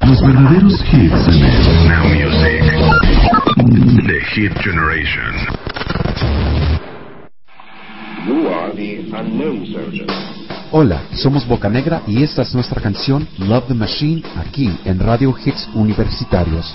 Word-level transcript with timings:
Los 0.00 0.22
verdaderos 0.22 0.80
hits 0.92 1.28
en 1.28 1.44
el 1.44 1.88
Now 1.88 2.04
Music. 2.08 2.62
The 4.06 4.20
Hit 4.32 4.52
Generation. 4.62 5.32
You 8.26 8.48
are 8.48 8.72
the 8.74 9.10
unknown 9.12 9.66
soldier. 9.66 10.06
Hola, 10.70 11.02
somos 11.14 11.46
Boca 11.46 11.68
Negra 11.68 12.02
y 12.06 12.22
esta 12.22 12.42
es 12.42 12.54
nuestra 12.54 12.80
canción 12.80 13.26
Love 13.38 13.68
the 13.68 13.74
Machine 13.74 14.22
aquí 14.36 14.70
en 14.84 15.00
Radio 15.00 15.34
Hits 15.36 15.68
Universitarios. 15.74 16.72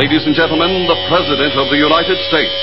Ladies 0.00 0.24
and 0.24 0.34
gentlemen, 0.34 0.86
the 0.86 0.96
President 1.10 1.52
of 1.60 1.68
the 1.68 1.76
United 1.76 2.16
States. 2.24 2.56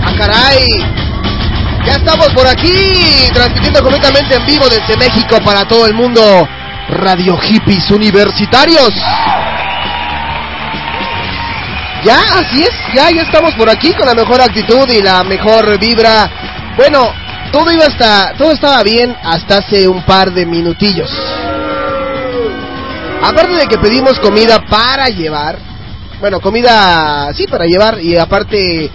Ah, 0.00 0.14
caray! 0.16 0.93
Estamos 1.96 2.28
por 2.34 2.46
aquí, 2.46 3.28
transmitiendo 3.32 3.80
completamente 3.80 4.34
en 4.34 4.44
vivo 4.44 4.66
desde 4.68 4.96
México 4.96 5.38
para 5.44 5.66
todo 5.66 5.86
el 5.86 5.94
mundo. 5.94 6.20
Radio 6.88 7.36
Hippies 7.38 7.90
Universitarios. 7.90 8.92
Ya, 12.04 12.20
así 12.34 12.62
es, 12.62 12.72
ya, 12.94 13.10
ya 13.10 13.22
estamos 13.22 13.54
por 13.54 13.70
aquí 13.70 13.94
con 13.94 14.06
la 14.06 14.14
mejor 14.14 14.40
actitud 14.40 14.86
y 14.90 15.00
la 15.00 15.24
mejor 15.24 15.78
vibra. 15.78 16.30
Bueno, 16.76 17.10
todo 17.50 17.72
iba 17.72 17.86
hasta, 17.86 18.34
todo 18.36 18.52
estaba 18.52 18.82
bien 18.82 19.16
hasta 19.22 19.58
hace 19.58 19.88
un 19.88 20.02
par 20.02 20.32
de 20.32 20.44
minutillos. 20.44 21.10
Aparte 23.22 23.54
de 23.54 23.66
que 23.66 23.78
pedimos 23.78 24.18
comida 24.18 24.62
para 24.66 25.06
llevar, 25.06 25.56
bueno, 26.20 26.40
comida, 26.40 27.32
sí, 27.32 27.46
para 27.46 27.64
llevar, 27.64 27.98
y 28.00 28.16
aparte, 28.16 28.90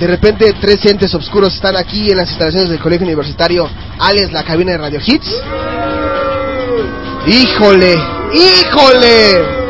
de 0.00 0.06
repente 0.06 0.54
tres 0.60 0.84
entes 0.86 1.14
oscuros 1.14 1.54
están 1.54 1.76
aquí 1.76 2.10
en 2.10 2.16
las 2.16 2.28
instalaciones 2.30 2.70
del 2.70 2.80
colegio 2.80 3.06
universitario, 3.06 3.70
Alex, 3.98 4.32
la 4.32 4.42
cabina 4.42 4.72
de 4.72 4.78
Radio 4.78 5.00
Hits. 5.04 5.30
Híjole, 7.26 7.94
híjole 8.32 9.60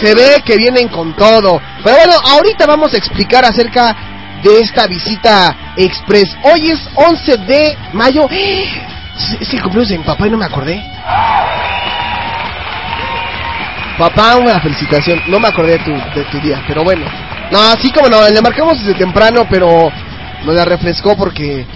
se 0.00 0.14
ve 0.14 0.42
que 0.44 0.56
vienen 0.56 0.88
con 0.88 1.14
todo. 1.14 1.60
Pero 1.84 1.96
bueno, 1.96 2.14
ahorita 2.24 2.66
vamos 2.66 2.94
a 2.94 2.96
explicar 2.96 3.44
acerca 3.44 3.94
de 4.42 4.60
esta 4.60 4.86
visita 4.86 5.74
express. 5.76 6.36
Hoy 6.42 6.70
es 6.70 6.80
11 6.94 7.36
de 7.38 7.78
mayo. 7.92 8.26
Es 8.30 9.52
el 9.52 9.62
cumpleaños 9.62 9.90
de 9.90 9.98
mi 9.98 10.04
papá 10.04 10.26
y 10.26 10.30
no 10.30 10.38
me 10.38 10.46
acordé. 10.46 10.82
Papá, 13.98 14.36
una 14.36 14.60
felicitación. 14.60 15.22
No 15.26 15.38
me 15.38 15.48
acordé 15.48 15.72
de 15.72 15.84
tu, 15.84 15.92
de 15.92 16.24
tu 16.30 16.40
día, 16.40 16.62
pero 16.66 16.82
bueno. 16.82 17.29
No, 17.50 17.60
así 17.60 17.90
como 17.90 18.08
no, 18.08 18.28
le 18.28 18.40
marcamos 18.40 18.78
desde 18.78 18.94
temprano, 18.94 19.46
pero 19.50 19.90
nos 20.44 20.54
la 20.54 20.64
refrescó 20.64 21.16
porque 21.16 21.66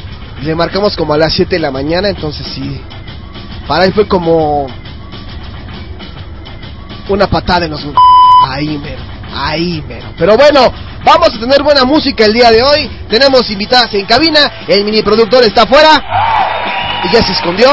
le 0.43 0.55
marcamos 0.55 0.97
como 0.97 1.15
a 1.15 1.19
las 1.19 1.33
7 1.35 1.57
de 1.57 1.61
la 1.61 1.71
mañana, 1.71 2.09
entonces 2.09 2.47
sí. 2.55 2.81
Para 3.67 3.85
él 3.85 3.93
fue 3.93 4.07
como 4.07 4.67
una 7.09 7.27
patada 7.27 7.65
en 7.65 7.73
los... 7.73 7.85
Ahí 8.49 8.79
mero, 8.79 9.03
ahí 9.35 9.83
mero. 9.87 10.07
Pero 10.19 10.37
bueno, 10.37 10.73
vamos 11.05 11.29
a 11.35 11.41
tener 11.41 11.63
buena 11.63 11.85
música 11.85 12.25
el 12.25 12.33
día 12.33 12.51
de 12.51 12.63
hoy. 12.63 12.91
Tenemos 13.09 13.51
invitadas 13.51 13.93
en 13.95 14.07
cabina. 14.07 14.65
El 14.69 14.85
mini 14.85 15.03
productor 15.03 15.45
está 15.45 15.63
afuera. 15.63 16.03
Y 17.05 17.13
ya 17.13 17.23
se 17.23 17.33
escondió. 17.33 17.69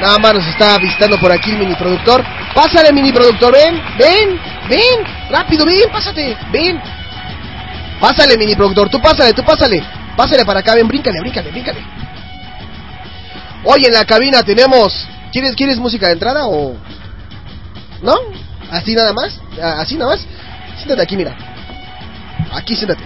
Nada 0.00 0.18
más 0.18 0.34
nos 0.34 0.46
está 0.46 0.78
visitando 0.78 1.18
por 1.18 1.30
aquí 1.30 1.50
el 1.50 1.58
mini 1.58 1.74
productor. 1.74 2.24
Pásale, 2.54 2.92
mini 2.92 3.12
productor, 3.12 3.52
ven, 3.52 3.80
ven, 3.98 4.40
ven. 4.68 5.04
Rápido, 5.30 5.64
ven, 5.64 5.90
pásate, 5.90 6.36
ven. 6.52 6.80
Pásale, 8.00 8.36
mini 8.36 8.54
productor, 8.54 8.88
tú 8.88 9.00
pásale, 9.00 9.32
tú 9.32 9.42
pásale. 9.44 9.82
Pásale 10.16 10.44
para 10.44 10.60
acá, 10.60 10.74
ven, 10.74 10.88
bríncale, 10.88 11.20
bríncale, 11.20 11.50
bríncale. 11.50 11.80
Hoy 13.64 13.84
en 13.84 13.92
la 13.92 14.04
cabina 14.04 14.42
tenemos... 14.42 15.06
¿Quieres, 15.30 15.54
¿Quieres 15.54 15.78
música 15.78 16.08
de 16.08 16.14
entrada 16.14 16.46
o...? 16.46 16.76
¿No? 18.02 18.14
Así 18.70 18.94
nada 18.94 19.12
más. 19.12 19.40
Así 19.78 19.96
nada 19.96 20.12
más. 20.12 20.26
Siéntate 20.76 21.02
aquí, 21.02 21.16
mira. 21.16 21.34
Aquí 22.52 22.74
siéntate. 22.74 23.04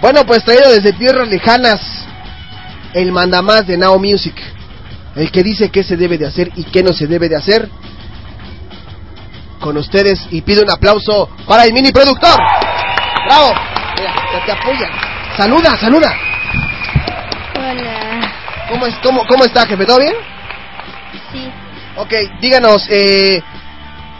Bueno, 0.00 0.24
pues 0.26 0.44
traído 0.44 0.70
desde 0.70 0.92
tierras 0.92 1.28
lejanas. 1.28 1.80
El 2.92 3.10
mandamás 3.12 3.66
de 3.66 3.78
Now 3.78 3.98
Music. 3.98 4.34
El 5.16 5.30
que 5.30 5.42
dice 5.42 5.70
qué 5.70 5.82
se 5.82 5.96
debe 5.96 6.18
de 6.18 6.26
hacer 6.26 6.50
y 6.56 6.64
qué 6.64 6.82
no 6.82 6.92
se 6.92 7.06
debe 7.06 7.28
de 7.28 7.36
hacer. 7.36 7.68
Con 9.60 9.76
ustedes 9.76 10.26
y 10.30 10.40
pido 10.40 10.62
un 10.62 10.70
aplauso 10.70 11.28
para 11.46 11.64
el 11.64 11.72
mini 11.72 11.92
productor. 11.92 12.38
¡Bravo! 13.26 13.54
Mira, 13.98 14.14
te, 14.32 14.46
te 14.46 14.52
apoyan. 14.52 14.90
Saluda, 15.36 15.76
saluda. 15.78 16.12
Hola. 17.56 18.20
¿Cómo, 18.70 18.86
es, 18.86 18.94
cómo, 19.02 19.26
¿Cómo 19.28 19.44
está, 19.44 19.66
jefe? 19.66 19.84
¿Todo 19.84 19.98
bien? 19.98 20.14
Sí. 21.32 21.50
Ok, 21.96 22.12
díganos, 22.40 22.86
eh, 22.88 23.42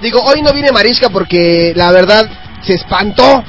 digo, 0.02 0.20
hoy 0.22 0.42
no 0.42 0.52
viene 0.52 0.72
Marisca 0.72 1.08
porque 1.08 1.72
la 1.74 1.90
verdad 1.90 2.28
se 2.62 2.74
espantó. 2.74 3.42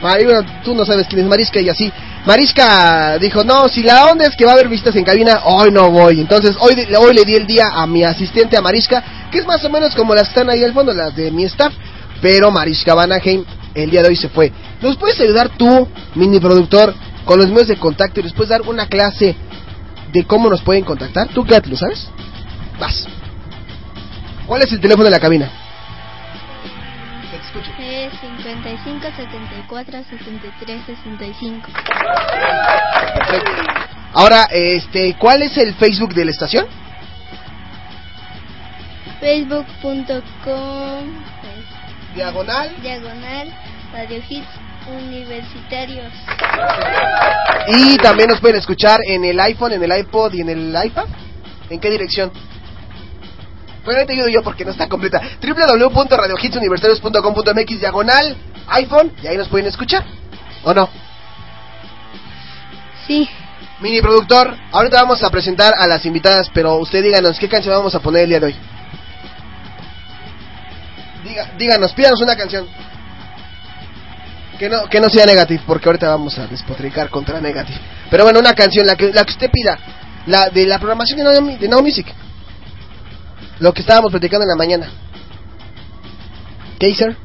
Bueno, 0.00 0.40
tú 0.64 0.74
no 0.74 0.84
sabes 0.84 1.06
quién 1.08 1.20
es 1.22 1.26
Marisca 1.26 1.60
y 1.60 1.68
así. 1.68 1.92
Marisca 2.24 3.18
dijo, 3.18 3.44
no, 3.44 3.68
si 3.68 3.82
la 3.82 4.06
onda 4.06 4.26
es 4.26 4.36
que 4.36 4.44
va 4.44 4.52
a 4.52 4.54
haber 4.54 4.68
visitas 4.68 4.94
en 4.96 5.04
cabina, 5.04 5.42
hoy 5.44 5.70
no 5.70 5.90
voy. 5.90 6.20
Entonces, 6.20 6.56
hoy, 6.60 6.74
hoy 6.98 7.14
le 7.14 7.24
di 7.24 7.34
el 7.34 7.46
día 7.46 7.70
a 7.74 7.86
mi 7.86 8.04
asistente, 8.04 8.56
a 8.56 8.60
Marisca, 8.60 9.02
que 9.30 9.38
es 9.38 9.46
más 9.46 9.64
o 9.64 9.70
menos 9.70 9.94
como 9.94 10.14
las 10.14 10.24
que 10.24 10.30
están 10.30 10.50
ahí 10.50 10.64
al 10.64 10.72
fondo, 10.72 10.92
las 10.92 11.14
de 11.14 11.30
mi 11.30 11.44
staff. 11.44 11.72
Pero 12.20 12.50
Mariska 12.50 12.94
Vanaheim 12.94 13.44
el 13.74 13.90
día 13.90 14.02
de 14.02 14.08
hoy 14.08 14.16
se 14.16 14.28
fue. 14.28 14.52
¿Nos 14.80 14.96
puedes 14.96 15.20
ayudar 15.20 15.50
tú, 15.50 15.88
mini 16.14 16.40
productor, 16.40 16.94
con 17.24 17.38
los 17.38 17.48
medios 17.48 17.68
de 17.68 17.76
contacto 17.76 18.20
y 18.20 18.24
después 18.24 18.48
dar 18.48 18.62
una 18.62 18.86
clase 18.86 19.36
de 20.12 20.24
cómo 20.24 20.48
nos 20.48 20.62
pueden 20.62 20.84
contactar? 20.84 21.28
¿Tú 21.28 21.44
qué 21.44 21.60
lo 21.64 21.76
sabes? 21.76 22.08
Vas. 22.80 23.06
¿Cuál 24.46 24.62
es 24.62 24.72
el 24.72 24.80
teléfono 24.80 25.04
de 25.04 25.10
la 25.10 25.20
cabina? 25.20 25.50
Es 27.78 28.12
55 28.20 29.06
74 29.16 29.98
63 30.10 30.80
65. 30.86 31.68
Perfecto. 33.14 33.50
Ahora, 34.14 34.48
este, 34.50 35.14
¿cuál 35.18 35.42
es 35.42 35.56
el 35.58 35.74
Facebook 35.74 36.14
de 36.14 36.24
la 36.24 36.30
estación? 36.30 36.66
Facebook.com 39.20 41.24
Diagonal. 42.14 42.82
Diagonal 42.82 43.54
Radio 43.92 44.22
Hits 44.28 44.48
Universitarios. 44.88 46.12
Y 47.68 47.96
también 47.98 48.30
nos 48.30 48.40
pueden 48.40 48.56
escuchar 48.56 49.00
en 49.06 49.24
el 49.24 49.38
iPhone, 49.40 49.72
en 49.72 49.82
el 49.82 49.98
iPod 49.98 50.32
y 50.34 50.40
en 50.40 50.48
el 50.48 50.74
iPad. 50.84 51.06
¿En 51.68 51.80
qué 51.80 51.90
dirección? 51.90 52.32
Bueno, 53.84 54.00
ahí 54.00 54.06
te 54.06 54.14
ayudo 54.14 54.28
yo 54.28 54.42
porque 54.42 54.64
no 54.64 54.70
está 54.70 54.88
completa. 54.88 55.20
www.radiohitsuniversitarios.com.mx 55.40 57.80
diagonal 57.80 58.36
iPhone 58.68 59.12
y 59.22 59.26
ahí 59.26 59.36
nos 59.36 59.48
pueden 59.48 59.66
escuchar. 59.66 60.04
¿O 60.64 60.72
no? 60.74 60.88
Sí. 63.06 63.28
Mini 63.80 64.00
productor, 64.00 64.56
ahorita 64.72 65.02
vamos 65.02 65.22
a 65.22 65.30
presentar 65.30 65.72
a 65.78 65.86
las 65.86 66.04
invitadas, 66.04 66.50
pero 66.52 66.74
usted 66.76 67.00
díganos 67.02 67.38
qué 67.38 67.48
canción 67.48 67.76
vamos 67.76 67.94
a 67.94 68.00
poner 68.00 68.24
el 68.24 68.28
día 68.28 68.40
de 68.40 68.46
hoy. 68.46 68.56
Diga, 71.28 71.52
díganos, 71.58 71.92
pídanos 71.92 72.20
una 72.22 72.34
canción. 72.34 72.66
Que 74.58 74.68
no, 74.68 74.86
que 74.86 74.98
no 75.00 75.08
sea 75.08 75.26
Negative, 75.26 75.62
porque 75.66 75.88
ahorita 75.88 76.08
vamos 76.08 76.38
a 76.38 76.46
despotricar 76.46 77.10
contra 77.10 77.40
Negative. 77.40 77.78
Pero 78.10 78.24
bueno, 78.24 78.40
una 78.40 78.54
canción, 78.54 78.86
la 78.86 78.96
que, 78.96 79.12
la 79.12 79.24
que 79.24 79.32
usted 79.32 79.50
pida. 79.50 79.78
La 80.26 80.48
de 80.48 80.66
la 80.66 80.78
programación 80.78 81.18
de 81.18 81.24
Now, 81.24 81.58
de 81.58 81.68
Now 81.68 81.82
Music. 81.82 82.06
Lo 83.60 83.72
que 83.72 83.82
estábamos 83.82 84.10
platicando 84.10 84.44
en 84.44 84.48
la 84.48 84.56
mañana. 84.56 84.90
Kaiser. 86.80 87.16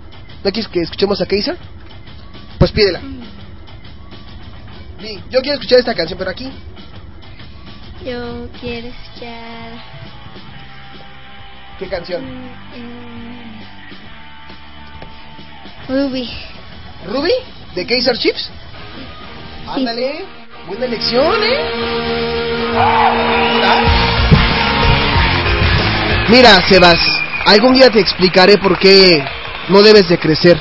¿No 0.44 0.52
quieres 0.52 0.68
que 0.68 0.82
escuchemos 0.82 1.22
a 1.22 1.26
Kaiser? 1.26 1.58
Pues 2.60 2.72
pídela. 2.72 3.00
Yo 5.30 5.42
quiero 5.42 5.56
escuchar 5.56 5.80
esta 5.80 5.96
canción, 5.96 6.18
pero 6.18 6.32
aquí. 6.32 6.52
Yo 8.06 8.48
quiero 8.60 8.88
escuchar. 8.88 9.72
¿Qué 11.80 11.88
canción? 11.88 12.24
mm, 12.24 13.53
Ruby. 15.88 16.30
¿Ruby? 17.08 17.32
¿De 17.76 17.86
Kaiser 17.86 18.18
Chips? 18.18 18.50
Ándale. 19.68 20.26
Buena 20.68 20.86
elección, 20.86 21.44
¿eh? 21.44 21.60
¿Verdad? 22.72 23.84
Mira, 26.30 26.62
Sebas, 26.68 27.00
algún 27.46 27.74
día 27.74 27.90
te 27.90 28.00
explicaré 28.00 28.58
por 28.58 28.80
qué 28.80 29.24
no 29.70 29.82
debes 29.82 30.08
de 30.08 30.18
crecer. 30.18 30.58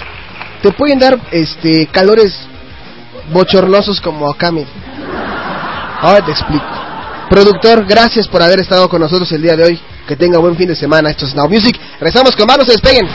Te 0.61 0.73
pueden 0.73 0.99
dar 0.99 1.19
este 1.31 1.87
calores 1.87 2.37
bochornosos 3.33 4.01
como 4.01 4.29
a 4.29 4.37
Cami. 4.37 4.67
Ahora 6.01 6.25
te 6.25 6.33
explico. 6.33 6.67
Productor, 7.31 7.87
gracias 7.87 8.27
por 8.27 8.43
haber 8.43 8.61
estado 8.61 8.89
con 8.89 9.01
nosotros 9.01 9.31
el 9.33 9.43
día 9.43 9.57
de 9.57 9.65
hoy. 9.65 9.81
Que 10.07 10.17
tenga 10.17 10.39
buen 10.39 10.57
fin 10.57 10.69
de 10.69 10.75
semana. 10.75 11.11
Esto 11.11 11.27
es 11.27 11.35
Now 11.35 11.49
Music. 11.49 11.79
Rezamos 12.01 12.35
con 12.35 12.47
manos, 12.47 12.67
se 12.67 12.73
despeguen. 12.73 13.09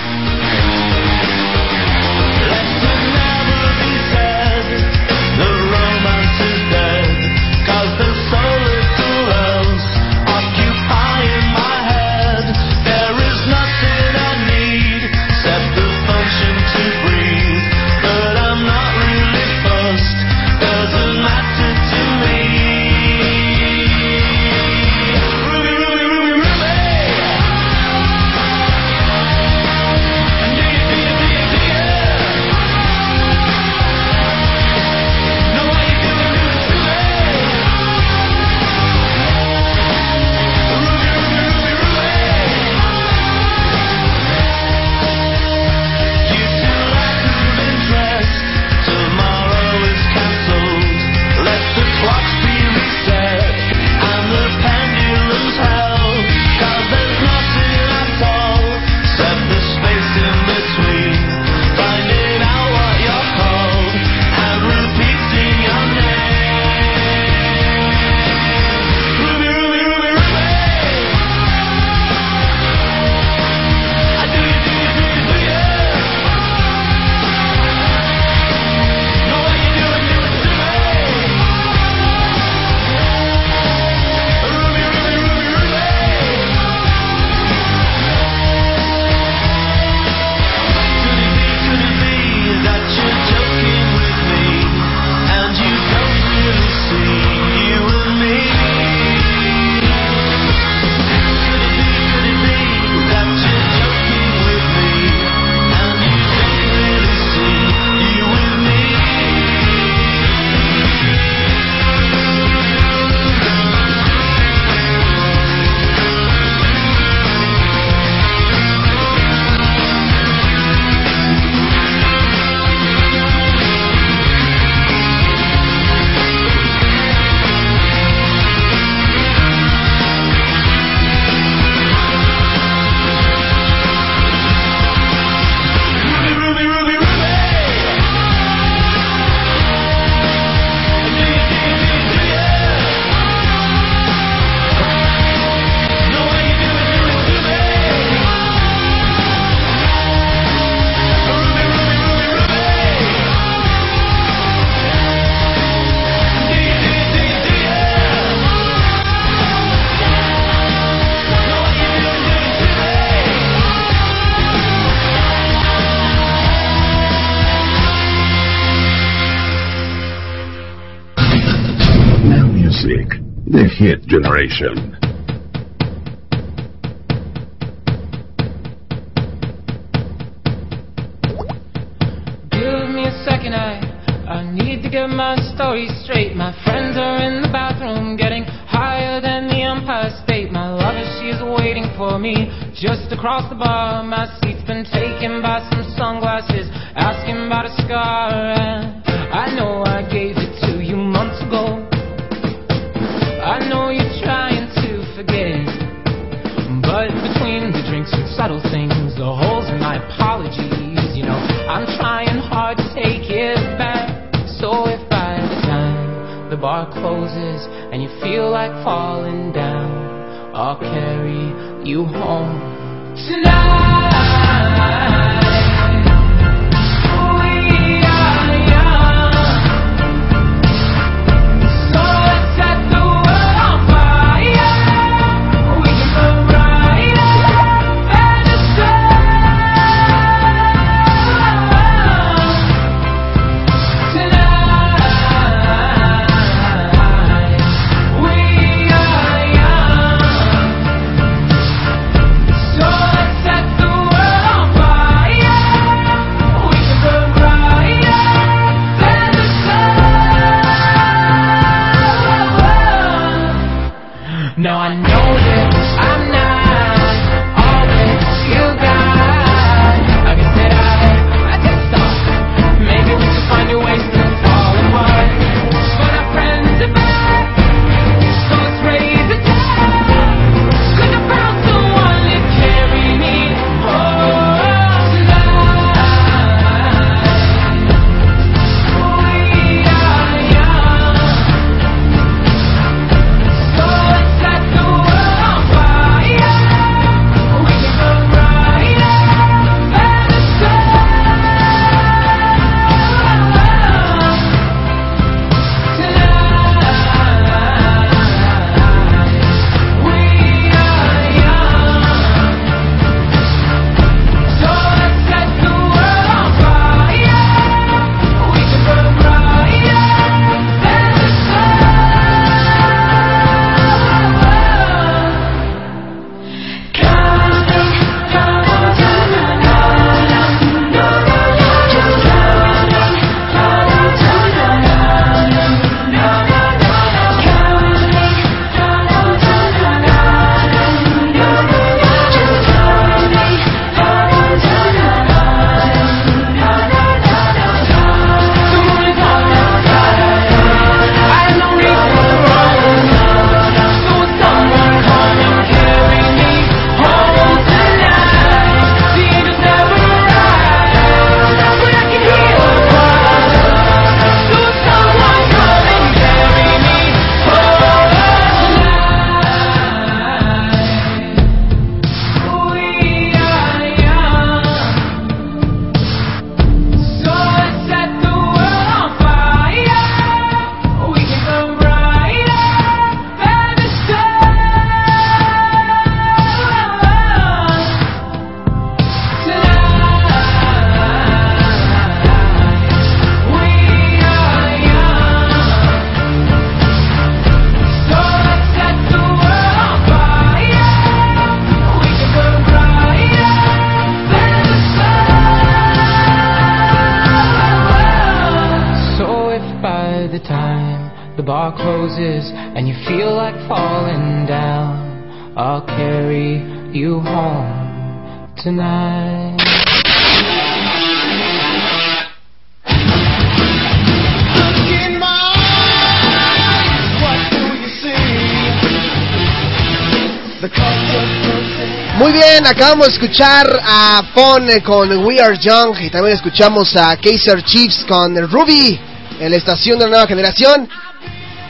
acabamos 432.70 433.08
de 433.08 433.14
escuchar 433.14 433.80
a 433.82 434.24
Fon 434.34 434.68
con 434.84 435.26
We 435.26 435.40
Are 435.40 435.58
Young 435.58 436.02
y 436.02 436.10
también 436.10 436.36
escuchamos 436.36 436.94
a 436.98 437.16
Kaiser 437.16 437.64
Chiefs 437.64 438.04
con 438.06 438.36
Ruby 438.50 439.00
en 439.40 439.52
la 439.52 439.58
estación 439.58 439.98
de 439.98 440.06
la 440.06 440.12
nueva 440.12 440.28
generación. 440.28 440.88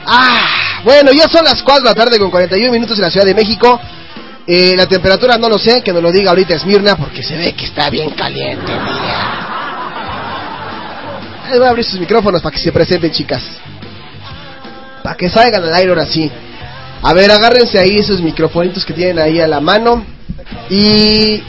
Ah, 0.07 0.81
bueno, 0.83 1.11
ya 1.11 1.27
son 1.27 1.45
las 1.45 1.61
4 1.61 1.83
de 1.83 1.89
la 1.89 1.93
tarde 1.93 2.17
con 2.17 2.31
41 2.31 2.71
minutos 2.71 2.97
en 2.97 3.03
la 3.03 3.11
Ciudad 3.11 3.27
de 3.27 3.35
México. 3.35 3.79
Eh, 4.47 4.73
la 4.75 4.87
temperatura 4.87 5.37
no 5.37 5.49
lo 5.49 5.59
sé, 5.59 5.83
que 5.83 5.93
nos 5.93 6.01
lo 6.01 6.11
diga 6.11 6.31
ahorita 6.31 6.55
Esmirna 6.55 6.95
porque 6.95 7.21
se 7.21 7.37
ve 7.37 7.53
que 7.53 7.65
está 7.65 7.91
bien 7.91 8.09
caliente. 8.11 8.71
Voy 11.49 11.65
a 11.65 11.69
abrir 11.69 11.85
sus 11.85 11.99
micrófonos 11.99 12.41
para 12.41 12.55
que 12.55 12.61
se 12.61 12.71
presenten, 12.71 13.11
chicas. 13.11 13.43
Para 15.03 15.15
que 15.15 15.29
salgan 15.29 15.63
al 15.63 15.73
aire 15.75 15.89
ahora 15.89 16.07
sí. 16.07 16.31
A 17.03 17.13
ver, 17.13 17.29
agárrense 17.29 17.77
ahí 17.77 17.97
esos 17.97 18.19
microfonitos 18.19 18.83
que 18.83 18.93
tienen 18.93 19.19
ahí 19.19 19.39
a 19.39 19.47
la 19.47 19.59
mano. 19.59 20.16
Y 20.69 21.41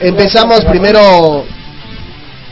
empezamos 0.00 0.64
primero 0.64 1.44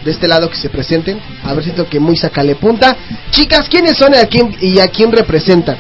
de 0.05 0.11
este 0.11 0.29
lado 0.29 0.49
que 0.49 0.57
se 0.57 0.71
presenten. 0.71 1.21
A 1.45 1.55
ver 1.55 1.65
si 1.65 1.71
tengo 1.73 1.89
que 1.89 2.01
muy 2.01 2.17
sacale 2.17 2.55
punta. 2.55 2.97
Chicas, 3.31 3.69
¿quiénes 3.69 3.97
son 3.97 4.15
y 4.15 4.17
a 4.17 4.27
quién, 4.27 4.57
y 4.61 4.81
a 4.81 4.89
quién 4.89 5.13
representan? 5.13 5.77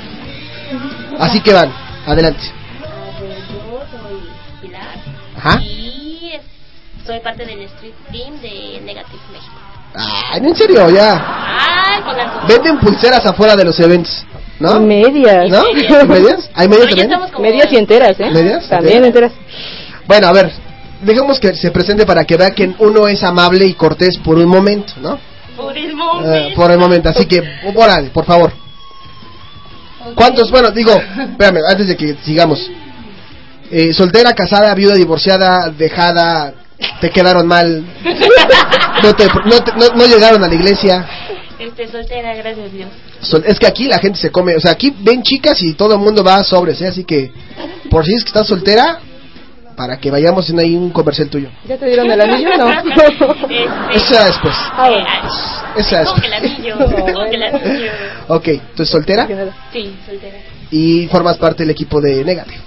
Así 1.18 1.40
que 1.40 1.52
van, 1.52 1.72
adelante. 2.06 2.42
Yo 3.20 3.80
soy 3.90 4.20
Pilar. 4.62 4.82
Ajá. 5.36 5.60
Y 5.62 6.32
soy 7.04 7.20
parte 7.20 7.44
del 7.44 7.62
Street 7.62 7.94
Team 8.12 8.40
de 8.40 8.80
Negative 8.84 9.22
México. 9.32 9.54
Ay, 9.94 10.40
¿en 10.44 10.54
serio? 10.54 10.88
Ya. 10.90 11.14
Ay, 11.16 12.02
con. 12.02 12.48
Venden 12.48 12.78
pulseras 12.78 13.24
afuera 13.24 13.56
de 13.56 13.64
los 13.64 13.80
eventos. 13.80 14.24
¿No? 14.60 14.80
Medias. 14.80 15.48
¿No? 15.50 15.62
¿Medias? 16.06 16.50
¿Hay 16.54 16.68
medias 16.68 16.88
también? 16.88 17.10
Medias 17.40 17.72
y 17.72 17.76
enteras, 17.76 18.18
¿eh? 18.18 18.30
¿Medias? 18.30 18.68
También 18.68 19.04
enteras. 19.04 19.32
Bueno, 20.08 20.26
a 20.26 20.32
ver, 20.32 20.50
dejemos 21.02 21.38
que 21.38 21.54
se 21.54 21.70
presente 21.70 22.04
para 22.06 22.24
que 22.24 22.36
vea 22.36 22.50
que 22.50 22.74
uno 22.78 23.06
es 23.06 23.22
amable 23.22 23.64
y 23.66 23.74
cortés 23.74 24.18
por 24.18 24.38
un 24.38 24.46
momento, 24.48 24.94
¿no? 25.00 25.18
Por 25.56 25.76
el 25.76 25.90
Eh, 25.90 25.94
momento. 25.94 26.54
por 26.56 26.70
el 26.72 26.78
momento, 26.78 27.08
así 27.10 27.26
que, 27.26 27.42
órale, 27.76 28.08
por 28.10 28.24
favor. 28.24 28.50
¿Cuántos? 30.14 30.50
Bueno, 30.50 30.70
digo, 30.70 30.92
espérame, 30.92 31.58
antes 31.68 31.88
de 31.88 31.96
que 31.96 32.16
sigamos. 32.24 32.70
Eh, 33.70 33.92
soltera, 33.92 34.32
casada, 34.32 34.74
viuda, 34.74 34.94
divorciada, 34.94 35.68
dejada, 35.70 36.54
te 37.00 37.10
quedaron 37.10 37.46
mal, 37.46 37.84
no, 39.02 39.14
te- 39.14 39.26
no 39.44 39.62
te- 39.62 39.72
no- 39.76 39.94
no 39.94 40.06
llegaron 40.06 40.42
a 40.42 40.48
la 40.48 40.54
iglesia. 40.54 41.06
Este, 41.58 41.86
soltera, 41.88 42.34
gracias 42.34 42.66
a 42.66 42.72
Dios. 42.72 42.88
Sol- 43.20 43.44
es 43.46 43.58
que 43.58 43.66
aquí 43.66 43.84
la 43.88 43.98
gente 43.98 44.18
se 44.18 44.30
come, 44.30 44.54
o 44.56 44.60
sea, 44.60 44.70
aquí 44.70 44.94
ven 45.00 45.22
chicas 45.22 45.60
y 45.60 45.74
todo 45.74 45.92
el 45.94 46.00
mundo 46.00 46.24
va 46.24 46.36
a 46.36 46.44
sobres, 46.44 46.80
¿eh? 46.80 46.86
así 46.86 47.04
que 47.04 47.30
por 47.90 48.06
si 48.06 48.14
es 48.14 48.22
que 48.22 48.28
estás 48.28 48.46
soltera, 48.46 49.00
para 49.78 49.96
que 49.98 50.10
vayamos 50.10 50.50
en 50.50 50.58
ahí 50.58 50.74
un 50.74 50.90
comercial 50.90 51.30
tuyo. 51.30 51.48
¿Ya 51.66 51.78
te 51.78 51.86
dieron 51.86 52.10
el 52.10 52.20
anillo? 52.20 52.50
No. 52.58 52.68
Eso 53.94 54.06
será 54.06 54.24
después. 54.26 54.54
Ah, 54.72 54.88
bueno. 54.90 55.06
Será 55.84 56.04
¿Cómo 56.04 56.20
que 56.20 56.20
después. 56.20 56.24
el 56.26 56.32
anillo? 56.34 56.76
¿Cómo 57.14 57.30
que 57.30 57.36
el 57.36 57.42
anillo? 57.54 57.90
Ok, 58.26 58.48
¿entonces 58.48 58.88
soltera? 58.90 59.28
Sí, 59.72 59.96
soltera. 60.04 60.38
Y 60.72 61.06
formas 61.06 61.38
parte 61.38 61.62
del 61.62 61.70
equipo 61.70 62.00
de 62.00 62.24
Negative. 62.24 62.60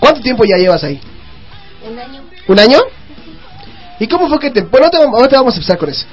¿Cuánto 0.00 0.20
tiempo 0.22 0.44
ya 0.44 0.56
llevas 0.56 0.82
ahí? 0.82 0.98
Un 1.88 1.98
año. 1.98 2.22
¿Un 2.48 2.58
año? 2.58 2.78
¿Y 4.00 4.06
cómo 4.08 4.26
fue 4.28 4.38
que 4.38 4.50
te... 4.50 4.62
Bueno, 4.62 4.86
ahorita 4.86 4.98
vamos- 4.98 5.20
ahorita 5.20 5.36
vamos 5.38 5.54
a 5.54 5.56
empezar 5.58 5.78
con 5.78 5.90
eso. 5.90 6.06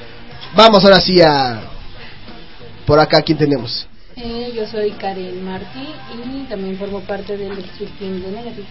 Vamos 0.55 0.83
ahora 0.83 0.99
sí 0.99 1.21
a... 1.21 1.61
Por 2.85 2.99
acá, 2.99 3.21
¿quién 3.21 3.37
tenemos? 3.37 3.87
Eh, 4.17 4.51
yo 4.53 4.67
soy 4.67 4.91
Karen 4.91 5.43
Martí 5.43 5.87
y 6.13 6.43
también 6.49 6.77
formo 6.77 6.99
parte 6.99 7.35
del 7.37 7.57
Street 7.59 7.89
Team 7.97 8.21
de 8.21 8.31
Negative. 8.31 8.67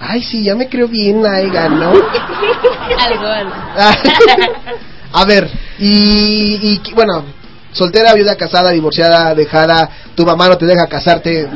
Ay, 0.00 0.22
sí, 0.22 0.42
ya 0.44 0.54
me 0.54 0.68
creo 0.68 0.88
bien, 0.88 1.24
Aiga, 1.26 1.68
¿no? 1.68 1.90
algo, 2.98 3.26
algo. 3.26 3.52
a 5.12 5.24
ver, 5.24 5.50
y, 5.78 6.80
y 6.84 6.92
bueno, 6.94 7.24
soltera, 7.72 8.14
viuda, 8.14 8.36
casada, 8.36 8.70
divorciada, 8.70 9.34
dejada, 9.34 9.88
tu 10.14 10.24
mamá 10.24 10.48
no 10.48 10.58
te 10.58 10.66
deja 10.66 10.86
casarte. 10.86 11.42
Este, 11.42 11.50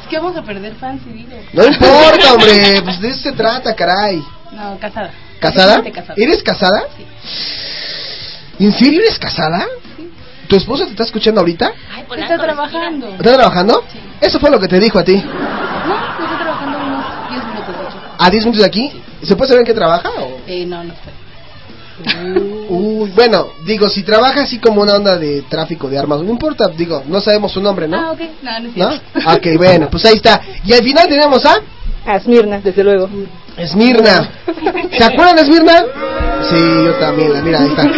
es 0.00 0.08
que 0.08 0.18
vamos 0.18 0.36
a 0.36 0.42
perder 0.42 0.74
fans 0.76 1.02
y 1.06 1.12
digo. 1.12 1.36
No 1.52 1.66
importa, 1.66 2.34
hombre, 2.34 2.82
pues 2.82 3.00
de 3.00 3.08
eso 3.08 3.20
se 3.20 3.32
trata, 3.32 3.74
caray. 3.74 4.22
No, 4.52 4.78
casada. 4.78 5.10
¿Casada? 5.40 5.82
¿Eres 6.16 6.42
casada? 6.42 6.84
¿En 8.58 8.72
serio 8.72 9.00
eres 9.02 9.18
casada? 9.18 9.66
¿Tu 10.48 10.56
esposo 10.56 10.84
te 10.84 10.90
está 10.92 11.04
escuchando 11.04 11.40
ahorita? 11.40 11.72
Está 12.16 12.38
trabajando. 12.38 13.08
¿Está 13.08 13.32
trabajando? 13.34 13.84
Eso 14.20 14.38
fue 14.38 14.50
lo 14.50 14.58
que 14.60 14.68
te 14.68 14.78
dijo 14.78 14.98
a 14.98 15.04
ti. 15.04 15.16
No, 15.16 15.24
pues 16.16 16.30
está 16.30 16.38
trabajando 16.38 16.78
unos 16.78 17.04
10 17.30 17.44
minutos 17.44 17.78
de 17.78 17.84
hecho. 17.84 18.00
¿A 18.18 18.30
10 18.30 18.44
minutos 18.44 18.60
de 18.62 18.66
aquí? 18.66 19.02
¿Se 19.22 19.36
puede 19.36 19.48
saber 19.48 19.60
en 19.62 19.66
qué 19.66 19.74
trabaja? 19.74 20.08
o? 20.10 20.40
Eh, 20.46 20.64
no, 20.66 20.84
no 20.84 20.92
sé. 20.94 21.10
Uy, 22.68 23.10
bueno, 23.16 23.46
digo, 23.64 23.88
si 23.88 24.02
trabaja 24.02 24.42
así 24.42 24.58
como 24.58 24.82
una 24.82 24.94
onda 24.96 25.16
de 25.16 25.42
tráfico 25.48 25.88
de 25.88 25.98
armas, 25.98 26.20
no 26.20 26.30
importa, 26.30 26.68
digo, 26.76 27.02
no 27.06 27.20
sabemos 27.22 27.52
su 27.52 27.62
nombre, 27.62 27.88
¿no? 27.88 27.96
Ah, 27.96 28.12
ok. 28.12 28.20
No, 28.42 28.60
no 28.60 28.68
es 28.68 28.76
¿No? 28.76 28.90
cierto. 28.90 29.32
Ok, 29.34 29.56
bueno, 29.56 29.88
pues 29.90 30.04
ahí 30.04 30.16
está. 30.16 30.40
Y 30.64 30.74
al 30.74 30.82
final 30.82 31.08
tenemos 31.08 31.42
a 31.46 31.56
A 32.04 32.20
Smirna, 32.20 32.60
desde 32.60 32.84
luego. 32.84 33.08
Esmirna. 33.56 34.28
¿Se 34.96 35.04
acuerdan 35.04 35.36
de 35.36 35.42
Esmirna? 35.42 35.72
Sí, 36.50 36.56
yo 36.84 36.92
también, 37.00 37.42
mira, 37.42 37.60
ahí 37.60 37.68
está. 37.68 37.90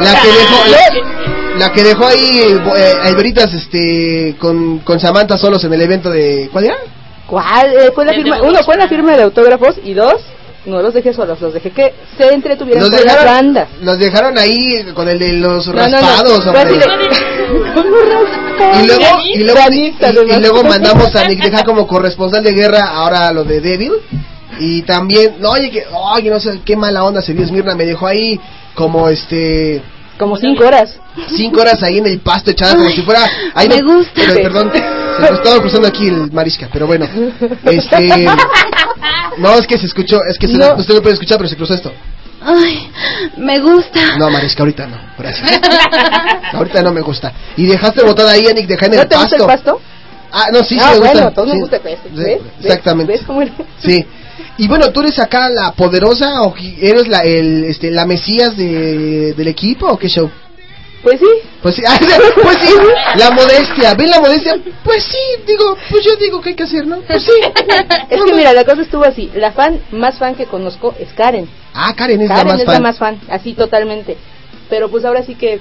La 0.00 0.20
que 0.20 0.28
dejó, 0.28 0.64
la, 0.70 1.58
la 1.66 1.72
que 1.72 1.82
dejó 1.82 2.06
ahí 2.06 2.40
eh, 2.76 2.92
a 3.02 3.10
Iberitas 3.10 3.52
este, 3.52 4.36
con, 4.38 4.78
con 4.80 5.00
Samantha 5.00 5.36
solos 5.38 5.62
en 5.64 5.72
el 5.72 5.82
evento 5.82 6.10
de... 6.10 6.48
¿Cuál 6.52 6.64
era? 6.66 6.76
¿Cuál? 7.26 7.72
Eh, 7.72 7.90
fue 7.94 8.04
la 8.04 8.12
firma, 8.12 8.40
uno 8.42 8.58
fue 8.64 8.76
la 8.76 8.88
firma 8.88 9.16
de 9.16 9.22
autógrafos 9.24 9.76
y 9.84 9.92
dos, 9.92 10.14
no 10.66 10.80
los 10.80 10.94
dejé 10.94 11.12
solos, 11.12 11.40
los 11.40 11.52
dejé 11.52 11.70
que 11.70 11.94
se 12.16 12.32
entretuvieran 12.32 12.82
Los 12.82 12.90
con 12.90 13.04
las 13.04 13.14
dejaron, 13.16 13.34
bandas. 13.34 13.68
los 13.82 13.98
dejaron 13.98 14.38
ahí 14.38 14.84
con 14.94 15.08
el 15.08 15.18
de 15.18 15.32
los 15.34 15.66
No, 15.68 15.74
no, 15.74 15.88
no, 15.88 15.90
raspados, 15.90 16.46
hombre. 16.46 16.78
Y 18.82 18.86
luego, 18.86 19.04
y 19.34 19.38
luego, 19.44 19.58
Danista, 19.60 20.10
y- 20.10 20.40
luego 20.40 20.64
mandamos 20.64 21.14
a 21.14 21.24
Nick 21.26 21.42
Deja 21.42 21.62
como 21.64 21.86
corresponsal 21.86 22.42
de 22.42 22.52
guerra 22.52 22.88
ahora 22.92 23.28
a 23.28 23.32
lo 23.32 23.44
de 23.44 23.60
Devil. 23.60 23.92
Y 24.58 24.82
también, 24.82 25.36
no, 25.38 25.50
oye, 25.50 25.70
que, 25.70 25.84
oye, 26.16 26.28
no 26.28 26.40
sé 26.40 26.60
qué 26.64 26.76
mala 26.76 27.04
onda 27.04 27.22
se 27.22 27.32
vio 27.32 27.44
Esmirna, 27.44 27.74
me 27.76 27.86
dejó 27.86 28.08
ahí 28.08 28.38
como 28.74 29.08
este. 29.08 29.82
Como 30.18 30.36
cinco 30.36 30.64
horas. 30.66 30.98
Cinco 31.36 31.60
horas 31.60 31.82
ahí 31.82 31.98
en 31.98 32.06
el 32.06 32.18
pasto 32.20 32.50
echada 32.50 32.74
como 32.76 32.90
si 32.90 33.02
fuera. 33.02 33.24
Ahí 33.54 33.68
Me 33.68 33.78
no- 33.80 33.94
gusta. 33.94 34.12
pero, 34.14 34.34
perdón, 34.34 34.72
se 34.72 35.30
me 35.30 35.36
estaba 35.36 35.60
cruzando 35.60 35.86
aquí 35.88 36.08
el 36.08 36.32
marisca, 36.32 36.68
pero 36.72 36.86
bueno. 36.86 37.06
Este. 37.64 38.26
No, 39.38 39.54
es 39.54 39.66
que 39.66 39.78
se 39.78 39.86
escuchó, 39.86 40.18
es 40.28 40.36
que 40.38 40.48
se, 40.48 40.54
No. 40.58 40.74
usted 40.74 40.94
no 40.94 41.00
puede 41.02 41.14
escuchar, 41.14 41.36
pero 41.38 41.48
se 41.48 41.56
cruzó 41.56 41.74
esto. 41.74 41.92
Ay, 42.40 42.90
me 43.36 43.58
gusta. 43.60 44.16
No, 44.16 44.30
marisca, 44.30 44.62
ahorita 44.62 44.86
no, 44.86 44.96
gracias. 45.18 45.60
ahorita 46.52 46.82
no 46.82 46.92
me 46.92 47.00
gusta. 47.00 47.32
Y 47.56 47.66
dejaste 47.66 48.02
botada 48.04 48.32
ahí 48.32 48.44
Nick 48.54 48.66
Deja 48.66 48.86
en 48.86 48.94
el 48.94 49.00
¿No 49.00 49.06
te 49.08 49.16
gusta 49.16 49.30
pasto. 49.38 49.44
el 49.44 49.46
pasto? 49.56 49.80
Ah, 50.32 50.46
no, 50.52 50.58
sí, 50.60 50.74
sí 50.76 50.80
ah, 50.82 50.90
me 50.92 50.98
gusta. 50.98 51.12
bueno, 51.14 51.32
todos 51.32 51.50
sí. 51.52 51.60
gusta. 51.60 51.78
¿ves? 51.78 51.98
Sí, 52.02 52.10
¿Ves? 52.14 52.24
¿Ves? 52.26 52.42
Exactamente. 52.64 53.12
¿Ves 53.12 53.22
cómo 53.26 53.42
eres? 53.42 53.54
Sí. 53.84 54.06
Y 54.58 54.66
bueno, 54.66 54.90
¿tú 54.90 55.00
eres 55.00 55.18
acá 55.20 55.48
la 55.48 55.72
poderosa 55.72 56.42
o 56.42 56.54
eres 56.80 57.06
la, 57.06 57.20
el, 57.20 57.64
este, 57.64 57.90
la 57.90 58.04
mesías 58.06 58.56
de, 58.56 59.32
del 59.34 59.48
equipo 59.48 59.86
o 59.86 59.96
qué 59.96 60.08
show? 60.08 60.28
Pues 61.02 61.20
sí. 61.20 61.26
Pues 61.62 61.76
sí, 61.76 61.82
pues 62.42 62.58
sí, 62.60 62.74
la 63.16 63.30
modestia, 63.30 63.94
¿ven 63.94 64.10
la 64.10 64.20
modestia? 64.20 64.56
Pues 64.82 65.04
sí, 65.04 65.18
digo, 65.46 65.76
pues 65.88 66.04
yo 66.04 66.16
digo 66.16 66.40
que 66.40 66.50
hay 66.50 66.54
que 66.56 66.64
hacer, 66.64 66.86
¿no? 66.86 66.98
Pues 67.00 67.22
sí. 67.22 67.32
Es 68.10 68.20
que 68.20 68.32
mira, 68.34 68.52
la 68.52 68.64
cosa 68.64 68.82
estuvo 68.82 69.04
así. 69.04 69.30
La 69.34 69.52
fan 69.52 69.80
más 69.92 70.18
fan 70.18 70.34
que 70.34 70.46
conozco 70.46 70.94
es 70.98 71.08
Karen. 71.12 71.48
Ah, 71.72 71.94
Karen 71.96 72.20
es 72.20 72.28
Karen 72.28 72.46
la 72.46 72.52
más 72.52 72.60
es 72.60 72.66
fan. 72.66 72.74
la 72.74 72.80
más 72.80 72.98
fan, 72.98 73.20
así 73.30 73.54
totalmente. 73.54 74.16
Pero 74.68 74.90
pues 74.90 75.04
ahora 75.04 75.22
sí 75.22 75.36
que 75.36 75.60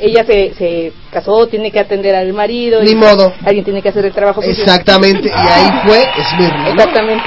ella 0.00 0.24
se, 0.24 0.54
se 0.54 0.92
casó, 1.10 1.46
tiene 1.48 1.70
que 1.70 1.80
atender 1.80 2.14
al 2.14 2.32
marido. 2.32 2.82
Ni 2.82 2.92
y 2.92 2.94
modo. 2.94 3.32
Alguien 3.44 3.64
tiene 3.64 3.82
que 3.82 3.88
hacer 3.88 4.04
el 4.04 4.12
trabajo. 4.12 4.42
Exactamente, 4.42 5.28
y 5.28 5.32
ahí 5.32 5.70
fue 5.84 5.98
Esmirna, 6.18 6.64
¿no? 6.64 6.70
Exactamente. 6.70 7.24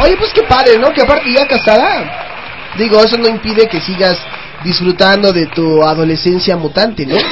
Oye, 0.00 0.16
pues 0.16 0.32
qué 0.32 0.42
padre, 0.42 0.78
¿no? 0.78 0.92
Que 0.92 1.02
aparte 1.02 1.32
ya 1.32 1.46
casada. 1.46 2.74
Digo, 2.78 3.02
eso 3.02 3.16
no 3.16 3.28
impide 3.28 3.66
que 3.68 3.80
sigas 3.80 4.18
disfrutando 4.62 5.32
de 5.32 5.46
tu 5.46 5.82
adolescencia 5.82 6.56
mutante, 6.56 7.06
¿no? 7.06 7.16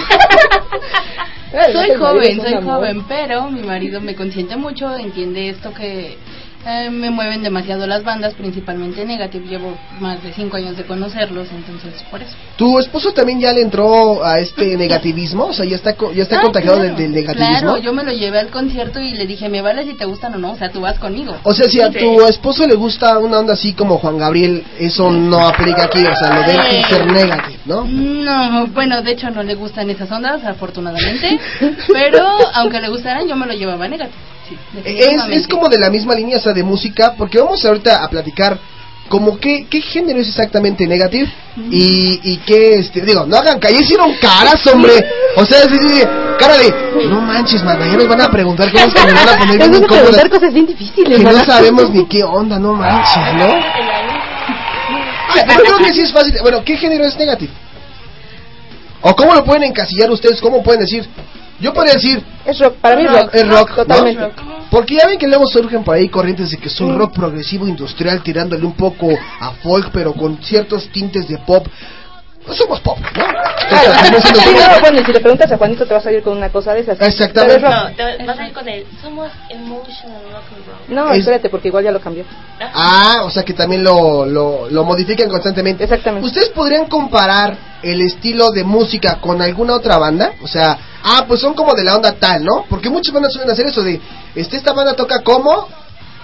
Soy 1.73 1.95
joven, 1.95 2.41
soy 2.41 2.55
amor. 2.55 2.75
joven, 2.79 3.05
pero 3.07 3.49
mi 3.49 3.63
marido 3.63 4.01
me 4.01 4.17
consiente 4.17 4.57
mucho, 4.57 4.97
entiende 4.97 5.51
esto 5.51 5.73
que 5.73 6.19
eh, 6.67 6.91
me 6.91 7.11
mueven 7.11 7.43
demasiado 7.43 7.87
las 7.87 8.03
bandas, 8.05 8.35
principalmente 8.35 9.05
Negative. 9.05 9.47
Llevo 9.47 9.77
más 10.01 10.23
de 10.23 10.33
cinco 10.33 10.57
años 10.57 10.77
de 10.77 10.85
conocerlos, 10.85 11.49
entonces 11.51 12.03
por 12.11 12.23
eso. 12.23 12.33
¿Tu 12.57 12.79
esposo 12.79 13.13
también 13.13 13.41
ya 13.41 13.53
le 13.53 13.61
entró 13.63 14.25
a 14.25 14.39
este 14.41 14.77
negativismo? 14.85 15.47
O 15.47 15.53
sea, 15.53 15.65
ya 15.65 15.77
está, 15.77 15.95
co- 15.95 16.13
ya 16.13 16.23
está 16.23 16.39
Ah, 16.39 16.43
contagiado 16.43 16.77
claro, 16.79 16.89
del, 16.95 16.97
del 16.97 17.13
negativismo. 17.15 17.59
Claro, 17.61 17.77
yo 17.79 17.93
me 17.93 18.03
lo 18.05 18.13
llevé 18.13 18.39
al 18.41 18.49
concierto 18.49 19.01
y 19.01 19.13
le 19.13 19.27
dije, 19.27 19.49
me 19.49 19.61
vale 19.63 19.85
si 19.85 19.95
te 19.95 20.05
gustan 20.05 20.35
o 20.35 20.39
no, 20.39 20.53
o 20.53 20.57
sea, 20.57 20.71
tú 20.71 20.81
vas 20.81 20.99
conmigo. 20.99 21.37
O 21.43 21.53
sea, 21.55 21.67
si 21.69 21.81
a 21.81 21.91
tu 21.91 22.25
esposo 22.27 22.67
le 22.67 22.75
gusta 22.75 23.19
una 23.19 23.39
onda 23.41 23.55
así 23.55 23.73
como 23.75 23.99
Juan 23.99 24.19
Gabriel, 24.19 24.65
eso 24.79 25.11
no 25.11 25.39
aplica 25.47 25.85
aquí, 25.85 26.05
o 26.05 26.15
sea, 26.17 26.41
lo 26.41 26.47
de 26.47 26.55
él 26.79 26.85
ser 26.89 27.07
negativo, 27.13 27.59
¿no? 27.67 27.85
No, 27.85 28.67
bueno, 28.69 29.03
de 29.03 29.13
hecho 29.13 29.31
no 29.31 29.43
le 29.43 29.55
gustan 29.55 29.91
esas 29.91 30.11
ondas, 30.11 30.43
afortunadamente, 30.45 31.39
pero 31.93 32.27
aunque 32.55 32.81
le 32.81 32.89
gustaran, 32.89 33.27
yo 33.29 33.37
me 33.37 33.47
lo 33.47 33.53
llevaba 33.53 33.85
a 33.85 33.89
Negative. 33.89 34.15
Sí, 34.49 34.57
Es, 34.85 35.23
es 35.31 35.49
como 35.49 35.69
de 35.69 35.79
la 35.79 35.91
misma 35.91 36.15
línea, 36.15 36.39
o 36.39 36.41
sea, 36.41 36.53
de 36.53 36.63
música, 36.63 37.15
porque 37.17 37.39
vamos 37.39 37.65
ahorita 37.65 38.05
a 38.05 38.09
platicar 38.09 38.59
como 39.09 39.39
qué, 39.39 39.67
qué 39.69 39.81
género 39.81 40.19
es 40.19 40.29
exactamente 40.29 40.87
negative 40.87 41.31
y, 41.71 42.21
y 42.23 42.37
qué, 42.39 42.75
este, 42.79 43.03
digo, 43.03 43.27
no 43.27 43.37
hagan 43.37 43.59
calle, 43.59 43.79
hicieron 43.81 44.15
caras, 44.15 44.67
hombre, 44.67 44.95
o 45.37 45.45
sea, 45.45 45.61
sí, 45.69 45.77
sí, 45.79 46.03
cara 46.39 46.57
de, 46.57 46.71
no 47.09 47.21
manches, 47.21 47.63
man, 47.63 47.79
ya 47.79 47.97
nos 47.97 48.09
van 48.09 48.23
a 48.23 48.31
preguntar 48.31 48.71
cosas 48.73 48.95
que 48.95 49.07
me 49.07 49.13
van 49.13 49.29
a 49.29 49.37
poner 49.39 49.59
bien 49.59 49.71
Nos 49.73 49.83
preguntar 49.83 50.31
cosas 50.31 50.53
bien 50.53 50.67
difíciles. 50.67 51.19
que 51.19 51.25
no 51.25 51.45
sabemos 51.45 51.91
ni 51.91 52.07
qué 52.09 52.25
onda, 52.25 52.59
no 52.59 52.73
manches, 52.75 53.35
¿no? 53.35 53.47
Ay, 55.29 55.43
pero 55.47 55.61
creo 55.65 55.79
que 55.79 55.93
sí 55.93 56.01
es 56.01 56.13
fácil, 56.13 56.35
bueno, 56.43 56.63
¿qué 56.65 56.77
género 56.77 57.05
es 57.05 57.17
negative? 57.17 57.53
¿O 59.03 59.15
cómo 59.15 59.35
lo 59.35 59.45
pueden 59.45 59.65
encasillar 59.65 60.11
ustedes? 60.11 60.41
¿Cómo 60.41 60.63
pueden 60.63 60.81
decir? 60.81 61.07
Yo 61.61 61.73
podría 61.73 61.95
decir, 61.95 62.23
Es 62.45 62.59
rock, 62.59 62.75
para 62.77 62.97
mí 62.97 63.05
es 63.05 63.11
rock. 63.13 63.35
es 63.35 63.49
rock, 63.49 63.71
¿no? 63.71 63.77
Totalmente. 63.77 64.31
Porque 64.71 64.97
ya 64.97 65.07
ven 65.07 65.19
que 65.19 65.29
luego 65.29 65.47
surgen 65.47 65.85
por 65.85 65.95
ahí 65.95 66.09
corrientes 66.09 66.51
de 66.51 66.57
que 66.59 66.69
es 66.69 66.81
un 66.81 66.99
rock 66.99 67.15
progresivo 67.15 67.67
industrial 67.69 68.23
tirándole 68.23 68.65
un 68.67 68.75
poco 68.75 69.09
a 69.41 69.53
folk, 69.63 69.91
pero 69.93 70.13
con 70.15 70.43
ciertos 70.43 70.89
tintes 70.91 71.29
de 71.29 71.39
pop. 71.39 71.67
pues 72.45 72.59
somos 72.59 72.81
pop, 72.81 72.99
¿no? 72.99 73.25
Claro, 73.69 73.93
siendo 74.01 74.21
Sí, 74.21 74.33
no, 74.35 74.81
bueno, 74.81 74.99
si 75.07 75.13
le 75.13 75.21
preguntas 75.21 75.51
a 75.51 75.57
Juanito 75.57 75.87
te 75.87 75.95
va 75.95 76.01
a 76.01 76.03
salir 76.03 76.23
con 76.23 76.37
una 76.37 76.51
cosa 76.51 76.75
de 76.75 76.81
esas. 76.81 77.01
Exactamente. 77.01 77.59
Rock. 77.61 77.73
No, 77.73 77.95
te 78.19 78.27
vas 78.27 78.39
a 78.39 78.47
ir 78.49 78.53
con 78.53 78.69
él. 78.69 78.85
Somos 79.01 79.31
emotional 79.49 80.21
rock 80.33 80.43
and 80.55 80.67
roll. 80.67 80.95
No, 80.95 81.11
Es- 81.13 81.21
espérate, 81.21 81.49
porque 81.49 81.69
igual 81.69 81.85
ya 81.85 81.93
lo 81.93 82.01
cambió. 82.01 82.25
Ah, 82.75 83.23
o 83.25 83.31
sea 83.31 83.45
que 83.45 83.55
también 83.55 83.83
lo, 83.85 84.27
lo, 84.27 84.69
lo 84.69 84.85
modifican 84.85 85.29
constantemente. 85.31 85.85
Exactamente. 85.85 86.27
¿Ustedes 86.27 86.51
podrían 86.51 86.87
comparar 86.87 87.57
el 87.83 88.01
estilo 88.03 88.51
de 88.51 88.65
música 88.65 89.19
con 89.21 89.41
alguna 89.41 89.75
otra 89.75 89.97
banda? 89.99 90.33
O 90.43 90.47
sea, 90.49 90.77
ah, 91.05 91.25
pues 91.29 91.41
son 91.41 91.55
como 91.55 91.75
de 91.75 91.85
la 91.85 91.95
onda 91.95 92.13
tal, 92.13 92.45
¿no? 92.45 92.65
Porque 92.69 92.91
muchas 92.91 93.15
bandas 93.15 93.33
suelen 93.33 93.51
hacer 93.51 93.67
eso 93.67 93.83
de, 93.83 94.01
este, 94.35 94.57
esta 94.57 94.73
banda 94.73 94.95
toca 94.95 95.23
como 95.23 95.69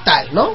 tal, 0.05 0.29
¿no? 0.33 0.55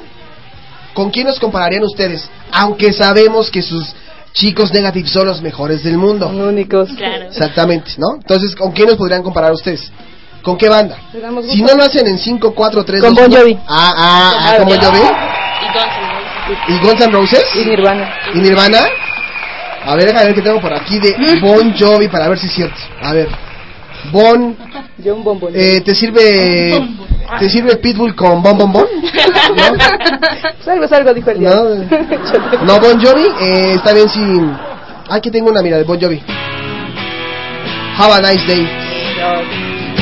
¿Con 0.93 1.11
quién 1.11 1.27
nos 1.27 1.39
compararían 1.39 1.83
ustedes? 1.83 2.27
Aunque 2.51 2.91
sabemos 2.93 3.49
que 3.51 3.61
sus 3.61 3.85
chicos 4.33 4.73
negativos 4.73 5.11
son 5.11 5.27
los 5.27 5.41
mejores 5.41 5.83
del 5.83 5.97
mundo. 5.97 6.27
Son 6.27 6.41
únicos. 6.41 6.89
Claro. 6.97 7.25
Exactamente, 7.25 7.91
¿no? 7.97 8.15
Entonces, 8.15 8.55
¿con 8.55 8.71
quién 8.71 8.87
nos 8.87 8.97
podrían 8.97 9.23
comparar 9.23 9.51
ustedes? 9.53 9.91
¿Con 10.41 10.57
qué 10.57 10.69
banda? 10.69 10.97
Si 11.49 11.61
no 11.63 11.73
lo 11.73 11.83
hacen 11.83 12.05
en 12.07 12.19
5, 12.19 12.53
4, 12.53 12.85
3, 12.85 13.01
Con 13.01 13.15
2, 13.15 13.27
Bon 13.27 13.39
Jovi. 13.39 13.57
Ah, 13.67 13.67
ah, 13.67 13.93
ah, 13.97 14.51
Ah, 14.53 14.57
con 14.57 14.67
Bon. 14.67 14.79
Jovi. 14.79 14.99
¿Y 16.67 16.79
Guns 16.79 17.01
N' 17.01 17.11
Roses? 17.11 17.43
Y 17.55 17.65
Nirvana. 17.65 18.13
¿Y 18.33 18.39
Nirvana? 18.39 18.79
A 19.85 19.95
ver, 19.95 20.05
déjame 20.05 20.25
ver 20.27 20.35
qué 20.35 20.41
tengo 20.41 20.61
por 20.61 20.73
aquí 20.73 20.99
de 20.99 21.39
Bon 21.41 21.73
Jovi 21.77 22.07
para 22.07 22.29
ver 22.29 22.37
si 22.37 22.47
es 22.47 22.53
cierto. 22.53 22.77
A 23.01 23.13
ver. 23.13 23.27
Bon, 24.11 24.55
John 25.03 25.23
Bon 25.23 25.39
Bon. 25.39 25.51
eh, 25.53 25.81
¿te 25.81 25.93
sirve 25.95 26.79
te 27.39 27.49
sirve 27.49 27.77
Pitbull 27.77 28.15
con 28.15 28.41
Bon 28.41 28.57
Bon 28.57 28.71
Bon? 28.71 28.85
Salgo, 30.63 30.87
salgo, 30.87 31.13
dijo 31.13 31.31
el 31.31 31.39
día. 31.39 31.49
No, 31.49 31.63
no 32.65 32.79
Bon 32.79 32.99
Jovi, 33.01 33.25
eh, 33.41 33.73
está 33.75 33.93
bien 33.93 34.09
si... 34.09 34.21
Aquí 35.09 35.29
tengo 35.31 35.49
una 35.51 35.61
mira 35.61 35.77
de 35.77 35.83
Bon 35.83 35.99
Jovi. 35.99 36.21
Have 37.97 38.13
a 38.13 38.21
nice 38.21 38.45
day. 38.47 38.67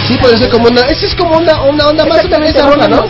Sí, 0.07 0.17
puede 0.17 0.37
ser 0.37 0.49
como 0.49 0.67
una... 0.67 0.81
Esa 0.81 1.05
es 1.05 1.15
como 1.15 1.37
una, 1.37 1.63
una 1.63 1.87
onda 1.87 2.05
más 2.05 2.25
o 2.25 2.29
menos 2.29 2.49
esa 2.49 2.69
rola, 2.69 2.87
¿no? 2.87 3.03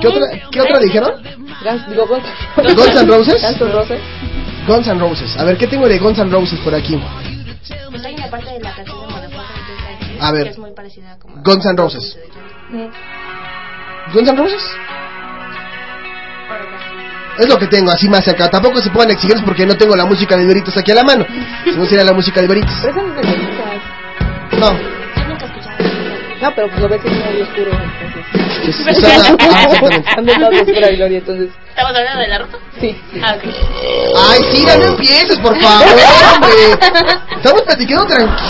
¿Qué 0.00 0.08
otra, 0.08 0.26
¿Qué 0.50 0.60
otra 0.60 0.78
dijeron? 0.78 1.12
Guns, 1.64 1.88
digo, 1.88 2.06
Guns. 2.06 2.24
Guns 2.56 3.02
N' 3.02 3.06
Roses. 3.08 3.42
Guns 3.42 3.60
N' 3.60 3.72
Roses. 3.72 4.00
Guns 4.66 4.86
N' 4.86 5.00
Roses. 5.00 5.36
A 5.38 5.44
ver, 5.44 5.56
¿qué 5.56 5.66
tengo 5.66 5.88
de 5.88 5.98
Guns 5.98 6.18
N' 6.18 6.30
Roses 6.30 6.58
por 6.60 6.74
aquí? 6.74 6.98
Pues 7.90 8.04
hay 8.04 8.14
una 8.14 8.28
parte 8.30 8.52
de 8.52 8.60
la 8.60 8.72
canción 8.74 8.98
A 10.20 10.32
ver. 10.32 10.44
que 10.44 10.50
es 10.50 10.58
muy 10.58 10.72
parecida 10.72 11.18
como 11.18 11.36
Guns 11.42 11.64
N' 11.64 11.76
Roses. 11.76 12.18
¿Guns 14.12 14.28
N' 14.28 14.36
Roses? 14.36 14.62
Es 17.38 17.48
lo 17.48 17.56
que 17.56 17.68
tengo, 17.68 17.90
así 17.90 18.08
más 18.08 18.26
acá. 18.26 18.50
Tampoco 18.50 18.80
se 18.80 18.90
pueden 18.90 19.12
exigir 19.12 19.36
porque 19.44 19.64
no 19.64 19.76
tengo 19.76 19.94
la 19.94 20.04
música 20.04 20.36
de 20.36 20.44
Veritas 20.44 20.76
aquí 20.76 20.90
a 20.90 20.96
la 20.96 21.04
mano. 21.04 21.24
Si 21.64 21.70
no 21.70 21.84
sería 21.86 22.04
la 22.04 22.12
música 22.12 22.40
de 22.40 22.48
Veritas. 22.48 22.82
No 22.82 22.88
es 22.88 22.94
de 22.94 23.02
Veritas. 23.02 23.82
No. 26.40 26.54
Pero 26.54 26.68
pues 26.68 26.80
lo 26.80 26.88
ves 26.88 27.00
que 27.02 27.08
es 27.08 27.14
muy 27.14 27.40
oscuro. 27.42 27.70
Entonces. 27.72 28.24
Es- 28.68 28.86
en 30.16 30.44
oscura 30.44 30.88
gloria, 30.88 31.18
entonces. 31.18 31.50
¿Estamos 31.70 31.96
hablando 31.96 32.20
de 32.20 32.28
la 32.28 32.38
ropa? 32.38 32.58
Sí. 32.80 32.96
Ah, 33.22 33.36
ok. 33.36 33.44
Ay, 34.30 34.40
sí, 34.52 34.64
no 34.66 34.84
empieces, 34.84 35.38
por 35.38 35.60
favor, 35.60 35.86
hombre. 36.34 36.50
Estamos 37.36 37.62
platicando 37.62 38.04
tranquilos. 38.06 38.42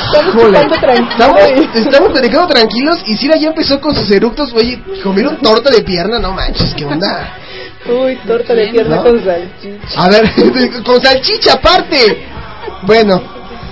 Estamos, 1.11 1.41
estamos 1.75 2.09
platicando 2.13 2.47
tranquilos 2.49 3.03
y 3.07 3.17
Cira 3.17 3.37
ya 3.37 3.49
empezó 3.49 3.81
con 3.81 3.95
sus 3.95 4.11
eructos. 4.11 4.53
Oye, 4.55 4.83
comieron 5.03 5.37
torta 5.41 5.71
de 5.71 5.83
pierna, 5.83 6.19
no 6.19 6.33
manches, 6.33 6.75
¿qué 6.75 6.85
onda? 6.85 7.35
Uy, 7.87 8.17
torta 8.27 8.55
de 8.55 8.69
pierna 8.69 8.97
¿No? 8.97 9.03
con 9.03 9.25
salchicha. 9.25 10.01
A 10.03 10.09
ver, 10.09 10.83
con 10.85 11.01
salchicha 11.01 11.53
aparte. 11.55 12.27
Bueno, 12.83 13.23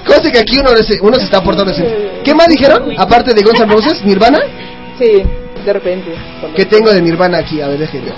cosa 0.07 0.31
que 0.33 0.39
aquí 0.39 0.59
uno, 0.59 0.71
se- 0.83 1.01
uno 1.03 1.17
se 1.17 1.25
está 1.25 1.43
portando 1.43 1.73
así. 1.73 1.83
¿Qué 2.25 2.35
más 2.35 2.47
dijeron? 2.49 2.93
Aparte 2.97 3.35
de 3.35 3.43
Guns 3.43 3.61
N' 3.61 3.71
Roses, 3.73 4.05
Nirvana. 4.05 4.39
Sí, 4.99 5.23
de 5.65 5.73
repente. 5.73 6.15
¿Qué 6.55 6.65
tengo 6.65 6.93
de 6.93 7.03
Nirvana 7.03 7.39
aquí? 7.39 7.61
A 7.61 7.69
ver, 7.69 7.79
déjenme. 7.79 8.13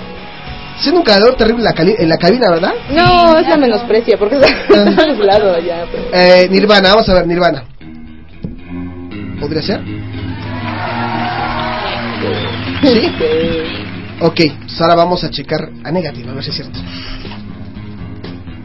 Siendo 0.79 1.01
un 1.01 1.05
calor 1.05 1.35
terrible 1.35 1.59
en 1.59 1.65
la, 1.65 1.73
cali- 1.73 1.95
en 1.99 2.07
la 2.07 2.17
cabina, 2.17 2.49
¿verdad? 2.51 2.71
No, 2.91 3.37
es 3.37 3.47
la 3.47 3.57
menosprecia, 3.57 4.17
porque 4.17 4.37
está, 4.39 5.05
nublado 5.07 5.53
allá. 5.53 5.85
Pero... 5.91 6.03
Eh, 6.13 6.47
Nirvana, 6.49 6.89
vamos 6.91 7.09
a 7.09 7.13
ver, 7.15 7.27
Nirvana. 7.27 7.63
¿Podría 9.41 9.61
ser? 9.61 9.81
¿Sí? 12.81 13.11
Ok, 14.21 14.35
pues 14.61 14.81
ahora 14.81 14.95
vamos 14.95 15.23
a 15.23 15.29
checar 15.29 15.69
a 15.83 15.91
negativo, 15.91 16.29
a 16.31 16.33
ver 16.33 16.43
si 16.43 16.49
es 16.49 16.55
cierto. 16.57 16.79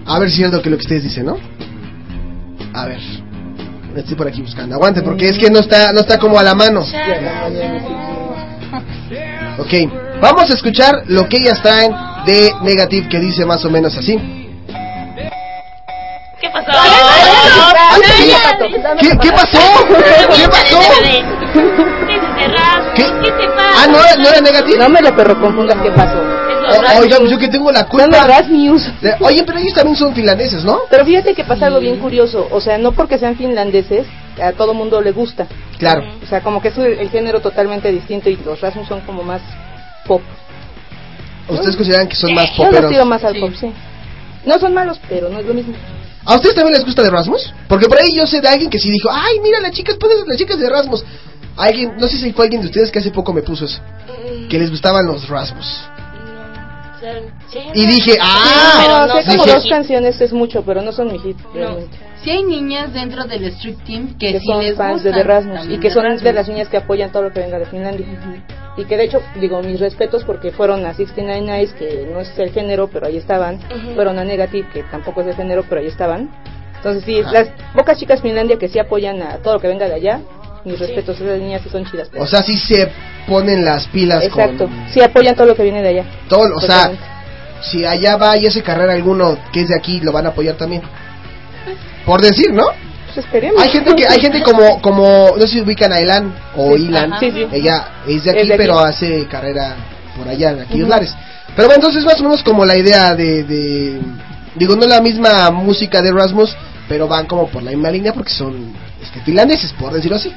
A 0.06 0.18
ver 0.18 0.28
si 0.28 0.34
es 0.34 0.38
cierto 0.38 0.62
que 0.62 0.70
lo 0.70 0.76
que 0.76 0.82
ustedes 0.82 1.02
dicen, 1.04 1.26
¿no? 1.26 1.36
A 2.74 2.86
ver. 2.86 3.00
Estoy 3.96 4.16
por 4.16 4.26
aquí 4.26 4.42
buscando. 4.42 4.74
Aguante, 4.74 5.00
porque 5.02 5.28
es 5.28 5.38
que 5.38 5.48
no 5.48 5.60
está, 5.60 5.92
no 5.92 6.00
está 6.00 6.18
como 6.18 6.38
a 6.38 6.42
la 6.42 6.54
mano. 6.54 6.84
Ok, 9.56 9.72
vamos 10.20 10.50
a 10.50 10.54
escuchar 10.54 11.04
lo 11.06 11.28
que 11.28 11.36
ellas 11.36 11.62
traen 11.62 11.92
de 12.26 12.52
Negative 12.62 13.08
que 13.08 13.20
dice 13.20 13.46
más 13.46 13.64
o 13.64 13.70
menos 13.70 13.96
así. 13.96 14.18
¿Qué 16.40 16.50
pasó? 16.50 16.72
Sí. 18.04 18.32
¿Qué, 18.98 19.10
¿Qué 19.18 19.30
pasó? 19.30 19.58
¿Qué 20.34 20.48
pasó? 20.48 20.78
¿Qué? 22.96 23.04
¿Qué? 23.22 23.30
te 23.30 23.48
pasa? 23.48 23.70
Ah, 23.76 23.86
¿no 23.86 23.98
no 24.22 24.28
era 24.28 24.40
Negative? 24.40 24.78
No 24.78 24.88
me 24.88 25.00
lo 25.00 25.14
perro 25.14 25.40
confundas, 25.40 25.76
¿qué 25.80 25.92
pasó? 25.92 26.43
O- 26.66 27.00
Oiga, 27.00 27.16
pues 27.18 27.30
yo 27.30 27.38
que 27.38 27.48
tengo 27.48 27.70
la 27.70 27.84
culpa. 27.86 28.06
De- 29.00 29.14
Oye, 29.20 29.42
pero 29.44 29.58
ellos 29.58 29.74
también 29.74 29.96
son 29.96 30.14
finlandeses, 30.14 30.64
¿no? 30.64 30.80
Pero 30.90 31.04
fíjate 31.04 31.34
que 31.34 31.44
pasa 31.44 31.66
algo 31.66 31.80
bien 31.80 31.98
curioso. 31.98 32.46
O 32.50 32.60
sea, 32.60 32.78
no 32.78 32.92
porque 32.92 33.18
sean 33.18 33.36
finlandeses, 33.36 34.06
a 34.42 34.52
todo 34.52 34.74
mundo 34.74 35.00
le 35.00 35.12
gusta. 35.12 35.46
Claro. 35.78 36.04
O 36.22 36.26
sea, 36.26 36.40
como 36.42 36.60
que 36.62 36.68
es 36.68 36.78
el 36.78 37.10
género 37.10 37.40
totalmente 37.40 37.90
distinto 37.90 38.30
y 38.30 38.36
los 38.36 38.60
Rasmus 38.60 38.88
son 38.88 39.00
como 39.02 39.22
más 39.22 39.42
pop. 40.06 40.22
¿Ustedes 41.48 41.76
consideran 41.76 42.08
que 42.08 42.16
son 42.16 42.32
más 42.34 42.46
Yo 42.56 42.64
los 42.64 42.66
poperos? 42.72 42.90
tiro 42.90 43.04
más 43.04 43.22
al 43.24 43.38
pop, 43.38 43.52
sí. 43.58 43.70
No 44.46 44.58
son 44.58 44.72
malos, 44.74 44.98
pero 45.08 45.28
no 45.28 45.40
es 45.40 45.46
lo 45.46 45.54
mismo. 45.54 45.74
¿A 46.24 46.36
ustedes 46.36 46.54
también 46.54 46.74
les 46.74 46.84
gusta 46.86 47.02
de 47.02 47.10
Rasmus? 47.10 47.52
Porque 47.68 47.86
por 47.86 47.98
ahí 47.98 48.14
yo 48.16 48.26
sé 48.26 48.40
de 48.40 48.48
alguien 48.48 48.70
que 48.70 48.78
sí 48.78 48.90
dijo, 48.90 49.10
ay, 49.12 49.40
mira, 49.42 49.60
las 49.60 49.72
chicas, 49.72 49.96
pues 50.00 50.12
las 50.26 50.38
chicas 50.38 50.58
de 50.58 50.70
Rasmus. 50.70 51.04
Alguien, 51.56 51.92
no 51.98 52.08
sé 52.08 52.16
si 52.16 52.32
fue 52.32 52.46
alguien 52.46 52.62
de 52.62 52.68
ustedes 52.68 52.90
que 52.90 52.98
hace 52.98 53.10
poco 53.10 53.32
me 53.32 53.42
puso 53.42 53.66
eso, 53.66 53.78
que 54.48 54.58
les 54.58 54.70
gustaban 54.70 55.06
los 55.06 55.28
Rasmus. 55.28 55.66
Y 57.74 57.86
dije, 57.86 58.16
ah, 58.20 59.06
no, 59.08 59.16
sé 59.16 59.24
como 59.36 59.44
dije- 59.44 59.54
dos 59.54 59.66
canciones 59.68 60.20
es 60.20 60.32
mucho, 60.32 60.62
pero 60.64 60.82
no 60.82 60.92
son 60.92 61.12
mi 61.12 61.18
hit. 61.18 61.36
Si 62.22 62.30
hay 62.30 62.42
niñas 62.42 62.92
dentro 62.94 63.24
del 63.24 63.44
Street 63.44 63.76
Team 63.86 64.16
que, 64.18 64.32
que 64.32 64.40
sí 64.40 64.46
son 64.46 64.60
les 64.64 64.76
fans 64.76 65.02
de 65.02 65.10
gustan 65.10 65.22
The 65.22 65.28
Rasmus 65.28 65.54
también 65.58 65.78
y 65.78 65.82
que 65.82 65.88
de 65.88 65.94
son 65.94 66.04
Rasmus. 66.04 66.22
de 66.22 66.32
las 66.32 66.48
niñas 66.48 66.68
que 66.68 66.76
apoyan 66.78 67.12
todo 67.12 67.24
lo 67.24 67.32
que 67.32 67.40
venga 67.40 67.58
de 67.58 67.66
Finlandia. 67.66 68.06
Y 68.78 68.84
que 68.86 68.96
de 68.96 69.04
hecho, 69.04 69.20
digo, 69.40 69.60
mis 69.62 69.78
respetos 69.78 70.24
porque 70.24 70.50
fueron 70.50 70.84
a 70.86 70.94
69 70.94 71.42
Nights, 71.42 71.74
que 71.74 72.08
no 72.10 72.20
es 72.20 72.36
el 72.38 72.50
género, 72.50 72.88
pero 72.88 73.06
ahí 73.06 73.18
estaban. 73.18 73.60
Fueron 73.94 74.18
a 74.18 74.24
Negative, 74.24 74.66
que 74.72 74.82
tampoco 74.84 75.20
es 75.20 75.28
el 75.28 75.34
género, 75.34 75.64
pero 75.68 75.80
ahí 75.82 75.86
estaban. 75.86 76.30
Entonces, 76.76 77.04
sí, 77.04 77.22
las 77.30 77.48
pocas 77.74 77.98
chicas 77.98 78.20
Finlandia 78.22 78.58
que 78.58 78.68
sí 78.68 78.78
apoyan 78.78 79.20
a 79.22 79.36
todo 79.38 79.54
lo 79.54 79.60
que 79.60 79.68
venga 79.68 79.86
de 79.86 79.94
allá, 79.94 80.20
mis 80.64 80.78
respetos, 80.78 81.20
esas 81.20 81.38
niñas 81.38 81.60
sí 81.62 81.68
son 81.70 81.84
chidas. 81.90 82.08
O 82.16 82.26
sea, 82.26 82.42
sí 82.42 82.56
se 82.56 82.90
ponen 83.26 83.64
las 83.64 83.86
pilas 83.88 84.22
Exacto, 84.24 84.64
con 84.66 84.88
sí 84.92 85.00
apoyan 85.02 85.34
todo 85.34 85.46
lo 85.48 85.54
que 85.54 85.62
viene 85.62 85.82
de 85.82 85.88
allá. 85.88 86.04
todo, 86.28 86.56
o 86.56 86.60
sea, 86.60 86.90
si 87.62 87.84
allá 87.84 88.16
va 88.16 88.36
y 88.36 88.46
hace 88.46 88.62
carrera 88.62 88.92
alguno 88.92 89.38
que 89.52 89.62
es 89.62 89.68
de 89.68 89.76
aquí, 89.76 90.00
lo 90.00 90.12
van 90.12 90.26
a 90.26 90.30
apoyar 90.30 90.56
también. 90.56 90.82
Por 92.04 92.20
decir, 92.20 92.52
¿no? 92.52 92.64
Pues 93.06 93.24
esperemos. 93.26 93.62
Hay 93.62 93.70
gente 93.70 93.94
que 93.94 94.06
hay 94.06 94.20
gente 94.20 94.42
como 94.42 94.80
como 94.82 95.28
no 95.36 95.40
sé 95.42 95.48
si 95.48 95.60
ubican 95.60 95.92
a 95.92 95.98
Elan 96.00 96.34
o 96.56 96.76
Sí, 96.76 96.82
Ilan. 96.84 97.18
Sí, 97.20 97.30
sí. 97.30 97.46
Ella 97.52 97.88
es 98.06 98.24
de 98.24 98.30
Es 98.30 98.36
aquí, 98.36 98.48
de 98.48 98.54
aquí. 98.54 98.62
pero 98.62 98.78
hace 98.80 99.26
carrera 99.26 99.76
por 100.16 100.28
allá 100.28 100.50
en 100.50 100.60
aquellos 100.60 100.82
Ujú. 100.82 100.90
lares. 100.90 101.14
Pero 101.56 101.68
bueno, 101.68 101.76
entonces 101.76 102.04
más 102.04 102.20
o 102.20 102.24
menos 102.24 102.42
como 102.42 102.64
la 102.64 102.76
idea 102.76 103.14
de, 103.14 103.44
de 103.44 104.00
digo 104.56 104.74
no 104.76 104.82
es 104.82 104.88
la 104.90 105.00
misma 105.00 105.50
música 105.50 106.02
de 106.02 106.12
Rasmus, 106.12 106.54
pero 106.88 107.06
van 107.08 107.26
como 107.26 107.48
por 107.48 107.62
la 107.62 107.70
misma 107.70 107.90
línea 107.90 108.12
porque 108.12 108.32
son 108.32 108.72
este, 109.00 109.20
finlandeses, 109.20 109.72
por 109.74 109.92
decirlo 109.92 110.16
así. 110.16 110.32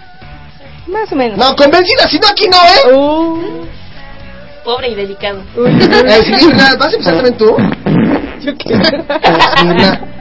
Más 0.88 1.12
o 1.12 1.16
menos. 1.16 1.38
No, 1.38 1.56
convencida, 1.56 2.08
si 2.08 2.20
no 2.20 2.28
aquí 2.28 2.48
no, 2.48 2.58
¿eh? 2.58 2.96
Uh, 2.96 3.66
Pobre 4.64 4.90
y 4.90 4.96
delicado. 4.96 5.42
Eh, 5.58 6.22
sí, 6.24 6.50
¿Vas 6.54 6.82
a 6.82 6.92
empezar 6.92 7.16
también 7.16 7.38
tú? 7.38 7.56
yo 8.42 8.56
quiero. 8.58 8.82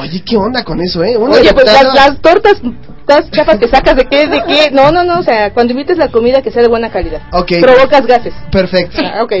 Oye, 0.00 0.22
¿qué 0.24 0.36
onda 0.36 0.64
con 0.64 0.80
eso, 0.80 1.04
eh? 1.04 1.16
Oye, 1.16 1.52
pues 1.52 1.66
las, 1.66 2.20
tortas, 2.20 2.60
las 3.06 3.30
chapas 3.30 3.58
que 3.58 3.68
sacas 3.68 3.96
de 3.96 4.06
qué, 4.06 4.26
de 4.26 4.42
qué. 4.46 4.70
No, 4.70 4.90
no, 4.90 5.04
no, 5.04 5.20
o 5.20 5.22
sea, 5.22 5.52
cuando 5.52 5.72
invites 5.72 5.98
la 5.98 6.08
comida 6.08 6.40
que 6.40 6.50
sea 6.50 6.62
de 6.62 6.68
buena 6.68 6.90
calidad. 6.90 7.20
Ok. 7.32 7.52
Provocas 7.60 8.06
gases. 8.06 8.34
Perfecto. 8.50 8.98
Ah, 9.04 9.22
ok. 9.22 9.32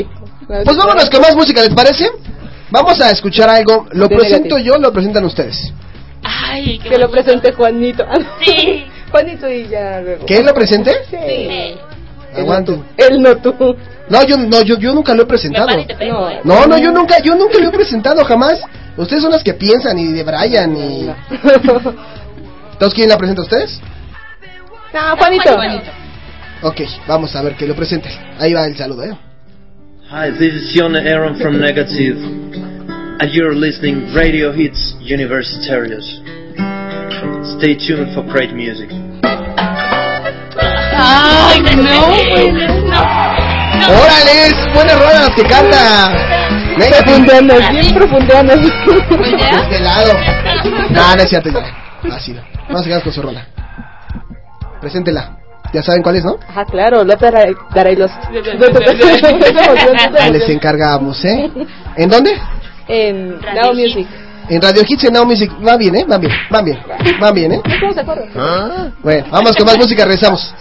Pues 0.46 0.76
vámonos 0.76 1.08
con 1.08 1.20
más 1.22 1.34
música, 1.34 1.62
¿les 1.62 1.74
parece? 1.74 2.10
Vamos 2.70 3.00
a 3.00 3.10
escuchar 3.10 3.48
algo. 3.48 3.86
Lo 3.92 4.08
De 4.08 4.16
presento 4.16 4.56
negativo. 4.56 4.76
yo, 4.76 4.82
lo 4.82 4.92
presentan 4.92 5.24
ustedes. 5.24 5.72
Ay, 6.22 6.78
qué 6.82 6.90
Que 6.90 6.98
lo 6.98 7.10
presente 7.10 7.52
Juanito. 7.52 8.04
Sí. 8.44 8.84
Juanito 9.12 9.48
y 9.48 9.68
ya 9.68 10.00
luego. 10.00 10.26
¿Que 10.26 10.38
él 10.38 10.46
lo 10.46 10.54
presente? 10.54 10.92
Sí. 11.08 11.16
Sí. 11.16 11.78
Aguante. 12.34 12.80
Él 12.96 13.22
no 13.22 13.36
tú. 13.36 13.54
No, 14.08 14.26
yo, 14.26 14.36
no, 14.36 14.62
yo, 14.62 14.76
yo 14.78 14.92
nunca 14.92 15.14
lo 15.14 15.22
he 15.22 15.26
presentado. 15.26 15.68
pego. 15.98 16.28
¿eh? 16.28 16.40
No, 16.44 16.66
no, 16.66 16.78
yo 16.78 16.90
nunca, 16.90 17.18
yo 17.22 17.34
nunca 17.36 17.58
lo 17.58 17.68
he 17.68 17.72
presentado 17.72 18.24
jamás. 18.24 18.60
Ustedes 18.96 19.22
son 19.22 19.32
las 19.32 19.44
que 19.44 19.54
piensan 19.54 19.98
y 19.98 20.12
de 20.12 20.22
Brian 20.22 20.76
y... 20.76 21.08
¿Todos 22.78 22.94
quién 22.94 23.08
la 23.08 23.16
presenta 23.16 23.42
a 23.42 23.44
ustedes? 23.44 23.80
No, 24.92 25.16
Juanito. 25.16 25.50
Ok, 26.62 26.80
vamos 27.06 27.34
a 27.34 27.42
ver 27.42 27.56
que 27.56 27.66
lo 27.66 27.74
presente. 27.74 28.08
Ahí 28.38 28.52
va 28.52 28.66
el 28.66 28.76
saludo, 28.76 29.04
¿eh? 29.04 29.16
Hi, 30.10 30.30
this 30.30 30.54
is 30.54 30.72
Jon 30.74 30.94
Aaron 30.94 31.36
from 31.36 31.58
Negative, 31.58 32.18
and 33.18 33.32
you're 33.32 33.54
listening 33.54 34.12
Radio 34.14 34.52
Hits 34.52 34.94
Universitarios. 35.00 36.21
Stay 37.58 37.76
tuned 37.76 38.14
for 38.14 38.22
great 38.24 38.52
music. 38.52 38.90
Ay, 40.94 41.60
no. 41.76 42.06
¡Órale! 43.88 44.46
Es 44.46 44.74
buena 44.74 44.94
rola 44.94 45.20
las 45.22 45.30
que 45.30 45.42
canta. 45.42 46.12
Negative. 46.76 47.02
Profundeando, 47.02 47.54
bien 47.70 47.94
profundeando. 47.94 48.56
De 48.56 48.66
este 48.66 49.80
lado. 49.80 50.12
No, 50.90 51.16
no 51.16 51.22
es 51.22 51.28
cierto 51.28 51.50
ya. 51.50 52.14
Así 52.14 52.32
no. 52.32 52.42
Vamos 52.68 52.82
a 52.82 52.84
quedar 52.84 53.02
con 53.02 53.12
su 53.12 53.22
rola. 53.22 53.46
Preséntela. 54.80 55.38
Ya 55.72 55.82
saben 55.82 56.02
cuál 56.02 56.16
es, 56.16 56.24
¿no? 56.24 56.38
Ajá, 56.48 56.64
claro, 56.66 57.02
Lota 57.02 57.30
daré 57.74 57.96
los... 57.96 58.10
Ya 60.18 60.28
les 60.28 60.48
encargamos, 60.50 61.24
¿eh? 61.24 61.50
¿En 61.96 62.10
dónde? 62.10 62.38
En 62.88 63.40
Now 63.40 63.72
Music. 63.72 64.06
En 64.52 64.60
Radio 64.60 64.82
Hits 64.86 65.04
en 65.04 65.14
Now 65.14 65.24
Music. 65.24 65.50
Va 65.66 65.78
bien, 65.78 65.96
¿eh? 65.96 66.04
Van 66.06 66.20
bien, 66.20 66.32
van 66.50 66.62
bien. 66.62 66.78
Van 67.18 67.34
bien, 67.34 67.52
¿eh? 67.52 67.62
¿Estamos 67.64 67.94
de 67.94 68.02
acuerdo? 68.02 68.26
Bueno, 69.02 69.26
vamos 69.30 69.56
con 69.56 69.64
más 69.64 69.78
música, 69.78 70.04
regresamos. 70.04 70.54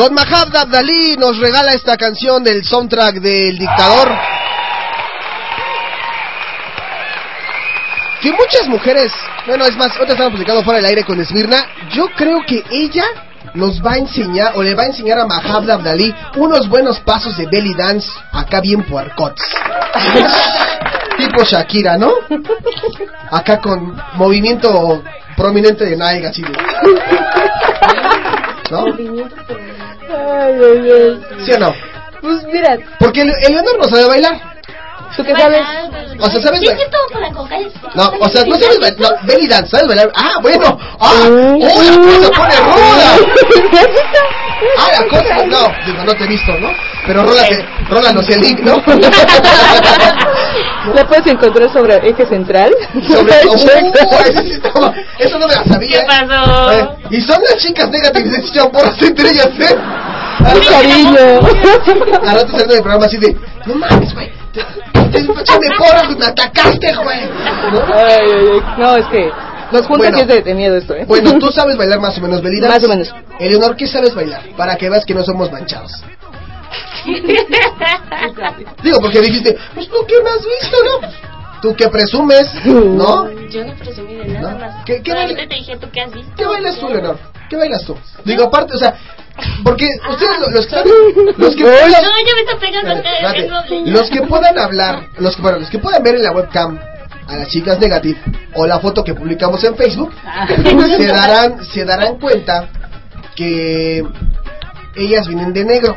Don 0.00 0.14
Mahab 0.14 0.56
Abdalí 0.56 1.18
nos 1.18 1.36
regala 1.36 1.72
esta 1.74 1.94
canción 1.98 2.42
del 2.42 2.64
soundtrack 2.64 3.16
del 3.16 3.58
dictador. 3.58 4.08
Que 8.22 8.32
muchas 8.32 8.66
mujeres, 8.66 9.12
bueno, 9.46 9.66
es 9.66 9.76
más, 9.76 9.88
ahorita 9.88 10.12
estamos 10.12 10.32
platicando 10.32 10.64
fuera 10.64 10.78
del 10.78 10.86
aire 10.86 11.04
con 11.04 11.20
Esmirna. 11.20 11.66
Yo 11.92 12.06
creo 12.16 12.40
que 12.46 12.64
ella 12.70 13.04
nos 13.52 13.84
va 13.84 13.92
a 13.92 13.98
enseñar, 13.98 14.52
o 14.54 14.62
le 14.62 14.74
va 14.74 14.84
a 14.84 14.86
enseñar 14.86 15.18
a 15.18 15.26
Mahab 15.26 15.70
Abdalí 15.70 16.14
unos 16.36 16.66
buenos 16.70 16.98
pasos 17.00 17.36
de 17.36 17.44
belly 17.44 17.74
dance 17.74 18.08
acá 18.32 18.62
bien 18.62 18.82
puercotes. 18.84 19.44
tipo 21.18 21.44
Shakira, 21.44 21.98
¿no? 21.98 22.10
Acá 23.30 23.60
con 23.60 24.00
movimiento 24.14 25.02
prominente 25.36 25.84
de 25.84 25.94
Nike, 25.94 26.26
así 26.26 26.40
de... 26.40 26.52
¿Sí 31.44 31.52
o 31.52 31.58
no? 31.58 31.74
Pues 32.20 32.44
mira, 32.52 32.76
Porque 32.98 33.22
el, 33.22 33.30
Eleonor 33.46 33.78
no 33.78 33.84
sabe 33.84 34.06
bailar. 34.06 34.50
¿tú 35.16 35.24
qué 35.24 35.34
sabes? 35.34 35.60
O 36.18 36.30
sea, 36.30 36.40
¿sabes 36.40 36.60
Sí, 36.60 36.66
bailar? 36.66 36.88
No, 37.94 38.12
o 38.20 38.28
sea, 38.28 38.44
no 38.44 38.56
sabes 38.56 38.78
bailar. 38.80 39.00
No, 39.00 39.08
belly 39.26 39.46
dance, 39.48 39.70
¿sabes 39.70 39.88
bailar? 39.88 40.10
Ah, 40.14 40.38
bueno. 40.42 40.78
Ah, 41.00 41.10
oh, 41.28 41.58
la 41.58 41.96
cosa 41.96 42.30
pone 42.32 42.56
ruda. 42.56 43.16
Ah, 44.76 44.88
la 44.92 45.08
cosa, 45.08 45.46
no, 45.46 45.72
digo, 45.86 46.04
no 46.04 46.14
te 46.14 46.24
he 46.24 46.26
visto, 46.26 46.52
¿no? 46.58 46.68
Pero 47.06 47.22
rólate, 47.22 47.64
rólanos 47.88 48.28
el 48.28 48.42
link, 48.42 48.60
¿no? 48.60 48.76
La 50.94 51.06
puedes 51.06 51.26
encontrar 51.26 51.72
sobre 51.72 51.96
eje 52.08 52.26
central. 52.26 52.70
Sobre 53.08 53.32
uh, 53.48 54.92
eso 55.18 55.38
no 55.38 55.48
me 55.48 55.54
la 55.54 55.64
sabía. 55.64 56.00
¿Qué 56.00 56.06
pasó? 56.06 56.72
Eh, 56.72 56.88
y 57.10 57.20
son 57.22 57.40
las 57.42 57.56
chicas 57.56 57.88
negativas 57.90 58.22
que 58.22 58.42
se 58.42 58.48
echan 58.48 58.70
porras 58.70 59.02
entre 59.02 59.30
ellas, 59.30 59.48
¿eh? 59.60 59.76
Ay, 60.38 60.60
cariño. 60.60 62.28
A 62.28 62.34
rato 62.34 62.48
saliendo 62.50 62.74
del 62.74 62.82
programa 62.82 63.06
así 63.06 63.16
de, 63.18 63.36
no 63.66 63.74
mames, 63.74 64.14
güey, 64.14 64.30
te, 64.52 64.60
te 65.12 65.20
de 65.22 65.70
porras, 65.78 66.16
me 66.18 66.24
atacaste, 66.26 66.94
güey. 67.02 67.20
¿No? 67.72 67.94
Ay, 67.94 68.04
ay, 68.24 68.46
ay. 68.52 68.60
No, 68.78 68.96
es 68.96 69.06
que 69.06 69.30
nos 69.72 69.86
junta 69.86 70.08
Bueno. 70.10 70.16
que 70.16 70.22
es 70.22 70.28
de, 70.28 70.42
de 70.42 70.54
miedo 70.54 70.76
esto, 70.76 70.94
¿eh? 70.94 71.04
Bueno, 71.06 71.38
tú 71.38 71.50
sabes 71.52 71.76
bailar 71.76 72.00
más 72.00 72.16
o 72.18 72.20
menos, 72.20 72.42
Belida. 72.42 72.68
Más 72.68 72.82
o 72.84 72.88
menos. 72.88 73.14
Eleonor, 73.38 73.76
¿qué 73.76 73.86
sabes 73.86 74.14
bailar? 74.14 74.42
Para 74.56 74.76
que 74.76 74.88
veas 74.90 75.04
que 75.04 75.14
no 75.14 75.22
somos 75.22 75.50
manchados. 75.52 75.92
Digo, 78.82 78.98
porque 79.00 79.20
dijiste, 79.20 79.56
pues 79.74 79.88
tú 79.88 79.96
qué 80.06 80.14
me 80.22 80.30
has 80.30 80.44
visto, 80.44 80.76
¿no? 80.84 81.08
Tú 81.62 81.74
que 81.76 81.88
presumes, 81.88 82.46
¿no? 82.64 83.30
Yo 83.50 83.64
no 83.64 83.74
presumí 83.74 84.14
de 84.14 84.26
nada 84.28 84.52
¿No? 84.52 84.58
más. 84.58 84.84
¿Qué- 84.86 85.02
qué 85.02 85.10
Solamente 85.10 85.42
baila- 85.42 85.48
te 85.48 85.54
dije 85.56 85.76
tú 85.76 85.88
qué 85.92 86.00
has 86.00 86.12
visto. 86.12 86.32
¿Qué 86.36 86.44
bailas 86.46 86.78
tú, 86.78 86.88
Leonor? 86.88 87.18
¿Qué 87.50 87.56
bailas 87.56 87.84
tú? 87.84 87.96
Digo, 88.24 88.44
aparte, 88.44 88.74
o 88.74 88.78
sea, 88.78 88.94
porque 89.64 89.88
ustedes 90.10 90.38
lo- 90.40 90.50
los 90.50 90.66
que 90.66 90.76
los 91.36 91.54
que 91.56 91.62
No, 91.62 91.68
puedan, 91.70 91.90
ya 91.92 92.34
me 92.34 92.40
está 92.40 92.58
pegando 92.58 92.92
acá. 92.92 93.12
Espérate, 93.14 93.68
tengo- 93.68 93.90
los 93.90 94.10
que 94.10 94.22
puedan 94.22 94.58
hablar, 94.58 95.06
los 95.18 95.36
que, 95.36 95.42
bueno, 95.42 95.58
los 95.58 95.70
que 95.70 95.78
puedan 95.78 96.02
ver 96.02 96.14
en 96.16 96.22
la 96.22 96.32
webcam 96.32 96.78
a 97.28 97.36
las 97.36 97.48
chicas 97.48 97.78
Negative 97.78 98.18
o 98.54 98.66
la 98.66 98.80
foto 98.80 99.04
que 99.04 99.14
publicamos 99.14 99.62
en 99.64 99.76
Facebook, 99.76 100.12
Ah. 100.26 100.46
se 100.98 101.06
darán, 101.06 101.64
se 101.64 101.84
darán 101.84 102.18
cuenta 102.18 102.68
que 103.36 104.04
ellas 104.96 105.26
vienen 105.28 105.52
de 105.52 105.64
negro, 105.64 105.96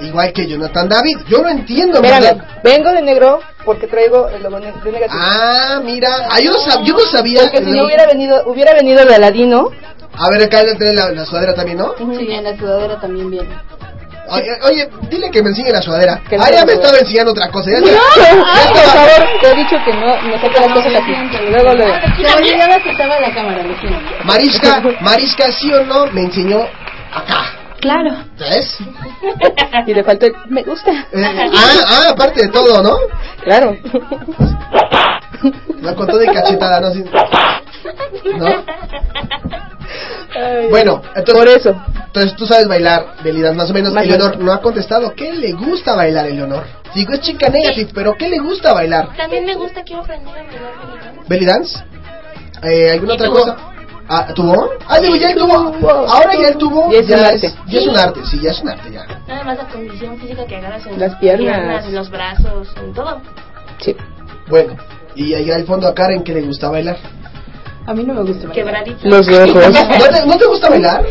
igual 0.00 0.32
que 0.32 0.46
Jonathan 0.46 0.88
David. 0.88 1.18
Yo 1.28 1.42
no 1.42 1.48
entiendo, 1.48 2.00
¿verdad? 2.02 2.36
vengo 2.64 2.90
de 2.92 3.02
negro 3.02 3.40
porque 3.64 3.86
traigo 3.86 4.28
el 4.28 4.42
logo 4.42 4.58
de 4.58 4.72
negativo. 4.92 5.08
Ah, 5.22 5.80
mira, 5.84 6.08
ah, 6.30 6.40
yo, 6.40 6.52
no 6.52 6.58
sab- 6.58 6.84
yo 6.84 6.94
no 6.94 7.00
sabía. 7.06 7.42
Porque 7.42 7.58
si 7.64 7.70
no 7.70 7.84
hubiera 7.84 8.06
venido, 8.06 8.42
hubiera 8.46 8.74
venido 8.74 9.04
de 9.04 9.14
Aladino. 9.14 9.70
A 10.18 10.30
ver, 10.30 10.42
acá 10.44 10.62
le 10.62 10.74
trae 10.76 10.92
la, 10.92 11.10
la 11.10 11.24
sudadera 11.24 11.54
también, 11.54 11.78
¿no? 11.78 11.94
Sí, 11.98 12.30
en 12.32 12.44
la 12.44 12.56
sudadera 12.56 13.00
también 13.00 13.30
viene. 13.30 13.48
Oye, 14.26 14.48
oye, 14.62 14.88
dile 15.10 15.30
que 15.30 15.42
me 15.42 15.50
enseñe 15.50 15.70
la 15.70 15.82
sudadera. 15.82 16.18
Que 16.28 16.36
Ah, 16.36 16.50
ya 16.50 16.64
me 16.64 16.72
estaba 16.72 16.96
enseñando 16.98 17.32
otra 17.32 17.48
cosa. 17.50 17.70
Ya, 17.70 17.80
No, 17.80 17.86
ya- 17.86 17.94
por 17.94 18.76
estaba- 18.78 19.06
favor, 19.06 19.28
te 19.40 19.50
he 19.50 19.54
dicho 19.56 19.76
que 19.84 19.92
no, 19.92 20.22
no 20.22 20.40
saque 20.40 20.60
las 20.60 20.72
cosas 20.72 20.94
así. 20.94 21.12
Luego, 21.50 21.74
luego. 21.74 21.94
Se 22.16 22.82
que 22.82 22.90
estaba 22.90 23.20
la 23.20 23.34
cámara, 23.34 23.62
lo 23.62 23.78
siento. 23.80 24.00
Mariska, 24.24 24.82
Mariska, 25.02 25.52
sí 25.52 25.72
o 25.74 25.84
no, 25.84 26.06
me 26.06 26.22
enseñó 26.22 26.60
acá. 27.12 27.52
Claro. 27.80 28.10
¿Ves? 28.38 28.78
Y 29.86 29.92
le 29.92 30.02
faltó 30.04 30.24
el 30.26 30.34
me 30.48 30.62
gusta. 30.62 30.90
Eh, 31.12 31.22
ah, 31.52 31.76
ah, 31.88 32.08
aparte 32.12 32.46
de 32.46 32.48
todo, 32.48 32.82
¿no? 32.82 32.96
Claro. 33.42 33.76
La 35.82 35.94
contó 35.94 36.16
de 36.16 36.26
cachetada, 36.32 36.80
¿no? 36.80 36.86
Así- 36.86 37.04
¿No? 38.38 38.46
Bueno, 40.70 41.02
entonces, 41.14 41.34
Por 41.34 41.48
eso. 41.48 41.82
entonces 42.06 42.36
tú 42.36 42.46
sabes 42.46 42.66
bailar, 42.68 43.16
Belidas, 43.22 43.54
más 43.54 43.70
o 43.70 43.74
menos. 43.74 43.94
Eleonor 43.96 44.38
no 44.38 44.52
ha 44.52 44.60
contestado. 44.60 45.12
¿Qué 45.14 45.32
le 45.32 45.52
gusta 45.52 45.94
bailar, 45.94 46.26
Eleonor? 46.26 46.64
Digo, 46.94 47.12
es 47.12 47.20
chica 47.20 47.48
negative, 47.48 47.90
pero 47.94 48.14
¿qué 48.16 48.28
le 48.28 48.38
gusta 48.38 48.72
bailar? 48.72 49.08
También 49.16 49.44
me 49.44 49.54
gusta, 49.54 49.82
quiero 49.82 50.02
aprender 50.02 50.28
a 50.34 50.86
bailar 50.86 51.14
¿Belly 51.28 51.44
dance? 51.46 51.78
Eh, 52.62 52.90
¿Alguna 52.92 53.14
otra 53.14 53.26
tubo. 53.26 53.36
cosa? 53.40 53.56
Ah, 54.06 54.26
¿Tubo? 54.34 54.70
Ah, 54.86 55.00
digo, 55.00 55.16
ya 55.16 55.30
el 55.30 55.36
tubo. 55.36 55.54
Ahora 55.88 56.34
ya 56.34 56.48
el 56.48 56.58
tubo. 56.58 56.90
Ya 56.92 56.98
es 56.98 57.08
un 57.08 57.14
arte. 57.24 57.52
ya 57.66 57.80
es 57.80 57.86
un 57.86 57.96
arte, 57.96 58.20
sí, 58.30 58.38
ya 58.40 58.50
es 58.50 58.60
un 58.60 58.68
arte, 58.68 58.90
ya. 58.92 59.06
Nada 59.26 59.44
más 59.44 59.56
la 59.56 59.66
condición 59.68 60.18
física 60.18 60.44
que 60.46 60.56
agarras 60.56 60.86
en 60.86 61.00
Las 61.00 61.14
piernas. 61.16 61.84
en 61.86 61.94
los 61.94 62.10
brazos, 62.10 62.68
en 62.76 62.92
todo. 62.92 63.20
Sí. 63.80 63.96
Bueno, 64.48 64.76
y 65.14 65.34
allá 65.34 65.56
al 65.56 65.64
fondo 65.64 65.88
a 65.88 65.94
Karen, 65.94 66.22
¿qué 66.22 66.34
le 66.34 66.42
gusta 66.42 66.68
bailar? 66.68 66.98
A 67.86 67.94
mí 67.94 68.04
no 68.04 68.14
me 68.14 68.22
gusta. 68.22 68.48
bailar. 68.48 68.54
Quebradito. 68.54 69.08
Los 69.08 69.28
ojos. 69.50 69.72
¿No 69.72 70.08
te, 70.08 70.26
no 70.26 70.36
te 70.38 70.46
gusta 70.46 70.70
bailar? 70.70 71.04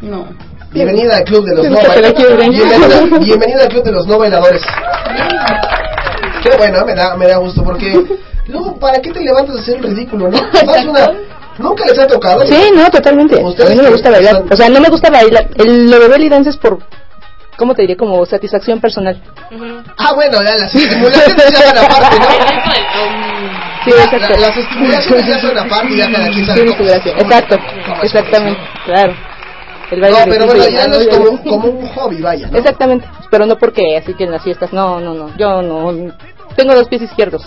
No. 0.00 0.28
Bienvenida 0.72 1.16
al 1.16 1.24
club 1.24 1.44
de 1.44 1.56
los 1.56 1.66
no 1.68 1.76
bailadores. 1.76 2.14
Bienvenida, 2.16 3.18
bienvenida 3.18 3.62
al 3.62 3.68
club 3.68 3.82
de 3.84 3.92
los 3.92 4.06
no 4.06 4.18
bailadores. 4.18 4.62
Qué 6.42 6.56
bueno, 6.56 6.84
me 6.86 6.94
da, 6.94 7.16
me 7.16 7.26
da 7.26 7.36
gusto 7.38 7.62
porque 7.64 7.92
luego, 8.46 8.78
¿para 8.78 9.00
qué 9.00 9.10
te 9.12 9.20
levantas 9.20 9.56
a 9.56 9.60
hacer 9.60 9.76
el 9.78 9.82
ridículo, 9.82 10.28
no? 10.30 10.38
Vas 10.66 10.84
una- 10.86 11.10
Nunca 11.58 11.84
les 11.84 11.98
ha 11.98 12.06
tocado. 12.06 12.46
Sí, 12.46 12.70
no, 12.74 12.88
totalmente. 12.88 13.34
A 13.38 13.68
mí 13.68 13.74
no 13.74 13.82
me 13.82 13.90
gusta 13.90 14.10
bailar. 14.10 14.44
O 14.50 14.56
sea, 14.56 14.68
no 14.70 14.80
me 14.80 14.88
gusta 14.88 15.10
bailar. 15.10 15.48
El, 15.56 15.90
lo 15.90 15.98
de 15.98 16.08
belly 16.08 16.28
dance 16.30 16.48
es 16.50 16.56
por, 16.56 16.78
¿cómo 17.58 17.74
te 17.74 17.82
diría? 17.82 17.96
Como 17.98 18.24
satisfacción 18.24 18.80
personal. 18.80 19.20
Ah, 19.98 20.12
bueno, 20.14 20.42
ya 20.42 20.54
las 20.56 20.74
estimulaciones 20.74 21.52
ya 21.52 21.70
aparte, 21.82 22.16
¿no? 22.18 23.29
Sí, 23.84 23.90
exacto. 23.90 24.18
la- 24.34 24.38
las 24.48 24.56
estimulaciones 24.56 25.26
ya 25.26 25.40
son 25.40 25.58
aparte 25.58 25.92
y 25.92 25.96
ya 25.96 26.10
cada 26.12 26.28
quien 26.28 26.46
sabe 26.46 26.60
cómo- 26.76 26.88
Exacto, 27.20 27.56
cómo 27.86 28.02
exactamente, 28.02 28.60
claro. 28.84 29.14
El 29.90 30.00
No, 30.02 30.06
pero 30.28 30.46
bueno, 30.46 30.68
ya 30.68 30.86
no 30.86 30.94
es 30.96 31.08
como, 31.08 31.42
como 31.42 31.68
un 31.70 31.88
hobby, 31.88 32.20
vaya, 32.22 32.48
¿no? 32.48 32.58
Exactamente, 32.58 33.08
pero 33.28 33.44
no 33.46 33.56
porque 33.56 33.96
así 33.96 34.14
que 34.14 34.22
en 34.24 34.30
las 34.30 34.42
fiestas, 34.42 34.72
no, 34.72 35.00
no, 35.00 35.14
no, 35.14 35.36
yo 35.36 35.62
no, 35.62 36.12
tengo 36.54 36.74
dos 36.76 36.86
pies 36.88 37.02
izquierdos, 37.02 37.42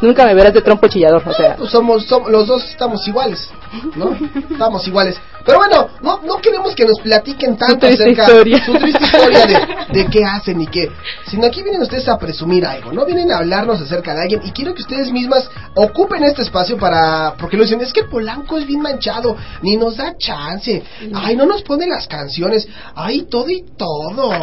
nunca 0.00 0.24
me 0.24 0.34
verás 0.34 0.54
de 0.54 0.60
trompo 0.60 0.86
chillador, 0.86 1.22
o 1.26 1.32
sea, 1.32 1.56
Pues 1.56 1.70
somos, 1.70 2.06
somos, 2.06 2.30
los 2.30 2.46
dos 2.46 2.64
estamos 2.70 3.06
iguales, 3.08 3.50
¿no? 3.96 4.16
Estamos 4.50 4.86
iguales. 4.86 5.20
Pero 5.44 5.58
bueno, 5.58 5.88
no, 6.00 6.20
no 6.22 6.36
queremos 6.38 6.74
que 6.74 6.84
nos 6.84 7.00
platiquen 7.00 7.56
tanto 7.56 7.86
acerca 7.86 8.22
historia. 8.22 8.64
su 8.64 8.72
triste 8.74 9.04
historia 9.04 9.46
de, 9.46 9.58
de 10.02 10.06
qué 10.06 10.24
hacen 10.24 10.60
y 10.60 10.66
qué. 10.66 10.90
Sino 11.28 11.46
aquí 11.46 11.62
vienen 11.62 11.82
ustedes 11.82 12.08
a 12.08 12.18
presumir 12.18 12.64
algo, 12.66 12.92
¿no? 12.92 13.04
Vienen 13.04 13.30
a 13.32 13.38
hablarnos 13.38 13.80
acerca 13.80 14.14
de 14.14 14.22
alguien 14.22 14.40
y 14.44 14.50
quiero 14.52 14.74
que 14.74 14.82
ustedes 14.82 15.10
mismas 15.12 15.48
ocupen 15.74 16.22
este 16.24 16.42
espacio 16.42 16.76
para... 16.76 17.34
Porque 17.38 17.56
lo 17.56 17.64
dicen, 17.64 17.80
es 17.80 17.92
que 17.92 18.04
Polanco 18.04 18.58
es 18.58 18.66
bien 18.66 18.80
manchado, 18.80 19.36
ni 19.62 19.76
nos 19.76 19.96
da 19.96 20.14
chance. 20.18 20.82
Ay, 21.14 21.36
no 21.36 21.46
nos 21.46 21.62
pone 21.62 21.86
las 21.86 22.06
canciones. 22.06 22.68
Ay, 22.94 23.22
todo 23.30 23.48
y 23.48 23.64
todo. 23.76 24.32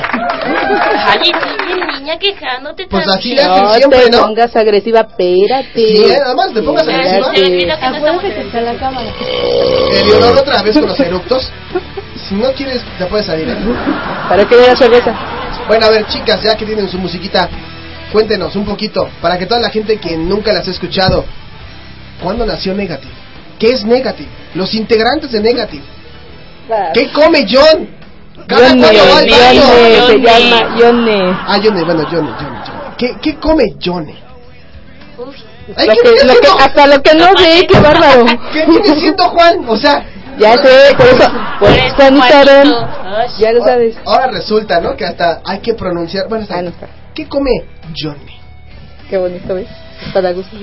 Niña 2.00 2.18
quejándote 2.18 2.88
Pues 2.88 3.08
así 3.08 3.34
le 3.34 3.42
hacen 3.42 3.64
no 3.64 3.74
siempre, 3.74 4.00
te 4.06 4.12
¿no? 4.12 4.26
pongas 4.26 4.56
agresiva, 4.56 5.02
espérate. 5.02 5.74
Sí, 5.74 6.04
¿eh? 6.04 6.18
nada 6.20 6.36
más 6.36 6.54
te 6.54 6.62
pongas 6.62 6.88
agresiva. 6.88 7.34
Espérate. 7.34 7.86
Acuérdate 7.86 8.34
que 8.34 8.42
está 8.42 8.62
la 8.62 8.78
cámara. 8.78 9.14
Eleonor 9.94 10.38
otra 10.38 10.62
vez 10.64 10.78
con 10.80 10.89
los 10.90 11.00
eructos. 11.00 11.52
Si 12.28 12.36
no 12.36 12.52
quieres, 12.54 12.82
te 12.98 13.06
puedes 13.06 13.26
salir. 13.26 13.48
¿eh? 13.50 13.56
¿Para 14.28 14.46
qué 14.46 14.56
la 14.56 14.76
cerveza? 14.76 15.14
Bueno, 15.68 15.86
a 15.86 15.90
ver, 15.90 16.06
chicas, 16.08 16.42
ya 16.42 16.56
que 16.56 16.66
tienen 16.66 16.90
su 16.90 16.98
musiquita, 16.98 17.50
cuéntenos 18.12 18.56
un 18.56 18.66
poquito, 18.66 19.10
para 19.22 19.38
que 19.38 19.46
toda 19.46 19.62
la 19.62 19.70
gente 19.70 19.98
que 19.98 20.18
nunca 20.18 20.52
las 20.52 20.68
ha 20.68 20.72
escuchado, 20.72 21.26
¿cuándo 22.22 22.46
nació 22.46 22.74
Negative? 22.74 23.14
¿Qué 23.60 23.68
es 23.72 23.84
Negative? 23.86 24.30
Los 24.56 24.74
integrantes 24.74 25.32
de 25.32 25.42
Negative. 25.42 25.84
¿Qué 26.94 27.12
come 27.12 27.46
John? 27.50 27.88
Cada 28.48 28.68
cuando 28.68 28.88
va 28.88 29.20
al 29.20 29.30
baño. 29.30 29.62
Yone, 29.62 30.08
se 30.08 30.18
llama 30.20 30.76
Yone. 30.78 31.38
Ah, 31.48 31.58
Yone, 31.62 31.84
bueno, 31.84 32.04
Yone, 32.10 32.30
Yone, 32.30 32.60
Yone. 32.66 32.96
¿Qué, 32.98 33.16
qué 33.22 33.36
come 33.36 33.64
Yone? 33.80 34.16
Ay, 35.76 35.88
Lo 35.88 35.94
¿qué 35.94 36.00
que, 36.02 36.26
lo 36.26 36.34
que, 36.40 36.48
hasta 36.48 36.88
lo 36.88 37.02
que 37.04 37.14
no 37.14 37.38
sé, 37.38 37.68
qué 37.68 37.80
bárbaro. 37.80 38.26
¿Qué 38.52 38.66
viene 38.66 39.00
siendo 39.00 39.24
Juan? 39.26 39.66
O 39.68 39.78
sea... 39.78 40.04
Ya 40.40 40.58
sé, 40.58 40.96
por 40.96 41.06
eso, 41.08 41.32
por 41.60 41.70
eso 41.70 42.02
Aaron, 42.02 42.74
ya 43.38 43.52
lo 43.52 43.64
sabes. 43.66 43.98
Ahora 44.06 44.28
resulta, 44.32 44.80
¿no? 44.80 44.96
Que 44.96 45.06
hasta 45.06 45.42
hay 45.44 45.60
que 45.60 45.74
pronunciar... 45.74 46.30
Bueno, 46.30 46.44
está 46.44 46.60
Ah, 46.60 46.62
no 46.62 46.70
está. 46.70 46.88
¿Qué 47.14 47.28
come 47.28 47.52
Johnny? 47.96 48.40
Qué 49.10 49.18
bonito, 49.18 49.54
¿ves? 49.54 49.68
Está 50.06 50.20
a 50.20 50.32
gusto. 50.32 50.56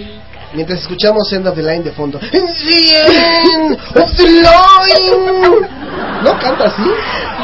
Mientras 0.55 0.81
escuchamos 0.81 1.31
End 1.33 1.47
of 1.47 1.55
the 1.55 1.63
Line 1.63 1.83
de 1.83 1.93
fondo. 1.93 2.19
The 2.19 2.39
End 2.39 3.79
of 3.95 4.17
the 4.17 4.25
Line. 4.25 5.69
¿No 6.25 6.39
canta 6.39 6.65
así? 6.65 6.83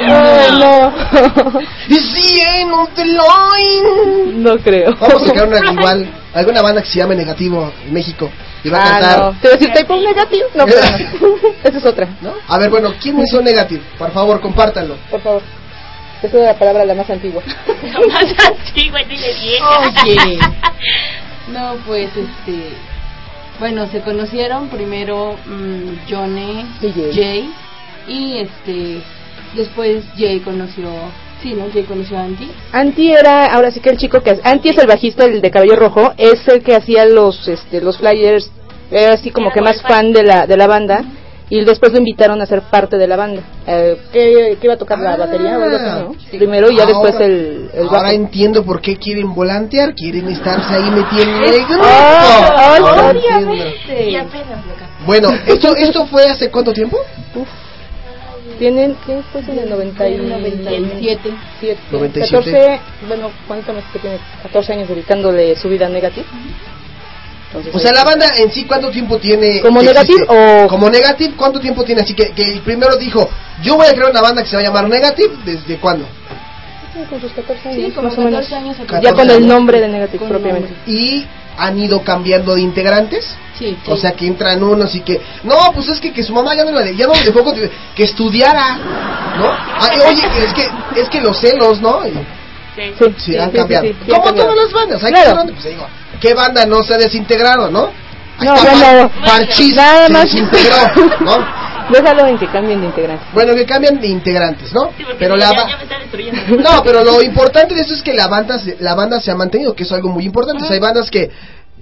No, 0.07 0.59
no. 0.59 1.61
End 1.91 2.73
of 2.73 2.89
the 2.95 3.05
line. 3.05 4.43
No 4.43 4.57
creo. 4.59 4.97
Vamos 4.99 5.23
a 5.23 5.27
sacar 5.27 5.49
una 5.49 5.71
igual, 5.71 6.11
alguna 6.33 6.63
banda 6.63 6.81
que 6.81 6.89
se 6.89 6.99
llame 6.99 7.15
Negativo 7.15 7.71
en 7.87 7.93
México 7.93 8.31
va 8.71 8.79
a 8.79 8.83
Ah, 8.83 8.91
cantar. 9.01 9.19
no. 9.21 9.41
Te 9.41 9.49
voy 9.49 9.55
a 9.55 9.59
decir 9.59 9.75
typo 9.75 9.97
negativo. 9.97 10.47
No, 10.55 10.65
pero 10.67 10.81
no. 10.81 11.37
Esa 11.69 11.79
es 11.79 11.85
otra. 11.87 12.09
¿No? 12.21 12.35
A 12.49 12.59
ver, 12.59 12.71
bueno, 12.71 12.93
¿quiénes 13.01 13.31
son 13.31 13.45
Negative? 13.45 13.83
Por 13.99 14.11
favor, 14.13 14.41
compártanlo. 14.41 14.97
Por 15.11 15.21
favor. 15.21 15.43
Esa 16.23 16.39
es 16.39 16.45
la 16.45 16.55
palabra 16.55 16.85
la 16.85 16.95
más 16.95 17.11
antigua. 17.11 17.43
Más 18.09 18.49
antigua, 18.49 19.01
dile 19.09 19.35
vieja. 19.41 19.79
Oye. 19.81 20.39
No, 21.49 21.75
pues 21.87 22.11
este. 22.17 22.71
Bueno, 23.59 23.87
se 23.89 24.01
conocieron 24.01 24.69
primero 24.69 25.37
mm, 25.47 26.09
Johnny, 26.09 26.67
Y 26.81 26.93
Jay. 26.93 27.13
Jay. 27.15 27.55
Y 28.09 28.39
este. 28.39 29.03
Después 29.55 30.05
Jay 30.17 30.41
conoció. 30.41 30.89
Sí, 31.43 31.55
¿no? 31.55 31.65
Jay 31.73 31.83
conoció 31.83 32.17
a 32.19 32.23
Andy. 32.23 32.51
Anti 32.73 33.13
era, 33.13 33.47
ahora 33.55 33.71
sí 33.71 33.81
que 33.81 33.91
el 33.91 33.97
chico 33.99 34.21
que 34.21 34.39
Anti 34.45 34.69
es 34.69 34.79
el 34.79 34.87
bajista, 34.87 35.25
el 35.25 35.41
de 35.41 35.51
cabello 35.51 35.77
rojo, 35.77 36.13
es 36.17 36.47
el 36.49 36.63
que 36.63 36.77
hacía 36.77 37.05
los 37.05 37.49
este 37.49 37.81
los 37.81 37.99
flyers, 37.99 38.51
era 38.91 39.15
así 39.15 39.31
como 39.31 39.47
Era 39.47 39.55
que 39.55 39.61
más 39.63 39.83
fan. 39.83 40.13
de 40.13 40.23
la 40.23 40.47
de 40.47 40.57
la 40.57 40.67
banda 40.69 41.03
y 41.51 41.63
después 41.65 41.93
lo 41.93 41.99
invitaron 41.99 42.41
a 42.41 42.47
ser 42.47 42.63
parte 42.63 42.97
de 42.97 43.07
la 43.07 43.17
banda. 43.17 43.43
Eh, 43.67 43.99
que, 44.13 44.57
que 44.59 44.67
iba 44.67 44.75
a 44.75 44.79
tocar 44.79 44.99
la 45.01 45.17
batería 45.17 45.59
o 45.59 45.63
algo 45.65 45.77
así, 45.77 46.05
¿no? 46.05 46.39
Primero 46.39 46.71
y 46.71 46.77
ya 46.77 46.87
después 46.87 47.15
el, 47.21 47.69
el 47.75 47.87
Ahora 47.89 48.03
bajo. 48.03 48.15
entiendo 48.15 48.65
por 48.65 48.81
qué 48.81 48.97
quieren 48.97 49.35
volantear, 49.35 49.95
quieren 49.95 50.29
estarse 50.29 50.75
ahí 50.75 50.91
metiendo 50.91 51.45
en 51.45 51.55
el 51.55 51.67
grupo. 51.67 51.85
Ah, 51.85 52.49
ah, 52.57 52.77
Ahora 52.79 53.11
obviamente. 53.11 53.77
entiendo. 53.83 54.11
Y 54.11 54.17
apenas 54.17 54.67
lo. 54.67 55.07
Bueno, 55.07 55.29
¿esto, 55.47 55.75
¿esto 55.77 56.07
fue 56.07 56.23
hace 56.31 56.49
cuánto 56.51 56.73
tiempo? 56.73 56.97
Tienen, 58.59 58.97
¿qué 59.07 59.21
fue 59.33 59.41
en 59.41 59.59
el 59.59 59.71
90 59.71 60.09
y 60.09 60.17
97. 60.19 61.35
siete, 61.61 61.81
97. 61.91 62.51
14, 62.53 62.81
bueno, 63.09 63.31
¿cuánto 63.49 63.73
más 63.73 63.85
que 63.93 63.99
tiene? 63.99 64.19
14 64.43 64.73
años 64.75 64.89
dedicándole 64.89 65.57
su 65.57 65.69
vida 65.69 65.87
a 65.87 65.89
Negative. 65.89 66.27
Entonces, 67.49 67.75
O 67.75 67.79
sea, 67.79 67.93
la 67.93 68.05
banda 68.05 68.27
en 68.39 68.51
sí, 68.51 68.65
¿cuánto 68.65 68.91
tiempo 68.91 69.19
tiene? 69.19 69.61
¿Como 69.61 69.83
Negative 69.83 70.25
o- 70.29 70.67
Como 70.69 70.89
Negative, 70.89 71.35
¿cuánto 71.37 71.61
tiempo 71.61 71.85
tiene? 71.85 72.01
Así 72.03 72.15
que, 72.15 72.31
que 72.33 72.43
el 72.55 72.61
primero 72.63 72.97
dijo, 72.97 73.29
yo 73.63 73.77
voy 73.77 73.87
a 73.87 73.93
crear 73.93 74.11
una 74.11 74.23
banda 74.23 74.43
que 74.43 74.49
se 74.49 74.57
va 74.57 74.63
a 74.63 74.65
llamar 74.65 74.89
Negative, 74.89 75.35
¿desde 75.45 75.77
cuándo? 75.79 76.07
con 77.09 77.21
sus 77.21 77.33
14 77.33 77.69
años, 77.71 77.85
Sí, 77.87 77.91
como 77.93 78.09
más 78.09 78.19
o 78.19 78.21
menos. 78.23 78.47
14 78.49 78.55
años. 78.55 79.03
Ya 79.03 79.13
con 79.13 79.29
el 79.31 79.47
nombre 79.47 79.81
de 79.81 79.89
Negative 79.89 80.27
propiamente. 80.29 80.73
Y 80.87 81.27
han 81.59 81.79
ido 81.79 82.03
cambiando 82.03 82.55
de 82.55 82.63
integrantes. 82.63 83.35
Sí, 83.59 83.77
O 83.87 83.97
sea, 83.97 84.13
que 84.13 84.27
entran 84.27 84.63
unos 84.63 84.95
y 84.95 85.01
que, 85.01 85.21
no, 85.45 85.55
pues 85.75 85.89
es 85.89 86.01
que, 86.01 86.13
que 86.13 86.23
su 86.23 86.33
mamá 86.33 86.55
ya 86.57 86.65
no 86.65 86.71
ya 86.85 87.07
no 87.07 87.15
le 87.15 87.25
dejó 87.25 87.53
que, 87.53 87.71
que 87.95 88.05
estudiara, 88.05 88.77
¿no? 89.37 89.51
Ay, 89.79 89.99
oye, 90.09 90.23
es 90.45 90.53
que, 90.53 90.69
es 91.01 91.09
que 91.09 91.21
los 91.21 91.39
celos, 91.39 91.81
¿no? 91.81 92.07
Y- 92.07 92.13
Sí. 92.75 92.83
Sí, 92.99 93.15
Sí, 93.19 93.37
han 93.37 93.51
cambiado. 93.51 93.87
Como 94.09 94.33
todas 94.33 94.57
las 94.57 94.73
bandas, 94.73 95.05
hay 95.05 95.13
Claro. 95.13 95.33
que 95.33 95.43
ser- 95.43 95.53
pues 95.53 95.65
digo, 95.67 95.87
¿qué 96.23 96.33
banda 96.35 96.65
no 96.65 96.83
se 96.83 96.95
ha 96.95 96.97
desintegrado, 96.97 97.71
no? 97.71 97.91
No, 98.41 98.55
bueno, 98.57 99.11
Parchís 99.27 99.75
nada 99.77 100.07
se 100.07 100.13
más. 100.15 100.23
desintegró, 100.25 100.77
¿no? 101.21 101.62
Déjalo 101.91 102.27
en 102.27 102.39
que 102.39 102.47
cambien 102.49 102.81
de 102.81 102.87
integrante. 102.87 103.25
Bueno, 103.33 103.55
que 103.55 103.65
cambian 103.67 104.01
de 104.01 104.07
integrantes, 104.09 104.73
¿no? 104.73 104.91
pero 105.19 105.37
la 105.37 105.53
ya, 105.53 105.77
me 105.77 105.83
está 105.83 105.99
destruyendo. 105.99 106.41
No, 106.71 106.83
pero 106.83 107.03
lo 107.05 107.23
importante 107.23 107.75
de 107.75 107.81
eso 107.83 107.95
es 107.95 108.03
que 108.03 108.13
la 108.15 108.29
banda 108.29 108.59
se, 108.59 108.77
la 108.81 108.95
banda 108.95 109.21
se 109.21 109.31
ha 109.31 109.35
mantenido, 109.35 109.75
que 109.75 109.83
es 109.85 109.93
algo 109.93 110.09
muy 110.09 110.25
importante. 110.25 110.63
O 110.63 110.67
sea, 110.67 110.75
hay 110.75 110.81
bandas 110.81 111.11
que 111.11 111.31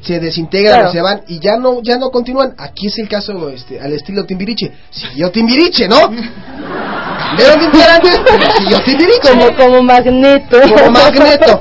se 0.03 0.19
desintegran 0.19 0.77
Claro. 0.77 0.89
o 0.89 0.93
se 0.93 1.03
van 1.03 1.21
y 1.29 1.39
ya 1.41 1.57
no 1.59 1.83
ya 1.83 1.99
no 1.99 2.11
continúan. 2.11 2.55
Aquí 2.57 2.87
es 2.87 2.99
el 2.99 3.09
caso 3.09 3.51
este 3.51 3.79
al 3.81 3.93
estilo 3.93 4.25
Timbiriche. 4.25 4.73
Siguió 4.91 5.31
Timbiriche, 5.31 5.87
¿no? 5.89 5.97
Cambiaron 6.01 7.59
de 7.61 7.65
integrantes, 7.67 8.21
pero 8.25 8.51
siguió 8.57 8.81
Timbiriche. 8.83 9.29
Como, 9.31 9.55
como 9.57 9.83
magneto. 9.83 10.59
Como 10.75 10.91
magneto. 10.91 11.61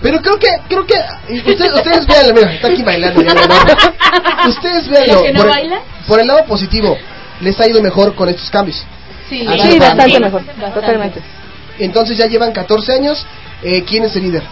Pero 0.00 0.18
creo 0.20 0.38
que, 0.38 0.48
creo 0.68 0.86
que, 0.86 0.94
ustedes, 1.50 1.72
ustedes 1.74 2.06
véanlo, 2.06 2.34
mira, 2.34 2.52
está 2.54 2.68
aquí 2.68 2.82
bailando. 2.82 3.22
ya. 3.22 3.32
Ustedes 4.48 4.88
véanlo. 4.88 5.14
¿La 5.14 5.22
que 5.22 5.32
no 5.32 5.38
por, 5.40 5.46
el- 5.48 5.52
baila? 5.54 5.80
por 6.06 6.20
el 6.20 6.26
lado 6.26 6.44
positivo, 6.46 6.96
les 7.40 7.58
ha 7.60 7.68
ido 7.68 7.80
mejor 7.82 8.14
con 8.14 8.28
estos 8.28 8.50
cambios. 8.50 8.84
Sí, 9.28 9.46
Sí, 9.46 9.58
sí, 9.70 9.78
bastante 9.78 10.20
mejor. 10.20 10.42
Totalmente. 10.74 11.20
Entonces 11.78 12.16
ya 12.16 12.26
llevan 12.26 12.52
14 12.52 12.92
años. 12.92 13.26
Eh, 13.62 13.82
¿Quién 13.88 14.04
es 14.04 14.14
el 14.16 14.22
líder? 14.24 14.42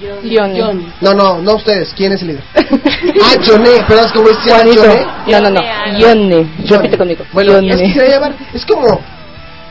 Johnny. 0.00 0.60
Johnny. 0.60 0.92
No, 1.00 1.14
no, 1.14 1.38
no 1.42 1.54
ustedes. 1.54 1.92
¿Quién 1.96 2.12
es 2.12 2.22
el 2.22 2.28
líder? 2.28 2.42
ah, 2.54 3.34
Johnny. 3.44 3.70
Pero 3.88 4.00
es 4.00 4.12
como 4.12 4.28
Juanito. 4.28 4.82
Johnny. 4.82 5.32
No, 5.32 5.40
no, 5.40 5.50
no. 5.50 5.62
Johnny. 6.00 6.46
Repite 6.68 6.98
conmigo. 6.98 7.24
Bueno, 7.32 7.52
Johnny. 7.54 7.70
es 7.70 7.80
que 7.80 7.92
se 7.92 7.98
va 7.98 8.04
a 8.04 8.08
llamar- 8.10 8.36
es 8.54 8.64
como 8.66 9.00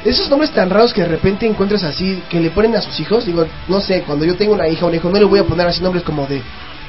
esos 0.04 0.30
nombres 0.30 0.52
tan 0.52 0.70
raros 0.70 0.94
que 0.94 1.02
de 1.02 1.08
repente 1.08 1.48
encuentras 1.48 1.84
así, 1.84 2.22
que 2.30 2.40
le 2.40 2.50
ponen 2.52 2.76
a 2.76 2.82
sus 2.82 3.00
hijos. 3.00 3.26
Digo, 3.26 3.46
no 3.68 3.80
sé, 3.82 4.02
cuando 4.04 4.26
yo 4.26 4.36
tengo 4.36 4.54
una 4.54 4.68
hija 4.68 4.86
o 4.86 4.90
un 4.90 4.96
hijo, 4.96 5.10
no 5.10 5.18
le 5.18 5.26
voy 5.26 5.40
a 5.40 5.44
poner 5.44 5.66
así 5.68 5.82
nombres 5.82 6.04
como 6.04 6.28
de 6.28 6.42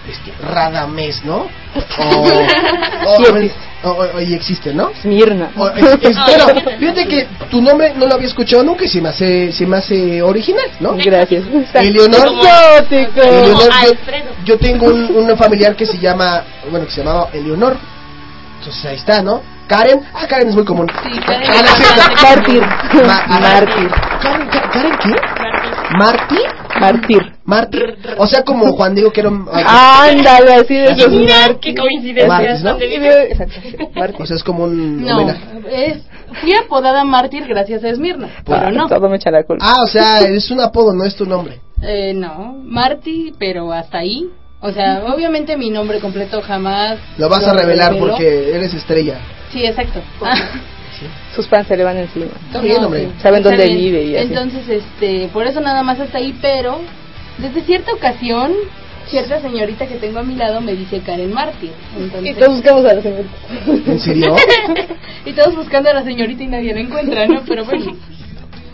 este, 0.09 0.33
Radamés, 0.43 1.25
¿no? 1.25 1.47
O, 1.99 3.13
o- 3.13 3.17
Sí 3.17 3.23
existe. 3.25 3.61
o- 3.85 3.91
o- 4.17 4.21
y 4.21 4.35
existe, 4.35 4.75
¿no? 4.75 4.91
Mirna. 5.05 5.51
O- 5.57 5.69
es- 5.69 5.85
es- 6.03 6.17
pero 6.27 6.47
fíjate 6.79 7.07
que 7.09 7.27
tu 7.51 7.61
nombre 7.61 7.93
no 7.95 8.07
lo 8.07 8.15
había 8.15 8.27
escuchado 8.29 8.63
nunca 8.65 8.85
y 8.85 8.89
se 8.89 9.01
me 9.01 9.11
hace, 9.11 9.53
se 9.53 9.67
me 9.67 9.77
hace 9.77 10.23
original, 10.23 10.67
¿no? 10.81 10.95
Gracias. 10.97 11.45
Eleonor. 11.75 12.29
Eleonor, 12.29 12.87
yo, 12.91 13.73
Alfredo. 13.73 14.27
yo 14.45 14.59
tengo 14.59 14.87
un, 14.87 15.17
un 15.31 15.37
familiar 15.37 15.77
que 15.77 15.87
se 15.87 15.99
llama, 15.99 16.43
bueno, 16.71 16.87
que 16.87 16.93
se 16.93 17.03
llamaba 17.05 17.29
Eleonor. 17.33 17.77
Entonces 18.59 18.85
ahí 18.87 18.97
está, 18.97 19.23
¿no? 19.23 19.43
Karen, 19.69 20.01
ah, 20.15 20.27
Karen 20.29 20.49
es 20.49 20.55
muy 20.55 20.65
común. 20.65 20.87
Sí, 21.03 21.19
Karen. 21.27 21.49
Ah. 21.51 22.11
Mártir. 22.23 22.63
Mártir. 23.29 23.91
Karen, 24.23 24.49
Ka- 24.49 24.71
¿Karen 24.71 24.99
qué? 25.03 25.15
¿Marty? 25.99 26.37
Mártir. 26.81 27.33
¿Mártir? 27.45 27.97
O 28.19 28.27
sea, 28.27 28.43
como 28.43 28.73
Juan 28.73 28.95
Diego 28.95 29.13
que 29.13 29.21
era 29.21 29.29
un... 29.31 29.49
Ándale, 29.53 30.55
así 30.55 30.75
de 30.75 30.85
esos 30.85 31.11
Mira, 31.11 31.41
Mártir. 31.41 31.75
qué 31.75 31.81
coincidencia. 31.81 32.29
Mártir, 32.29 32.65
¿no? 32.65 32.71
¿Dónde 32.71 32.87
vive? 32.87 33.33
Exacto. 33.33 34.23
O 34.23 34.27
sea, 34.27 34.37
es 34.37 34.45
como 34.45 34.65
un 34.65 35.05
No, 35.05 35.29
es, 35.71 36.03
fui 36.41 36.53
apodada 36.55 37.05
mártir 37.05 37.47
gracias 37.47 37.85
a 37.85 37.89
Esmirna, 37.89 38.29
pero 38.45 38.71
no. 38.71 38.89
Todo 38.89 39.09
me 39.09 39.17
echa 39.17 39.31
la 39.31 39.45
culpa. 39.45 39.65
Ah, 39.67 39.83
o 39.83 39.87
sea, 39.87 40.19
es 40.19 40.51
un 40.51 40.61
apodo, 40.61 40.93
no 40.93 41.05
es 41.05 41.15
tu 41.17 41.27
nombre. 41.27 41.61
Eh, 41.83 42.13
no, 42.15 42.57
Marty, 42.63 43.33
pero 43.39 43.73
hasta 43.73 43.99
ahí. 43.99 44.29
O 44.61 44.73
sea, 44.73 45.05
obviamente 45.15 45.57
mi 45.57 45.71
nombre 45.71 46.01
completo 46.01 46.41
jamás. 46.41 46.99
Lo 47.19 47.29
vas 47.29 47.47
a 47.47 47.53
revelar 47.53 47.93
revelo. 47.93 48.09
porque 48.13 48.55
eres 48.55 48.73
estrella. 48.75 49.19
Sí, 49.53 49.65
exacto. 49.65 50.01
Ah, 50.23 50.35
Sus 51.35 51.49
fans 51.49 51.67
se 51.67 51.77
le 51.77 51.85
van 51.85 51.97
encima. 51.97 52.27
Bien, 52.63 52.81
no, 52.81 52.87
hombre. 52.87 53.07
sí, 53.07 53.23
Saben 53.23 53.43
dónde 53.43 53.67
vive 53.67 54.03
y 54.05 54.17
así. 54.17 54.29
Entonces, 54.29 54.69
este, 54.69 55.29
por 55.33 55.47
eso 55.47 55.61
nada 55.61 55.83
más 55.83 56.01
hasta 56.01 56.19
ahí, 56.19 56.37
pero 56.41 56.81
desde 57.39 57.61
cierta 57.63 57.93
ocasión, 57.93 58.53
cierta 59.09 59.41
señorita 59.41 59.87
que 59.87 59.97
tengo 59.97 60.19
a 60.19 60.23
mi 60.23 60.35
lado 60.35 60.61
me 60.61 60.75
dice 60.75 61.01
Karen 61.01 61.33
Mártir. 61.33 61.73
Entonces, 61.99 62.31
Y 62.31 62.35
todos 62.35 62.55
buscamos 62.55 62.85
a 62.85 62.95
la 62.95 63.03
señorita. 63.03 63.31
¿En 63.87 64.01
serio? 64.01 64.37
y 65.27 65.33
todos 65.33 65.55
buscando 65.55 65.91
a 65.91 65.95
la 65.95 66.05
señorita 66.05 66.43
y 66.43 66.47
nadie 66.47 66.75
la 66.75 66.81
encuentra, 66.81 67.27
¿no? 67.27 67.43
Pero 67.47 67.65
bueno. 67.65 67.97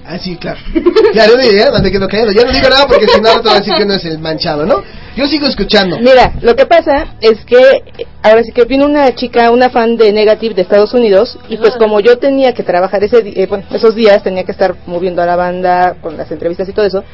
Ah, 0.05 0.19
sí, 0.19 0.37
claro. 0.37 0.59
Digo, 0.73 0.85
ya 1.15 1.81
me 1.81 1.91
quedo 1.91 2.09
callado. 2.09 2.33
Ya 2.33 2.45
no 2.45 2.53
digo 2.53 2.69
nada 2.69 2.87
porque 2.87 3.07
si 3.07 3.21
no, 3.21 3.41
te 3.41 3.49
va 3.49 3.55
a 3.55 3.59
decir 3.59 3.75
que 3.75 3.85
no 3.85 3.95
es 3.95 4.05
el 4.05 4.19
manchado, 4.19 4.67
¿no? 4.67 4.83
Yo 5.17 5.27
sigo 5.27 5.47
escuchando. 5.47 5.99
Mira, 5.99 6.33
lo 6.41 6.57
que 6.57 6.67
pasa 6.67 7.17
es 7.21 7.45
que 7.45 7.59
eh, 7.59 8.07
ahora 8.23 8.43
sí 8.43 8.51
que 8.53 8.65
vino 8.65 8.87
una 8.87 9.15
chica, 9.15 9.51
una 9.51 9.69
fan 9.69 9.97
de 9.97 10.13
Negative 10.13 10.55
de 10.55 10.63
Estados 10.63 10.95
Unidos 10.95 11.39
y 11.49 11.59
pues 11.59 11.77
como 11.77 12.01
yo 12.01 12.19
tenía 12.19 12.53
que 12.55 12.63
trabajar 12.63 13.05
ese, 13.05 13.19
eh, 13.19 13.47
bueno, 13.47 13.65
esos 13.71 13.95
días, 13.95 14.23
tenía 14.23 14.45
que 14.45 14.53
estar 14.53 14.75
moviendo 14.87 15.23
a 15.23 15.27
la 15.27 15.37
banda 15.37 15.97
con 16.01 16.17
las 16.17 16.31
entrevistas 16.31 16.69
y 16.69 16.73
todo 16.73 16.87
eso, 16.87 17.05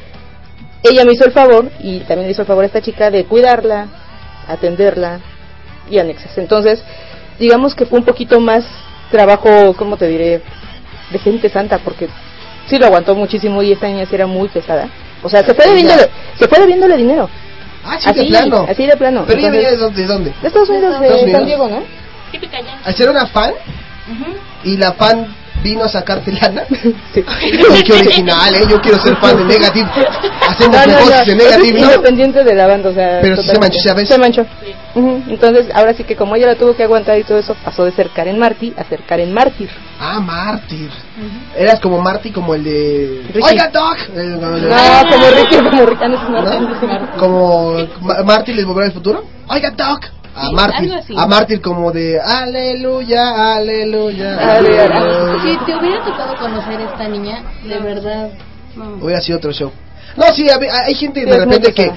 ella 0.81 1.03
me 1.03 1.11
hizo 1.11 1.25
el 1.25 1.33
favor 1.33 1.69
y 1.79 1.99
también 1.99 2.27
le 2.27 2.31
hizo 2.31 2.41
el 2.41 2.47
favor 2.47 2.63
a 2.63 2.67
esta 2.67 2.81
chica 2.81 3.11
de 3.11 3.25
cuidarla, 3.25 3.87
atenderla 4.47 5.19
y 5.89 5.99
anexas. 5.99 6.37
Entonces, 6.37 6.81
digamos 7.37 7.75
que 7.75 7.85
fue 7.85 7.99
un 7.99 8.05
poquito 8.05 8.39
más 8.39 8.63
trabajo, 9.11 9.73
¿cómo 9.75 9.97
te 9.97 10.07
diré? 10.07 10.41
De 11.11 11.19
gente 11.19 11.49
santa 11.49 11.79
porque 11.79 12.07
sí 12.69 12.77
lo 12.77 12.85
aguantó 12.87 13.15
muchísimo 13.15 13.61
y 13.63 13.71
esta 13.71 13.87
niña 13.87 14.05
sí 14.05 14.15
era 14.15 14.27
muy 14.27 14.47
pesada. 14.49 14.87
O 15.23 15.29
sea, 15.29 15.43
se 15.43 15.53
fue 15.53 15.65
debiéndole, 15.67 16.09
se 16.37 16.47
fue 16.47 16.59
debiéndole 16.59 16.97
dinero. 16.97 17.29
Ah, 17.83 17.97
sí, 17.99 18.09
así, 18.09 18.19
de 18.19 18.25
plano. 18.27 18.65
así 18.69 18.85
de 18.85 18.97
plano. 18.97 19.23
Pero 19.27 19.39
ella 19.39 19.47
Entonces- 19.47 19.51
venía 19.51 19.69
de 19.71 19.77
dónde, 19.77 20.01
de 20.01 20.07
dónde? 20.07 20.33
de 20.41 20.47
Estados 20.47 20.69
Unidos, 20.69 20.99
de 20.99 21.05
Estados 21.05 21.23
Unidos. 21.23 21.39
San 21.39 21.45
Diego, 21.45 21.67
¿no? 21.69 21.83
Típica 22.31 22.57
ya. 22.61 22.91
Ser 22.93 23.09
una 23.09 23.25
fan 23.27 23.53
y 24.63 24.77
la 24.77 24.91
fan 24.93 25.27
vino 25.63 25.83
a 25.83 25.89
sacarte 25.89 26.31
lana. 26.31 26.63
Sí. 27.13 27.23
Qué 27.85 27.93
original, 27.93 28.55
¿eh? 28.55 28.65
Yo 28.69 28.79
quiero 28.81 28.97
ser 28.99 29.15
fan 29.17 29.37
de 29.37 29.43
Negative. 29.45 29.87
Hacemos 30.47 30.75
No, 30.77 30.85
no, 30.85 30.87
negocios 30.93 31.19
no, 31.19 31.25
de 31.25 31.35
Negative, 31.35 31.79
¿no? 31.79 31.85
independiente 31.85 32.43
de 32.43 32.55
la 32.55 32.67
banda, 32.67 32.89
o 32.89 32.93
sea. 32.93 33.19
Pero 33.21 33.37
sí 33.37 33.49
se 33.49 33.59
manchó, 33.59 33.79
¿sabes? 33.79 34.09
Se 34.09 34.17
manchó. 34.17 34.45
Ujú, 34.95 35.23
Entonces, 35.27 35.67
ahora 35.73 35.93
sí 35.93 36.03
que 36.03 36.15
como 36.15 36.35
ella 36.35 36.47
la 36.47 36.55
tuvo 36.55 36.75
que 36.75 36.83
aguantar 36.83 37.17
y 37.19 37.23
todo 37.23 37.37
eso, 37.37 37.55
pasó 37.63 37.85
de 37.85 37.91
ser 37.91 38.09
Karen 38.09 38.39
Marty 38.39 38.73
a 38.77 38.83
ser 38.85 39.01
Karen 39.03 39.33
Mártir. 39.33 39.69
Ah, 39.99 40.19
Mártir. 40.19 40.89
Eras 41.55 41.79
como 41.79 41.99
Marty, 42.01 42.31
como 42.31 42.55
el 42.55 42.63
de... 42.63 43.21
Ricky. 43.33 43.47
¡Oiga, 43.47 43.67
Doc! 43.69 43.97
El- 44.15 44.39
No, 44.39 44.49
como 44.49 45.25
Ricky, 45.35 45.55
como 45.57 45.85
Ricky, 45.85 46.03
ah, 46.03 46.29
Marty. 46.29 47.19
Como 47.19 47.73
Ma- 48.01 48.23
Mártir 48.23 48.55
les 48.55 48.65
volverá 48.65 48.87
al 48.87 48.93
futuro. 48.93 49.23
¡Oiga, 49.47 49.69
Doc! 49.71 50.05
A 50.39 50.47
Sí, 50.47 50.55
Mártir. 50.55 50.91
A 51.17 51.25
Mártir 51.27 51.61
como 51.61 51.91
de... 51.91 52.19
¡Aleluya, 52.19 53.55
aleluya! 53.55 54.37
Ale, 54.55 54.79
ale. 54.79 54.93
aleluya". 54.93 55.41
Si 55.59 55.65
te 55.65 55.75
hubiera 55.77 56.03
tocado 56.03 56.35
conocer 56.37 56.79
a 56.79 56.83
esta 56.91 57.07
niña, 57.07 57.43
de 57.63 57.79
verdad. 57.79 58.29
no. 58.75 58.95
Hubiera 59.03 59.21
sido 59.21 59.37
otro 59.37 59.51
show. 59.51 59.71
No, 60.15 60.25
sí, 60.33 60.47
hay 60.49 60.95
gente 60.95 61.21
Sí, 61.23 61.29
de 61.29 61.37
repente 61.37 61.73
que... 61.73 61.91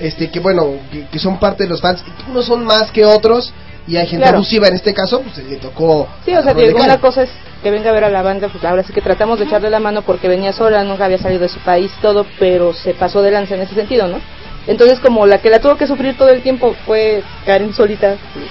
este 0.00 0.30
que 0.30 0.38
bueno 0.40 0.74
que, 0.90 1.06
que 1.08 1.18
son 1.18 1.38
parte 1.38 1.64
de 1.64 1.68
los 1.68 1.80
fans 1.80 2.02
unos 2.28 2.46
son 2.46 2.64
más 2.64 2.90
que 2.92 3.04
otros 3.04 3.52
y 3.88 3.96
hay 3.96 4.06
gente 4.06 4.22
Claro. 4.22 4.38
abusiva 4.38 4.68
en 4.68 4.74
este 4.76 4.94
caso 4.94 5.20
pues 5.20 5.36
le 5.38 5.56
tocó 5.56 6.06
Sí, 6.24 6.32
o 6.34 6.42
sea, 6.42 6.54
una 6.54 7.00
cosa 7.00 7.24
es 7.24 7.30
que 7.62 7.70
venga 7.72 7.90
a 7.90 7.92
ver 7.92 8.04
a 8.04 8.08
la 8.08 8.22
banda, 8.22 8.48
pues 8.48 8.64
ahora 8.64 8.82
sí 8.84 8.92
que 8.92 9.02
tratamos 9.02 9.38
de 9.40 9.46
echarle 9.46 9.68
la 9.68 9.80
mano 9.80 10.02
porque 10.02 10.28
venía 10.28 10.52
sola, 10.52 10.84
nunca 10.84 11.04
había 11.06 11.18
salido 11.18 11.42
de 11.42 11.48
su 11.48 11.58
país, 11.60 11.90
todo, 12.00 12.24
pero 12.38 12.72
se 12.72 12.94
pasó 12.94 13.20
de 13.20 13.32
lanza 13.32 13.56
en 13.56 13.62
ese 13.62 13.74
sentido, 13.74 14.06
¿no? 14.06 14.18
Entonces, 14.66 14.98
como 15.00 15.26
la 15.26 15.38
que 15.38 15.50
la 15.50 15.58
tuvo 15.60 15.76
que 15.76 15.86
sufrir 15.86 16.16
todo 16.16 16.28
el 16.28 16.42
tiempo 16.42 16.74
fue 16.86 17.22
Karen 17.46 17.72
solita, 17.74 18.16
pues, 18.34 18.46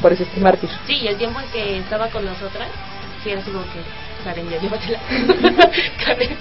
por 0.00 0.12
eso 0.12 0.22
es 0.24 0.40
mártir. 0.42 0.70
Sí, 0.86 0.94
y 1.02 1.06
el 1.08 1.16
tiempo 1.16 1.40
en 1.40 1.46
que 1.48 1.78
estaba 1.78 2.08
con 2.08 2.24
nosotras, 2.24 2.68
sí 3.22 3.30
era 3.30 3.40
así 3.40 3.50
como 3.50 3.64
que, 3.64 3.80
Karen, 4.24 4.48
ya 4.50 4.60
llévatela. 4.60 4.98
Karen. 6.04 6.36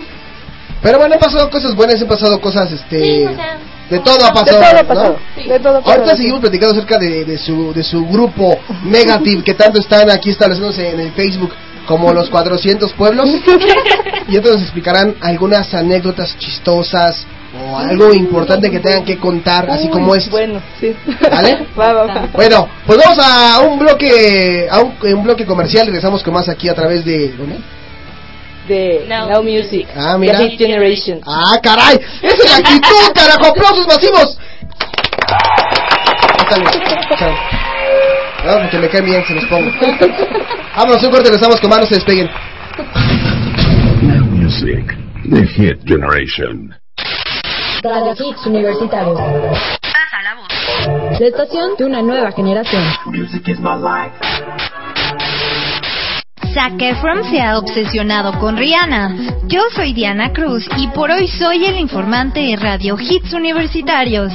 pero 0.82 0.97
bueno 0.99 1.14
han 1.16 1.20
pasado 1.20 1.49
cosas 1.49 1.76
buenas 1.76 2.01
han 2.01 2.07
pasado 2.07 2.39
cosas 2.41 2.72
este 2.72 3.03
Sí, 3.03 3.26
o 3.26 3.36
sea, 3.36 3.57
de 3.89 3.99
todo 3.99 4.18
ha 4.26 4.30
De 4.30 4.34
pasado 4.34 4.57
todo 4.59 4.70
ha 4.70 4.82
¿no? 4.82 4.88
pasado, 4.88 5.18
de 5.36 5.59
todo 5.59 5.78
ha 5.78 5.82
pasado. 5.82 5.99
Ahorita 5.99 6.18
seguimos 6.18 6.39
platicando 6.39 6.74
acerca 6.76 6.97
de, 6.97 7.26
de 7.26 7.38
su 7.38 7.74
de 7.74 7.84
su 7.84 8.05
grupo 8.07 8.57
Negative 8.86 9.43
que 9.43 9.53
tanto 9.53 9.80
están 9.80 10.09
aquí 10.09 10.30
estableciéndose 10.32 10.89
en 10.89 10.99
el 11.01 11.12
Facebook 11.12 11.51
como 11.88 12.14
los 12.14 12.30
400 12.30 12.93
pueblos 12.93 13.28
y 14.28 14.36
entonces 14.36 14.53
nos 14.53 14.62
explicarán 14.62 15.16
algunas 15.22 15.74
anécdotas 15.74 16.38
chistosas 16.38 17.26
o 17.64 17.78
algo 17.78 18.14
importante 18.14 18.70
que 18.70 18.80
tengan 18.80 19.03
que 19.03 19.18
contar 19.18 19.70
así 19.70 19.86
Uy, 19.86 19.91
como 19.91 20.16
es 20.16 20.30
Bueno, 20.30 20.62
sí. 20.80 20.95
¿Vale? 21.30 21.68
va, 21.80 21.93
va, 21.93 22.05
va. 22.05 22.30
Bueno, 22.34 22.68
pues 22.86 22.97
vamos 22.97 23.20
a 23.20 23.59
un 23.62 23.80
bloque 23.80 24.68
a 24.70 24.80
un, 24.80 24.95
un 25.01 25.24
bloque 25.24 25.45
comercial. 25.45 25.88
Regresamos 25.88 26.24
con 26.24 26.34
más 26.34 26.49
aquí 26.49 26.70
a 26.70 26.74
través 26.74 27.05
de. 27.05 27.30
¿dónde? 27.38 27.57
De 28.68 29.05
Now 29.07 29.30
Now, 29.30 29.43
Music. 29.43 29.88
Ah, 29.95 30.18
mira. 30.18 30.38
The 30.38 30.49
Hit 30.49 30.59
Generation. 30.59 31.20
¡Ah, 31.26 31.57
caray! 31.62 31.99
¡Esa 32.22 32.36
es 32.36 32.51
la 32.51 32.57
actitud, 32.57 33.14
carajo! 33.14 33.47
¡Aplausos 33.47 33.88
masivos! 33.88 34.38
No, 38.45 38.59
porque 38.62 38.80
me 38.80 38.89
caen 38.89 39.05
bien, 39.05 39.24
se 39.26 39.34
los 39.34 39.45
pongo. 39.45 39.72
Vámonos, 40.76 41.03
un 41.03 41.12
corte, 41.12 41.30
regresamos 41.30 41.59
con 41.62 41.70
no 41.70 41.86
se 41.86 41.95
despeguen. 41.95 42.30
Now 44.01 44.26
Music, 44.26 44.97
the 45.30 45.45
hit 45.45 45.80
generation. 45.86 46.76
Radio 47.84 48.13
Hits 48.13 48.45
Universitarios. 48.45 49.17
Pasa 49.17 50.21
la 50.23 50.36
voz. 50.36 51.19
La 51.19 51.27
estación 51.27 51.71
de 51.79 51.86
una 51.86 52.03
nueva 52.03 52.32
generación. 52.32 52.84
Music 53.05 53.47
is 53.47 53.59
my 53.59 53.75
life. 53.75 54.13
Zac 56.53 56.79
Efron 56.79 57.23
se 57.23 57.41
ha 57.41 57.57
obsesionado 57.57 58.38
con 58.39 58.55
Rihanna. 58.55 59.15
Yo 59.47 59.61
soy 59.73 59.93
Diana 59.93 60.32
Cruz 60.32 60.69
y 60.77 60.89
por 60.89 61.09
hoy 61.09 61.27
soy 61.27 61.65
el 61.65 61.79
informante 61.79 62.41
de 62.41 62.55
Radio 62.55 62.97
Hits 62.99 63.34
Universitarios. 63.34 64.32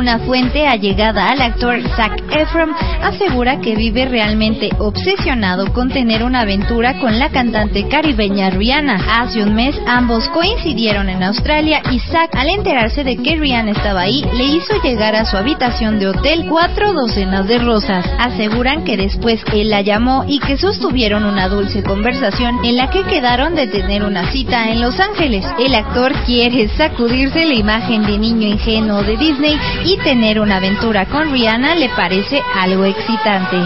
Una 0.00 0.18
fuente 0.20 0.66
allegada 0.66 1.28
al 1.28 1.42
actor 1.42 1.78
Zac 1.94 2.22
Efron 2.34 2.70
asegura 3.02 3.60
que 3.60 3.76
vive 3.76 4.06
realmente 4.06 4.70
obsesionado 4.78 5.74
con 5.74 5.90
tener 5.90 6.22
una 6.22 6.40
aventura 6.40 6.98
con 7.00 7.18
la 7.18 7.28
cantante 7.28 7.86
caribeña 7.86 8.48
Rihanna. 8.48 9.20
Hace 9.20 9.42
un 9.42 9.54
mes 9.54 9.78
ambos 9.86 10.26
coincidieron 10.30 11.10
en 11.10 11.22
Australia 11.22 11.82
y 11.90 11.98
Zac, 11.98 12.34
al 12.34 12.48
enterarse 12.48 13.04
de 13.04 13.18
que 13.18 13.36
Rihanna 13.36 13.72
estaba 13.72 14.00
ahí, 14.00 14.24
le 14.32 14.44
hizo 14.44 14.72
llegar 14.82 15.14
a 15.14 15.26
su 15.26 15.36
habitación 15.36 15.98
de 15.98 16.08
hotel 16.08 16.46
cuatro 16.48 16.94
docenas 16.94 17.46
de 17.46 17.58
rosas. 17.58 18.10
Aseguran 18.18 18.84
que 18.84 18.96
después 18.96 19.44
él 19.52 19.68
la 19.68 19.82
llamó 19.82 20.24
y 20.26 20.40
que 20.40 20.56
sostuvieron 20.56 21.26
una 21.26 21.48
dulce 21.48 21.82
conversación 21.82 22.64
en 22.64 22.78
la 22.78 22.88
que 22.88 23.02
quedaron 23.02 23.54
de 23.54 23.66
tener 23.66 24.02
una 24.02 24.32
cita 24.32 24.70
en 24.70 24.80
Los 24.80 24.98
Ángeles. 24.98 25.44
El 25.58 25.74
actor 25.74 26.14
quiere 26.24 26.70
sacudirse 26.70 27.44
la 27.44 27.54
imagen 27.54 28.06
de 28.06 28.16
niño 28.16 28.48
ingenuo 28.48 29.02
de 29.02 29.18
Disney 29.18 29.58
y 29.90 29.96
tener 30.02 30.40
una 30.40 30.56
aventura 30.56 31.06
con 31.06 31.32
Rihanna 31.32 31.74
le 31.74 31.88
parece 31.90 32.42
algo 32.54 32.84
excitante. 32.84 33.56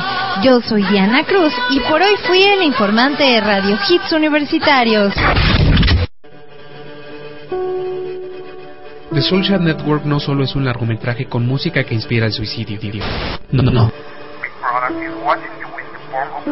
Yo 0.43 0.61
soy 0.61 0.83
Diana 0.85 1.25
Cruz 1.25 1.53
y 1.71 1.81
por 1.81 2.01
hoy 2.03 2.17
fui 2.27 2.43
el 2.43 2.63
informante 2.63 3.25
de 3.25 3.41
Radio 3.41 3.79
Hits 3.89 4.13
Universitarios. 4.13 5.15
The 9.13 9.23
Soulshad 9.23 9.61
Network 9.61 10.05
no 10.05 10.19
solo 10.19 10.43
es 10.43 10.57
un 10.57 10.65
largometraje 10.65 11.27
con 11.27 11.47
música 11.47 11.85
que 11.85 11.95
inspira 11.95 12.27
el 12.27 12.33
suicidio. 12.33 13.05
No, 13.53 13.63
no, 13.63 13.71
no. 13.71 13.93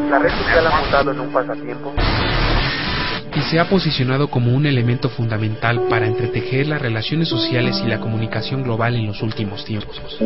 La 0.08 0.18
red 0.18 0.30
social 0.30 0.66
ha 0.66 0.80
mutado 0.80 1.10
en 1.10 1.20
un 1.20 1.32
pasatiempo. 1.32 1.92
Y 3.34 3.40
se 3.40 3.58
ha 3.58 3.68
posicionado 3.68 4.28
como 4.28 4.54
un 4.54 4.66
elemento 4.66 5.08
fundamental 5.08 5.82
para 5.88 6.06
entretejer 6.06 6.66
las 6.66 6.82
relaciones 6.82 7.28
sociales 7.28 7.80
y 7.84 7.88
la 7.88 8.00
comunicación 8.00 8.62
global 8.62 8.94
en 8.94 9.06
los 9.06 9.22
últimos 9.22 9.64
tiempos. 9.64 10.18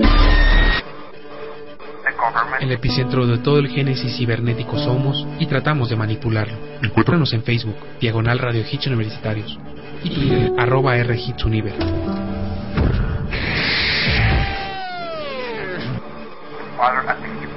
El 2.61 2.73
epicentro 2.73 3.27
de 3.27 3.39
todo 3.39 3.59
el 3.59 3.69
génesis 3.69 4.17
cibernético 4.17 4.79
somos 4.79 5.27
y 5.39 5.47
tratamos 5.47 5.91
de 5.91 5.97
manipularlo. 5.97 6.57
Encuéntranos 6.83 7.33
en 7.33 7.43
Facebook, 7.43 7.77
Diagonal 8.01 8.39
Radio 8.39 8.65
Hits 8.71 8.87
Universitarios 8.87 9.59
y 10.03 10.11
Twitter, 10.11 10.53
arroba 10.59 10.97
R 10.97 11.17
Hits 11.17 11.45
Univer. 11.45 11.75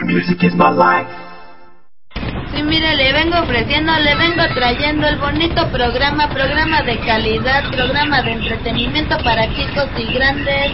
Sí, 2.55 2.63
mire, 2.63 2.95
le 2.95 3.11
vengo 3.11 3.37
ofreciendo, 3.37 3.91
le 3.99 4.15
vengo 4.15 4.43
trayendo 4.53 5.05
el 5.07 5.17
bonito 5.17 5.67
programa, 5.71 6.29
programa 6.29 6.81
de 6.83 6.97
calidad, 6.99 7.69
programa 7.69 8.21
de 8.21 8.31
entretenimiento 8.31 9.17
para 9.25 9.45
chicos 9.53 9.89
y 9.97 10.13
grandes. 10.13 10.71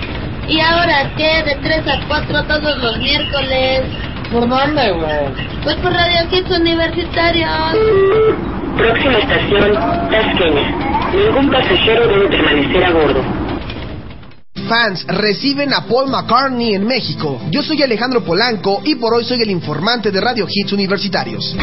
¿Y 0.48 0.60
ahora 0.60 1.10
qué? 1.18 1.42
De 1.44 1.56
3 1.56 1.88
a 1.88 2.08
4 2.08 2.44
todos 2.44 2.78
los 2.78 2.98
miércoles. 3.00 3.82
¿Por 4.32 4.48
dónde, 4.48 4.92
güey? 4.92 5.62
Pues 5.64 5.76
por 5.78 5.92
Radio 5.92 6.30
Kids 6.30 6.52
Universitarios. 6.52 7.76
Próxima 8.78 9.18
estación, 9.18 9.74
Tasqueña. 10.12 11.12
Ningún 11.14 11.50
pasajero 11.50 12.08
debe 12.08 12.28
permanecer 12.28 12.84
a 12.86 12.92
bordo. 12.92 13.41
Fans 14.72 15.06
reciben 15.06 15.74
a 15.74 15.82
Paul 15.82 16.10
McCartney 16.10 16.76
en 16.76 16.88
México. 16.88 17.42
Yo 17.52 17.62
soy 17.62 17.84
Alejandro 17.84 18.24
Polanco 18.24 18.82
y 18.86 18.96
por 18.96 19.14
hoy 19.14 19.26
soy 19.26 19.42
el 19.42 19.52
informante 19.52 20.12
de 20.12 20.22
Radio 20.22 20.48
Hits 20.50 20.72
Universitarios. 20.72 21.58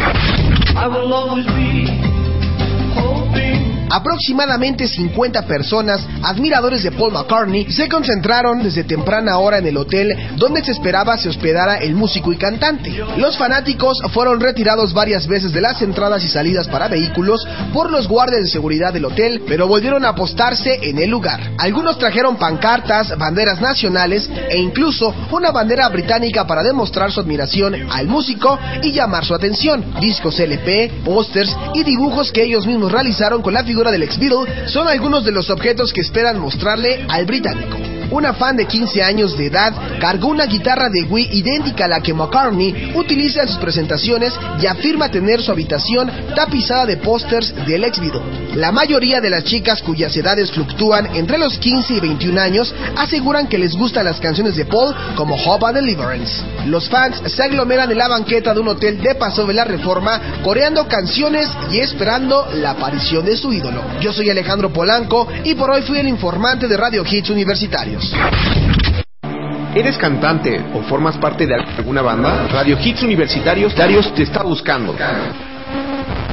Aproximadamente 3.90 4.86
50 4.86 5.42
personas, 5.46 6.06
admiradores 6.22 6.82
de 6.82 6.92
Paul 6.92 7.12
McCartney, 7.12 7.70
se 7.70 7.88
concentraron 7.88 8.62
desde 8.62 8.84
temprana 8.84 9.38
hora 9.38 9.58
en 9.58 9.66
el 9.66 9.76
hotel 9.76 10.14
donde 10.36 10.62
se 10.64 10.72
esperaba 10.72 11.16
se 11.16 11.28
hospedara 11.28 11.76
el 11.76 11.94
músico 11.94 12.32
y 12.32 12.36
cantante. 12.36 12.90
Los 13.16 13.36
fanáticos 13.36 13.98
fueron 14.12 14.40
retirados 14.40 14.92
varias 14.92 15.26
veces 15.26 15.52
de 15.52 15.60
las 15.60 15.80
entradas 15.82 16.22
y 16.24 16.28
salidas 16.28 16.68
para 16.68 16.88
vehículos 16.88 17.46
por 17.72 17.90
los 17.90 18.08
guardias 18.08 18.42
de 18.42 18.48
seguridad 18.48 18.92
del 18.92 19.06
hotel, 19.06 19.42
pero 19.46 19.66
volvieron 19.66 20.04
a 20.04 20.10
apostarse 20.10 20.78
en 20.82 20.98
el 20.98 21.10
lugar. 21.10 21.40
Algunos 21.58 21.98
trajeron 21.98 22.36
pancartas, 22.36 23.16
banderas 23.18 23.60
nacionales 23.60 24.28
e 24.50 24.58
incluso 24.58 25.14
una 25.30 25.50
bandera 25.50 25.88
británica 25.88 26.46
para 26.46 26.62
demostrar 26.62 27.10
su 27.10 27.20
admiración 27.20 27.74
al 27.90 28.06
músico 28.06 28.58
y 28.82 28.92
llamar 28.92 29.24
su 29.24 29.34
atención. 29.34 29.84
Discos 30.00 30.38
LP, 30.38 31.02
pósters 31.04 31.56
y 31.74 31.84
dibujos 31.84 32.32
que 32.32 32.44
ellos 32.44 32.66
mismos 32.66 32.92
realizaron 32.92 33.42
con 33.42 33.54
la 33.54 33.64
figura 33.64 33.77
del 33.86 34.02
ex 34.02 34.18
son 34.66 34.88
algunos 34.88 35.24
de 35.24 35.32
los 35.32 35.50
objetos 35.50 35.92
que 35.92 36.00
esperan 36.00 36.38
mostrarle 36.38 37.06
al 37.08 37.24
británico. 37.24 37.97
Una 38.10 38.32
fan 38.32 38.56
de 38.56 38.66
15 38.66 39.02
años 39.02 39.36
de 39.36 39.46
edad 39.46 39.72
cargó 40.00 40.28
una 40.28 40.46
guitarra 40.46 40.88
de 40.88 41.04
Wii 41.04 41.28
idéntica 41.32 41.84
a 41.84 41.88
la 41.88 42.00
que 42.00 42.14
McCartney 42.14 42.92
utiliza 42.94 43.42
en 43.42 43.48
sus 43.48 43.58
presentaciones 43.58 44.32
y 44.60 44.66
afirma 44.66 45.10
tener 45.10 45.42
su 45.42 45.52
habitación 45.52 46.10
tapizada 46.34 46.86
de 46.86 46.96
pósters 46.96 47.54
del 47.66 47.84
ex 47.84 48.00
Beatle. 48.00 48.22
La 48.54 48.72
mayoría 48.72 49.20
de 49.20 49.30
las 49.30 49.44
chicas 49.44 49.82
cuyas 49.82 50.16
edades 50.16 50.50
fluctúan 50.50 51.14
entre 51.16 51.38
los 51.38 51.58
15 51.58 51.94
y 51.94 52.00
21 52.00 52.40
años 52.40 52.74
aseguran 52.96 53.46
que 53.46 53.58
les 53.58 53.76
gustan 53.76 54.06
las 54.06 54.20
canciones 54.20 54.56
de 54.56 54.64
Paul 54.64 54.94
como 55.14 55.36
Hope 55.36 55.72
Deliverance. 55.72 56.42
Los 56.66 56.88
fans 56.88 57.22
se 57.26 57.42
aglomeran 57.42 57.90
en 57.90 57.98
la 57.98 58.08
banqueta 58.08 58.54
de 58.54 58.60
un 58.60 58.68
hotel 58.68 59.00
de 59.02 59.14
Paso 59.16 59.46
de 59.46 59.54
la 59.54 59.64
Reforma 59.64 60.40
coreando 60.42 60.88
canciones 60.88 61.48
y 61.70 61.78
esperando 61.78 62.48
la 62.54 62.70
aparición 62.70 63.24
de 63.26 63.36
su 63.36 63.52
ídolo. 63.52 63.82
Yo 64.00 64.12
soy 64.12 64.30
Alejandro 64.30 64.72
Polanco 64.72 65.28
y 65.44 65.54
por 65.54 65.70
hoy 65.70 65.82
fui 65.82 65.98
el 65.98 66.08
informante 66.08 66.68
de 66.68 66.76
Radio 66.76 67.04
Hits 67.08 67.28
¿Eres 69.74 69.98
cantante 69.98 70.64
o 70.74 70.82
formas 70.82 71.16
parte 71.18 71.46
de 71.46 71.54
alguna 71.54 72.02
banda? 72.02 72.48
Radio 72.48 72.78
Hits 72.82 73.02
Universitarios 73.02 73.74
Darius 73.74 74.12
te 74.14 74.22
está 74.22 74.42
buscando. 74.42 74.94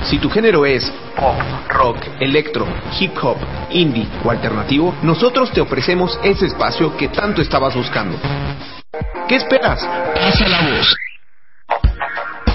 Si 0.06 0.18
tu 0.20 0.30
género 0.30 0.66
es 0.66 0.90
pop, 1.16 1.36
rock, 1.70 1.98
electro, 2.20 2.68
hip 3.00 3.14
hop, 3.22 3.38
indie 3.72 4.08
o 4.24 4.32
alternativo, 4.32 4.96
nosotros 5.02 5.52
te 5.52 5.62
ofrecemos 5.62 6.20
ese 6.24 6.46
espacio 6.46 6.96
que 6.96 7.10
tanto 7.10 7.42
estabas 7.42 7.76
buscando. 7.76 8.18
¿Qué 9.28 9.36
esperas? 9.36 9.86
Pasa 10.14 10.48
la 10.48 10.62
voz. 10.62 10.96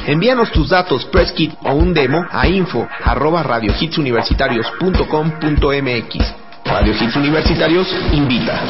Envíanos 0.06 0.50
tus 0.50 0.70
datos, 0.70 1.04
press 1.06 1.30
kit 1.32 1.52
o 1.62 1.74
un 1.74 1.92
demo 1.92 2.24
a 2.30 2.46
info 2.48 2.88
arroba 3.04 3.42
radiohitsuniversitarios.com.mx. 3.42 6.34
Radio 6.64 6.94
Hits 6.94 7.16
Universitarios 7.16 7.86
invita. 8.12 8.62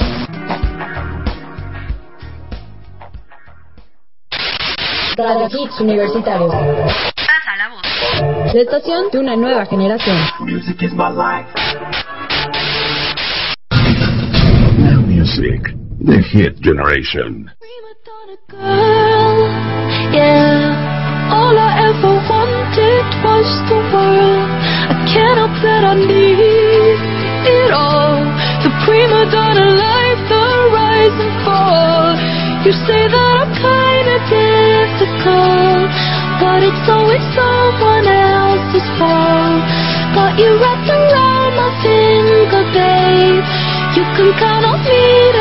Radio 5.22 5.48
Hits 5.48 5.80
Universitarios. 5.80 6.50
Pasa 6.50 7.56
la 7.58 7.68
voz. 7.68 8.54
La 8.54 8.60
estación 8.60 9.10
de 9.12 9.18
una 9.18 9.36
nueva 9.36 9.66
generación. 9.66 10.16
Now 14.78 15.00
music, 15.02 15.74
the 16.00 16.22
hit 16.22 16.58
generation. 16.60 17.50
Yeah, 20.12 21.30
all 21.30 21.58
I 21.58 21.90
ever 21.90 22.14
wanted 22.28 23.04
was 23.22 23.48
the 23.68 23.80
world. 23.92 24.50
I 24.88 25.04
can't 25.12 25.36
help 25.36 25.52
that 25.62 25.84
I 25.84 25.94
need 25.94 26.40
it 26.40 27.70
all. 27.72 28.24
The 28.64 28.70
prima 28.86 29.30
donna 29.30 29.68
life, 29.76 30.20
the 30.32 30.44
rise 30.72 31.18
and 31.20 31.44
fall. 31.44 32.16
You 32.64 32.72
say 32.72 33.06
that 33.06 33.34
I'm 33.40 33.52
kinda 33.54 34.16
the 35.00 35.08
goal, 35.24 35.80
but 36.44 36.60
it's 36.60 36.86
always 36.92 37.24
someone 37.32 38.04
else's 38.04 38.84
fault. 39.00 39.64
Got 40.12 40.36
you 40.36 40.60
wrapped 40.60 40.90
around 40.92 41.56
my 41.56 41.70
finger, 41.80 42.64
babe. 42.76 43.44
You 43.96 44.04
can 44.12 44.30
count 44.36 44.64
on 44.68 44.78
me 44.84 45.39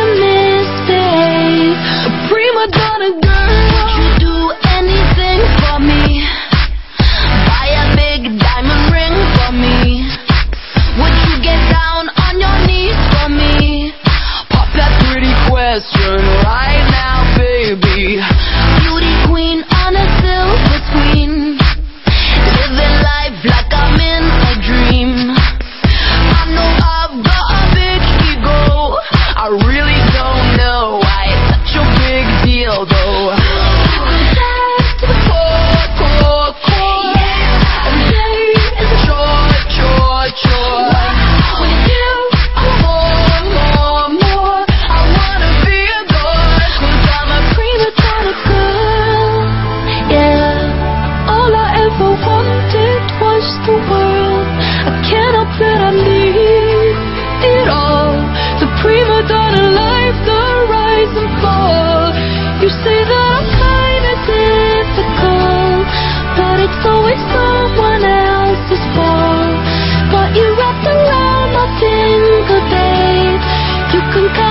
engkau 74.19 74.48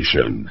Nation. 0.00 0.50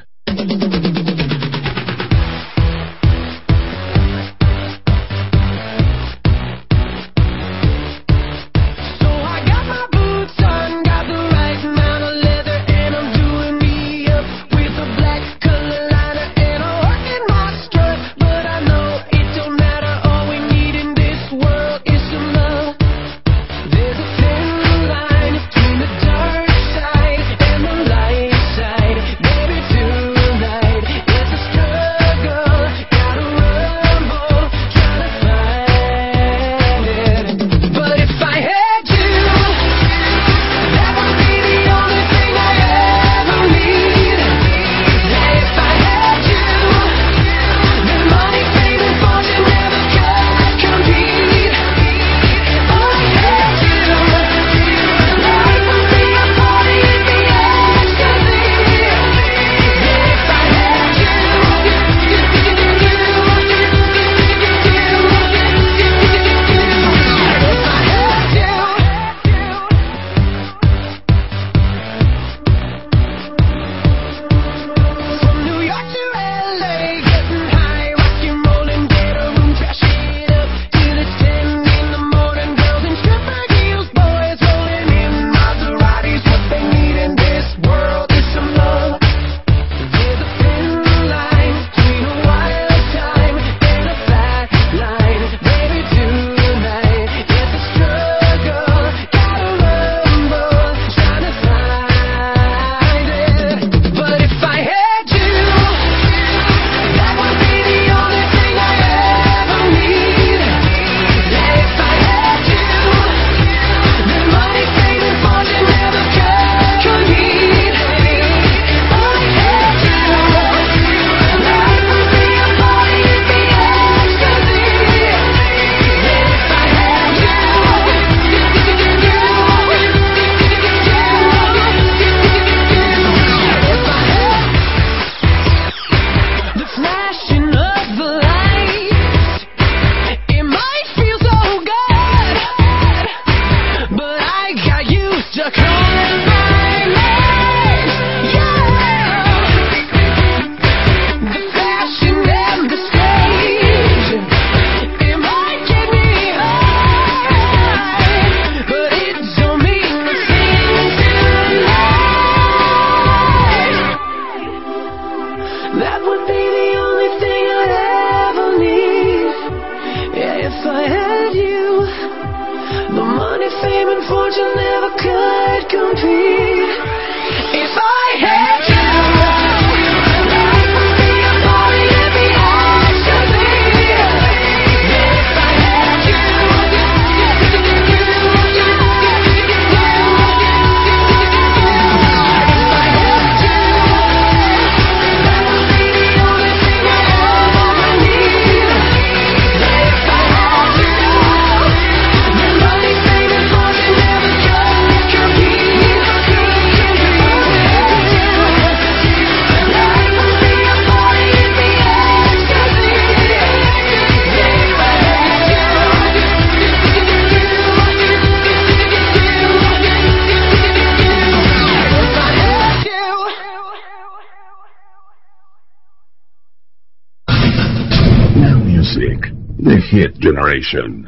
Hit 230.62 230.99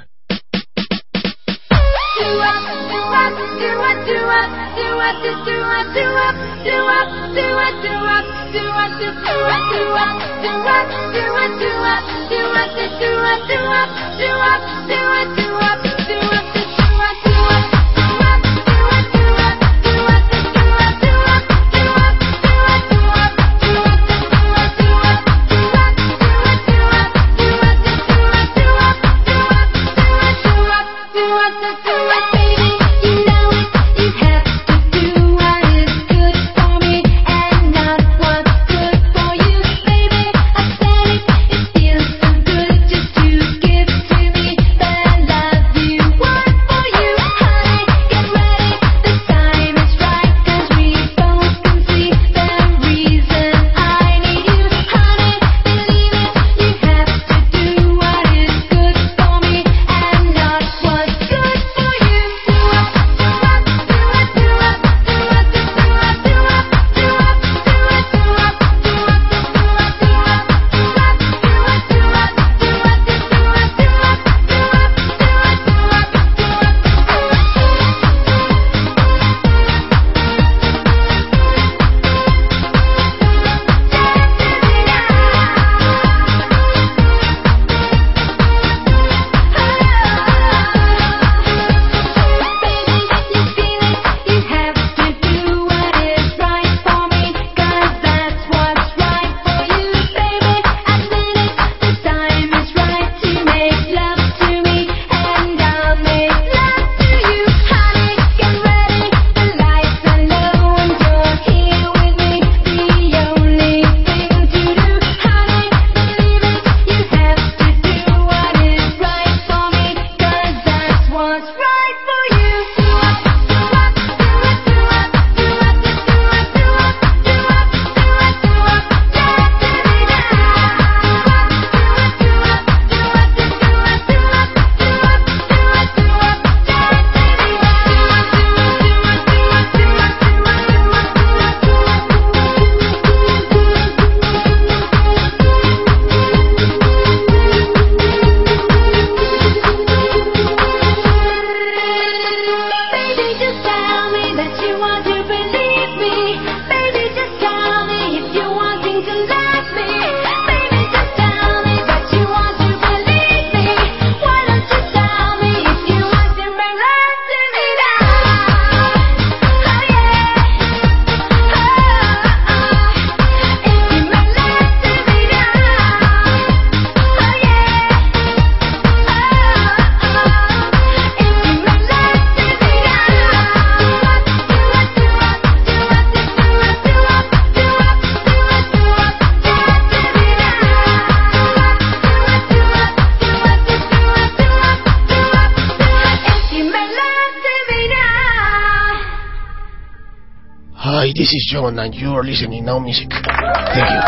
is 201.35 201.47
John 201.51 201.79
and 201.79 201.95
you're 201.95 202.23
listening 202.25 202.65
now 202.65 202.79
music. 202.79 203.09
Thank 203.11 203.89
you. 203.91 204.01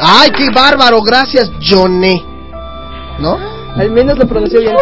Ay, 0.00 0.30
qué 0.30 0.50
bárbaro, 0.50 1.00
gracias, 1.02 1.50
Johnny. 1.60 2.22
¿No? 3.18 3.38
Al 3.76 3.90
menos 3.90 4.18
lo 4.18 4.26
pronunció 4.26 4.60
bien. 4.60 4.76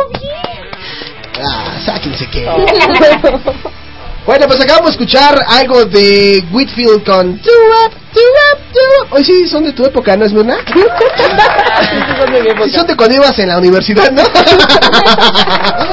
Ah, 1.43 1.79
sáquense 1.85 2.29
que. 2.31 2.47
Bueno, 4.27 4.47
pues 4.47 4.61
acabamos 4.61 4.91
de 4.91 4.93
escuchar 4.93 5.35
algo 5.49 5.87
de 5.87 6.45
Whitfield 6.53 7.05
con 7.05 7.41
Do 7.41 7.51
Up, 7.87 7.93
Do 8.13 8.21
Up, 8.21 8.61
Do 8.73 8.81
Up. 8.81 9.09
Hoy 9.13 9.25
sí 9.25 9.49
son 9.49 9.65
de 9.65 9.73
tu 9.73 9.85
época, 9.85 10.15
¿no 10.17 10.27
es 10.27 10.33
Mirna? 10.33 10.57
Sí, 11.81 12.71
son 12.71 12.87
de 12.87 12.95
cuando 12.95 13.17
ibas 13.17 13.39
en 13.39 13.49
la 13.49 13.59
universidad, 13.59 14.13
¿no? 14.13 14.23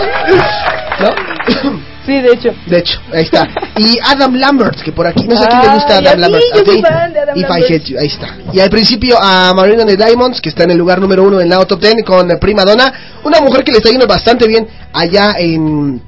De 2.27 2.33
hecho. 2.35 2.53
De 2.67 2.79
hecho, 2.79 2.99
ahí 3.13 3.23
está. 3.23 3.47
Y 3.77 3.97
Adam 4.03 4.33
Lambert, 4.35 4.81
que 4.81 4.91
por 4.91 5.05
aquí, 5.05 5.25
no 5.27 5.37
sé 5.37 5.45
a 5.45 5.49
quién 5.49 5.61
le 5.61 5.69
gusta 5.75 5.97
Adam 5.99 6.19
Lambert. 6.19 6.43
yo 6.53 6.61
¿A 6.61 6.65
soy 6.65 6.75
ti? 6.77 6.81
fan 6.81 7.13
de 7.13 7.19
Adam 7.19 7.37
If 7.37 7.43
I 7.43 7.47
Lambert. 7.47 7.71
Hate 7.71 7.83
You, 7.91 7.99
ahí 7.99 8.07
está. 8.07 8.37
Y 8.53 8.59
al 8.59 8.69
principio 8.71 9.17
a 9.21 9.53
Marina 9.53 9.85
de 9.85 9.95
Diamonds, 9.95 10.41
que 10.41 10.49
está 10.49 10.63
en 10.63 10.71
el 10.71 10.77
lugar 10.77 10.99
número 10.99 11.23
uno 11.23 11.39
en 11.39 11.47
la 11.49 11.63
Top 11.65 11.79
Ten 11.79 11.99
con 12.03 12.27
Prima 12.39 12.63
Donna, 12.63 12.91
una 13.23 13.39
mujer 13.41 13.63
que 13.63 13.71
le 13.71 13.77
está 13.77 13.89
yendo 13.91 14.07
bastante 14.07 14.47
bien 14.47 14.67
allá 14.93 15.35
en, 15.37 16.01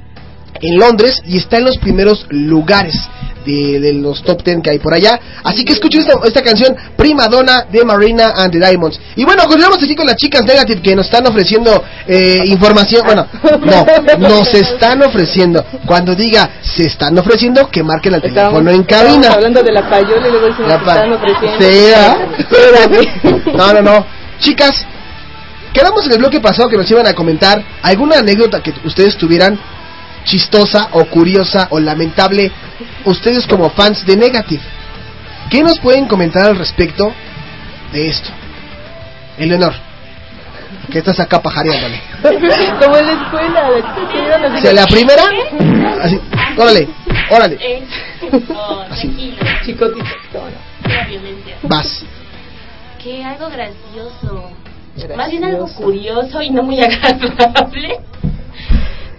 en 0.61 0.77
Londres 0.79 1.21
y 1.27 1.37
está 1.37 1.57
en 1.57 1.65
los 1.65 1.77
primeros 1.77 2.25
lugares 2.29 2.95
de, 3.45 3.79
de 3.79 3.93
los 3.93 4.21
top 4.23 4.43
10 4.43 4.59
que 4.63 4.71
hay 4.71 4.79
por 4.79 4.93
allá. 4.93 5.19
Así 5.43 5.63
que 5.65 5.73
escuchen 5.73 6.01
esta, 6.01 6.13
esta 6.25 6.41
canción 6.41 6.75
Prima 6.95 7.27
Donna 7.27 7.65
de 7.71 7.83
Marina 7.83 8.33
and 8.35 8.51
the 8.51 8.59
Diamonds. 8.59 8.99
Y 9.15 9.23
bueno, 9.23 9.43
continuamos 9.47 9.81
aquí 9.81 9.95
con 9.95 10.05
las 10.05 10.15
chicas 10.17 10.43
Negative 10.43 10.81
que 10.81 10.95
nos 10.95 11.05
están 11.05 11.25
ofreciendo 11.27 11.83
eh, 12.07 12.41
información. 12.45 13.03
Bueno, 13.05 13.27
no, 13.65 13.85
nos 14.29 14.53
están 14.53 15.01
ofreciendo. 15.03 15.63
Cuando 15.85 16.15
diga 16.15 16.49
se 16.61 16.83
están 16.87 17.17
ofreciendo, 17.17 17.69
que 17.69 17.83
marquen 17.83 18.13
el 18.15 18.21
teléfono 18.21 18.69
en 18.71 18.83
cabina. 18.83 19.33
hablando 19.33 19.61
de 19.63 19.71
la 19.71 19.89
payola 19.89 20.27
y 20.27 20.31
luego 20.31 20.47
pa- 20.85 20.95
están 20.95 21.13
ofreciendo. 21.13 21.57
Espérame. 22.37 22.99
No, 23.59 23.73
no, 23.73 23.81
no. 23.81 24.05
Chicas, 24.39 24.71
quedamos 25.73 26.05
en 26.05 26.13
el 26.13 26.17
bloque 26.19 26.39
pasado 26.39 26.69
que 26.69 26.77
nos 26.77 26.89
iban 26.89 27.05
a 27.07 27.13
comentar 27.13 27.61
alguna 27.81 28.19
anécdota 28.19 28.61
que 28.61 28.73
ustedes 28.85 29.17
tuvieran 29.17 29.59
chistosa 30.29 30.89
o 30.91 31.05
curiosa 31.05 31.67
o 31.71 31.79
lamentable, 31.79 32.51
ustedes 33.05 33.47
como 33.47 33.69
fans 33.71 34.05
de 34.05 34.15
Negative. 34.15 34.61
¿Qué 35.49 35.63
nos 35.63 35.79
pueden 35.79 36.05
comentar 36.05 36.45
al 36.45 36.57
respecto 36.57 37.11
de 37.91 38.09
esto? 38.09 38.29
Eleonor, 39.39 39.73
que 40.91 40.99
estás 40.99 41.19
acá 41.19 41.41
pajareándole. 41.41 41.99
Como 42.21 42.97
en 42.97 43.07
la 43.07 43.13
escuela, 43.13 43.69
la 43.69 44.47
así. 44.47 44.57
O 44.57 44.61
sea, 44.61 44.73
la 44.73 44.85
primera, 44.85 45.23
así, 46.03 46.19
órale, 46.57 46.87
órale. 47.31 47.87
Oh, 48.53 48.83
tranquilo. 48.85 49.37
Chicotito. 49.65 50.43
Vas. 51.63 52.05
Que 53.01 53.23
algo 53.23 53.49
gracioso. 53.49 54.51
Más 55.15 55.31
bien 55.31 55.45
algo 55.45 55.67
curioso 55.73 56.41
y 56.41 56.49
no 56.51 56.61
muy 56.63 56.81
agradable. 56.83 58.01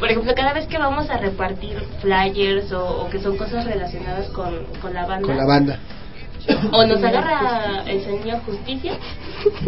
Por 0.01 0.11
ejemplo, 0.11 0.35
cada 0.35 0.53
vez 0.55 0.67
que 0.67 0.79
vamos 0.79 1.09
a 1.11 1.19
repartir 1.19 1.79
flyers 2.01 2.73
o, 2.73 3.03
o 3.03 3.11
que 3.11 3.21
son 3.21 3.37
cosas 3.37 3.65
relacionadas 3.67 4.29
con, 4.31 4.65
con 4.81 4.93
la 4.95 5.07
banda, 5.07 5.27
Con 5.29 5.37
la 5.37 5.45
banda. 5.47 5.79
o 6.73 6.87
nos 6.87 7.05
agarra 7.05 7.83
el 7.87 8.03
señor 8.03 8.41
justicia. 8.47 8.95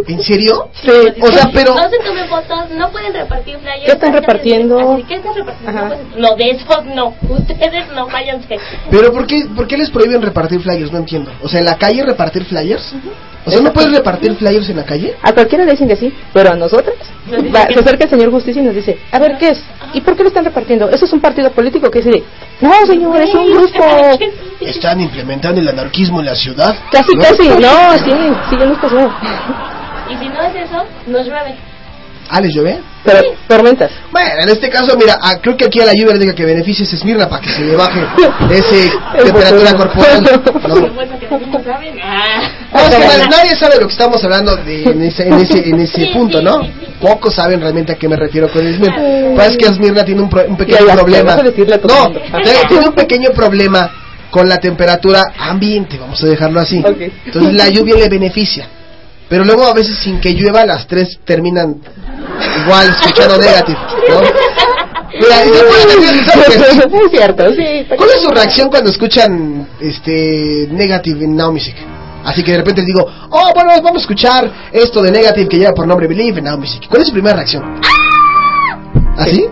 ¿En 0.08 0.22
serio? 0.22 0.70
Sí. 0.72 0.90
O 1.20 1.26
sea, 1.26 1.50
pero... 1.52 1.74
No 1.74 1.88
se 1.90 1.98
tomen 1.98 2.26
fotos, 2.28 2.70
no 2.70 2.90
pueden 2.90 3.12
repartir 3.12 3.58
flyers. 3.58 3.84
¿Qué 3.84 3.92
están 3.92 4.12
repartiendo? 4.14 4.94
Así, 4.94 5.02
¿Qué 5.04 5.14
están 5.16 5.34
repartiendo? 5.34 5.96
No, 6.16 6.34
de 6.36 6.50
esos 6.50 6.84
no. 6.86 7.14
Ustedes 7.28 7.92
no, 7.94 8.06
váyanse. 8.08 8.58
¿Pero 8.90 9.12
por 9.12 9.26
qué, 9.26 9.46
por 9.54 9.66
qué 9.68 9.76
les 9.76 9.90
prohíben 9.90 10.22
repartir 10.22 10.60
flyers? 10.60 10.90
No 10.90 10.98
entiendo. 10.98 11.30
O 11.42 11.48
sea, 11.48 11.60
¿en 11.60 11.66
la 11.66 11.76
calle 11.76 12.04
repartir 12.04 12.44
flyers? 12.46 12.94
O 13.44 13.50
sea, 13.50 13.60
¿no 13.60 13.72
puedes 13.72 13.92
repartir 13.92 14.34
flyers 14.36 14.68
en 14.70 14.76
la 14.76 14.84
calle? 14.84 15.16
A 15.22 15.32
cualquiera 15.32 15.64
le 15.64 15.72
dicen 15.72 15.88
que 15.88 15.96
sí, 15.96 16.12
pero 16.32 16.52
a 16.52 16.56
nosotras. 16.56 16.94
Va, 17.54 17.66
se 17.66 17.80
acerca 17.80 18.04
el 18.04 18.10
señor 18.10 18.30
Justicia 18.30 18.62
y 18.62 18.64
nos 18.64 18.74
dice, 18.74 18.98
a 19.10 19.18
ver, 19.18 19.36
¿qué 19.38 19.48
es? 19.48 19.64
¿Y 19.94 20.00
por 20.00 20.16
qué 20.16 20.22
lo 20.22 20.28
están 20.28 20.44
repartiendo? 20.44 20.88
¿Eso 20.88 21.04
es 21.06 21.12
un 21.12 21.20
partido 21.20 21.50
político? 21.50 21.90
¿Qué 21.90 21.98
es? 21.98 22.06
No, 22.60 22.72
señor, 22.86 23.20
es 23.20 23.34
un 23.34 23.50
grupo. 23.52 23.84
¿Están 24.60 25.00
implementando 25.00 25.60
el 25.60 25.68
anarquismo 25.68 26.20
en 26.20 26.26
la 26.26 26.34
ciudad? 26.36 26.74
Casi, 26.92 27.14
¿No? 27.16 27.22
casi. 27.22 27.48
No, 27.48 27.98
sí, 27.98 28.12
sí, 28.50 28.56
ya 28.58 28.66
nos 28.66 28.78
pasó. 28.78 29.10
Y 30.08 30.16
si 30.16 30.28
no 30.28 30.42
es 30.42 30.54
eso, 30.54 30.84
nos 31.08 31.26
llueve. 31.26 31.56
¿Ah, 32.34 32.40
les 32.40 32.54
llueve? 32.54 32.80
Pero 33.04 33.18
tormentas. 33.46 33.90
Bueno, 34.10 34.30
en 34.42 34.48
este 34.48 34.70
caso, 34.70 34.96
mira, 34.96 35.18
ah, 35.20 35.34
creo 35.42 35.54
que 35.54 35.66
aquí 35.66 35.80
a 35.80 35.84
la 35.84 35.92
lluvia 35.92 36.14
le 36.14 36.20
diga 36.20 36.34
que 36.34 36.46
beneficie 36.46 36.84
ese 36.86 36.96
Esmirna 36.96 37.28
para 37.28 37.42
que 37.42 37.50
se 37.50 37.60
le 37.60 37.76
baje 37.76 38.00
ese 38.50 38.90
temperatura 39.22 39.74
corporal. 39.74 40.22
No, 40.22 40.68
no, 40.68 40.94
Bueno, 40.94 41.18
que 41.18 41.28
no 41.28 41.62
saben. 41.62 41.94
Ah. 42.02 42.50
es 42.74 42.82
que 42.94 42.98
nadie, 43.04 43.28
nadie 43.28 43.56
sabe 43.56 43.74
lo 43.78 43.86
que 43.86 43.92
estamos 43.92 44.24
hablando 44.24 44.56
de, 44.56 44.82
en 44.84 45.02
ese, 45.02 45.26
en 45.28 45.34
ese, 45.34 45.68
en 45.68 45.80
ese 45.80 46.06
punto, 46.12 46.40
¿no? 46.40 46.60
Pocos 47.00 47.34
saben 47.34 47.60
realmente 47.60 47.92
a 47.92 47.96
qué 47.96 48.08
me 48.08 48.16
refiero 48.16 48.48
con 48.50 48.66
Esmirna. 48.66 48.96
Pues 49.34 49.50
es 49.50 49.56
que 49.58 49.66
Esmirna 49.66 50.04
tiene 50.04 50.22
un, 50.22 50.30
pro- 50.30 50.46
un 50.48 50.56
pequeño 50.56 50.78
Ya, 50.78 50.86
ya, 50.86 50.94
problema. 50.94 51.32
a 51.32 51.34
a 51.34 51.42
No, 51.42 51.50
tiene- 51.50 52.64
tiene 52.68 52.86
un 52.86 52.94
pequeño 52.94 53.28
problema 53.34 53.90
con 54.30 54.48
la 54.48 54.56
temperatura 54.56 55.22
ambiente, 55.38 55.98
vamos 55.98 56.22
a 56.24 56.28
dejarlo 56.28 56.60
así. 56.60 56.82
Entonces 57.26 57.52
la 57.54 57.68
lluvia 57.68 57.96
le 57.96 58.08
beneficia. 58.08 58.66
Pero 59.28 59.44
luego 59.44 59.66
a 59.66 59.72
veces 59.74 59.96
sin 59.98 60.20
que 60.20 60.32
llueva 60.32 60.64
las 60.66 60.86
tres 60.86 61.18
terminan 61.24 61.76
igual 62.64 62.88
escuchando 62.90 63.38
negative, 63.38 63.78
¿no? 64.08 64.20
Mira. 65.12 65.42
Es 67.04 67.10
cierto, 67.10 67.50
sí. 67.54 67.86
¿Cuál 67.96 68.10
es 68.10 68.22
su 68.22 68.30
reacción 68.30 68.68
cuando 68.70 68.90
escuchan 68.90 69.68
este 69.80 70.68
Negative 70.70 71.24
en 71.24 71.36
Now 71.36 71.52
Music? 71.52 71.74
Así 72.24 72.42
que 72.42 72.52
de 72.52 72.58
repente 72.58 72.80
les 72.82 72.86
digo, 72.86 73.06
oh, 73.30 73.52
bueno, 73.54 73.70
vamos 73.82 73.96
a 73.96 74.00
escuchar 74.00 74.50
esto 74.72 75.02
de 75.02 75.10
Negative 75.10 75.48
que 75.48 75.58
lleva 75.58 75.72
por 75.72 75.86
nombre 75.86 76.06
Believe 76.06 76.38
en 76.38 76.44
Now 76.44 76.56
Music. 76.58 76.84
¿Cuál 76.88 77.02
es 77.02 77.08
su 77.08 77.12
primera 77.12 77.36
reacción? 77.36 77.62
¿Así? 79.18 79.44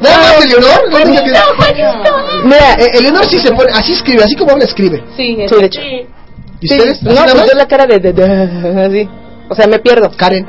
¿Nada 0.00 0.16
más 0.18 0.44
Eleonor? 0.44 0.90
¿No 0.90 0.98
dice 0.98 1.24
que- 1.24 2.42
Mira, 2.44 2.74
eh, 2.78 2.90
Eleonor 2.98 3.24
sí 3.26 3.38
se 3.38 3.52
pone, 3.52 3.70
así 3.72 3.92
escribe, 3.92 4.22
así 4.24 4.34
como 4.36 4.52
habla 4.52 4.64
escribe. 4.64 5.02
Sí, 5.16 5.36
de 5.36 5.44
hecho. 5.66 5.80
¿Y 6.60 6.72
ustedes? 6.74 7.02
No, 7.02 7.10
¿Así 7.12 7.20
nada 7.20 7.32
pues 7.44 7.54
la 7.54 7.66
cara 7.68 7.86
de, 7.86 7.98
de, 8.00 8.12
de- 8.12 8.84
así. 8.86 9.08
O 9.48 9.54
sea, 9.54 9.66
me 9.66 9.78
pierdo. 9.78 10.10
Karen. 10.16 10.46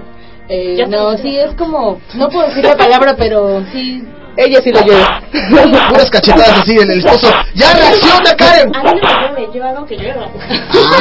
Eh, 0.49 0.85
no, 0.87 1.17
sí, 1.17 1.37
es 1.37 1.53
como, 1.55 1.99
no 2.15 2.29
puedo 2.29 2.47
decir 2.47 2.63
la 2.65 2.75
palabra, 2.75 3.15
pero 3.17 3.63
sí. 3.71 4.03
Ella 4.37 4.61
sí 4.63 4.71
lo 4.71 4.79
lleva. 4.81 5.21
Unas 5.91 6.09
cachetadas 6.09 6.61
así, 6.61 6.77
el, 6.77 6.89
el 6.89 6.99
esposo. 6.99 7.29
¡Ya 7.53 7.73
reacciona, 7.73 8.33
Karen! 8.37 8.73
A 8.75 8.81
mí 8.83 8.99
no 9.01 9.33
me 9.33 9.41
llueve, 9.41 9.49
yo 9.53 9.65
hago 9.65 9.85
que 9.85 9.97
llueva. 9.97 10.27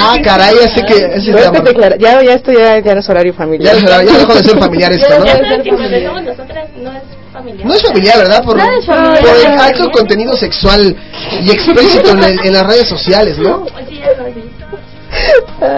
Ah, 0.01 0.17
caray, 0.23 0.57
ese 0.57 0.83
que... 0.85 0.95
Ese 0.97 1.31
es 1.31 1.51
que 1.51 1.99
ya, 2.01 2.23
ya 2.23 2.33
esto 2.35 2.51
ya, 2.53 2.79
ya 2.81 2.95
no 2.95 3.01
es 3.01 3.09
horario 3.09 3.33
familiar. 3.33 3.77
Ya, 3.77 4.03
ya 4.03 4.19
dejó 4.19 4.35
de 4.35 4.43
ser 4.43 4.59
familiar 4.67 4.93
esto, 4.93 5.19
¿no? 5.19 5.25
Ya 5.25 5.39
nosotras 5.39 6.69
no 6.77 6.91
es 6.93 7.03
familiar. 7.33 7.67
No 7.69 7.75
es 7.75 7.83
familiar, 7.83 8.19
¿verdad? 8.19 8.45
Por, 8.45 8.57
Nada 8.57 8.71
es 8.79 8.87
familiar. 8.87 9.21
por 9.21 9.29
el 9.31 9.47
alto 9.47 9.59
familiar. 9.61 9.93
contenido 9.93 10.37
sexual 10.37 10.97
y 11.43 11.51
explícito 11.53 12.11
en, 12.11 12.25
el- 12.25 12.41
en 12.47 12.53
las 12.53 12.67
redes 12.67 12.89
sociales, 12.89 13.39
¿no? 13.39 13.65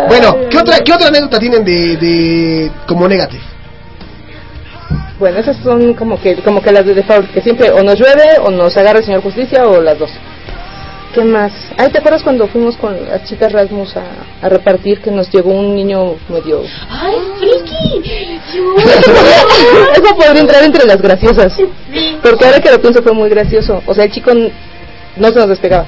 Bueno, 0.09 0.37
¿qué 0.51 0.59
otra, 0.59 0.79
qué 0.81 0.93
otra 0.93 1.09
anécdota 1.09 1.39
tienen 1.39 1.65
de, 1.65 1.97
de 1.99 2.71
como 2.87 3.07
negative? 3.07 3.43
Bueno, 5.23 5.39
esas 5.39 5.57
son 5.59 5.95
como 5.95 6.21
que 6.21 6.35
como 6.43 6.61
que 6.61 6.73
las 6.73 6.85
de 6.85 6.95
default, 6.95 7.31
que 7.31 7.41
siempre 7.41 7.71
o 7.71 7.81
nos 7.85 7.97
llueve 7.97 8.41
o 8.45 8.51
nos 8.51 8.77
agarra 8.77 8.99
el 8.99 9.05
señor 9.05 9.23
justicia 9.23 9.65
o 9.69 9.81
las 9.81 9.97
dos. 9.97 10.11
¿Qué 11.15 11.23
más? 11.23 11.53
Ay, 11.79 11.93
¿te 11.93 11.99
acuerdas 11.99 12.25
cuando 12.25 12.49
fuimos 12.49 12.77
con 12.77 12.97
las 13.09 13.23
chicas 13.23 13.53
Rasmus 13.53 13.97
a, 13.97 14.03
a 14.45 14.49
repartir 14.49 15.01
que 15.01 15.13
nos 15.13 15.31
llegó 15.31 15.53
un 15.53 15.77
niño 15.77 16.17
medio... 16.29 16.65
¡Ay, 16.91 17.15
friki! 17.39 18.03
Eso 19.93 20.17
podría 20.17 20.41
entrar 20.41 20.65
entre 20.65 20.87
las 20.87 21.01
graciosas. 21.01 21.57
Porque 22.21 22.45
ahora 22.45 22.59
que 22.59 22.73
lo 22.73 22.81
pienso 22.81 23.01
fue 23.01 23.13
muy 23.13 23.31
gracioso. 23.31 23.81
O 23.87 23.95
sea, 23.95 24.07
el 24.07 24.11
chico 24.11 24.33
no 24.35 25.29
se 25.29 25.35
nos 25.37 25.49
despegaba. 25.49 25.87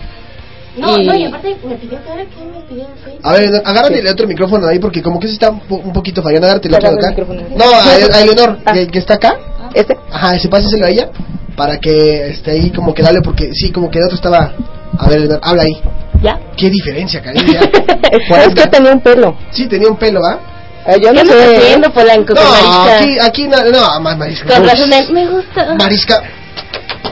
No, 0.77 0.99
Y- 0.99 1.07
no, 1.07 1.15
y 1.15 1.25
aparte 1.25 1.57
me 1.67 1.77
pidió 1.77 2.03
que 2.03 2.11
ahora 2.11 2.25
que 2.25 2.45
me 2.45 2.61
pidió 2.69 2.85
en 2.85 2.97
Facebook. 3.05 3.21
A 3.23 3.33
ver, 3.35 3.63
agárrate 3.65 3.99
el 4.01 4.09
otro 4.09 4.27
micrófono 4.27 4.67
de 4.67 4.73
ahí 4.73 4.79
porque 4.81 5.03
como 5.03 5.21
que 5.21 5.29
se 5.29 5.35
está 5.35 5.51
un, 5.51 5.61
po- 5.61 5.77
un 5.77 5.93
poquito 5.93 6.23
fallando. 6.23 6.47
Agárrate 6.47 6.69
el 6.69 6.75
otro 6.75 6.91
de 6.91 6.97
acá. 6.97 7.09
el 7.09 7.15
micrófono. 7.17 7.43
No, 7.57 7.65
a, 7.65 7.85
a 8.17 8.21
Eleonor, 8.23 8.59
que, 8.73 8.87
que 8.89 8.99
está 8.99 9.15
acá. 9.15 9.37
¿Este? 9.73 9.97
Ajá, 10.11 10.35
ese 10.37 10.49
páseselo 10.49 10.87
a 10.87 10.91
ella 10.91 11.11
para 11.57 11.79
que 11.79 12.29
esté 12.31 12.51
ahí 12.53 12.71
como 12.71 12.93
que 12.93 13.03
dale 13.03 13.21
porque 13.23 13.51
sí, 13.53 13.71
como 13.71 13.91
que 13.91 13.99
el 13.99 14.05
otro 14.05 14.17
estaba... 14.17 14.53
A 14.99 15.09
ver, 15.09 15.19
Eleonor, 15.19 15.41
habla 15.43 15.63
ahí. 15.63 15.81
¿Ya? 16.23 16.39
¿Qué 16.57 16.71
diferencia, 16.71 17.21
cariño? 17.23 17.61
Es 18.13 18.55
que 18.55 18.67
tenía 18.69 18.93
un 18.93 19.01
pelo. 19.01 19.37
Sí, 19.51 19.67
tenía 19.67 19.89
un 19.89 19.97
pelo, 19.97 20.21
¿ah? 20.25 20.39
Eh, 20.87 21.01
yo 21.03 21.13
no 21.13 21.23
¿Qué 21.23 21.27
sé. 21.29 21.57
haciendo, 21.57 21.93
Polanco, 21.93 22.35
con 22.35 22.45
No, 22.45 22.51
Marisca? 22.51 22.99
aquí, 22.99 23.19
aquí, 23.21 23.49
no, 23.49 23.57
no, 23.71 24.01
más 24.01 24.17
Marisca. 24.19 24.55
Con 24.55 24.69
razón, 24.69 24.91
me 25.13 25.27
gusta. 25.27 25.75
Marisca, 25.77 26.23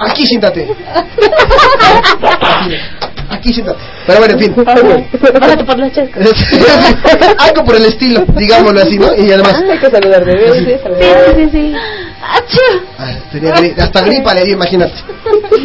aquí 0.00 0.26
siéntate. 0.26 0.68
Aquí, 2.22 2.74
aquí 3.32 3.52
siéntate. 3.52 3.78
Pero 4.06 4.18
bueno, 4.18 4.34
en 4.34 4.40
fin. 4.40 4.54
Bájate 5.40 5.64
por 5.64 5.78
la 5.78 5.90
chasca. 5.92 6.20
Algo 7.38 7.64
por 7.64 7.76
el 7.76 7.84
estilo, 7.86 8.24
digámoslo 8.36 8.80
así, 8.82 8.98
¿no? 8.98 9.14
Y 9.14 9.30
además, 9.32 9.54
Hay 9.70 9.78
que 9.78 9.90
saludar 9.90 10.24
veces. 10.24 10.80
saludar. 10.82 11.02
Sí, 11.36 11.42
sí, 11.42 11.48
sí. 11.52 11.74
ah, 12.98 13.12
tenía 13.30 13.54
gri- 13.54 13.78
hasta 13.80 14.00
gripa 14.02 14.34
le 14.34 14.42
dio, 14.44 14.54
imagínate. 14.54 14.94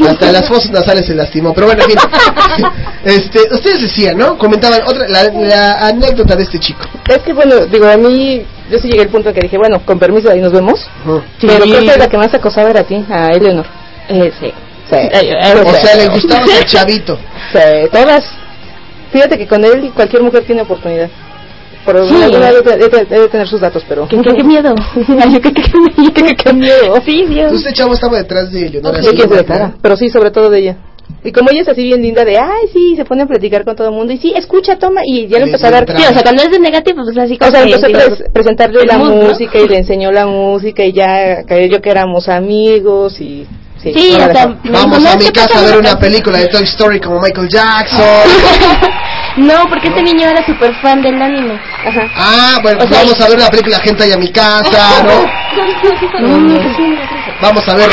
Hasta 0.08 0.32
las 0.32 0.48
fosas 0.48 0.72
nasales 0.72 1.06
se 1.06 1.16
lastimó. 1.16 1.54
Pero 1.54 1.68
bueno, 1.68 1.84
en 1.84 1.90
fin. 1.90 2.00
Este, 3.04 3.40
ustedes 3.54 3.82
decían, 3.84 4.18
¿no? 4.18 4.38
Comentaban 4.38 4.82
otra, 4.86 5.08
la, 5.08 5.24
la 5.32 5.88
anécdota 5.88 6.36
de 6.36 6.44
este 6.44 6.60
chico. 6.60 6.82
Es 7.08 7.20
que 7.20 7.32
bueno, 7.32 7.66
digo, 7.68 7.88
a 7.88 7.96
mí, 7.96 8.44
yo 8.70 8.80
sí 8.80 8.90
llegué 8.90 9.04
al 9.04 9.08
punto 9.10 9.30
en 9.30 9.36
que 9.36 9.42
dije, 9.42 9.58
bueno, 9.58 9.82
con 9.86 9.98
permiso, 9.98 10.30
ahí 10.30 10.42
nos 10.42 10.52
vemos. 10.52 10.90
Ujú. 11.06 11.22
Pero 11.40 11.64
Sí. 11.64 11.72
creo 11.72 11.94
que 11.94 12.00
la 12.00 12.08
que 12.10 12.18
más 12.18 12.34
acosaba 12.34 12.70
era 12.70 12.82
a 12.82 12.84
ti, 12.84 13.06
a 13.10 13.30
Eleonor. 13.32 13.66
Eh, 14.10 14.32
sí. 14.42 14.52
Sí. 14.90 14.98
O 15.66 15.74
sea, 15.74 15.96
le 15.96 16.08
gustaba 16.10 16.42
al 16.44 16.66
chavito. 16.66 17.18
Sí, 17.52 17.60
todas. 17.92 18.24
Fíjate 19.12 19.38
que 19.38 19.48
con 19.48 19.64
él 19.64 19.92
cualquier 19.96 20.22
mujer 20.24 20.44
tiene 20.46 20.62
oportunidad. 20.62 21.10
Por 21.86 22.06
Sí. 22.06 22.22
alguna 22.22 22.52
debe, 22.52 22.78
debe- 22.78 23.06
debe 23.06 23.28
tener 23.30 23.48
sus 23.48 23.62
datos, 23.62 23.82
pero... 23.88 24.08
¿Qué, 24.10 24.18
qué, 24.22 24.34
qué 24.36 24.44
miedo? 24.44 24.76
¿qué, 25.42 25.42
qué, 25.42 25.54
qué, 25.54 26.14
qué, 26.14 26.36
qué 26.36 26.54
miedo? 26.54 27.02
Sí, 27.06 27.26
Dios. 27.26 27.54
Este 27.54 27.72
chavo 27.74 27.94
estaba 27.94 28.18
detrás 28.18 28.52
de 28.52 28.70
Leonora 28.70 29.02
Sí, 29.02 29.12
que 29.12 29.16
se 29.16 29.22
Silva, 29.24 29.38
declara, 29.38 29.74
pero 29.82 29.96
sí, 29.96 30.10
sobre 30.10 30.32
todo 30.32 30.50
de 30.50 30.60
ella. 30.60 30.78
Y 31.24 31.32
como 31.32 31.50
ella 31.50 31.62
es 31.62 31.70
así 31.70 31.84
bien 31.84 32.02
linda 32.02 32.26
de, 32.26 32.38
ay, 32.38 32.68
sí, 32.74 32.96
se 32.98 33.06
pone 33.06 33.24
a 33.24 33.26
platicar 33.26 33.64
con 33.64 33.76
todo 33.78 33.88
el 33.88 33.94
mundo 33.94 34.12
y 34.12 34.18
sí, 34.18 34.34
escucha, 34.36 34.78
toma, 34.78 35.00
y 35.06 35.28
ya 35.28 35.40
le 35.40 35.46
empezó 35.46 35.68
a 35.68 35.72
dar... 35.72 35.86
Sí, 35.90 36.04
o 36.04 36.14
sea, 36.14 36.22
cuando 36.24 36.44
es 36.44 36.52
de 36.52 36.60
negativo, 36.60 37.04
pues 37.06 37.18
así 37.18 37.36
O 37.36 37.38
como 37.40 37.52
sea, 37.52 37.64
que 37.66 37.74
empezó 37.74 38.24
a 38.26 38.34
presentarle 38.34 38.82
el 38.82 38.88
la 38.88 38.98
¿no? 38.98 39.06
música 39.16 39.58
y 39.58 39.68
le 39.70 39.78
enseñó 39.78 40.12
la 40.12 40.26
música 40.28 40.84
y 40.84 40.92
ya 40.92 41.44
creyó 41.48 41.82
que 41.82 41.90
éramos 41.90 42.28
amigos 42.28 43.22
y... 43.22 43.48
Sí, 43.82 43.94
Sí, 43.96 44.12
no 44.14 44.18
la 44.20 44.26
hasta 44.26 44.40
dejó. 44.48 44.58
Vamos 44.64 45.06
a 45.06 45.16
mi 45.18 45.26
¿qué 45.26 45.32
casa 45.32 45.60
a 45.60 45.62
ver 45.64 45.78
una 45.78 46.00
película 46.00 46.40
de 46.40 46.48
Toy 46.48 46.64
Story 46.64 47.00
como 47.00 47.20
Michael 47.22 47.48
Jackson. 47.50 48.00
No, 49.38 49.70
porque 49.70 49.90
este 49.90 50.02
niño 50.02 50.28
era 50.28 50.44
súper 50.46 50.74
fan 50.82 51.02
del 51.04 51.22
anime. 51.22 51.60
Ajá. 51.86 52.10
Ah, 52.16 52.60
bueno, 52.64 52.84
O 52.84 52.88
sea, 52.88 53.04
vamos 53.04 53.22
a 53.22 53.28
ver 53.30 53.38
una 53.38 53.50
película 53.50 53.80
Gente 53.80 54.12
a 54.12 54.18
mi 54.18 54.32
casa, 54.32 55.04
¿no? 55.04 56.28
No, 56.28 56.38
no. 56.40 56.60
Vamos 57.42 57.68
a 57.68 57.76
ver 57.76 57.88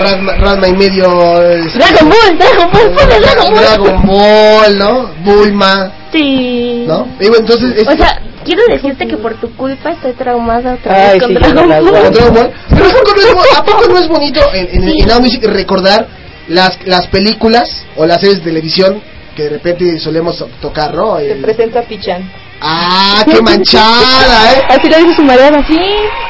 Radma, 0.00 0.32
Radma 0.36 0.68
y 0.68 0.72
medio. 0.74 1.42
este, 1.42 1.78
Dragon 1.78 2.08
Ball, 2.08 2.38
Dragon 2.38 2.70
Ball, 2.72 2.94
Dragon 2.94 3.52
Ball. 3.52 3.64
Dragon 3.64 4.06
Ball, 4.06 4.78
¿no? 4.78 5.06
Bulma, 5.24 5.92
Sí. 6.12 6.84
¿no? 6.86 7.06
Y 7.20 7.28
bueno, 7.28 7.36
entonces. 7.38 7.72
este- 7.76 7.92
O 7.94 7.96
sea, 7.96 8.20
quiero 8.44 8.62
decirte 8.68 9.06
que 9.06 9.16
por 9.16 9.34
tu 9.40 9.54
culpa 9.56 9.90
estoy 9.90 10.12
traumada 10.12 10.74
otra 10.74 10.94
Ay, 11.10 11.18
vez 11.18 11.22
con 11.22 11.28
sí, 11.30 11.34
Dragon 11.38 11.68
Ball. 11.68 11.78
con 11.84 12.12
Dragon 12.12 12.34
Ball. 12.34 12.52
Pero 12.70 12.84
¿a 12.86 12.92
poco 12.92 13.12
no 13.14 13.22
es, 13.44 13.56
¿a 13.58 13.64
poco 13.64 13.86
no 13.88 13.98
es 13.98 14.08
bonito 14.08 14.40
en, 14.52 14.68
en, 14.82 14.88
en 14.88 15.08
Now 15.08 15.20
Music 15.20 15.44
recordar 15.44 16.06
las, 16.48 16.78
las 16.86 17.06
películas 17.08 17.84
o 17.96 18.06
las 18.06 18.20
series 18.20 18.38
de 18.38 18.44
televisión 18.44 19.00
que 19.36 19.44
de 19.44 19.50
repente 19.50 19.98
solemos 20.00 20.44
tocar, 20.60 20.92
¿no? 20.94 21.18
Se 21.18 21.32
El- 21.32 21.40
presenta 21.42 21.82
Pichan. 21.82 22.28
Ah, 22.62 23.24
qué 23.24 23.40
manchada, 23.40 24.52
¿eh? 24.52 24.62
Así 24.68 24.86
le 24.88 24.98
dice 24.98 25.14
su 25.14 25.22
mareada, 25.22 25.64
sí. 25.66 25.78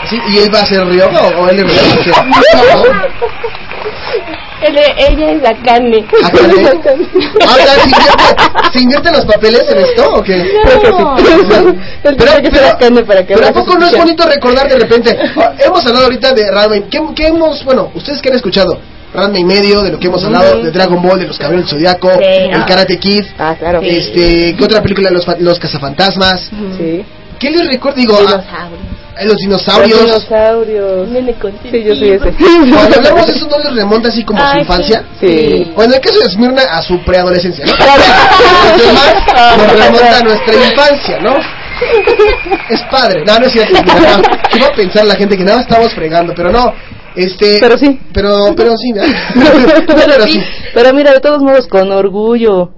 Sí, 0.09 0.16
¿Y 0.28 0.39
él 0.39 0.55
va 0.55 0.61
a 0.61 0.66
ser 0.66 0.86
Ryoga 0.86 1.23
o, 1.23 1.40
o 1.43 1.48
él 1.48 1.59
es 1.59 2.05
Ryoga? 2.05 3.09
Ella 4.62 5.31
es 5.32 5.43
la 5.43 5.55
carne. 5.62 6.07
¿A 6.23 6.31
Kane? 6.31 6.55
Ah, 7.47 7.55
o 7.55 7.62
sea, 7.62 7.74
¿se 7.74 7.89
invierte, 7.89 8.24
¿se 8.73 8.81
invierten 8.81 9.12
los 9.12 9.24
papeles 9.24 9.65
en 9.70 9.78
esto 9.78 10.15
o 10.15 10.23
qué? 10.23 10.37
Ser 12.03 12.62
la 12.62 12.78
carne 12.78 13.03
para 13.05 13.27
que 13.27 13.35
Pero 13.35 13.47
¿a 13.49 13.53
poco 13.53 13.78
no 13.78 13.87
es 13.87 13.97
bonito 13.97 14.27
recordar 14.27 14.69
de 14.69 14.78
repente? 14.78 15.16
ah, 15.37 15.53
hemos 15.59 15.85
hablado 15.87 16.05
ahorita 16.07 16.32
de 16.32 16.51
Ranma 16.51 16.77
y- 16.77 16.82
¿qué, 16.82 17.01
qué 17.15 17.27
hemos, 17.28 17.65
bueno, 17.65 17.91
ustedes 17.95 18.20
que 18.20 18.28
han 18.31 18.37
escuchado? 18.37 18.78
Ranma 19.12 19.39
y 19.39 19.45
medio, 19.45 19.82
de 19.82 19.91
lo 19.91 19.99
que 19.99 20.07
hemos 20.07 20.23
hablado, 20.24 20.62
de 20.62 20.70
Dragon 20.70 21.03
Ball, 21.03 21.19
de 21.19 21.27
los 21.27 21.37
Caballeros 21.37 21.69
del 21.69 21.78
Zodiaco, 21.78 22.12
Sí, 22.12 22.24
el 22.24 22.55
ah. 22.61 22.66
Karate 22.66 22.97
Kid, 22.99 23.24
Ah, 23.39 23.57
claro. 23.59 23.81
este, 23.82 24.55
¿qué 24.57 24.65
otra 24.65 24.81
película? 24.82 25.11
Los, 25.11 25.24
fa- 25.27 25.37
los 25.41 25.59
Cazafantasmas. 25.59 26.49
Sí. 26.78 27.05
¿Qué 27.41 27.51
les 27.51 27.67
recuerdo? 27.69 27.97
Digo, 27.97 28.19
ah, 28.29 28.69
eh, 29.19 29.25
los 29.25 29.37
dinosaurios. 29.37 29.99
Los 29.99 30.07
dinosaurios. 30.07 31.09
Sí, 31.71 31.83
yo 31.83 31.95
soy 31.97 32.11
ese. 32.11 32.35
Cuando 32.71 32.97
hablamos 32.97 33.27
de 33.27 33.33
eso, 33.33 33.49
¿no 33.49 33.59
les 33.59 33.75
remonta 33.75 34.09
así 34.11 34.23
como 34.25 34.43
a 34.43 34.53
su 34.53 34.59
infancia? 34.59 35.05
sí. 35.19 35.73
Bueno, 35.75 35.93
en 35.93 35.97
el 35.97 36.01
caso 36.01 36.19
de 36.21 36.27
Esmirna, 36.27 36.62
a 36.62 36.83
su 36.83 37.03
preadolescencia, 37.03 37.65
¿no? 37.65 37.73
Los 38.77 38.87
demás 38.87 39.15
nos 39.57 39.73
remonta 39.73 40.19
a 40.19 40.23
nuestra 40.23 40.55
infancia, 40.55 41.19
¿no? 41.21 41.37
Es 42.69 42.83
padre. 42.91 43.25
No, 43.25 43.39
no 43.39 43.47
es 43.47 43.53
cierto. 43.53 43.75
¿Qué 44.53 44.61
va 44.61 44.67
a 44.67 44.75
pensar 44.77 45.07
la 45.07 45.15
gente 45.15 45.37
que 45.37 45.45
nada 45.45 45.62
estamos 45.62 45.95
fregando? 45.95 46.35
Pero 46.37 46.53
no. 46.53 46.75
Este, 47.17 47.59
Pero 47.59 47.79
sí. 47.79 47.99
Pero, 48.12 48.55
pero 48.55 48.77
sí, 48.77 48.93
¿verdad? 48.93 49.15
pero, 49.87 50.27
sí. 50.27 50.43
Pero 50.75 50.93
mira, 50.93 51.12
de 51.12 51.21
todos 51.21 51.43
modos, 51.43 51.67
con 51.67 51.91
orgullo. 51.91 52.71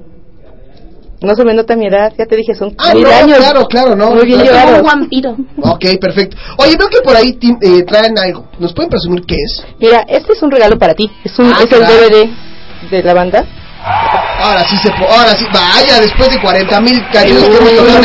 No 1.23 1.35
se 1.37 1.45
me 1.45 1.55
nota 1.55 1.77
mi 1.77 1.87
edad, 1.87 2.13
ya 2.19 2.27
te 2.27 2.37
dije, 2.37 2.55
son 2.55 2.75
Ah, 2.79 2.93
mil 2.95 3.05
no, 3.05 3.11
años. 3.11 3.39
claro, 3.39 3.67
claro, 3.67 3.95
no. 3.95 4.11
Muy 4.11 4.27
bien 4.27 4.41
Claro. 4.41 4.59
llevados. 4.59 4.81
Un 4.81 4.87
vampiro. 4.87 5.37
Ok, 5.63 5.85
perfecto. 6.01 6.37
Oye, 6.59 6.77
veo 6.77 6.89
que 6.89 7.01
por 7.03 7.17
ahí 7.17 7.39
eh, 7.63 7.83
traen 7.85 8.19
algo. 8.19 8.47
¿Nos 8.59 8.73
pueden 8.73 8.91
presumir 8.91 9.23
qué 9.27 9.37
es? 9.37 9.65
Mira, 9.81 10.05
este 10.09 10.33
es 10.33 10.43
un 10.43 10.51
regalo 10.51 10.79
para 10.79 10.95
ti. 10.95 11.11
Es, 11.25 11.39
un, 11.39 11.47
Ah, 11.53 11.59
es 11.63 11.73
el. 11.73 11.81
DVD 11.87 12.29
de 12.91 13.03
la 13.03 13.15
banda. 13.15 13.45
Ahora 14.41 14.63
sí 14.65 14.77
se 14.77 14.91
ahora 14.91 15.33
sí, 15.37 15.45
vaya, 15.53 16.01
después 16.01 16.31
de 16.31 16.41
40 16.41 16.81
mil 16.81 17.01
canciones 17.13 17.49
que 17.49 17.57
hemos 17.57 17.71
tocado 17.77 18.03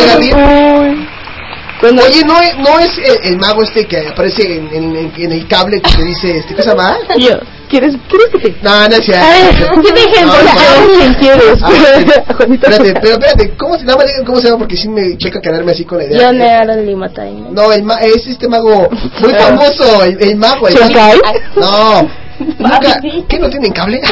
Oye, 1.81 2.23
no 2.25 2.41
es, 2.41 2.57
no 2.57 2.79
es 2.79 2.97
el, 2.97 3.33
el 3.33 3.37
mago 3.37 3.61
este 3.63 3.85
que 3.85 4.07
aparece 4.07 4.57
en, 4.57 4.67
en- 4.73 5.11
en- 5.15 5.31
el 5.31 5.47
cable 5.47 5.79
que 5.79 5.91
te 5.95 6.03
dice, 6.03 6.37
este, 6.37 6.55
¿qué 6.55 6.63
se 6.63 6.69
llama? 6.69 6.97
Yo. 7.17 7.35
¿Quieres, 7.69 7.95
¿Quieres 8.09 8.27
que 8.31 8.39
te.? 8.39 8.55
No, 8.63 8.87
no 8.87 8.95
es 8.95 9.03
cierto. 9.05 9.25
A 9.25 9.29
ver, 9.29 9.53
¿qué 9.83 9.91
te 9.91 9.99
dije? 9.99 10.25
No, 10.25 10.31
Hola, 10.31 10.53
no. 10.53 10.59
a 10.59 10.87
ver 10.87 10.97
quién 10.97 11.13
quieres. 11.15 11.59
Ah, 11.61 11.69
espérate, 11.73 12.33
Juanito. 12.37 12.67
espérate, 12.67 12.93
pero 13.01 13.13
espérate, 13.15 13.57
¿cómo 13.57 13.77
se, 13.77 13.83
nada 13.83 13.97
más 13.97 14.07
digan 14.07 14.23
cómo 14.25 14.39
se 14.39 14.45
llama? 14.47 14.59
Porque 14.59 14.77
sí 14.77 14.87
me 14.89 15.17
checa 15.17 15.41
quedarme 15.41 15.71
así 15.73 15.83
con 15.83 15.97
la 15.97 16.05
idea. 16.05 16.27
John 16.27 16.41
Aaron 16.41 16.85
Limatain. 16.85 17.53
No, 17.53 17.71
el 17.73 17.83
ma 17.83 17.95
es 17.99 18.25
este 18.25 18.47
mago 18.47 18.89
muy 19.19 19.33
famoso, 19.33 20.03
el, 20.05 20.17
el 20.23 20.35
mago. 20.37 20.69
El 20.69 20.75
¿Chokai? 20.75 21.19
No, 21.57 22.09
nunca, 22.57 23.01
¿qué 23.27 23.37
no 23.37 23.49
tienen 23.49 23.73
cable? 23.73 23.99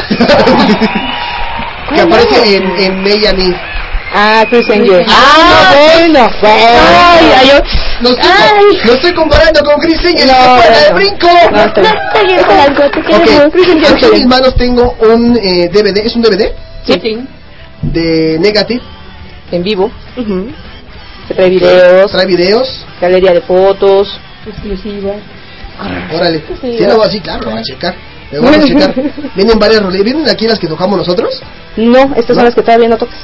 que 1.94 2.00
aparece 2.00 2.56
en, 2.56 2.62
en 2.78 3.06
Eve. 3.06 3.56
Ah, 4.14 4.44
Chris 4.48 4.68
Angel. 4.70 5.04
Ah, 5.08 5.74
bueno. 5.98 6.28
Ay, 6.42 7.26
ay, 7.38 7.48
yo 7.48 7.54
lo 8.02 8.10
estoy, 8.10 8.30
Ay. 8.30 8.78
lo 8.86 8.92
estoy 8.94 9.12
comparando 9.14 9.60
con 9.62 9.74
Chris 9.80 9.98
Angel 9.98 10.26
No, 10.28 10.56
no. 10.56 10.62
de 10.62 10.92
brinco. 10.94 11.28
No, 11.52 11.58
está 11.64 11.80
bien. 11.80 11.94
Está 12.06 12.22
bien, 12.22 12.44
con 12.44 12.56
algo, 12.58 12.90
te 12.90 13.00
Ok, 13.00 13.06
queremos. 13.24 13.52
Chris 13.52 13.68
Angel 13.70 13.94
aquí 13.94 14.04
en 14.04 14.12
mis 14.12 14.26
manos 14.26 14.54
tengo 14.56 14.96
un 15.00 15.36
eh, 15.36 15.68
DVD, 15.72 15.98
¿es 16.06 16.16
un 16.16 16.22
DVD? 16.22 16.52
Sí. 16.86 17.18
De 17.82 18.38
Negative. 18.40 18.80
En 19.52 19.62
vivo. 19.62 19.90
Se 21.28 21.34
trae 21.34 21.50
videos. 21.50 22.10
Trae 22.12 22.26
videos. 22.26 22.86
Galería 23.00 23.32
de 23.32 23.40
fotos. 23.42 24.18
Exclusiva. 24.46 25.12
Órale. 26.14 26.38
Sí, 26.48 26.54
Sí, 26.60 26.76
ya. 26.78 26.88
no, 26.88 27.04
sí, 27.04 27.20
claro, 27.20 27.44
lo 27.44 27.50
voy 27.50 27.60
a 27.60 27.62
checar. 27.62 27.94
Lo 28.32 28.42
vamos 28.42 28.58
a 28.60 28.64
checar. 28.66 28.94
Vienen 29.34 29.58
varias 29.58 29.82
roles. 29.82 30.02
¿Vienen 30.02 30.28
aquí 30.28 30.46
las 30.46 30.58
que 30.58 30.68
tocamos 30.68 30.96
nosotros? 30.96 31.42
No, 31.76 32.14
estas 32.16 32.34
son 32.36 32.44
las 32.44 32.54
que 32.54 32.62
todavía 32.62 32.88
no 32.88 32.96
tocas. 32.96 33.18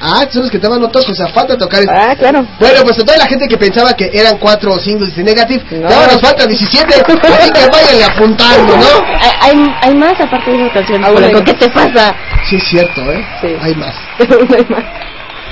Ah, 0.00 0.24
son 0.30 0.42
las 0.42 0.50
que 0.50 0.58
tocar, 0.58 1.08
o 1.08 1.14
sea, 1.14 1.28
falta 1.28 1.56
tocar. 1.56 1.80
el- 1.82 1.88
Ah, 1.88 2.14
claro. 2.18 2.46
Bueno, 2.58 2.80
pues 2.84 2.98
a 2.98 3.04
toda 3.04 3.16
la 3.16 3.26
gente 3.26 3.46
que 3.48 3.56
pensaba 3.56 3.94
que 3.94 4.10
eran 4.12 4.36
cuatro 4.38 4.78
singles 4.78 5.14
de 5.16 5.22
Negative, 5.24 5.62
No. 5.80 5.88
ahora 5.88 6.12
nos 6.12 6.20
faltan 6.20 6.48
17, 6.48 6.94
así 6.94 7.50
que 7.52 7.68
váyanle 7.68 8.04
apuntando, 8.04 8.76
¿no? 8.76 8.84
Hay, 9.40 9.54
hay, 9.82 9.94
más 9.94 10.18
aparte 10.20 10.50
de 10.50 10.64
esa 10.64 10.72
canción. 10.74 11.04
Ah, 11.04 11.10
bueno, 11.10 11.42
¿Qué 11.44 11.52
te 11.54 11.68
pasa? 11.70 12.14
Sí, 12.48 12.56
es 12.56 12.64
cierto, 12.64 13.00
¿eh? 13.12 13.24
Sí. 13.40 13.48
Hay 13.60 13.74
más. 13.74 13.94
No 14.18 14.36
hay 14.56 14.66
más. 14.68 14.84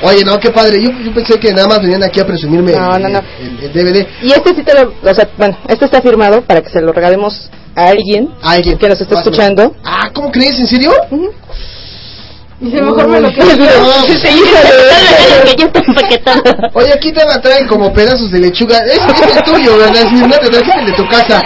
Oye, 0.04 0.24
no, 0.24 0.38
qué 0.40 0.50
padre. 0.50 0.82
Yo, 0.82 0.90
yo 1.04 1.12
pensé 1.14 1.38
que 1.38 1.52
nada 1.52 1.68
más 1.68 1.80
venían 1.80 2.02
aquí 2.02 2.18
a 2.18 2.26
presumirme 2.26 2.72
No, 2.72 2.96
el, 2.96 3.02
no, 3.02 3.08
no. 3.10 3.22
el- 3.40 3.64
el 3.64 3.72
DVD. 3.72 4.06
Y 4.22 4.32
este 4.32 4.54
sí 4.54 4.62
te 4.64 4.74
lo, 4.74 4.92
o 5.02 5.14
sea, 5.14 5.28
bueno, 5.38 5.56
este 5.68 5.84
está 5.84 6.00
firmado 6.02 6.42
para 6.42 6.60
que 6.62 6.70
se 6.70 6.80
lo 6.80 6.92
regalemos 6.92 7.48
a 7.76 7.86
alguien 7.86 8.28
A 8.42 8.52
alguien. 8.52 8.76
que 8.78 8.88
nos 8.88 9.00
esté 9.00 9.14
escuchando. 9.14 9.76
Ah, 9.84 10.10
¿cómo 10.12 10.32
crees? 10.32 10.58
¿En 10.58 10.66
serio? 10.66 10.92
Dice, 12.62 12.80
mejor 12.80 13.08
me 13.08 13.20
lo 13.20 13.32
quedo. 13.32 13.44
sí, 14.06 14.42
que 15.56 15.62
empaquetado. 15.86 16.42
Oye, 16.74 16.92
aquí 16.92 17.12
te 17.12 17.24
la 17.24 17.40
traen 17.42 17.66
como 17.66 17.92
pedazos 17.92 18.30
de 18.30 18.38
lechuga. 18.38 18.78
Es, 18.86 19.00
es 19.00 19.36
el 19.36 19.42
tuyo, 19.42 19.78
¿verdad? 19.78 20.02
Es 20.02 20.12
no 20.12 20.28
te 20.28 20.48
traes 20.48 20.76
el 20.78 20.86
de 20.86 20.92
tu 20.92 21.08
casa, 21.08 21.42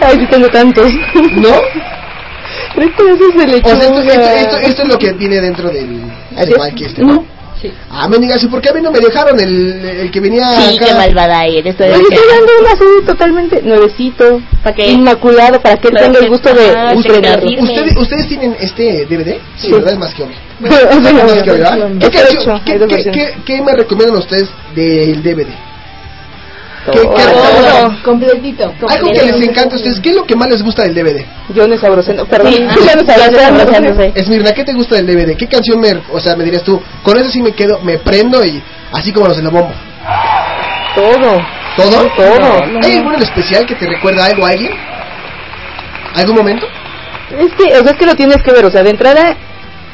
Ay, 0.00 0.18
sí 0.20 0.26
tengo 0.30 0.48
tantos. 0.48 0.90
¿no? 1.36 1.50
Tres 2.74 2.90
pedazos 2.96 3.34
de 3.36 3.44
O 3.44 3.46
lechuga. 3.46 3.76
sea, 3.76 3.84
esto, 3.84 4.00
esto, 4.00 4.22
esto, 4.22 4.56
esto 4.58 4.82
es 4.82 4.88
lo 4.88 4.98
que 4.98 5.12
viene 5.12 5.40
dentro 5.42 5.68
del... 5.68 6.10
Es. 6.36 6.74
que 6.74 6.86
este, 6.86 7.02
¿no? 7.02 7.33
Sí. 7.64 7.72
Ah, 7.90 8.06
me 8.08 8.18
digas, 8.18 8.42
¿y 8.42 8.48
por 8.48 8.60
qué 8.60 8.68
a 8.68 8.72
mí 8.74 8.82
no 8.82 8.90
me 8.92 9.00
dejaron 9.00 9.40
el, 9.40 9.82
el 9.84 10.10
que 10.10 10.20
venía 10.20 10.46
Sí, 10.48 10.76
acá? 10.76 10.86
qué 10.86 10.94
malvada 10.94 11.44
eres. 11.46 11.64
Le 11.64 11.70
estoy 11.70 11.88
dando 11.88 12.52
un 12.60 12.66
azul 12.66 13.04
totalmente 13.06 13.62
nuevecito, 13.62 14.42
¿Para 14.62 14.76
qué? 14.76 14.90
inmaculado, 14.90 15.60
para 15.62 15.76
que 15.78 15.88
él 15.88 15.94
tenga 15.94 16.18
que- 16.18 16.24
el 16.26 16.30
gusto 16.30 16.52
de 16.52 16.66
Ah, 16.76 16.92
estrenarlo. 16.92 17.48
que 17.48 17.60
¿Ustedes, 17.62 17.96
¿Ustedes 17.96 18.28
tienen 18.28 18.56
este 18.60 19.06
DVD? 19.06 19.38
Sí, 19.56 19.68
Sí. 19.68 19.72
¿verdad? 19.72 19.92
Es 19.94 19.98
más 19.98 20.14
que 20.14 20.22
obvio. 20.24 20.36
Sí, 20.36 20.64
Es 20.90 21.00
más 21.00 21.12
que 21.12 21.50
obvio, 21.50 21.52
¿verdad? 21.54 21.78
¿Qué, 21.98 22.06
Está 22.06 22.10
canción- 22.20 22.42
hecho, 22.42 22.64
qué- 22.66 22.72
hay 22.72 22.78
dos 22.78 22.88
qué- 22.88 22.94
versiones. 22.96 23.30
qué- 23.30 23.42
qué 23.46 23.62
me 23.62 23.72
recomiendan 23.72 24.18
ustedes 24.18 24.50
del 24.74 25.22
DVD? 25.22 25.46
¿Qué, 26.92 26.98
Todo. 26.98 27.14
qué- 27.14 27.22
Todo, 27.24 28.02
completito. 28.04 28.72
algo 28.88 29.06
que 29.06 29.22
les 29.22 29.40
encanta 29.48 29.74
a 29.74 29.78
ustedes, 29.78 30.00
¿qué 30.00 30.10
es 30.10 30.16
lo 30.16 30.24
que 30.26 30.36
más 30.36 30.48
les 30.50 30.62
gusta 30.62 30.82
del 30.82 30.94
DVD? 30.94 31.24
Yo 31.54 31.66
no 31.66 31.78
sabroseno, 31.78 32.26
perdón. 32.26 32.52
Sí, 32.52 32.62
abrazándose. 32.92 34.12
Esmirna, 34.14 34.52
¿qué 34.52 34.64
te 34.64 34.72
gusta 34.74 34.96
del 34.96 35.06
DVD? 35.06 35.34
¿Qué 35.36 35.46
canción 35.48 35.80
me, 35.80 35.92
o 36.12 36.20
sea, 36.20 36.36
me 36.36 36.44
dirías 36.44 36.62
tú? 36.62 36.80
Con 37.02 37.16
eso 37.16 37.30
sí 37.30 37.40
me 37.40 37.52
quedo, 37.52 37.80
me 37.80 37.98
prendo 37.98 38.44
y 38.44 38.62
así 38.92 39.12
como 39.12 39.28
los 39.28 39.36
de 39.38 39.42
la 39.44 39.50
bomba. 39.50 39.74
Todo. 40.94 41.40
¿Todo? 41.76 42.08
Todo. 42.16 42.80
¿Hay 42.82 42.96
alguno 42.98 43.16
en 43.16 43.22
especial 43.22 43.64
que 43.66 43.74
te 43.74 43.86
recuerda 43.86 44.26
algo 44.26 44.44
a 44.46 44.50
alguien? 44.50 44.72
¿Algún 46.14 46.36
momento? 46.36 46.66
Es 47.38 47.52
que, 47.54 47.64
o 47.78 47.82
sea, 47.82 47.92
es 47.92 47.96
que 47.98 48.06
lo 48.06 48.14
tienes 48.14 48.42
que 48.42 48.52
ver, 48.52 48.64
o 48.64 48.70
sea, 48.70 48.82
de 48.84 48.90
entrada, 48.90 49.34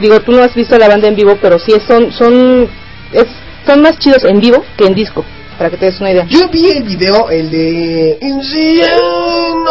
digo, 0.01 0.21
tú 0.21 0.33
no 0.33 0.43
has 0.43 0.55
visto 0.55 0.77
la 0.77 0.89
banda 0.89 1.09
en 1.09 1.17
vivo, 1.17 1.39
pero 1.41 1.59
sí 1.59 1.73
es- 1.73 1.85
son, 1.85 2.13
son, 2.13 2.69
es, 3.13 3.27
son 3.65 3.81
más 3.81 3.99
chidos 3.99 4.25
en 4.25 4.41
vivo 4.41 4.63
que 4.77 4.85
en 4.87 4.95
disco, 4.95 5.25
para 5.61 5.69
que 5.69 5.77
te 5.77 5.85
des 5.85 6.01
una 6.01 6.11
idea. 6.11 6.25
Yo 6.27 6.49
vi 6.49 6.71
el 6.71 6.83
video, 6.85 7.29
el 7.29 7.51
de... 7.51 8.19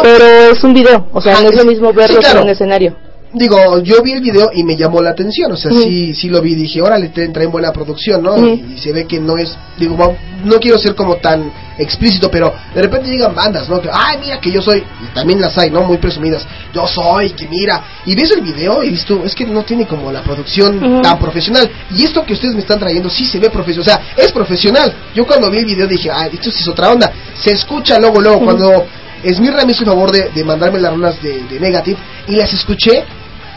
Pero 0.02 0.24
es 0.52 0.62
un 0.62 0.72
video, 0.72 1.08
o 1.12 1.20
sea, 1.20 1.34
Ah, 1.36 1.40
no 1.42 1.48
es 1.48 1.56
lo 1.56 1.62
es- 1.62 1.66
mismo 1.66 1.92
verlo 1.92 2.14
sí, 2.14 2.20
claro. 2.20 2.38
en 2.38 2.44
un 2.44 2.50
escenario. 2.50 2.94
Digo, 3.32 3.80
yo 3.82 4.02
vi 4.02 4.12
el 4.12 4.20
video 4.20 4.50
y 4.52 4.64
me 4.64 4.76
llamó 4.76 5.00
la 5.00 5.10
atención, 5.10 5.52
o 5.52 5.56
sea, 5.56 5.70
sí, 5.70 6.14
sí 6.14 6.28
lo 6.28 6.40
vi, 6.40 6.54
dije, 6.54 6.82
órale, 6.82 7.08
traen 7.10 7.50
buena 7.50 7.72
producción, 7.72 8.22
¿no? 8.22 8.36
Y, 8.44 8.74
y 8.74 8.78
se 8.78 8.92
ve 8.92 9.06
que 9.06 9.20
no 9.20 9.36
es, 9.36 9.56
digo, 9.78 10.16
no 10.44 10.58
quiero 10.58 10.78
ser 10.78 10.94
como 10.94 11.16
tan 11.16 11.52
explícito, 11.78 12.30
pero 12.30 12.52
de 12.74 12.82
repente 12.82 13.08
llegan 13.08 13.34
bandas, 13.34 13.68
¿no? 13.68 13.80
Que, 13.80 13.88
ay, 13.92 14.18
mira 14.20 14.40
que 14.40 14.50
yo 14.50 14.60
soy, 14.60 14.78
y 14.78 15.14
también 15.14 15.40
las 15.40 15.56
hay, 15.58 15.70
¿no? 15.70 15.82
Muy 15.82 15.98
presumidas, 15.98 16.46
yo 16.74 16.86
soy, 16.86 17.30
que 17.30 17.46
mira, 17.46 17.82
y 18.04 18.14
ves 18.14 18.32
el 18.32 18.40
video 18.42 18.82
y 18.82 18.90
dices 18.90 19.06
tú, 19.06 19.22
es 19.24 19.34
que 19.34 19.46
no 19.46 19.62
tiene 19.62 19.86
como 19.86 20.10
la 20.10 20.22
producción 20.22 21.00
tan 21.02 21.18
profesional, 21.18 21.70
y 21.96 22.04
esto 22.04 22.24
que 22.24 22.32
ustedes 22.32 22.54
me 22.54 22.60
están 22.60 22.80
trayendo 22.80 23.08
sí 23.08 23.24
se 23.24 23.38
ve 23.38 23.48
profesional, 23.50 23.80
o 23.80 23.84
sea, 23.84 24.14
es 24.16 24.32
profesional, 24.32 24.92
yo 25.14 25.26
cuando 25.26 25.50
vi 25.50 25.58
el 25.58 25.66
video 25.66 25.86
dije, 25.86 26.10
ah, 26.10 26.26
esto 26.26 26.50
sí 26.50 26.62
es 26.62 26.68
otra 26.68 26.90
onda, 26.90 27.12
se 27.40 27.52
escucha 27.52 27.98
luego, 27.98 28.20
luego, 28.20 28.44
cuando 28.44 28.86
Esmirra 29.22 29.66
me 29.66 29.72
hizo 29.72 29.82
el 29.82 29.88
favor 29.88 30.10
de, 30.10 30.30
de 30.30 30.44
mandarme 30.44 30.80
las 30.80 30.94
runas 30.94 31.22
de, 31.22 31.42
de 31.42 31.60
Negative 31.60 31.98
y 32.26 32.36
las 32.36 32.52
escuché. 32.54 33.04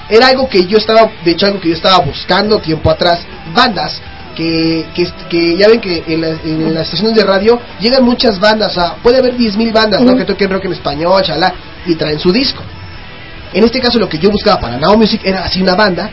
Era 0.09 0.27
algo 0.27 0.47
que 0.49 0.65
yo 0.65 0.77
estaba, 0.77 1.09
de 1.23 1.31
hecho, 1.31 1.45
algo 1.45 1.59
que 1.59 1.69
yo 1.69 1.75
estaba 1.75 1.99
buscando 1.99 2.59
tiempo 2.59 2.89
atrás. 2.89 3.19
Bandas 3.53 4.01
que, 4.35 4.85
que, 4.95 5.07
que 5.30 5.55
ya 5.57 5.67
ven 5.67 5.80
que 5.80 6.03
en, 6.07 6.21
la- 6.21 6.38
en 6.43 6.73
las 6.73 6.85
estaciones 6.85 7.15
de 7.15 7.23
radio 7.23 7.59
llegan 7.80 8.03
muchas 8.03 8.39
bandas. 8.39 8.71
O 8.75 8.81
sea, 8.81 8.95
puede 8.95 9.17
haber 9.19 9.35
10.000 9.38 9.71
bandas, 9.71 10.01
¿no? 10.01 10.07
Ujú. 10.11 10.17
Que 10.17 10.25
toquen 10.25 10.49
rock 10.49 10.65
en 10.65 10.73
español, 10.73 11.21
chalá, 11.23 11.53
y 11.85 11.95
traen 11.95 12.19
su 12.19 12.31
disco. 12.31 12.63
En 13.53 13.63
este 13.63 13.80
caso, 13.80 13.99
lo 13.99 14.09
que 14.09 14.17
yo 14.17 14.30
buscaba 14.31 14.59
para 14.59 14.77
Now 14.77 14.97
Music 14.97 15.21
era 15.23 15.43
así 15.45 15.61
una 15.61 15.75
banda 15.75 16.09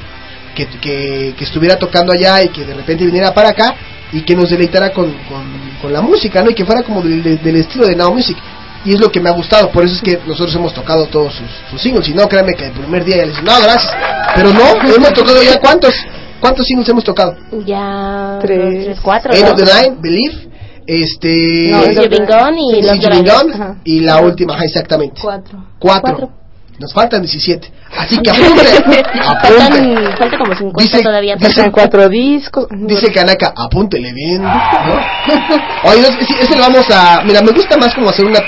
que, 0.55 0.67
que, 0.67 1.35
que 1.37 1.45
estuviera 1.45 1.77
tocando 1.77 2.12
allá 2.12 2.43
y 2.43 2.49
que 2.51 2.65
de 2.65 2.75
repente 2.75 3.05
viniera 3.07 3.33
para 3.33 3.49
acá 3.51 3.75
y 4.12 4.21
que 4.23 4.35
nos 4.37 4.51
deleitara 4.51 4.91
con, 4.93 5.11
con, 5.29 5.45
con 5.81 5.93
la 5.93 6.03
música, 6.03 6.43
¿no? 6.43 6.51
Y 6.51 6.55
que 6.55 6.65
fuera 6.67 6.83
como 6.83 7.01
del, 7.03 7.23
del- 7.23 7.43
del 7.43 7.57
estilo 7.57 7.87
de 7.87 7.97
Now 7.97 8.12
Music. 8.12 8.37
Y 8.85 8.94
es 8.94 9.01
lo 9.01 9.11
que 9.11 9.20
me 9.20 9.28
ha 9.28 9.32
gustado, 9.32 9.70
por 9.70 9.85
eso 9.85 9.94
es 9.94 10.01
que 10.01 10.19
nosotros 10.27 10.55
hemos 10.55 10.73
tocado 10.73 11.07
todos 11.07 11.35
sus, 11.35 11.48
sus 11.70 11.82
singles. 11.82 12.09
Y 12.09 12.15
no, 12.15 12.27
créanme 12.28 12.55
que 12.55 12.66
el 12.66 12.73
primer 12.73 13.05
día 13.05 13.19
ya 13.19 13.27
les 13.27 13.36
dije, 13.36 13.43
no, 13.43 13.61
gracias. 13.62 13.93
Pero 14.35 14.52
no, 14.52 14.94
hemos 14.94 15.12
tocado 15.12 15.43
ya 15.43 15.61
cuántos, 15.61 15.94
cuántos 16.40 16.66
singles 16.66 16.89
hemos 16.89 17.05
tocado. 17.05 17.36
Ya. 17.66 18.39
Tres. 18.40 18.85
tres, 18.85 19.01
cuatro. 19.02 19.35
End 19.35 19.44
¿no? 19.44 19.52
of 19.52 19.59
the 19.59 19.66
Line, 19.66 19.97
Believe, 20.01 20.48
este... 20.86 21.69
No, 21.70 21.85
y 21.85 22.82
Los 22.82 23.55
Ajá. 23.55 23.77
y 23.85 24.01
la 24.01 24.20
última, 24.23 24.55
ajá, 24.55 24.65
exactamente. 24.65 25.20
Cuatro. 25.20 25.65
Cuatro. 25.78 26.40
Nos 26.81 26.94
faltan 26.94 27.20
17. 27.20 27.70
Así 27.94 28.16
que 28.23 28.31
apunte, 28.31 28.62
apunte. 29.27 29.59
Faltan, 29.59 30.16
falta 30.16 30.39
como 30.39 30.55
50 30.57 30.82
Dice- 30.82 31.02
todavía. 31.02 31.36
dice- 31.36 31.70
cuatro 31.70 32.09
discos. 32.09 32.66
Dice 32.70 33.12
Kanaka, 33.12 33.52
apúntele 33.55 34.12
bien. 34.15 34.43
¿no? 34.43 34.51
Oye, 35.85 36.01
es- 36.01 36.31
es- 36.31 36.40
ese 36.44 36.57
lo 36.57 36.62
vamos 36.62 36.86
a. 36.90 37.23
Mira, 37.24 37.43
me 37.43 37.52
gusta 37.52 37.77
más 37.77 37.94
como 37.94 38.09
hacer 38.09 38.24
una. 38.24 38.40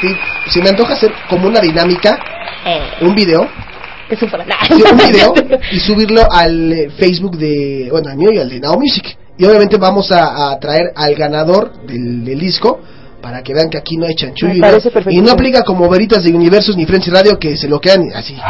Se 0.50 0.62
me 0.62 0.70
antoja 0.70 0.94
hacer 0.94 1.12
como 1.28 1.46
una 1.46 1.60
dinámica, 1.60 2.18
Eh, 2.64 2.80
un 3.02 3.14
video, 3.14 3.46
que 4.08 4.16
un 4.90 4.96
video 4.96 5.34
y 5.70 5.78
subirlo 5.80 6.22
al 6.32 6.72
eh, 6.72 6.90
Facebook 6.96 7.36
de. 7.36 7.88
Bueno, 7.90 8.10
al 8.10 8.16
mío 8.16 8.30
y 8.32 8.38
al 8.38 8.48
de 8.48 8.60
Now 8.60 8.78
Music. 8.80 9.16
Y 9.38 9.44
obviamente 9.44 9.76
vamos 9.76 10.10
a, 10.12 10.50
a 10.52 10.58
traer 10.58 10.92
al 10.94 11.14
ganador 11.14 11.72
del, 11.86 12.24
del 12.24 12.38
disco 12.38 12.80
para 13.22 13.42
que 13.42 13.54
vean 13.54 13.70
que 13.70 13.78
aquí 13.78 13.96
no 13.96 14.04
hay 14.06 14.14
chanchullo. 14.14 14.52
Y 15.08 15.20
no- 15.20 15.26
no 15.28 15.32
aplica 15.32 15.62
como 15.62 15.88
veritas 15.88 16.22
de 16.24 16.34
Universos 16.34 16.76
ni 16.76 16.84
Friends 16.84 17.08
Radio 17.10 17.38
que 17.38 17.56
se 17.56 17.68
lo 17.68 17.80
quedan 17.80 18.02
así. 18.14 18.36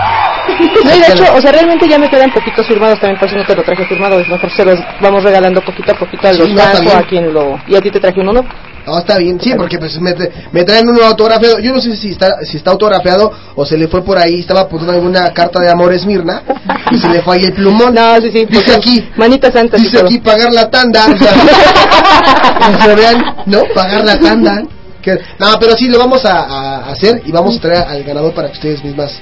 No, 0.85 0.94
y 0.97 0.99
de 0.99 1.07
hecho, 1.12 1.24
o 1.35 1.40
sea, 1.40 1.53
realmente 1.53 1.86
ya 1.89 1.99
me 1.99 2.09
quedan 2.11 2.32
poquitos 2.32 2.66
firmados 2.66 2.99
también, 2.99 3.19
por 3.20 3.28
eso 3.28 3.36
no 3.39 3.44
te 3.44 3.55
lo 3.55 3.62
traje 3.62 3.85
firmado, 3.86 4.19
es 4.19 4.28
mejor 4.28 4.51
se 4.51 4.65
los 4.65 4.78
vamos 5.01 5.23
regalando 5.23 5.61
poquito 5.61 5.93
a 5.93 5.94
poquito 5.99 6.27
a 6.27 6.32
Sí, 6.32 6.39
los 6.40 6.49
no, 6.49 6.55
está 6.55 6.65
fans 6.73 6.81
o 6.81 6.82
bien. 6.85 6.97
a 6.97 7.03
quien 7.03 7.32
lo... 7.32 7.61
Y 7.69 7.77
a 7.77 7.81
ti 7.81 7.90
te 7.90 8.01
traje 8.01 8.20
uno, 8.20 8.32
¿no? 8.32 8.44
No, 8.86 8.98
está 8.98 9.16
bien, 9.18 9.40
sí, 9.40 9.52
porque 9.56 9.78
pues 9.78 10.00
me, 10.00 10.12
me 10.50 10.64
traen 10.64 10.88
uno 10.88 11.04
autografiado. 11.04 11.59
Yo 11.60 11.72
no 11.72 11.80
sé 11.80 11.94
si 11.96 12.10
está, 12.10 12.38
si 12.44 12.56
está 12.56 12.72
autografiado 12.72 13.30
o 13.54 13.64
se 13.64 13.76
le 13.78 13.86
fue 13.88 14.02
por 14.04 14.18
ahí, 14.18 14.40
estaba 14.40 14.62
apuntando 14.62 14.92
alguna 14.94 15.32
carta 15.32 15.60
de 15.60 15.70
amor 15.70 15.92
Esmirna 15.92 16.42
y 16.90 16.98
se 16.98 17.09
le 17.09 17.22
fue 17.22 17.36
ahí 17.36 17.44
el 17.44 17.52
plumón. 17.52 17.94
No, 17.94 18.16
sí, 18.20 18.30
sí. 18.32 18.44
Dice 18.46 18.74
aquí, 18.74 19.09
Manita 19.16 19.52
santa. 19.52 19.76
dice 19.76 20.00
aquí 20.00 20.18
pagar 20.18 20.52
la 20.52 20.68
tanda. 20.68 21.06
O 21.06 21.16
sea, 21.16 22.94
vean, 22.96 23.24
¿no? 23.46 23.62
Pagar 23.74 24.04
la 24.04 24.18
tanda. 24.18 24.62
Que- 25.00 25.18
no, 25.38 25.46
pero 25.59 25.76
sí 25.76 25.88
lo 25.88 25.98
vamos 25.98 26.24
a, 26.24 26.42
a 26.42 26.90
hacer 26.90 27.22
y 27.24 27.32
vamos 27.32 27.56
a 27.56 27.60
traer 27.60 27.82
al 27.88 28.02
ganador 28.04 28.32
para 28.34 28.48
que 28.48 28.54
ustedes 28.54 28.84
mismas 28.84 29.12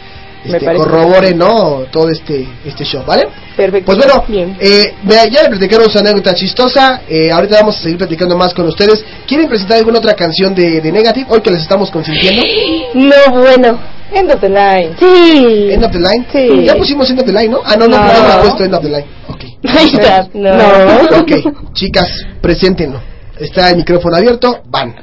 este, 0.44 0.60
parece 0.64 0.82
corroboren, 0.84 1.38
¿no? 1.38 1.84
Todo 1.90 2.08
este, 2.08 2.48
este 2.64 2.84
show, 2.84 3.04
¿vale? 3.06 3.28
Perfecto. 3.56 3.86
Pues 3.86 3.98
bueno, 3.98 4.24
Bien. 4.28 4.56
eh, 4.60 4.94
ya 5.30 5.42
le 5.42 5.48
platicaron 5.50 5.90
su 5.90 5.98
anécdota 5.98 6.34
chistosa. 6.34 7.02
eh, 7.08 7.30
ahorita 7.30 7.56
vamos 7.60 7.78
a 7.78 7.82
seguir 7.82 7.98
platicando 7.98 8.36
más 8.36 8.54
con 8.54 8.66
ustedes. 8.66 9.04
¿Quieren 9.26 9.48
presentar 9.48 9.78
alguna 9.78 9.98
otra 9.98 10.14
canción 10.14 10.54
de, 10.54 10.80
de 10.80 10.92
Negative 10.92 11.26
hoy 11.28 11.40
que 11.40 11.50
les 11.50 11.62
estamos 11.62 11.90
consintiendo? 11.90 12.42
No, 12.94 13.14
bueno. 13.40 13.78
End 14.12 14.28
of 14.32 14.40
the 14.40 14.48
line. 14.48 14.96
Sí. 14.98 15.68
End 15.70 15.84
of 15.84 15.92
the 15.92 15.98
Line. 16.00 16.26
Sí. 16.32 16.64
Ya 16.64 16.74
pusimos 16.74 17.08
End 17.08 17.20
of 17.20 17.26
the 17.26 17.32
Line, 17.32 17.48
¿no? 17.50 17.60
Ah, 17.64 17.76
no, 17.76 17.86
no, 17.86 17.96
No. 17.96 18.04
no, 18.12 18.28
no, 18.36 18.40
puesto 18.42 18.64
End 18.64 18.74
of 18.74 18.82
the 18.82 18.88
Line. 18.88 19.06
Ok. 19.28 19.44
Ahí 19.78 19.86
está. 19.92 20.26
No. 20.34 20.52
No. 20.52 21.20
Ok, 21.20 21.72
chicas, 21.74 22.08
preséntenlo. 22.40 23.00
Está 23.38 23.70
el 23.70 23.76
micrófono 23.76 24.16
abierto, 24.16 24.62
van. 24.66 24.96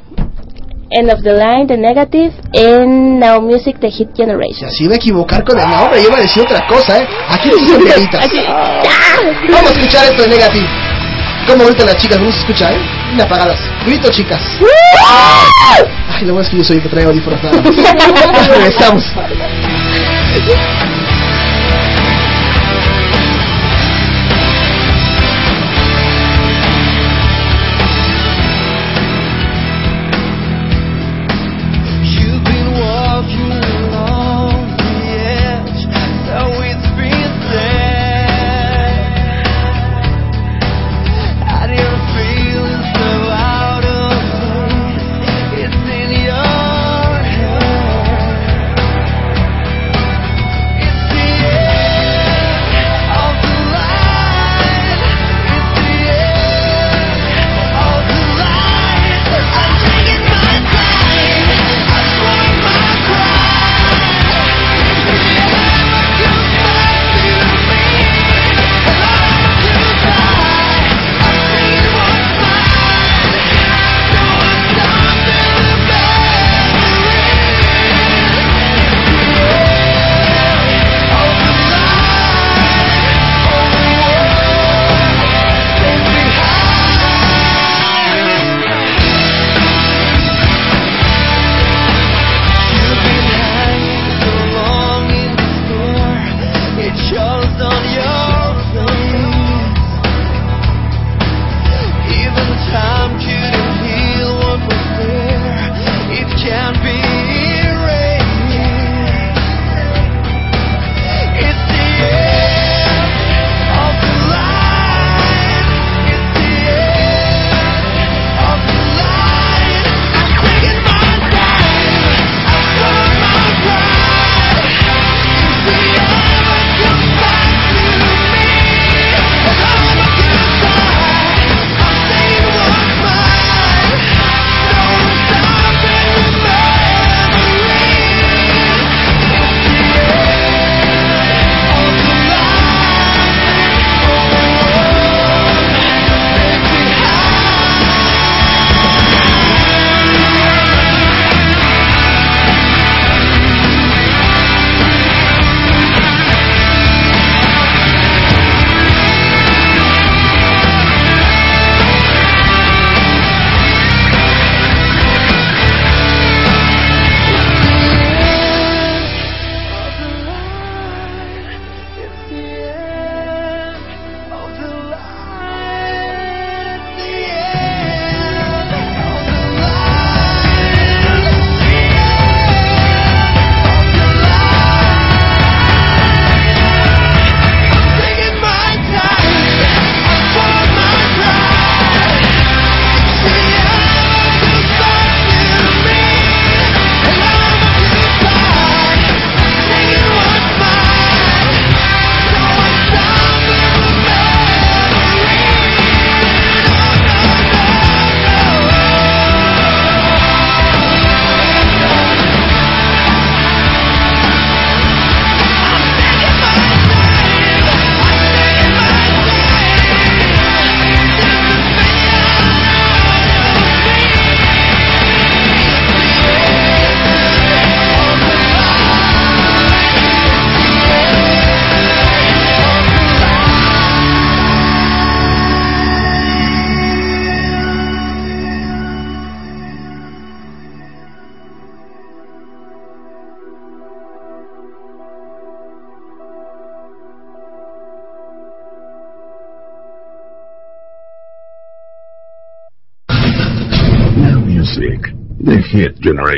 End 0.90 1.10
of 1.10 1.20
the 1.22 1.32
Line, 1.32 1.66
The 1.66 1.76
Negative, 1.76 2.32
en 2.52 3.18
Now 3.18 3.42
Music, 3.42 3.76
The 3.78 3.90
Hit 3.90 4.08
Generation. 4.16 4.70
Si 4.70 4.84
iba 4.84 4.94
a 4.94 4.96
equivocar 4.96 5.44
con 5.44 5.60
el 5.60 5.68
nombre, 5.68 6.00
yo 6.00 6.08
iba 6.08 6.16
a 6.16 6.20
decir 6.20 6.42
otra 6.42 6.66
cosa, 6.66 6.98
¿eh? 6.98 7.06
Aquí 7.28 7.50
son 7.50 7.84
deditas. 7.84 8.26
Vamos 9.50 9.70
a 9.70 9.74
escuchar 9.74 10.04
esto 10.04 10.22
de 10.22 10.28
Negative. 10.28 10.66
Como 11.46 11.62
ahorita 11.64 11.84
las 11.84 11.96
chicas, 11.96 12.18
vamos 12.18 12.34
a 12.34 12.40
escuchar, 12.40 12.72
¿eh? 12.72 12.80
Bien 13.08 13.20
apagadas. 13.20 13.58
Grito, 13.84 14.10
chicas. 14.10 14.40
Ay, 16.10 16.24
lo 16.24 16.32
bueno 16.32 16.40
es 16.40 16.48
que 16.50 16.56
yo 16.58 16.64
soy 16.64 16.76
el 16.76 16.82
que 16.82 16.88
trae 16.88 17.04
audífonos. 17.04 17.40
Regresamos. 18.48 19.04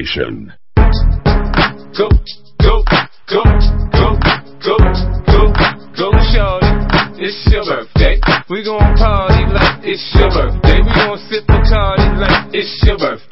generation. 0.05 0.53
Go, 1.97 2.09
go, 2.63 2.83
go, 3.29 3.43
go, 3.93 4.17
go, 4.63 4.77
go, 5.27 5.49
go, 5.97 6.11
shorty. 6.33 6.67
It's 7.23 7.53
your 7.53 7.65
birthday. 7.65 8.21
We 8.49 8.65
gon' 8.65 8.97
party 8.97 9.45
like 9.53 9.85
it's 9.85 10.15
your 10.15 10.31
birthday. 10.31 10.81
We 10.81 10.95
gon' 10.95 11.19
sip 11.29 11.45
a 11.49 11.61
party 11.69 12.09
like 12.17 12.55
it's 12.55 12.83
your 12.87 12.99
birthday. 12.99 13.30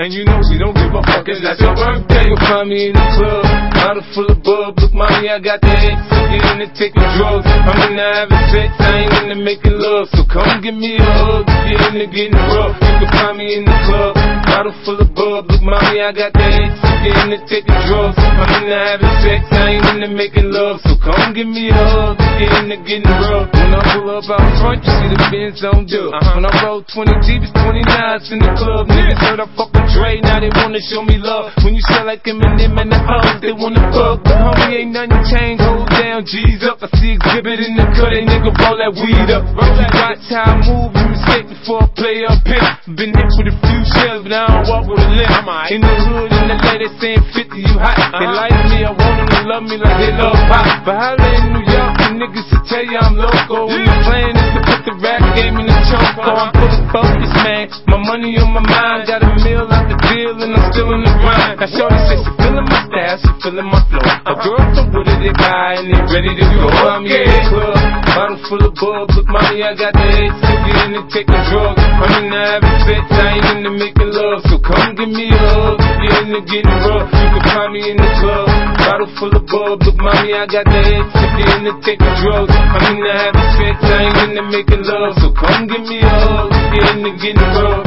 And 0.00 0.16
you 0.16 0.24
know 0.24 0.40
we 0.48 0.56
don't 0.56 0.72
give 0.72 0.96
a 0.96 1.04
fuck, 1.04 1.28
it's 1.28 1.44
not 1.44 1.60
your 1.60 1.76
birthday. 1.76 2.24
You'll 2.24 2.40
find 2.48 2.72
me 2.72 2.88
in 2.88 2.96
the 2.96 3.04
club, 3.20 3.44
bottle 3.76 4.06
full 4.16 4.32
of 4.32 4.40
bub. 4.40 4.80
Look, 4.80 4.96
mommy, 4.96 5.28
I 5.28 5.36
got 5.36 5.60
the 5.60 5.76
X. 5.76 5.92
Get 6.32 6.40
into 6.56 6.72
taking 6.72 7.04
drugs. 7.20 7.44
I'm 7.44 7.76
into 7.84 8.00
having 8.00 8.44
sex, 8.48 8.72
I 8.80 8.96
ain't 8.96 9.12
in 9.12 9.24
into 9.28 9.44
making 9.44 9.76
love. 9.76 10.08
So 10.16 10.24
come 10.24 10.64
give 10.64 10.72
me 10.72 10.96
a 10.96 11.04
hug. 11.04 11.44
Get 11.44 11.84
in 11.84 12.00
into 12.00 12.08
getting 12.16 12.40
rough. 12.48 12.80
You 12.80 12.96
can 12.96 13.10
find 13.12 13.36
me 13.36 13.60
in 13.60 13.68
the 13.68 13.76
club, 13.84 14.16
bottle 14.48 14.72
full 14.88 15.04
of 15.04 15.12
bub. 15.12 15.52
Look, 15.52 15.60
mommy, 15.68 16.00
I 16.00 16.16
got 16.16 16.32
the 16.32 16.48
X. 16.48 16.80
Get 17.04 17.20
into 17.20 17.38
taking 17.44 17.80
drugs. 17.84 18.16
I'm 18.16 18.40
into 18.56 18.72
having 18.72 19.16
sex, 19.20 19.44
I 19.52 19.76
ain't 19.76 19.84
in 19.84 20.00
into 20.00 20.16
making 20.16 20.48
love. 20.48 20.80
So 20.80 20.96
come 20.96 21.36
give 21.36 21.44
me 21.44 21.68
a 21.68 21.76
hug. 21.76 22.16
Get 22.40 22.48
in 22.56 22.72
into 22.72 22.80
getting 22.88 23.04
rough. 23.04 23.52
When 23.52 23.76
I 23.76 23.84
pull 23.92 24.08
up 24.16 24.24
out 24.32 24.48
front, 24.64 24.80
you 24.80 24.96
see 24.96 25.12
the 25.12 25.20
Benz 25.28 25.60
on 25.60 25.84
dub. 25.84 26.16
When 26.40 26.48
I 26.48 26.52
roll 26.64 26.80
20 26.88 27.04
deep, 27.28 27.44
it's 27.44 27.52
29s 27.52 28.32
in 28.32 28.40
the 28.40 28.52
club. 28.56 28.88
Niggas 28.88 29.20
heard 29.20 29.44
I 29.44 29.48
fuck 29.52 29.68
with 29.76 29.89
Dre, 29.94 30.20
now 30.20 30.40
they 30.40 30.50
wanna 30.50 30.80
show 30.80 31.02
me 31.02 31.18
love. 31.18 31.52
When 31.64 31.74
you 31.74 31.82
sell 31.90 32.06
like 32.06 32.24
Eminem 32.24 32.78
and 32.80 32.90
the 32.92 32.98
hoes, 32.98 33.40
they 33.40 33.52
wanna 33.52 33.82
fuck. 33.90 34.24
But 34.24 34.38
homie, 34.38 34.86
ain't 34.86 34.92
nothing 34.92 35.22
changed. 35.30 35.62
Hold 35.62 35.88
down, 35.90 36.24
G's 36.26 36.62
up. 36.66 36.82
I 36.82 36.88
see 36.98 37.14
exhibit 37.14 37.60
in 37.60 37.76
the 37.76 37.86
cut, 37.94 38.10
they 38.10 38.24
nigga 38.26 38.50
roll 38.50 38.76
that 38.78 38.92
weed 38.94 39.30
up. 39.30 39.44
Roll 39.54 39.74
that 39.78 39.92
watch 39.94 40.26
how 40.30 40.50
I 40.50 40.62
move, 40.62 40.90
you 40.94 41.06
mistake 41.10 41.46
before 41.48 41.84
I 41.84 41.88
play 41.94 42.18
up 42.26 42.42
here. 42.46 42.66
Been 42.96 43.14
hit 43.14 43.30
with 43.38 43.52
a 43.52 43.56
few 43.62 43.80
shells, 43.94 44.22
but 44.26 44.34
I 44.34 44.46
don't 44.50 44.66
walk 44.66 44.84
with 44.90 44.98
a 44.98 45.10
limp. 45.14 45.30
In 45.70 45.80
the 45.80 45.94
hood, 46.10 46.30
in 46.34 46.44
the 46.50 46.58
lady 46.66 46.88
saying 46.98 47.22
50, 47.30 47.62
you 47.62 47.78
hot. 47.78 47.94
They 47.94 48.26
uh-huh. 48.26 48.42
like 48.42 48.58
me, 48.66 48.82
I 48.82 48.90
want 48.90 49.14
them 49.22 49.28
to 49.30 49.40
love 49.46 49.64
me 49.64 49.76
like 49.78 49.98
they 50.02 50.12
love 50.18 50.34
pop. 50.50 50.66
But 50.82 50.96
holla 50.98 51.28
in 51.30 51.54
New 51.54 51.62
York, 51.62 51.69
the 52.10 52.18
niggas 52.18 52.46
will 52.50 52.64
tell 52.66 52.82
you 52.82 52.98
I'm 52.98 53.14
loco. 53.14 53.70
When 53.70 53.86
the 53.86 53.96
plan 54.02 54.34
is 54.34 54.48
to 54.50 54.60
put 54.66 54.80
the 54.82 54.94
rap 54.98 55.22
game 55.38 55.54
in 55.62 55.66
the 55.70 55.78
choke. 55.86 56.18
So 56.18 56.30
I'm 56.34 56.50
fully 56.58 56.82
focused, 56.90 57.38
man. 57.46 57.70
My 57.86 57.98
money 58.02 58.34
on 58.42 58.50
my 58.50 58.62
mind, 58.66 59.06
got 59.06 59.22
a 59.22 59.30
meal 59.46 59.70
out 59.70 59.86
the 59.86 59.94
deal, 60.10 60.34
and 60.42 60.50
I'm 60.50 60.64
still 60.74 60.90
in 60.90 61.06
the 61.06 61.12
grind. 61.22 61.62
Now, 61.62 61.70
Shorty 61.70 61.98
say 62.10 62.18
she 62.18 62.30
feeling 62.42 62.66
my 62.66 62.78
style, 62.90 63.18
she 63.22 63.30
feeling 63.46 63.68
my 63.70 63.80
flow. 63.86 64.02
A 64.26 64.34
girl 64.42 64.64
from 64.74 64.86
Wooded, 64.90 65.18
they 65.22 65.34
buy, 65.38 65.78
and 65.78 65.86
they 65.86 66.02
ready 66.10 66.32
to 66.34 66.44
go. 66.50 66.66
I'm 66.82 67.06
in 67.06 67.14
the 67.14 67.40
club, 67.46 67.78
bottle 68.10 68.38
full 68.50 68.62
of 68.66 68.74
bub. 68.74 69.06
Look, 69.14 69.28
mommy, 69.30 69.62
I 69.62 69.72
got 69.78 69.94
the 69.94 70.06
head 70.10 70.32
sick, 70.42 70.60
in 70.66 70.90
the 70.98 71.02
taking 71.14 71.42
drugs. 71.46 71.78
I'm 71.78 72.10
in 72.10 72.26
the 72.26 72.40
having 72.42 72.78
sex, 72.90 73.02
I 73.06 73.38
ain't 73.38 73.46
into 73.54 73.70
making 73.70 74.10
love. 74.10 74.42
So 74.50 74.58
come 74.58 74.98
give 74.98 75.12
me 75.14 75.30
a 75.30 75.38
hug, 75.38 75.78
get 75.78 76.26
into 76.26 76.42
getting 76.42 76.78
rough. 76.90 77.06
You 77.06 77.28
can 77.38 77.42
find 77.54 77.70
me 77.70 77.80
in 77.86 77.96
the 78.02 78.10
club, 78.18 78.46
bottle 78.82 79.10
full 79.14 79.30
of 79.30 79.44
bub. 79.46 79.78
Look, 79.86 79.98
mommy, 80.02 80.34
I 80.34 80.48
got 80.50 80.66
the 80.66 80.80
head 80.80 81.06
sick, 81.14 81.30
in 81.38 81.70
the 81.70 81.74
taking 81.84 81.99
drugs. 82.20 82.54
I'm 82.54 82.84
in 82.94 82.98
the 83.04 83.12
having 83.12 83.50
sex, 83.58 83.76
I 83.82 84.08
ain't 84.08 84.18
into 84.30 84.44
making 84.48 84.82
love. 84.84 85.12
So 85.20 85.28
come 85.34 85.66
give 85.66 85.84
me 85.84 86.00
a 86.00 86.08
hug, 86.08 86.50
get 86.72 86.84
into 86.96 87.12
getting 87.20 87.50
rough. 87.60 87.84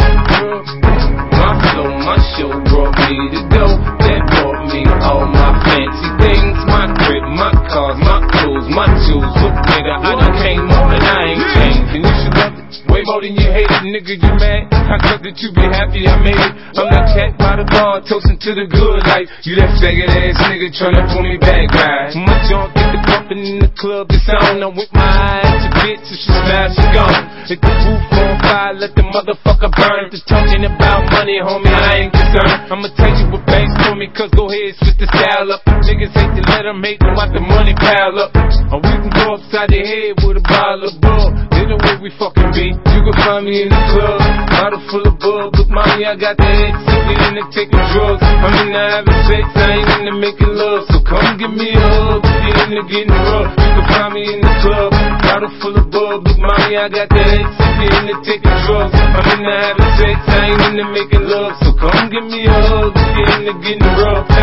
My 1.34 1.52
flow, 1.73 1.90
my 2.03 2.18
show 2.35 2.52
brought 2.69 2.95
me 3.10 3.18
to 3.34 3.41
go. 3.49 3.65
That 4.03 4.22
brought 4.30 4.61
me 4.69 4.85
all 5.02 5.26
my 5.26 5.52
fancy 5.65 6.10
things. 6.22 6.57
My 6.69 6.85
crib, 7.03 7.26
my 7.34 7.52
cars, 7.72 7.98
my 7.99 8.19
clothes, 8.31 8.68
my 8.69 8.88
tools. 9.07 9.34
Look, 9.41 9.56
nigga, 9.72 9.95
I 9.98 10.11
done 10.19 10.35
came 10.44 10.68
up 10.69 10.88
and 10.91 11.03
I 11.03 11.19
ain't 11.34 11.45
changed. 11.56 11.91
And 11.94 12.03
you 12.03 12.14
should 12.22 12.35
love 12.38 12.53
it. 12.60 12.82
Way 12.93 13.01
more 13.09 13.25
than 13.25 13.33
you 13.33 13.49
hate 13.49 13.65
it, 13.65 13.83
nigga, 13.89 14.21
you 14.21 14.33
mad? 14.37 14.69
I 14.69 15.01
thought 15.01 15.25
that 15.25 15.33
you 15.41 15.49
be 15.49 15.65
happy 15.65 16.05
I 16.05 16.13
made 16.21 16.37
it. 16.37 16.53
I'm 16.77 16.85
that 16.93 17.09
cat 17.17 17.33
by 17.41 17.57
the 17.57 17.65
bar, 17.65 18.05
toasting 18.05 18.37
to 18.37 18.51
the 18.53 18.69
good 18.69 19.01
life. 19.09 19.25
You 19.41 19.57
that 19.57 19.73
faggot 19.81 20.13
ass 20.13 20.37
nigga 20.45 20.69
tryna 20.77 21.09
pull 21.09 21.25
me 21.25 21.41
back, 21.41 21.73
right? 21.73 22.13
My 22.13 22.37
junk 22.45 22.69
get 22.77 22.93
the 22.93 23.01
bumping 23.01 23.41
in 23.41 23.57
the 23.65 23.71
club, 23.81 24.13
it's 24.13 24.29
on. 24.29 24.61
I'm 24.61 24.77
with 24.77 24.93
my 24.93 25.01
eyes 25.01 25.65
to 25.65 25.69
bitch, 25.81 26.05
if 26.05 26.21
she 26.21 26.29
smash, 26.45 26.77
she 26.77 26.85
gone. 26.93 27.25
Hit 27.49 27.65
the 27.65 27.73
roof 27.81 28.05
on 28.13 28.37
fire, 28.45 28.77
let 28.77 28.93
the 28.93 29.05
motherfucker 29.09 29.73
burn. 29.73 30.13
Just 30.13 30.29
talking 30.29 30.61
about 30.61 31.09
money, 31.09 31.41
homie, 31.41 31.73
I 31.73 32.05
ain't 32.05 32.13
concerned. 32.13 32.77
I'ma 32.77 32.93
tell 32.93 33.09
you 33.09 33.25
what 33.33 33.41
banks 33.49 33.73
for 33.81 33.97
me, 33.97 34.05
cause 34.13 34.29
go 34.37 34.53
ahead, 34.53 34.77
switch 34.77 35.01
the 35.01 35.09
style 35.09 35.49
up. 35.49 35.65
Niggas 35.89 36.13
hate 36.13 36.29
to 36.37 36.45
let 36.45 36.69
them 36.69 36.77
hate 36.85 37.01
them, 37.01 37.17
watch 37.17 37.33
the 37.33 37.41
money 37.41 37.73
pile 37.73 38.21
up. 38.21 38.37
Or 38.69 38.77
we 38.85 38.93
can 39.01 39.09
go 39.17 39.41
upside 39.41 39.73
the 39.73 39.81
head 39.81 40.21
with 40.21 40.37
a 40.37 40.45
bottle 40.45 40.93
of 40.93 40.93
bull. 41.01 41.33
They 41.49 41.65
know 41.65 41.81
where 41.81 41.97
we 41.97 42.13
fucking 42.21 42.53
be. 42.53 42.82
You 42.91 42.99
can 43.05 43.14
find 43.23 43.45
me 43.45 43.61
in 43.64 43.69
the 43.69 43.81
club, 43.95 44.19
bottle 44.51 44.81
full 44.91 45.07
of 45.07 45.15
bug. 45.19 45.55
Look, 45.55 45.69
mommy, 45.72 46.03
I 46.03 46.15
got 46.19 46.35
the 46.35 46.43
sick, 46.43 46.76
get 47.07 47.22
into 47.31 47.43
taking 47.55 47.80
drugs. 47.95 48.19
I'm 48.23 48.51
in 48.64 48.72
the 48.76 48.80
having 48.80 49.22
sex, 49.27 49.47
I 49.55 49.72
ain't 49.80 49.89
into 50.03 50.14
making 50.19 50.51
love. 50.55 50.84
So 50.91 50.99
come 51.03 51.38
give 51.39 51.51
me 51.51 51.72
a 51.72 51.80
hug, 51.80 52.23
get 52.23 52.57
into 52.68 52.84
getting 52.91 53.11
rough. 53.11 53.51
You 53.55 53.72
can 53.80 53.85
find 53.91 54.14
me 54.14 54.23
in 54.27 54.41
the 54.43 54.53
club, 54.64 54.91
bottle 55.23 55.51
full 55.64 55.76
of 55.80 55.88
bug. 55.91 56.27
Look, 56.27 56.38
mommy, 56.39 56.76
I 56.76 56.88
got 56.91 57.07
the 57.07 57.23
sick, 57.23 57.47
get 57.80 57.93
into 58.03 58.15
taking 58.27 58.57
drugs. 58.68 58.93
I'm 58.95 59.27
in 59.31 59.39
the 59.43 59.51
having 59.51 59.91
sex, 59.99 60.15
I 60.27 60.51
ain't 60.51 60.61
into 60.73 60.85
making 60.91 61.23
love. 61.27 61.55
So 61.64 61.72
come 61.80 62.10
give 62.11 62.23
me 62.27 62.45
a 62.47 62.51
hug, 62.55 62.93
get 62.95 63.30
into 63.39 63.53
getting 63.64 63.88
rough. 63.99 64.27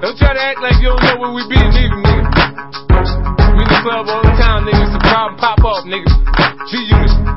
don't 0.00 0.16
try 0.16 0.32
to 0.32 0.40
act 0.40 0.60
like 0.60 0.76
you 0.80 0.88
don't 0.92 1.02
know 1.04 1.16
where 1.20 1.32
we 1.32 1.42
be, 1.48 1.56
nigga, 1.56 1.96
nigga. 2.04 3.25
The 3.86 3.92
club 3.92 4.08
all 4.08 4.20
the 4.20 4.30
time, 4.30 4.66
nigga. 4.66 4.82
It's 4.82 4.96
a 4.96 4.98
problem, 4.98 5.38
pop 5.38 5.62
up, 5.62 5.84
nigga. 5.86 6.10
G 6.66 6.90
unit. 6.90 7.36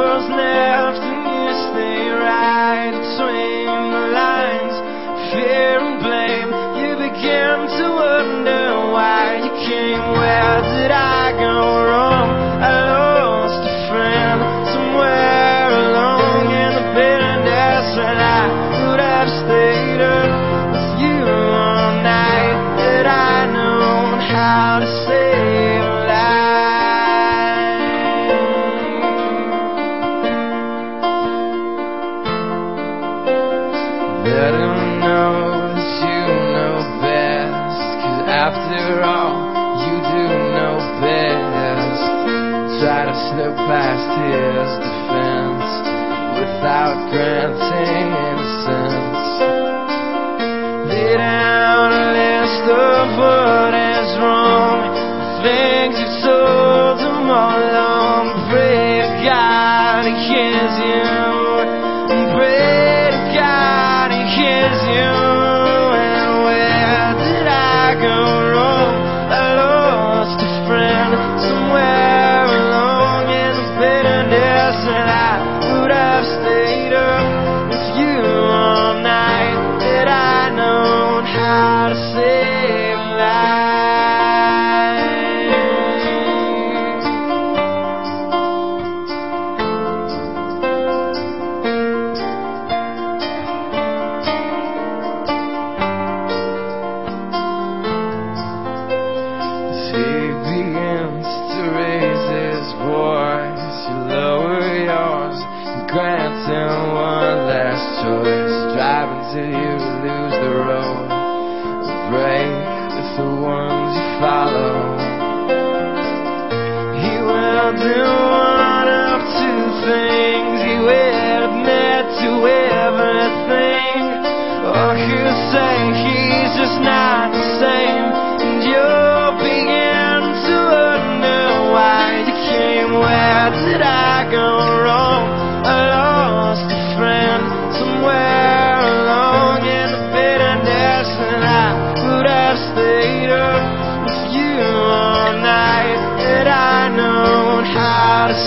As 0.00 0.22
he 0.22 0.28
goes 0.28 0.30
left 0.30 1.02
and 1.02 1.28
you 1.28 1.52
stay 1.68 2.08
right 2.08 2.90
between 2.90 3.68
the 3.92 4.04
lines. 4.16 4.76
Fear 5.30 5.79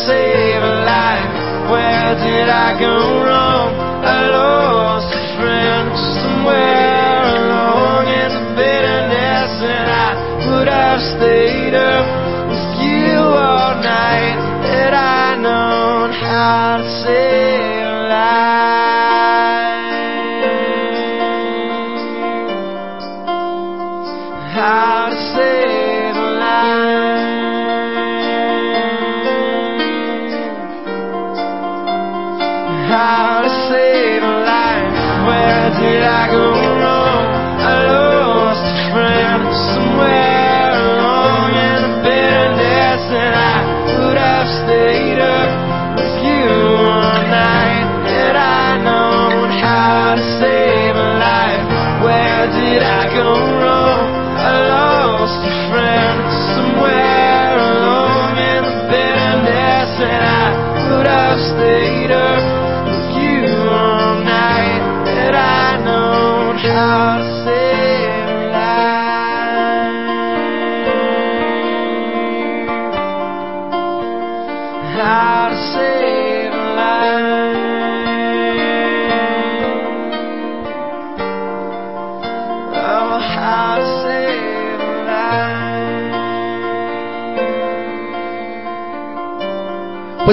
save 0.07 0.63
a 0.63 0.75
life, 0.85 1.71
where 1.71 2.15
did 2.25 2.49
I 2.49 2.79
go 2.79 3.23
wrong? 3.23 3.42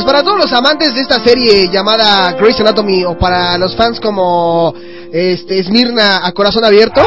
Pues 0.01 0.13
para 0.15 0.23
todos 0.25 0.39
los 0.39 0.53
amantes 0.55 0.95
de 0.95 1.03
esta 1.03 1.23
serie 1.23 1.69
llamada 1.71 2.33
Grey's 2.33 2.59
Anatomy 2.59 3.05
o 3.05 3.19
para 3.19 3.59
los 3.59 3.77
fans 3.77 4.01
como 4.01 4.73
este 5.13 5.59
Esmirna 5.59 6.25
a 6.27 6.33
corazón 6.33 6.65
abierto, 6.65 7.03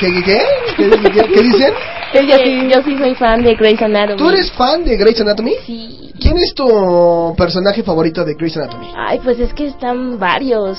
¿qué, 0.00 0.06
qué, 0.10 0.22
qué? 0.24 0.38
¿Qué, 0.78 0.90
qué- 0.90 1.28
qué 1.34 1.40
dicen? 1.42 1.74
Yo, 2.14 2.20
sí, 2.38 2.68
yo 2.72 2.82
sí 2.82 2.96
soy 2.96 3.14
fan 3.16 3.42
de 3.42 3.54
Grey's 3.56 3.82
Anatomy. 3.82 4.16
¿Tú 4.18 4.30
eres 4.30 4.50
fan 4.52 4.84
de 4.86 4.96
Grey's 4.96 5.20
Anatomy? 5.20 5.52
Sí. 5.66 6.12
¿Quién 6.18 6.38
es 6.38 6.54
tu 6.54 7.34
personaje 7.36 7.82
favorito 7.82 8.24
de 8.24 8.34
Grey's 8.36 8.56
Anatomy? 8.56 8.86
Ay, 8.96 9.20
pues 9.22 9.38
es 9.38 9.52
que 9.52 9.66
están 9.66 10.18
varios. 10.18 10.78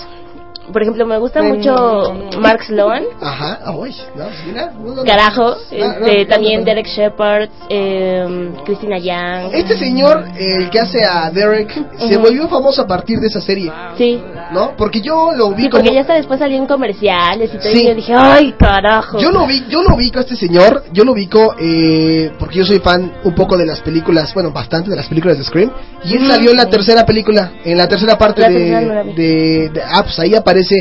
Por 0.71 0.81
ejemplo, 0.81 1.05
me 1.05 1.17
gusta 1.17 1.41
Mm. 1.41 1.47
mucho 1.47 2.13
Mark 2.39 2.63
Sloan. 2.63 3.03
Ajá, 3.21 3.59
ah, 3.63 3.71
uy, 3.75 3.95
no, 4.15 4.25
mira, 4.45 4.71
no, 4.71 4.83
no, 4.89 4.95
no. 4.95 5.03
Carajo, 5.05 5.47
Ah, 5.53 5.55
no, 5.71 5.85
este, 6.07 6.23
no, 6.25 6.27
también 6.27 6.59
no. 6.59 6.65
Derek 6.65 6.87
Shepard, 6.87 7.49
eh, 7.69 8.51
Christina 8.65 8.97
Yang. 8.97 9.53
Este 9.53 9.77
señor, 9.77 10.25
el 10.37 10.69
que 10.69 10.79
hace 10.79 11.03
a 11.05 11.29
Derek, 11.31 11.73
se 11.97 12.17
volvió 12.17 12.47
famoso 12.49 12.81
a 12.81 12.87
partir 12.87 13.19
de 13.19 13.27
esa 13.27 13.39
serie. 13.41 13.71
Sí. 13.97 14.21
¿No? 14.51 14.75
Porque 14.77 15.01
yo 15.01 15.31
lo 15.35 15.49
vi 15.51 15.63
Sí, 15.63 15.69
como... 15.69 15.83
porque 15.83 15.93
ya 15.95 16.01
hasta 16.01 16.13
después 16.13 16.39
salió 16.39 16.57
en 16.57 16.65
comerciales 16.67 17.51
y 17.53 17.57
todo, 17.57 17.71
Sí. 17.73 17.81
y 17.83 17.87
yo 17.87 17.95
dije, 17.95 18.13
¡ay, 18.15 18.53
carajo! 18.57 19.19
Yo 19.19 19.31
lo 19.31 19.45
vi, 19.45 19.65
yo 19.69 19.81
lo 19.83 19.95
ubico 19.95 20.19
a 20.19 20.21
este 20.21 20.35
señor, 20.35 20.83
yo 20.93 21.03
lo 21.03 21.11
ubico 21.11 21.55
eh, 21.59 22.31
porque 22.39 22.59
yo 22.59 22.65
soy 22.65 22.79
fan 22.79 23.11
un 23.23 23.33
poco 23.35 23.57
de 23.57 23.65
las 23.65 23.81
películas, 23.81 24.33
bueno, 24.33 24.51
bastante 24.51 24.89
de 24.89 24.95
las 24.95 25.07
películas 25.07 25.37
de 25.37 25.43
Scream, 25.43 25.71
y 26.05 26.13
él 26.13 26.21
Ujú. 26.23 26.31
salió 26.31 26.51
en 26.51 26.57
la 26.57 26.69
tercera 26.69 27.05
película, 27.05 27.51
en 27.63 27.77
la 27.77 27.87
tercera 27.87 28.17
parte 28.17 28.41
La 28.41 28.49
de, 28.49 28.55
tercera 28.57 29.03
de, 29.03 29.69
de- 29.73 29.81
ah, 29.83 30.03
pues 30.03 30.17
ahí 30.19 30.33
aparece 30.35 30.75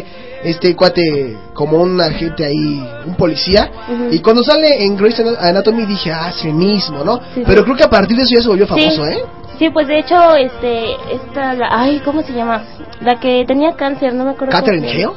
este 0.45 0.77
cuate 0.77 1.37
como 1.55 1.79
un 1.79 2.01
agente 2.01 2.45
ahí, 2.45 2.89
un 3.07 3.15
policía, 3.17 3.71
y 4.11 4.21
cuando 4.21 4.45
sale 4.45 4.85
en 4.85 4.97
Grey's 4.97 5.19
Anatomy 5.41 5.87
dije, 5.87 6.13
ah, 6.13 6.33
el 6.45 6.53
mismo, 6.55 7.03
¿no? 7.03 7.17
Sí, 7.35 7.43
Pero 7.45 7.59
sí. 7.61 7.65
creo 7.65 7.77
que 7.77 7.85
a 7.85 7.91
partir 7.91 8.17
de 8.17 8.23
eso 8.23 8.35
ya 8.37 8.43
se 8.43 8.49
volvió 8.49 8.67
famoso, 8.67 9.05
sí. 9.05 9.13
¿eh? 9.13 9.19
Sí, 9.59 9.71
pues 9.71 9.89
de 9.89 9.99
hecho, 10.01 10.35
este, 10.37 10.93
esta, 11.13 11.55
la, 11.55 11.69
ay, 11.71 12.01
¿cómo 12.05 12.23
se 12.23 12.33
llama? 12.33 12.63
La 13.01 13.19
que 13.19 13.45
tenía 13.47 13.73
cáncer, 13.75 14.13
no 14.15 14.25
me 14.25 14.31
acuerdo. 14.33 14.53
Catherine 14.53 14.87
Hale. 14.89 15.09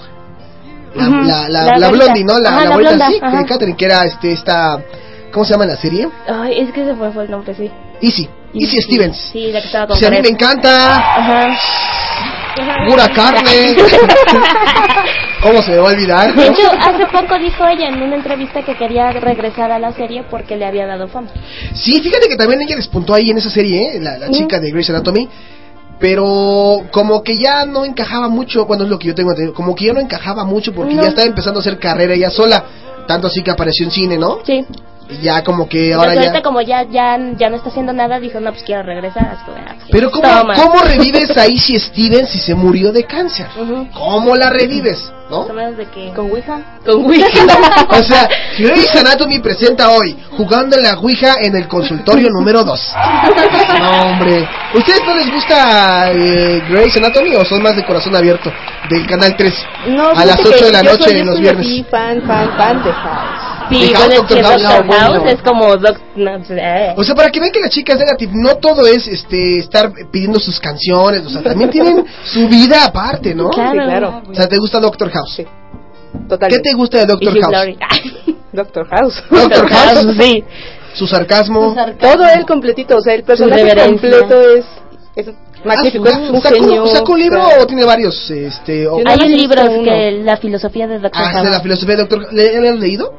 La, 0.96 1.08
la, 1.08 1.50
la, 1.50 1.64
La 1.66 1.78
la 1.78 1.88
güerita. 1.90 2.06
blondie, 2.06 2.24
¿no? 2.24 2.40
La, 2.40 2.50
Ajá, 2.50 2.64
la 2.66 2.70
güerita, 2.76 2.90
blonda, 2.96 3.08
sí, 3.10 3.20
ajá. 3.22 3.46
Catherine, 3.46 3.78
que 3.78 3.86
era 3.86 4.04
este, 4.06 4.32
esta, 4.32 4.82
¿cómo 5.32 5.46
se 5.46 5.54
llama 5.54 5.66
la 5.66 5.76
serie? 5.76 6.08
Ay, 6.28 6.60
es 6.62 6.72
que 6.72 6.86
se 6.86 6.96
fue, 6.96 7.12
fue 7.12 7.24
el 7.26 7.32
nombre, 7.32 7.54
sí. 7.54 7.70
Easy, 8.02 8.30
Easy 8.54 8.82
Stevens. 8.82 9.18
Sí, 9.32 9.52
la 9.52 9.60
que 9.62 9.68
estaba 9.68 9.88
con 9.88 9.98
Sí, 9.98 10.06
a 10.06 10.10
mí 10.10 10.20
me 10.22 10.30
encanta. 10.30 10.96
Ajá. 10.98 11.58
Pura 12.88 13.08
carne. 13.14 13.76
¿Cómo 15.42 15.62
se 15.62 15.72
me 15.72 15.78
va 15.78 15.90
a 15.90 15.94
olvidar? 15.94 16.36
De 16.36 16.48
hecho, 16.48 16.68
hace 16.80 17.06
poco 17.06 17.38
dijo 17.40 17.66
ella 17.66 17.88
en 17.90 18.02
una 18.02 18.16
entrevista 18.16 18.62
que 18.64 18.76
quería 18.76 19.12
regresar 19.12 19.72
a 19.72 19.80
la 19.80 19.94
serie 19.94 20.24
porque 20.30 20.58
le 20.58 20.66
había 20.66 20.86
dado 20.86 21.08
fama. 21.08 21.30
Sí, 21.74 22.02
fíjate 22.02 22.28
que 22.28 22.36
también 22.36 22.62
ella 22.62 22.76
despuntó 22.76 23.14
ahí 23.14 23.30
en 23.30 23.38
esa 23.38 23.50
serie, 23.50 23.96
¿eh? 23.96 24.00
la, 24.02 24.18
la 24.18 24.30
chica 24.32 24.60
de 24.60 24.70
Grey's 24.72 24.90
Anatomy. 24.90 25.30
Pero 26.00 26.84
como 26.92 27.24
que 27.24 27.38
ya 27.38 27.66
no 27.66 27.84
encajaba 27.86 28.30
mucho, 28.30 28.66
cuando 28.66 28.86
es 28.86 28.90
lo 28.92 28.98
que 28.98 29.08
yo 29.10 29.16
tengo 29.16 29.32
entendido, 29.32 29.54
como 29.54 29.76
que 29.76 29.86
ya 29.86 29.94
no 29.94 30.00
encajaba 30.00 30.46
mucho 30.46 30.74
porque 30.74 30.94
No. 30.96 31.02
ya 31.04 31.10
estaba 31.10 31.28
empezando 31.28 31.60
a 31.60 31.62
hacer 31.62 31.78
carrera 31.78 32.14
ella 32.14 32.30
sola. 32.30 32.64
Tanto 33.08 33.28
así 33.28 33.42
que 33.42 33.52
apareció 33.52 33.86
en 33.86 33.92
cine, 33.92 34.18
¿no? 34.18 34.40
Sí. 34.46 34.66
Y 35.12 35.22
ya 35.24 35.44
como 35.44 35.68
que 35.68 35.88
Entonces, 35.92 35.98
ahora 35.98 36.12
ahorita 36.22 36.38
ya... 36.38 36.44
como 36.44 36.62
ya, 36.62 36.84
ya, 36.84 37.18
ya 37.36 37.50
no 37.50 37.56
está 37.56 37.70
haciendo 37.70 37.94
nada, 37.94 38.20
dijo, 38.20 38.40
no, 38.40 38.52
pues 38.52 38.64
quiero 38.64 38.84
regresar. 38.84 39.28
Así 39.28 39.44
que, 39.46 39.52
ah, 39.60 39.74
pues, 39.76 39.88
Pero 39.92 40.12
¿cómo, 40.12 40.28
toma. 40.30 40.54
¿cómo 40.54 40.82
revives 40.84 41.36
a 41.38 41.48
Izzy 41.48 41.80
Stevens 41.80 42.30
si 42.30 42.38
se 42.40 42.54
murió 42.54 42.92
de 42.92 43.04
cáncer? 43.06 43.48
¿Cómo 43.94 44.36
la 44.36 44.52
revives? 44.52 45.12
¿No? 45.32 45.46
De 45.46 45.86
que... 45.88 46.12
¿Con 46.14 46.30
Ouija? 46.32 46.60
Con 46.86 47.06
Ouija. 47.06 47.28
O 47.90 48.04
sea, 48.04 48.30
Grey's 48.60 48.96
Anatomy 48.96 49.40
presenta 49.40 49.90
hoy 49.92 50.16
jugando 50.38 50.76
en 50.78 50.84
la 50.84 50.94
Ouija 51.00 51.36
en 51.42 51.56
el 51.56 51.68
consultorio 51.68 52.30
número 52.30 52.64
2. 52.64 52.94
No, 53.80 53.92
hombre. 54.12 54.48
¿Ustedes 54.76 55.02
no 55.06 55.16
les 55.16 55.32
gusta 55.32 56.12
eh, 56.12 56.62
Grey's 56.70 56.96
Anatomy 56.98 57.36
o 57.36 57.46
son 57.46 57.62
más 57.64 57.76
de 57.76 57.84
corazón 57.86 58.16
abierto 58.16 58.52
del 58.90 59.06
canal 59.08 59.36
3? 59.36 59.54
No, 59.88 60.10
a 60.10 60.26
las 60.26 60.38
fíjate 60.38 60.56
8 60.56 60.66
de 60.66 60.72
la 60.72 60.82
yo 60.84 60.92
noche 60.92 61.04
soy- 61.04 61.18
yo 61.20 61.26
los 61.26 61.34
soy 61.36 61.42
viernes. 61.44 61.86
fan, 61.90 62.22
fan, 62.28 62.58
fan 62.58 62.84
de 62.84 62.92
House. 62.94 63.49
Sí, 63.70 63.80
¿De 63.88 63.94
House, 63.94 63.98
bueno, 64.00 64.14
es 64.14 64.18
Doctor 64.20 64.38
que 64.38 64.44
House? 64.44 64.62
Doctor 64.64 64.86
House 65.00 65.18
bueno. 65.20 65.30
es 65.30 65.42
como... 65.42 65.76
Doc, 65.78 65.98
no, 66.16 66.32
eh. 66.50 66.94
O 66.98 67.04
sea, 67.04 67.16
para 67.16 67.30
que 67.30 67.40
vean 67.40 67.52
que 67.52 67.60
la 67.60 67.70
chica 67.70 67.94
es 67.94 68.00
negative, 68.00 68.32
no 68.36 68.56
todo 68.56 68.86
es 68.88 69.08
este 69.08 69.60
estar 69.60 69.92
pidiendo 70.12 70.40
sus 70.40 70.60
canciones, 70.60 71.26
o 71.26 71.30
sea, 71.30 71.42
también 71.44 71.70
tienen 71.70 72.06
su 72.26 72.48
vida 72.48 72.86
aparte, 72.86 73.34
¿no? 73.36 73.50
Claro. 73.50 73.72
Sí, 73.72 73.78
claro. 73.88 74.22
O 74.30 74.34
sea, 74.34 74.48
¿te 74.48 74.58
gusta 74.58 74.80
Doctor 74.80 75.10
House? 75.12 75.34
Sí. 75.36 75.46
Totalmente. 76.28 76.64
¿Qué 76.64 76.70
te 76.72 76.76
gusta 76.76 76.98
de 77.00 77.06
Doctor 77.06 77.38
Y 77.38 77.42
House? 77.42 77.78
Doctor 78.52 78.88
House. 78.90 79.24
Doctor 79.30 79.70
House, 79.70 80.08
sí. 80.20 80.44
Su 80.96 81.06
sarcasmo. 81.08 81.76
Todo 82.00 82.26
él 82.36 82.46
completito, 82.48 82.98
o 82.98 83.02
sea, 83.02 83.14
el 83.14 83.24
personaje 83.24 83.76
completo 83.86 84.42
es, 84.42 84.66
es 85.16 85.28
magnífico, 85.64 86.06
Ah, 86.08 86.20
es 86.24 86.30
un 86.32 86.42
¿sacó, 86.42 86.56
genio. 86.56 86.88
¿Sacó 86.88 87.12
un 87.14 87.20
libro 87.20 87.44
o 87.44 87.50
sea, 87.52 87.62
o 87.62 87.68
tiene 87.68 87.86
varios? 87.86 88.30
Este, 88.32 88.88
o- 88.88 88.98
Hay 88.98 89.04
nada 89.04 89.16
un 89.18 89.22
más 89.22 89.30
he 89.32 89.36
libro 89.38 89.62
visto 89.68 89.84
que 89.84 90.12
la 90.24 90.38
filosofía 90.38 90.88
de 90.88 91.00
Doctor 91.00 91.22
Ah, 91.24 91.32
House. 91.32 91.50
la 91.52 91.60
filosofía 91.62 91.96
de 91.96 92.02
Doctor 92.02 92.34
¿Le, 92.34 92.60
¿le 92.60 92.70
has 92.70 92.80
leído? 92.80 93.14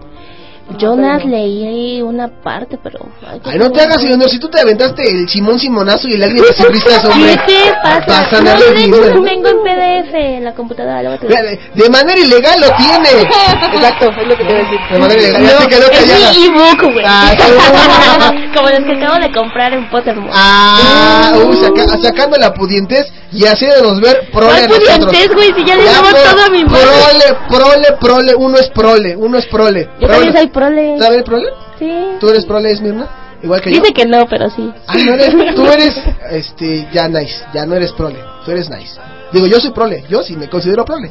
Yo 0.79 0.95
nada 0.97 1.15
más 1.15 1.25
leí 1.25 2.01
una 2.03 2.29
parte, 2.29 2.79
pero... 2.83 3.01
Ay, 3.45 3.59
no 3.59 3.71
te 3.71 3.81
hagas, 3.83 4.01
señor, 4.01 4.29
si 4.31 4.39
tú 4.39 4.49
te 4.49 4.61
aventaste 4.61 5.03
el 5.03 5.29
Simón 5.29 5.59
Simonazo 5.59 6.09
y 6.09 6.13
el 6.15 6.21
lágrima 6.21 6.47
de 6.59 6.69
Rista, 6.69 7.09
hombre. 7.11 7.37
¿Qué 7.47 7.53
te 7.65 7.73
pasa? 7.83 8.07
Pasan 8.07 8.45
no, 8.45 8.51
a 8.51 8.55
de 8.57 8.85
hecho, 8.85 8.97
lo 9.15 9.23
tengo 9.25 9.49
en 9.49 9.63
PDF 9.63 10.15
en 10.15 10.45
la 10.45 10.55
computadora. 10.55 11.03
luego 11.03 11.19
te- 11.19 11.27
De 11.29 11.61
de 11.75 11.91
manera 11.91 12.19
ilegal 12.21 12.61
lo 12.61 12.69
tiene. 12.77 13.23
Exacto, 13.75 14.11
es 14.11 14.27
lo 14.29 14.37
que 14.37 14.45
te 14.45 14.53
voy 14.53 14.55
a 14.55 14.65
decir. 14.65 14.79
De 14.93 14.99
manera 14.99 15.21
ilegal, 15.21 15.43
ya 15.43 15.59
se 15.59 15.69
quedó 15.69 15.91
es 15.91 15.99
callada. 15.99 16.33
mi 16.33 16.45
ebook, 16.47 16.93
güey. 16.93 17.05
Ah, 17.07 17.33
Como 18.55 18.69
los 18.69 18.81
que 18.81 18.93
acabo 19.05 19.21
de 19.21 19.33
comprar 19.33 19.73
en 19.73 19.89
Pottermore. 19.91 20.33
Ah, 20.35 21.33
uy, 21.49 21.57
saca- 21.57 21.99
sacando 22.01 22.37
la 22.39 22.53
pudientes 22.55 23.07
y 23.33 23.45
haciéndonos 23.47 24.01
ver 24.01 24.31
prole 24.33 24.53
a 24.53 24.67
¿Cuál 24.67 24.69
nosotros. 24.69 25.07
pudientes, 25.07 25.35
güey? 25.35 25.53
Si 25.55 25.65
ya 25.65 25.77
le 25.77 25.85
damos 25.85 26.11
todo 26.11 26.45
a 26.47 26.51
mi 26.51 26.65
madre. 26.65 26.81
Prole, 26.87 27.39
prole, 27.49 27.89
prole, 28.01 28.35
uno 28.37 28.57
es 28.59 28.69
prole, 28.71 29.17
uno 29.17 29.39
es 29.39 29.47
prole. 29.47 29.89
Yo 30.01 30.07
Prole. 30.09 30.13
también 30.15 30.37
soy 30.37 30.47
prole. 30.49 30.99
¿Sabes 30.99 31.19
el 31.19 31.25
prole? 31.25 31.49
Sí. 31.79 31.91
¿Tú 32.21 32.29
eres 32.29 32.45
prole, 32.45 32.71
Esmirna? 32.71 33.09
Igual 33.43 33.61
que 33.63 33.71
yo. 33.73 33.81
Dice 33.81 33.93
que 33.95 34.05
no, 34.05 34.27
pero 34.29 34.51
sí. 34.51 34.71
Ah, 34.87 34.95
no 34.99 35.15
eres, 35.15 35.55
tú 35.55 35.65
eres, 35.67 36.03
este, 36.31 36.87
ya 36.93 37.09
nice, 37.09 37.35
ya 37.55 37.65
no 37.65 37.75
eres 37.75 37.93
prole, 37.93 38.19
tú 38.45 38.51
eres 38.51 38.69
nice. 38.69 39.01
Digo, 39.33 39.47
yo 39.47 39.59
soy 39.61 39.71
prole, 39.71 40.05
yo 40.11 40.23
sí 40.23 40.37
me 40.37 40.49
considero 40.51 40.85
prole. 40.85 41.11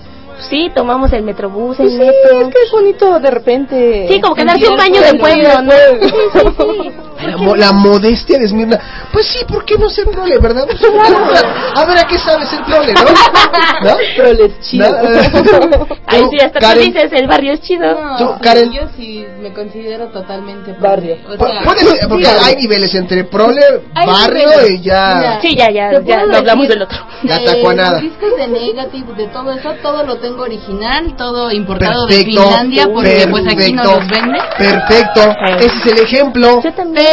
Sí, 0.50 0.72
tomamos 0.74 1.12
el 1.12 1.24
metrobús, 1.24 1.76
Pues 1.78 1.92
el 1.92 1.98
sí, 2.00 2.06
metro. 2.06 2.40
es 2.42 2.48
que 2.56 2.62
es 2.66 2.72
bonito 2.72 3.20
de 3.20 3.32
repente. 3.32 4.08
Sí, 4.10 4.22
como 4.22 4.36
que 4.36 4.46
darse 4.46 4.68
un 4.70 4.78
baño 4.78 5.02
de 5.02 5.14
pueblo, 5.16 5.50
pueblo, 5.50 5.62
¿no? 5.64 5.72
Sí, 6.02 6.10
sí, 6.12 6.40
sí. 6.84 6.92
La, 7.22 7.56
la 7.58 7.72
modestia 7.74 8.38
de 8.38 8.46
Esmirna. 8.46 8.80
Pues 9.12 9.28
sí, 9.28 9.40
¿por 9.48 9.66
qué 9.66 9.78
no 9.78 9.90
ser 9.90 10.06
prole, 10.06 10.38
verdad? 10.40 10.66
Pues, 11.30 11.44
a 11.76 11.86
ver, 11.86 11.98
¿a 12.00 12.04
qué 12.08 12.18
sabe 12.18 12.46
ser 12.46 12.64
prole, 12.64 12.94
no? 12.94 13.90
¿No? 13.90 13.98
Proles 14.18 14.60
chido. 14.62 14.90
¿No? 14.90 15.88
Ahí 16.08 16.24
sí, 16.32 16.38
hasta 16.44 16.60
Karen, 16.60 16.92
tú 16.92 17.00
dices, 17.00 17.12
el 17.14 17.28
barrio 17.28 17.54
es 17.54 17.62
chido. 17.62 17.86
No, 18.20 18.40
Karen. 18.42 18.72
yo 18.72 18.82
sí 18.98 19.26
me 19.42 19.54
considero 19.54 20.08
totalmente 20.08 20.74
Barrio. 20.80 21.18
O 21.28 21.36
sea, 21.38 21.62
puede 21.64 21.80
ser, 21.80 22.10
porque 22.10 22.26
sí, 22.26 22.32
hay 22.44 22.56
niveles 22.56 22.96
entre 22.96 23.24
prole, 23.26 23.62
barrio 23.94 24.50
niveles. 24.50 24.70
y 24.72 24.82
ya... 24.82 25.40
Sí, 25.42 25.56
ya, 25.56 25.70
ya, 25.72 26.00
ya, 26.02 26.26
no 26.26 26.38
hablamos 26.38 26.68
del 26.68 26.82
otro. 26.82 26.98
La 27.24 27.38
de 27.40 27.46
tacuanada. 27.46 28.00
Discos 28.00 28.36
de 28.38 28.48
Negative, 28.48 29.14
de 29.16 29.28
todo 29.28 29.52
eso, 29.52 29.74
todo 29.82 30.04
lo 30.04 30.18
tengo 30.18 30.44
original, 30.44 31.16
todo 31.18 31.52
importado 31.52 32.06
de 32.08 32.16
Perfecto, 32.16 32.42
Finlandia, 32.42 32.88
porque 32.92 33.28
pues 33.30 33.44
aquí 33.48 33.74
no 33.74 33.84
perfecto, 33.84 34.00
los 34.00 34.08
venden. 34.10 34.42
perfecto. 34.58 35.22
Ese 35.60 35.66
es 35.78 35.86
el 35.86 36.00
ejemplo. 36.06 36.62
Yo 36.64 36.74
también. 36.74 37.06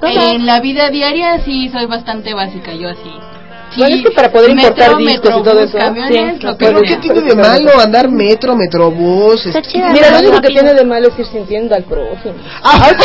Pero 0.00 0.32
en 0.32 0.46
la 0.46 0.60
vida 0.60 0.90
diaria 0.90 1.44
sí 1.44 1.68
soy 1.68 1.86
bastante 1.86 2.34
básica, 2.34 2.72
yo 2.74 2.88
así. 2.88 3.35
Bueno, 3.76 3.96
es 3.96 4.02
que 4.02 4.10
para 4.10 4.30
poder 4.32 4.50
importar 4.50 4.96
discos 4.96 5.30
y 5.30 5.42
todo 5.42 5.60
metrobús, 5.60 5.68
eso, 5.68 5.78
camiones, 5.78 6.36
sí, 6.38 6.42
lo 6.46 6.56
que 6.56 6.66
¿Pero 6.66 6.78
sea. 6.80 6.88
qué 6.88 6.96
tiene 6.96 7.20
de 7.22 7.34
malo 7.36 7.80
andar 7.80 8.10
metro, 8.10 8.56
metrobús? 8.56 9.46
Mira, 9.92 10.10
lo 10.10 10.18
único 10.20 10.40
que 10.40 10.48
tiene 10.48 10.74
de 10.74 10.84
malo 10.84 11.08
es 11.08 11.18
ir 11.18 11.26
sintiendo 11.26 11.74
al 11.74 11.84
prójimo. 11.84 12.34
Ah, 12.62 12.90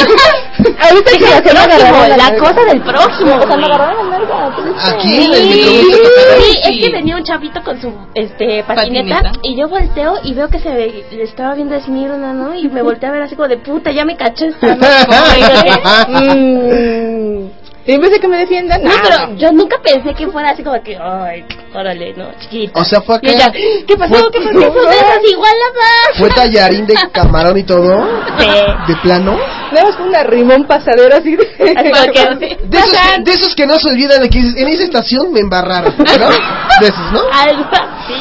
Ahorita 0.90 1.12
que 1.12 1.20
la 1.30 1.42
prójimo, 1.42 2.18
la 2.18 2.36
cosa 2.38 2.64
del 2.66 2.82
prójimo, 2.82 3.36
O 3.36 3.48
sea, 3.48 3.58
me 3.58 3.66
agarraron 3.66 4.10
la 4.10 4.18
nalga. 4.20 4.56
Aquí 4.86 5.26
en 5.26 5.34
el 5.34 5.42
Sí, 5.42 5.88
metrobús 5.92 6.58
es 6.66 6.86
que 6.86 6.92
venía 6.92 7.16
un 7.18 7.24
chavito 7.24 7.64
con 7.64 7.82
su 7.82 7.92
este 8.14 8.64
patineta, 8.64 9.16
Patineta. 9.16 9.32
y 9.44 9.56
yo 9.56 9.68
volteo 9.68 10.14
y 10.24 10.34
veo 10.34 10.50
que 10.50 10.60
se 10.60 10.70
ve- 10.70 11.06
le 11.12 11.24
estaba 11.24 11.56
viendo 11.56 11.76
a 11.76 11.78
Esmirna, 11.80 12.34
¿no? 12.34 12.56
Y 12.56 12.68
me 12.70 12.82
volteé 12.82 13.10
a 13.10 13.12
ver 13.12 13.22
así 13.24 13.36
como 13.36 13.48
de 13.48 13.58
puta, 13.58 13.92
ya 13.92 14.06
me 14.06 14.16
caché 14.18 14.48
esta, 14.48 14.76
¿no? 14.76 14.82
Y 17.86 17.94
en 17.94 18.02
vez 18.02 18.12
de 18.12 18.20
que 18.20 18.28
me 18.28 18.38
defiendan, 18.38 18.84
No, 18.84 18.92
ah, 18.92 19.02
pero 19.02 19.36
yo 19.38 19.52
nunca 19.52 19.78
pensé 19.82 20.14
que 20.14 20.28
fuera 20.28 20.52
así 20.52 20.64
como 20.64 20.80
que, 20.84 20.96
ay, 20.96 21.44
órale, 21.74 22.14
no, 22.16 22.28
chiquita. 22.40 22.80
O 22.80 22.84
sea, 22.84 23.02
fue 23.02 23.16
acá. 23.16 23.28
Y 23.28 23.34
ella, 23.34 23.52
¿qué 23.88 23.98
pasó? 23.98 24.14
Fue- 24.14 24.32
¿Qué 24.32 24.40
pasó? 24.40 24.52
¿Qué 24.52 24.60
son 24.60 24.60
de 24.90 24.96
esas 24.98 25.32
igualadas? 25.32 26.18
¿Fue 26.20 26.30
tallarín 26.30 26.86
de 26.86 26.94
camarón 27.12 27.58
y 27.58 27.64
todo? 27.64 28.08
Sí. 28.38 28.48
¿De 28.88 28.96
plano? 29.02 29.36
Nada 29.72 29.86
más 29.90 30.00
un 30.00 30.16
arrimón 30.16 30.66
pasadero 30.66 31.16
así 31.16 31.36
de... 31.36 31.48
Que, 31.58 31.64
De 32.68 32.78
esos, 32.78 32.92
que, 32.92 33.22
de 33.24 33.32
esos 33.32 33.56
que 33.56 33.66
no 33.66 33.80
se 33.80 33.90
olvidan 33.90 34.22
de 34.22 34.30
que 34.30 34.40
en 34.40 34.68
esa 34.68 34.84
estación 34.84 35.32
me 35.34 35.40
embarraron, 35.40 35.96
¿no? 35.98 36.04
De 36.04 36.88
esos, 36.88 37.12
¿no? 37.14 37.22
algo 37.34 37.66
así. 37.72 38.14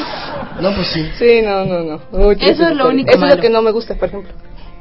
No, 0.60 0.74
pues 0.74 0.86
sí. 0.88 1.10
Sí, 1.18 1.42
no, 1.42 1.64
no, 1.64 1.80
no. 1.82 2.00
Uy, 2.12 2.36
qué 2.36 2.50
Eso 2.50 2.64
es 2.68 2.76
lo 2.76 2.88
único 2.88 3.08
Eso 3.08 3.16
es 3.16 3.20
malo. 3.22 3.34
lo 3.36 3.40
que 3.40 3.48
no 3.50 3.62
me 3.62 3.70
gusta, 3.72 3.94
por 3.94 4.08
ejemplo. 4.08 4.32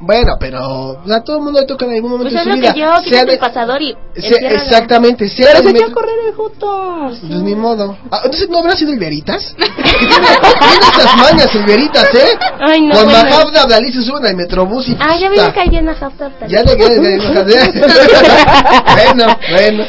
Bueno, 0.02 0.32
pero 0.40 0.98
a 1.10 1.20
todo 1.24 1.36
el 1.36 1.42
mundo 1.42 1.60
le 1.60 1.66
toca 1.66 1.84
en 1.84 1.92
algún 1.94 2.12
momento 2.12 2.32
Pues 2.32 2.44
de 2.44 2.50
es 2.50 2.56
su 2.56 2.60
lo 2.60 2.72
que 2.72 2.78
vida. 2.78 2.96
yo, 3.02 3.10
Sea 3.10 3.24
de- 3.24 3.32
el 3.34 3.38
pasador 3.38 3.82
y 3.82 3.94
sea- 4.16 4.50
exactamente, 4.50 5.28
sea 5.28 5.48
Pero 5.52 5.62
de 5.62 5.70
se 5.72 5.76
echó 5.76 5.90
a 5.90 5.92
correr 5.94 6.14
el 6.26 6.34
Joto. 6.34 6.98
Pues 7.08 7.22
ni 7.42 7.54
modo. 7.54 7.96
Ah, 8.10 8.20
entonces, 8.24 8.48
¿no 8.48 8.58
habrá 8.58 8.72
sido 8.72 8.92
el 8.92 8.98
Veritas? 8.98 9.54
Que 9.56 9.64
tiene, 9.82 10.26
esas 10.98 11.16
mañas 11.16 11.54
el 11.54 11.64
Veritas, 11.66 12.14
¿eh? 12.14 12.38
Ay, 12.60 12.80
no, 12.82 12.94
Con 12.94 13.04
bueno. 13.04 13.18
Mahab 13.28 13.56
Abdalí 13.56 13.92
se 13.92 14.02
suben 14.02 14.24
al 14.26 14.36
metrobús 14.36 14.88
y... 14.88 14.96
Ah, 14.98 15.16
ya 15.18 15.28
vi 15.28 15.36
puta, 15.36 15.52
que 15.52 15.58
caí 15.60 15.68
bien 15.68 15.88
a 15.88 15.92
Half 15.92 16.20
Half 16.20 16.32
Ya 16.48 16.62
le 16.62 16.76
quedé 16.76 17.18
Bueno, 18.94 19.36
bueno. 19.52 19.84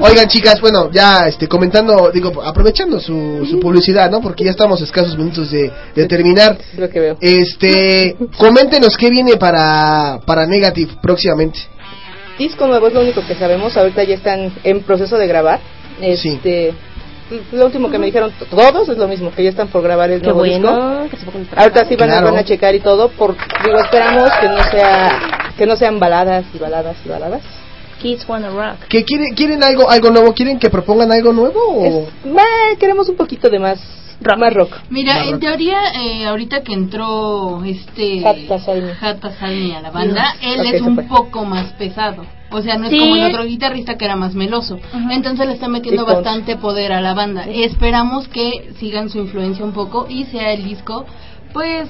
Oigan, 0.00 0.26
chicas, 0.28 0.60
bueno, 0.60 0.90
ya 0.90 1.26
este 1.28 1.46
comentando, 1.48 2.10
digo, 2.12 2.42
aprovechando 2.42 2.98
su, 3.00 3.46
su 3.48 3.60
publicidad, 3.60 4.10
¿no? 4.10 4.20
Porque 4.20 4.44
ya 4.44 4.50
estamos 4.52 4.80
escasos 4.80 5.16
minutos 5.16 5.50
de, 5.50 5.70
de 5.94 6.06
terminar. 6.06 6.58
Lo 6.76 6.88
que 6.88 7.00
veo. 7.00 7.16
Este, 7.20 8.16
coméntenos 8.70 8.96
qué 8.96 9.10
viene 9.10 9.36
para, 9.36 10.20
para 10.24 10.46
Negative 10.46 10.92
próximamente. 11.02 11.58
Disco 12.38 12.66
nuevo 12.66 12.86
es 12.86 12.94
lo 12.94 13.00
único 13.00 13.20
que 13.26 13.34
sabemos. 13.34 13.76
Ahorita 13.76 14.02
ya 14.04 14.14
están 14.14 14.52
en 14.64 14.82
proceso 14.82 15.18
de 15.18 15.26
grabar. 15.26 15.60
Este, 16.00 16.72
Lo 17.52 17.66
último 17.66 17.90
que 17.90 17.98
me 17.98 18.06
dijeron 18.06 18.32
todos 18.48 18.88
es 18.88 18.96
lo 18.96 19.06
mismo, 19.08 19.30
que 19.32 19.42
ya 19.44 19.50
están 19.50 19.68
por 19.68 19.82
grabar 19.82 20.10
el 20.10 20.20
Qué 20.20 20.26
nuevo 20.28 20.44
disco. 20.44 20.60
bueno, 20.62 21.08
que 21.10 21.16
se 21.16 21.24
pongan 21.26 21.48
a 21.54 21.60
Ahorita 21.62 21.84
sí 21.86 21.96
van, 21.96 22.10
a, 22.10 22.12
Claro. 22.12 22.26
van 22.32 22.36
a 22.38 22.44
checar 22.44 22.74
y 22.74 22.80
todo. 22.80 23.08
Por, 23.10 23.36
digo, 23.64 23.78
esperamos 23.80 24.30
que 24.40 24.48
no 24.48 24.62
sea 24.70 25.20
que 25.58 25.66
no 25.66 25.76
sean 25.76 25.98
baladas 25.98 26.44
y 26.54 26.58
baladas 26.58 26.96
y 27.04 27.08
baladas. 27.08 27.42
Kids 28.00 28.26
Wanna 28.26 28.48
Rock. 28.48 28.86
¿Qué 28.88 29.04
quieren, 29.04 29.34
quieren 29.34 29.62
algo, 29.62 29.90
algo 29.90 30.08
nuevo? 30.10 30.32
¿Quieren 30.32 30.58
que 30.58 30.70
propongan 30.70 31.12
algo 31.12 31.34
nuevo? 31.34 31.60
O? 31.60 31.84
Es- 31.84 32.32
bah, 32.32 32.42
queremos 32.78 33.08
un 33.10 33.16
poquito 33.16 33.50
de 33.50 33.58
más 33.58 33.78
más 34.38 34.54
rock. 34.54 34.76
Mira, 34.90 35.24
en 35.24 35.40
teoría, 35.40 35.78
eh, 35.94 36.26
ahorita 36.26 36.62
que 36.62 36.72
entró 36.74 37.62
este 37.64 38.26
Hat 38.26 38.36
Pasalmi. 38.48 38.90
Hat 39.00 39.18
Pasalmi 39.18 39.72
a 39.72 39.80
la 39.80 39.90
banda, 39.90 40.34
él 40.42 40.60
es 40.66 40.80
un 40.82 40.94
fue. 40.94 41.04
poco 41.04 41.44
más 41.44 41.72
pesado. 41.74 42.24
O 42.52 42.60
sea, 42.62 42.76
no 42.76 42.84
es 42.86 42.90
Sí. 42.90 42.98
como 42.98 43.16
el 43.16 43.24
otro 43.32 43.44
guitarrista 43.44 43.96
que 43.96 44.04
era 44.04 44.16
más 44.16 44.34
meloso. 44.34 44.78
Entonces 45.10 45.46
le 45.46 45.52
está 45.54 45.68
metiendo 45.68 46.02
Y 46.02 46.04
punch. 46.04 46.16
bastante 46.16 46.56
poder 46.56 46.92
a 46.92 47.00
la 47.00 47.14
banda. 47.14 47.44
Esperamos 47.46 48.26
que 48.28 48.72
sigan 48.78 49.08
su 49.08 49.18
influencia 49.18 49.64
un 49.64 49.72
poco 49.72 50.06
y 50.08 50.24
sea 50.24 50.52
el 50.52 50.64
disco, 50.64 51.06
pues, 51.52 51.88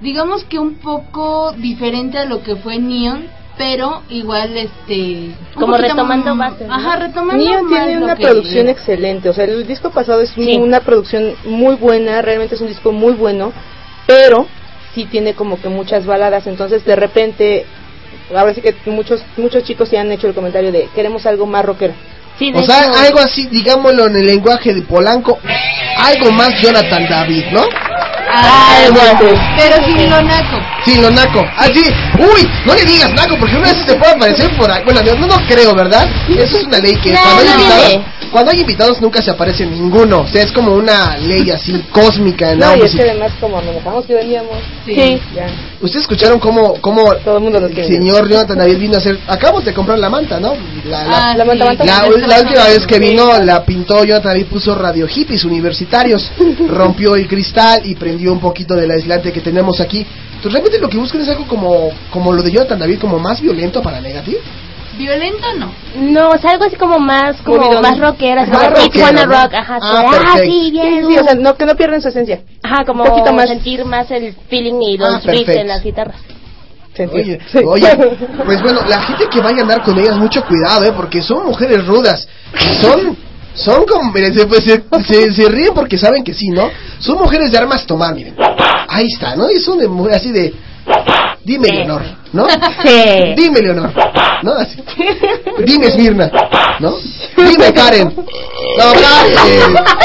digamos 0.00 0.44
que 0.44 0.58
un 0.58 0.76
poco 0.76 1.52
diferente 1.52 2.18
a 2.18 2.24
lo 2.24 2.42
que 2.42 2.56
fue 2.56 2.78
Neon, 2.78 3.26
pero 3.58 4.02
igual 4.08 4.56
este... 4.56 5.34
Como 5.54 5.76
retomando 5.76 6.30
m- 6.30 6.38
bases, 6.38 6.66
¿no? 6.66 6.74
Ajá, 6.74 6.96
retomando 6.96 7.44
más 7.44 7.68
tiene 7.68 7.98
una 7.98 8.16
que 8.16 8.22
producción 8.24 8.68
excelente, 8.68 9.28
o 9.28 9.32
sea, 9.32 9.44
el 9.44 9.66
disco 9.66 9.90
pasado 9.90 10.20
es 10.22 10.30
Sí. 10.30 10.56
una 10.56 10.80
producción 10.80 11.34
muy 11.44 11.74
buena, 11.76 12.22
realmente 12.22 12.54
es 12.54 12.60
un 12.60 12.68
disco 12.68 12.92
muy 12.92 13.12
bueno, 13.12 13.52
pero 14.06 14.46
sí 14.94 15.04
tiene 15.04 15.34
como 15.34 15.60
que 15.60 15.68
muchas 15.68 16.06
baladas, 16.06 16.46
entonces 16.46 16.84
de 16.84 16.96
repente, 16.96 17.66
ahora 18.34 18.54
sí 18.54 18.60
que 18.62 18.74
muchos 18.86 19.22
muchos 19.36 19.64
chicos 19.64 19.88
se 19.88 19.98
han 19.98 20.10
hecho 20.12 20.26
el 20.28 20.34
comentario 20.34 20.72
de 20.72 20.88
queremos 20.94 21.26
algo 21.26 21.46
más 21.46 21.64
rockero. 21.64 21.92
Sí, 22.38 22.50
de 22.50 22.60
O 22.60 22.62
sea, 22.64 22.84
hecho, 22.84 22.98
algo 22.98 23.18
así, 23.20 23.46
digámoslo 23.48 24.06
en 24.06 24.16
el 24.16 24.26
lenguaje 24.26 24.72
de 24.74 24.82
Polanco, 24.82 25.38
algo 25.98 26.32
más 26.32 26.58
Jonathan 26.60 27.06
David, 27.08 27.44
¿no? 27.52 27.62
Ah, 28.34 28.84
bueno. 28.90 29.38
Pero 29.56 29.76
sin 29.86 30.10
lo 30.10 30.22
naco. 30.22 30.56
Sí, 30.84 31.00
lo 31.00 31.10
naco. 31.10 31.44
Ah, 31.56 31.66
sí. 31.72 31.82
Uy, 32.18 32.48
no 32.66 32.74
le 32.74 32.84
digas 32.84 33.12
naco, 33.14 33.36
porque 33.38 33.56
una 33.56 33.72
vez 33.72 33.82
se 33.86 33.94
puede 33.94 34.12
aparecer 34.12 34.56
por 34.56 34.70
ahí. 34.70 34.82
Bueno, 34.84 35.00
no, 35.02 35.26
no 35.26 35.36
creo, 35.46 35.74
¿verdad? 35.74 36.06
Eso 36.28 36.58
es 36.58 36.64
una 36.64 36.78
ley 36.78 36.96
que 36.96 37.12
No, 37.12 37.18
cuando, 37.22 37.40
hay 37.42 37.50
invitados, 37.50 38.04
cuando 38.32 38.50
hay 38.52 38.60
invitados 38.60 39.00
nunca 39.00 39.22
se 39.22 39.30
aparece 39.30 39.66
ninguno. 39.66 40.20
O 40.20 40.26
sea, 40.28 40.42
es 40.42 40.52
como 40.52 40.72
una 40.74 41.16
ley 41.18 41.50
así 41.50 41.72
cósmica 41.92 42.52
en 42.52 42.60
la 42.60 42.74
No, 42.74 42.76
y 42.82 42.86
es 42.86 42.94
que 42.94 43.02
además 43.02 43.32
como 43.40 43.58
amenazamos 43.58 44.06
que 44.06 44.14
veníamos. 44.14 44.56
Sí. 44.86 45.20
Ya. 45.34 45.46
¿Ustedes 45.80 46.02
escucharon 46.02 46.38
cómo, 46.38 46.74
cómo 46.80 47.02
Todo 47.24 47.38
el 47.38 47.42
mundo 47.42 47.60
nos 47.60 47.68
el 47.70 47.74
quiere. 47.74 47.92
señor 47.92 48.28
Jonathan 48.28 48.56
David 48.58 48.78
vino 48.78 48.94
a 48.94 48.98
hacer... 48.98 49.18
Acabamos 49.26 49.64
de 49.64 49.74
comprar 49.74 49.98
la 49.98 50.08
manta, 50.08 50.38
¿no? 50.38 50.54
La, 50.84 51.04
la- 51.04 51.30
Ah, 51.32 51.36
La 51.36 51.44
manta, 51.44 51.64
manta. 51.66 51.84
La, 51.84 51.94
sí. 52.04 52.20
la 52.26 52.38
última 52.40 52.64
vez 52.66 52.86
que 52.86 52.98
vino 53.00 53.38
la 53.40 53.64
pintó 53.64 54.04
Jonathan 54.04 54.32
David 54.32 54.46
puso 54.46 54.74
radio 54.76 55.06
hippies 55.08 55.44
universitarios, 55.44 56.30
rompió 56.68 57.16
el 57.16 57.26
cristal 57.26 57.80
y 57.84 57.96
prendió 57.96 58.21
un 58.28 58.40
poquito 58.40 58.74
del 58.74 58.90
aislante 58.90 59.32
que 59.32 59.40
tenemos 59.40 59.80
aquí. 59.80 60.06
Entonces 60.34 60.52
realmente 60.52 60.78
lo 60.78 60.88
que 60.88 60.98
buscan 60.98 61.20
es 61.22 61.28
algo 61.28 61.46
como, 61.46 61.90
como 62.10 62.32
lo 62.32 62.42
de 62.42 62.50
Jonathan 62.52 62.78
David, 62.78 62.98
como 63.00 63.18
más 63.18 63.40
violento 63.40 63.80
para 63.82 64.00
negativo. 64.00 64.38
Violento 64.98 65.46
no. 65.58 65.72
No, 65.96 66.28
o 66.30 66.38
sea, 66.38 66.50
algo 66.50 66.64
así 66.64 66.76
como 66.76 66.98
más, 66.98 67.36
como 67.42 67.58
Movidón. 67.58 67.82
más 67.82 67.98
rockera, 67.98 68.44
como 68.44 68.58
¿no? 68.58 68.68
Rock, 69.26 69.54
ajá, 69.54 69.78
Ah, 69.80 70.04
ah, 70.34 70.38
sí, 70.42 70.70
bien, 70.70 71.06
Sí, 71.06 71.12
sí, 71.14 71.18
o 71.18 71.24
sea, 71.24 71.34
no, 71.34 71.54
que 71.56 71.64
no 71.64 71.74
pierden 71.74 72.02
su 72.02 72.08
esencia. 72.08 72.40
ajá, 72.62 72.84
como 72.84 73.02
un 73.04 73.08
poquito 73.10 73.32
más. 73.32 73.48
sentir 73.48 73.84
más 73.86 74.10
el 74.10 74.34
feeling 74.50 74.80
y 74.82 74.96
Ah, 74.96 75.12
los 75.12 75.24
riffs 75.24 75.44
perfecto. 75.44 75.60
en 75.62 75.68
las 75.68 75.82
guitarras. 75.82 76.16
Oye, 77.10 77.38
Sí. 77.50 77.58
oye, 77.66 77.88
pues 78.44 78.60
bueno, 78.62 78.80
la 78.86 79.00
gente 79.00 79.24
que 79.30 79.40
vaya 79.40 79.60
a 79.60 79.62
andar 79.62 79.82
con 79.82 79.98
ellas, 79.98 80.14
mucho 80.18 80.44
cuidado, 80.44 80.84
¿eh? 80.84 80.92
Porque 80.94 81.22
son 81.22 81.46
mujeres 81.46 81.86
rudas. 81.86 82.28
Son, 82.82 83.16
son 83.54 83.84
como, 83.84 84.12
miren, 84.12 84.34
se, 84.34 84.46
pues, 84.46 84.64
se, 84.64 84.82
se- 85.04 85.32
se 85.32 85.48
ríen 85.48 85.74
porque 85.74 85.98
saben 85.98 86.24
que 86.24 86.32
sí, 86.34 86.48
¿no? 86.48 86.70
Son 86.98 87.18
mujeres 87.18 87.50
de 87.50 87.58
armas 87.58 87.86
tomar, 87.86 88.14
miren. 88.14 88.34
Ahí 88.88 89.06
está, 89.12 89.36
¿no? 89.36 89.50
Y 89.50 89.58
son 89.60 89.78
de 89.78 90.14
así 90.14 90.30
de, 90.32 90.54
dime 91.44 91.68
Leonor, 91.68 92.02
¿no? 92.32 92.46
Sí. 92.82 93.34
Dime 93.36 93.60
Leonor, 93.60 93.92
¿no? 94.42 94.52
Así. 94.54 94.82
Dime 95.64 95.86
Esmirna, 95.86 96.30
¿no? 96.80 96.92
Dime 97.36 97.72
Karen. 97.72 98.12
No, 98.78 98.92
Karen. 98.92 99.32
eh, 99.46 99.60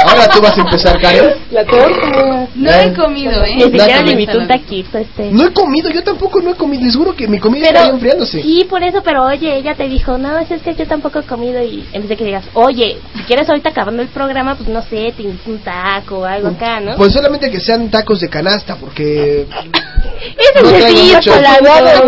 ahora 0.06 0.28
tú 0.30 0.41
vas 0.41 0.58
a 0.58 0.62
empezar, 0.62 0.99
Karen. 1.02 1.34
La 1.52 1.66
torta. 1.66 2.48
No 2.56 2.72
he 2.72 2.94
comido, 2.94 3.44
¿eh? 3.44 3.56
Ni 3.56 3.64
siquiera 3.64 4.02
le 4.02 4.12
invitó 4.12 4.38
un 4.38 4.48
taquito 4.48 4.98
este. 4.98 5.32
No 5.32 5.45
he 5.45 5.54
comido, 5.54 5.90
yo 5.90 6.04
tampoco 6.04 6.40
no 6.41 6.52
he 6.52 6.56
comido. 6.56 6.84
Les 6.84 6.95
juro 6.95 7.16
que 7.16 7.28
mi 7.28 7.40
comida 7.40 7.68
Pero, 7.68 7.80
está 7.80 7.94
enfriándose. 7.94 8.41
sí, 8.41 8.66
por 8.70 8.84
eso, 8.84 9.02
pero 9.04 9.24
oye, 9.26 9.58
ella 9.58 9.76
te 9.76 9.88
dijo, 9.88 10.18
no, 10.18 10.38
es 10.38 10.62
que 10.62 10.76
yo 10.76 10.86
tampoco 10.88 11.20
he 11.20 11.24
comido 11.24 11.62
y 11.64 11.86
en 11.94 12.02
vez 12.02 12.10
de 12.10 12.18
que 12.18 12.26
digas, 12.26 12.45
oye, 12.54 12.98
si 13.16 13.24
quieres 13.24 13.49
ahorita 13.49 13.70
acabando 13.70 14.02
el 14.02 14.10
programa, 14.10 14.56
pues 14.56 14.70
no 14.70 14.82
sé, 14.84 15.14
te 15.16 15.24
invito 15.24 15.49
un 15.49 15.60
taco 15.60 16.20
o 16.20 16.26
algo 16.26 16.49
acá, 16.49 16.80
¿no? 16.80 16.95
Pues 16.95 17.14
solamente 17.14 17.49
que 17.49 17.60
sean 17.60 17.90
tacos 17.90 18.20
de 18.20 18.30
canasta, 18.30 18.76
porque... 18.76 19.48
Eso 20.38 20.64
no 20.64 20.70
es 20.70 20.84
decir, 20.84 21.16
mucho. 21.16 21.32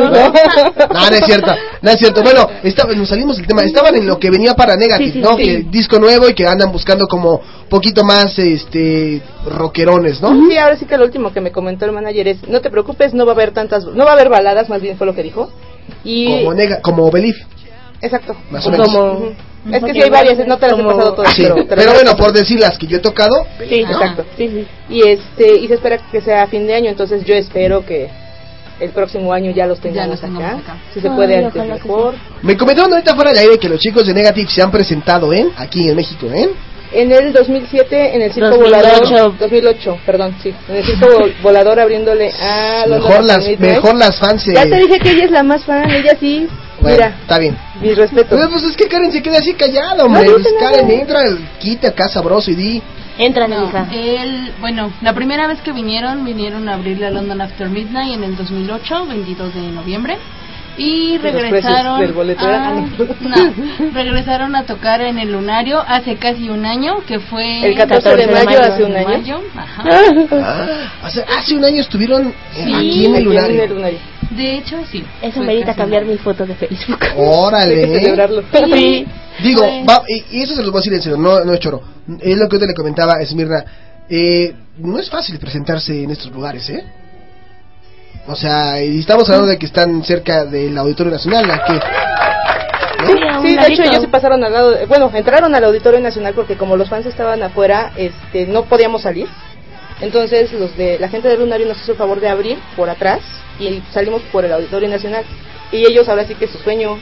No, 0.09 0.29
no 1.09 1.15
es 1.15 1.25
cierto, 1.25 1.51
no 1.81 1.89
es 1.91 1.97
cierto. 1.97 2.21
Bueno, 2.23 2.47
estaba, 2.63 2.93
nos 2.93 3.09
salimos 3.09 3.37
del 3.37 3.47
tema. 3.47 3.63
Estaban 3.63 3.95
en 3.95 4.07
lo 4.07 4.17
que 4.19 4.29
venía 4.29 4.53
para 4.53 4.75
Negative, 4.75 5.07
Sí, 5.07 5.13
sí, 5.13 5.19
¿no? 5.19 5.37
sí. 5.37 5.43
Que 5.43 5.57
disco 5.69 5.99
nuevo 5.99 6.27
y 6.29 6.33
que 6.33 6.45
andan 6.47 6.71
buscando 6.71 7.07
como 7.07 7.41
poquito 7.69 8.03
más, 8.03 8.37
este, 8.39 9.21
rockerones, 9.45 10.21
¿no? 10.21 10.29
Sí, 10.49 10.57
ahora 10.57 10.75
sí 10.77 10.85
que 10.85 10.97
lo 10.97 11.05
último 11.05 11.31
que 11.31 11.41
me 11.41 11.51
comentó 11.51 11.85
el 11.85 11.91
manager 11.91 12.27
es, 12.27 12.47
no 12.47 12.61
te 12.61 12.69
preocupes, 12.69 13.13
no 13.13 13.25
va 13.25 13.31
a 13.31 13.35
haber 13.35 13.51
tantas, 13.51 13.85
no 13.85 14.03
va 14.05 14.11
a 14.11 14.13
haber 14.13 14.29
baladas, 14.29 14.69
más 14.69 14.81
bien 14.81 14.97
fue 14.97 15.05
lo 15.07 15.13
que 15.13 15.23
dijo. 15.23 15.49
Y 16.03 16.39
Como, 16.39 16.53
nega, 16.53 16.81
como 16.81 17.09
Belief. 17.11 17.37
exacto. 18.01 18.35
Más 18.51 18.65
o 18.65 18.71
menos. 18.71 18.87
Ujú. 18.89 19.33
Es 19.73 19.83
que 19.83 19.91
sí 19.93 20.01
hay 20.01 20.09
varias, 20.09 20.37
no 20.47 20.57
te 20.57 20.67
las 20.67 20.79
he 20.79 20.81
Como- 20.81 20.95
pasado 20.95 21.13
todas, 21.15 21.33
Sí, 21.33 21.41
pero, 21.43 21.67
pero 21.67 21.91
bueno, 21.93 22.15
por 22.15 22.31
decir 22.31 22.59
las 22.61 22.77
que 22.77 22.87
yo 22.87 22.97
he 22.97 23.01
tocado, 23.01 23.45
Sí, 23.67 23.81
Exacto. 23.81 24.23
Sí, 24.37 24.47
sí. 24.47 24.67
Y 24.89 25.01
este 25.07 25.57
y 25.59 25.67
se 25.67 25.73
espera 25.73 25.97
que 26.09 26.21
sea 26.21 26.43
a 26.43 26.47
fin 26.47 26.65
de 26.65 26.75
año, 26.75 26.89
entonces 26.89 27.25
yo 27.25 27.35
espero 27.35 27.85
que 27.85 28.09
el 28.79 28.89
próximo 28.91 29.33
año 29.33 29.51
ya 29.51 29.65
los 29.67 29.79
tengamos, 29.79 30.11
los 30.11 30.21
tengamos 30.21 30.43
acá. 30.63 30.73
acá. 30.73 30.77
Si 30.93 31.01
se 31.01 31.09
Ay, 31.09 31.15
puede 31.15 31.45
antes 31.45 31.65
mejor. 31.67 32.15
me 32.41 32.55
comentaron 32.57 32.91
ahorita 32.93 33.15
fuera 33.15 33.31
del 33.31 33.39
aire 33.39 33.57
que 33.59 33.69
los 33.69 33.79
chicos 33.79 34.05
de 34.07 34.13
Negative 34.13 34.49
se 34.49 34.61
han 34.61 34.71
presentado 34.71 35.31
en, 35.33 35.49
aquí 35.57 35.89
en 35.89 35.95
México, 35.95 36.27
¿eh? 36.33 36.49
En 36.91 37.11
el 37.11 37.31
2007 37.33 38.15
en 38.15 38.21
el 38.23 38.31
circo 38.33 38.49
2008. 38.49 38.81
volador 39.11 39.37
2008, 39.37 39.97
perdón, 40.07 40.35
sí, 40.41 40.51
en 40.69 40.75
el 40.75 40.83
circo 40.85 41.05
vol- 41.07 41.33
volador 41.43 41.79
abriéndole 41.79 42.31
a 42.41 42.85
London 42.87 43.09
Mejor 43.09 43.25
las, 43.25 43.59
mejor 43.59 43.95
las 43.95 44.17
fans 44.19 44.41
se... 44.43 44.53
Ya 44.55 44.63
te 44.63 44.75
dije 44.77 44.99
que 44.99 45.11
ella 45.11 45.25
es 45.25 45.31
la 45.31 45.43
más 45.43 45.63
fan, 45.65 45.87
ella 45.91 46.17
sí. 46.19 46.47
Bueno, 46.81 46.95
Mira, 46.97 47.15
está 47.21 47.37
bien. 47.37 47.57
mis 47.81 47.95
respetos. 47.97 48.39
Pues, 48.39 48.47
pues 48.49 48.63
es 48.63 48.75
que 48.77 48.87
Karen 48.87 49.11
se 49.11 49.21
queda 49.21 49.37
así 49.37 49.53
callada, 49.53 50.03
hombre. 50.05 50.25
No 50.25 50.31
Pues. 50.33 50.47
Karen 50.59 50.89
entra, 50.89 51.21
quita 51.59 51.89
acá 51.89 52.07
sabroso 52.07 52.49
y 52.51 52.55
di. 52.55 52.81
Entra, 53.19 53.47
No, 53.47 53.67
hija. 53.67 53.85
el, 53.91 54.53
bueno, 54.61 54.91
la 55.01 55.13
primera 55.13 55.45
vez 55.45 55.59
que 55.61 55.71
vinieron, 55.73 56.23
vinieron 56.25 56.67
a 56.69 56.73
abrirle 56.75 57.05
a 57.05 57.11
London 57.11 57.41
After 57.41 57.69
Midnight 57.69 58.13
en 58.15 58.23
el 58.23 58.35
2008, 58.35 59.05
22 59.07 59.53
de 59.53 59.61
noviembre. 59.71 60.17
Y 60.77 61.17
regresaron 61.17 61.99
del 61.99 62.37
a, 62.39 62.71
no, 63.19 63.53
regresaron 63.93 64.55
a 64.55 64.63
tocar 64.63 65.01
en 65.01 65.19
el 65.19 65.33
Lunario 65.33 65.83
hace 65.85 66.15
casi 66.15 66.49
un 66.49 66.65
año, 66.65 66.99
que 67.05 67.19
fue 67.19 67.65
El 67.67 67.75
14 67.75 68.15
de 68.15 68.27
mayo, 68.27 68.61
hace 68.61 68.83
un 68.85 68.93
de 68.93 68.99
año. 68.99 69.09
mayo, 69.09 69.41
ajá. 69.57 69.83
Ah, 70.31 70.65
hace, 71.03 71.21
hace 71.37 71.55
un 71.57 71.65
año 71.65 71.81
estuvieron 71.81 72.27
eh, 72.27 72.33
Sí, 72.63 72.73
aquí 72.73 73.05
en 73.07 73.11
el 73.15 73.15
Aquí 73.17 73.23
lunario. 73.25 73.55
en 73.55 73.61
el 73.69 73.75
lunario. 73.75 73.99
De 74.31 74.57
hecho, 74.57 74.77
sí. 74.91 75.03
Eso 75.21 75.41
merita 75.41 75.73
cambiar 75.73 76.05
mi 76.05 76.17
foto 76.17 76.45
de 76.45 76.55
Facebook. 76.55 76.99
Hay 77.01 77.09
que 77.15 77.21
Órale. 77.21 77.99
celebrarlo. 77.99 78.43
Sí. 78.73 79.07
Digo, 79.43 79.63
va- 79.89 80.03
y, 80.07 80.37
y 80.37 80.43
eso 80.43 80.55
se 80.55 80.61
los 80.61 80.71
voy 80.71 80.79
a 80.79 80.81
decir 80.81 80.93
en 80.93 81.01
serio, 81.01 81.17
no, 81.17 81.43
no 81.43 81.53
es 81.53 81.59
choro. 81.59 81.81
Es 82.19 82.37
lo 82.37 82.47
que 82.47 82.55
yo 82.57 82.59
te 82.59 82.67
le 82.67 82.73
comentaba 82.73 83.13
a 83.15 83.21
Esmirna. 83.21 83.63
Eh, 84.09 84.53
no 84.77 84.99
es 84.99 85.09
fácil 85.09 85.37
presentarse 85.39 86.03
en 86.03 86.11
estos 86.11 86.31
lugares, 86.31 86.69
¿eh? 86.69 86.83
O 88.27 88.35
sea, 88.35 88.83
y 88.83 88.99
estamos 88.99 89.27
hablando 89.29 89.47
de 89.49 89.57
que 89.57 89.65
están 89.65 90.03
cerca 90.03 90.45
del 90.45 90.77
Auditorio 90.77 91.11
Nacional, 91.11 91.45
que... 91.65 91.79
Sí, 93.41 93.55
de 93.55 93.67
hecho 93.73 93.83
ellos 93.83 94.01
se 94.01 94.07
pasaron 94.09 94.43
al 94.43 94.51
lado, 94.51 94.71
de- 94.71 94.85
bueno, 94.85 95.09
entraron 95.13 95.55
al 95.55 95.63
Auditorio 95.63 95.99
Nacional 96.01 96.33
porque 96.33 96.57
como 96.57 96.75
los 96.75 96.89
fans 96.89 97.05
estaban 97.05 97.41
afuera, 97.41 97.93
este, 97.95 98.45
no 98.45 98.65
podíamos 98.65 99.01
salir. 99.03 99.27
Entonces 100.01 100.51
los 100.53 100.75
de 100.77 100.99
la 100.99 101.07
gente 101.09 101.27
del 101.29 101.39
Lunario 101.39 101.65
nos 101.67 101.81
hizo 101.81 101.93
el 101.93 101.97
favor 101.97 102.19
de 102.19 102.29
abrir 102.29 102.57
por 102.75 102.89
atrás 102.89 103.21
y 103.59 103.81
salimos 103.93 104.21
por 104.31 104.45
el 104.45 104.53
Auditorio 104.53 104.89
Nacional. 104.89 105.23
Y 105.71 105.85
ellos 105.85 106.07
ahora 106.09 106.25
sí 106.25 106.35
que 106.35 106.47
su 106.47 106.57
sueño 106.59 106.97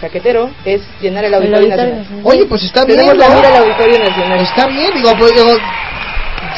chaquetero 0.00 0.50
es 0.64 0.80
llenar 1.00 1.24
el 1.24 1.34
Auditorio, 1.34 1.58
Auditorio 1.66 1.94
Nacional. 1.96 2.24
Oye, 2.24 2.44
pues 2.46 2.62
está 2.64 2.84
bien, 2.84 2.98
Tenemos 2.98 3.18
la 3.18 3.34
mira 3.34 3.48
al 3.48 3.56
Auditorio 3.64 3.98
Nacional. 3.98 4.40
Está 4.40 4.66
bien, 4.66 4.90
digo, 4.94 5.10
pues, 5.18 5.32
digo, 5.34 5.56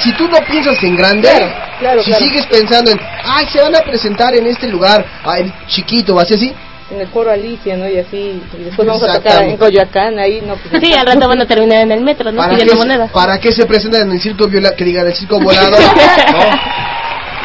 si 0.02 0.12
tú 0.12 0.28
no 0.28 0.38
piensas 0.46 0.82
en 0.82 0.96
grande, 0.96 1.28
Claro, 1.28 1.52
claro, 1.78 2.02
si 2.02 2.10
claro. 2.10 2.24
sigues 2.24 2.46
pensando 2.46 2.90
en, 2.90 3.00
ay, 3.24 3.46
se 3.52 3.60
van 3.60 3.74
a 3.76 3.80
presentar 3.80 4.34
en 4.34 4.46
este 4.46 4.68
lugar, 4.68 5.04
ay, 5.24 5.52
chiquito, 5.66 6.18
así 6.18 6.34
así, 6.34 6.54
En 6.90 7.00
el 7.00 7.08
foro 7.08 7.30
Alicia, 7.30 7.76
¿no? 7.76 7.88
Y 7.88 7.98
así, 7.98 8.40
y 8.58 8.64
después 8.64 8.86
vamos 8.86 9.02
a 9.02 9.14
tocar 9.14 9.42
en 9.44 9.56
Coyoacán, 9.56 10.18
ahí, 10.18 10.40
no, 10.46 10.54
pues, 10.56 10.82
Sí, 10.82 10.94
al 10.94 11.06
rato 11.06 11.28
van 11.28 11.40
a 11.40 11.46
terminar 11.46 11.82
en 11.82 11.92
el 11.92 12.00
metro, 12.00 12.30
¿no? 12.32 12.38
¿para 12.38 12.56
qué, 12.56 12.74
monedas. 12.74 13.10
¿para 13.10 13.38
qué 13.38 13.52
se 13.52 13.66
presentan 13.66 14.02
en 14.02 14.12
el 14.12 14.20
circo 14.20 14.46
viola, 14.46 14.74
que 14.74 14.84
digan 14.84 15.06
el 15.06 15.14
circo 15.14 15.38
volado? 15.40 15.76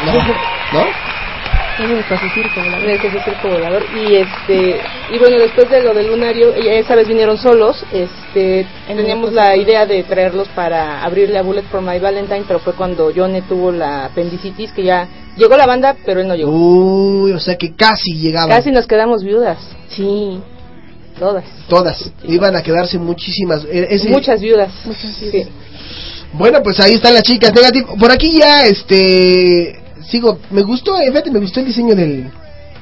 No, 0.02 0.14
no, 0.14 0.22
¿no? 0.72 1.09
El 1.80 3.00
circo 3.24 3.48
volador 3.48 3.82
y 3.96 4.16
este 4.16 4.80
y 5.12 5.18
bueno 5.18 5.38
después 5.38 5.70
de 5.70 5.82
lo 5.82 5.94
del 5.94 6.08
lunario 6.08 6.54
ella- 6.54 6.74
esa 6.74 6.94
vez 6.94 7.08
vinieron 7.08 7.38
solos 7.38 7.82
este 7.92 8.66
En 8.88 8.96
teníamos 8.98 9.32
la 9.32 9.56
idea 9.56 9.86
de 9.86 10.02
traerlos 10.02 10.48
para 10.48 11.02
abrirle 11.02 11.38
a 11.38 11.42
Bullet 11.42 11.62
for 11.70 11.80
My 11.80 11.98
Valentine 11.98 12.44
pero 12.46 12.58
fue 12.58 12.74
cuando 12.74 13.10
Johnny 13.14 13.40
tuvo 13.42 13.72
la 13.72 14.04
apendicitis 14.06 14.72
que 14.72 14.84
ya 14.84 15.08
llegó 15.38 15.56
la 15.56 15.66
banda 15.66 15.96
pero 16.04 16.20
él 16.20 16.28
no 16.28 16.34
llegó 16.34 16.50
Uy, 16.50 17.32
o 17.32 17.40
sea 17.40 17.56
que 17.56 17.74
casi 17.74 18.12
llegaban. 18.14 18.50
casi 18.50 18.70
nos 18.70 18.86
quedamos 18.86 19.22
viudas 19.24 19.58
Sí. 19.88 20.38
todas 21.18 21.44
Todas, 21.68 22.10
iban 22.24 22.56
a 22.56 22.62
quedarse 22.62 22.98
muchísimas. 22.98 23.64
eh, 23.64 23.86
ese- 23.90 24.10
muchas 24.10 24.40
viudas 24.40 24.70
Sí. 25.18 25.44
Bueno, 26.32 26.60
pues 26.62 26.78
ahí 26.78 26.92
están 26.94 27.12
las 27.12 27.24
chicas. 27.24 27.52
Negative. 27.52 27.86
Por 27.98 28.12
aquí 28.12 28.38
ya, 28.38 28.62
este. 28.62 29.80
Sigo. 30.10 30.38
Me 30.50 30.62
gustó, 30.62 30.96
eh, 30.98 31.06
fíjate, 31.08 31.30
me 31.30 31.38
gustó 31.38 31.60
el 31.60 31.66
diseño 31.66 31.94
del, 31.94 32.30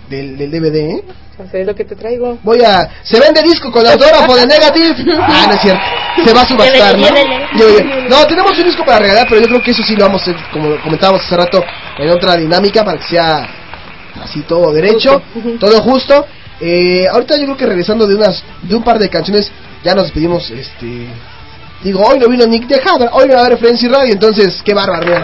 del, 0.08 0.38
del 0.38 0.50
DVD, 0.50 0.76
¿eh? 0.76 1.04
O 1.38 1.48
sea, 1.48 1.60
es 1.60 1.66
lo 1.66 1.74
que 1.74 1.84
te 1.84 1.94
traigo 1.94 2.38
Voy 2.42 2.60
a. 2.62 2.88
Se 3.04 3.20
vende 3.20 3.42
disco 3.42 3.70
con 3.70 3.86
autógrafo 3.86 4.34
de 4.34 4.46
Negative. 4.46 5.18
Ah, 5.20 5.46
no 5.46 5.54
es 5.54 5.60
cierto. 5.60 5.80
Se 6.24 6.34
va 6.34 6.40
a 6.42 6.48
subastar, 6.48 6.98
¿no? 6.98 7.06
No, 8.08 8.26
tenemos 8.26 8.58
un 8.58 8.64
disco 8.64 8.84
para 8.84 8.98
regalar, 8.98 9.26
pero 9.28 9.40
yo 9.40 9.46
creo 9.46 9.62
que 9.62 9.70
eso 9.70 9.82
sí 9.84 9.94
lo 9.94 10.06
vamos 10.06 10.20
a 10.22 10.30
hacer, 10.30 10.36
como 10.52 10.80
comentábamos 10.82 11.24
hace 11.24 11.36
rato, 11.36 11.62
en 11.98 12.10
otra 12.10 12.36
dinámica 12.36 12.84
para 12.84 12.98
que 12.98 13.04
sea 13.04 13.48
así 14.20 14.42
todo 14.42 14.72
derecho, 14.72 15.22
todo 15.60 15.80
justo. 15.82 16.26
Eh, 16.60 17.06
ahorita 17.06 17.36
yo 17.36 17.44
creo 17.44 17.56
que 17.56 17.66
regresando 17.66 18.06
de 18.06 18.16
unas 18.16 18.42
de 18.62 18.74
un 18.74 18.82
par 18.82 18.98
de 18.98 19.08
canciones 19.08 19.48
ya 19.84 19.94
nos 19.94 20.04
despedimos 20.04 20.50
este 20.50 21.06
digo 21.84 22.02
hoy 22.04 22.18
no 22.18 22.28
vino 22.28 22.44
Nick 22.46 22.66
de 22.66 22.82
Haber 22.84 23.10
hoy 23.12 23.28
no 23.28 23.34
va 23.34 23.42
a 23.42 23.46
haber 23.46 23.58
Frenzy 23.58 23.86
Radio 23.86 24.12
entonces 24.12 24.60
qué 24.64 24.74
bárbaro. 24.74 25.22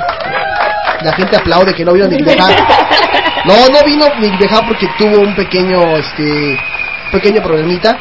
La 1.05 1.12
gente 1.12 1.36
aplaude 1.36 1.74
que 1.74 1.85
no 1.85 1.93
vino 1.93 2.06
Nick 2.06 2.26
Haber 2.40 2.59
no 3.44 3.55
no 3.68 3.85
vino 3.85 4.06
Nick 4.20 4.51
Haber 4.51 4.68
porque 4.68 4.89
tuvo 4.98 5.20
un 5.20 5.35
pequeño 5.35 5.97
este 5.97 6.59
pequeño 7.12 7.43
problemita 7.43 7.97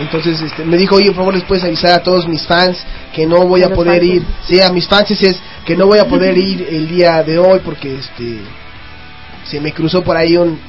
entonces 0.00 0.40
este, 0.42 0.64
me 0.64 0.76
dijo 0.76 0.96
oye 0.96 1.06
por 1.06 1.16
favor 1.16 1.34
les 1.34 1.44
puedes 1.44 1.64
avisar 1.64 1.92
a 1.92 2.02
todos 2.02 2.26
mis 2.26 2.46
fans 2.46 2.84
que 3.14 3.26
no 3.26 3.46
voy 3.46 3.62
a, 3.62 3.70
poder 3.70 4.00
fans. 4.00 4.14
ir. 4.14 4.24
Sí, 4.46 4.60
a 4.60 4.70
mis 4.70 4.88
fans 4.88 5.10
es 5.10 5.38
que 5.64 5.76
no 5.76 5.86
voy 5.86 5.98
a 5.98 6.06
poder 6.06 6.36
ir 6.36 6.66
el 6.68 6.88
día 6.88 7.22
de 7.22 7.38
hoy 7.38 7.60
porque 7.64 7.98
este 7.98 8.40
se 9.44 9.60
me 9.60 9.72
cruzó 9.72 10.02
por 10.02 10.16
ahí 10.16 10.36
un 10.36 10.58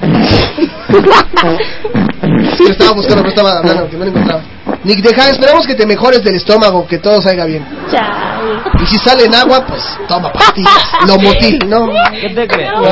Sí, 2.56 2.64
estaba 2.70 2.92
buscando, 2.92 3.22
pero 3.22 3.28
estaba 3.28 3.58
hablando 3.58 3.88
que 3.88 3.96
no 3.96 4.04
lo 4.04 4.10
encontraba. 4.10 4.42
Nick, 4.84 5.00
deja, 5.00 5.30
esperamos 5.30 5.66
que 5.66 5.74
te 5.74 5.86
mejores 5.86 6.22
del 6.22 6.36
estómago, 6.36 6.86
que 6.86 6.98
todo 6.98 7.20
salga 7.20 7.44
bien. 7.46 7.64
Y 8.82 8.86
si 8.86 8.96
sale 8.98 9.24
en 9.24 9.34
agua, 9.34 9.64
pues 9.66 9.82
toma 10.08 10.32
pastillas. 10.32 10.72
Lo 11.06 11.18
motil, 11.18 11.58
¿no? 11.68 11.88
¿Qué 12.20 12.30
te 12.30 12.46
crees? 12.48 12.70
No. 12.72 12.82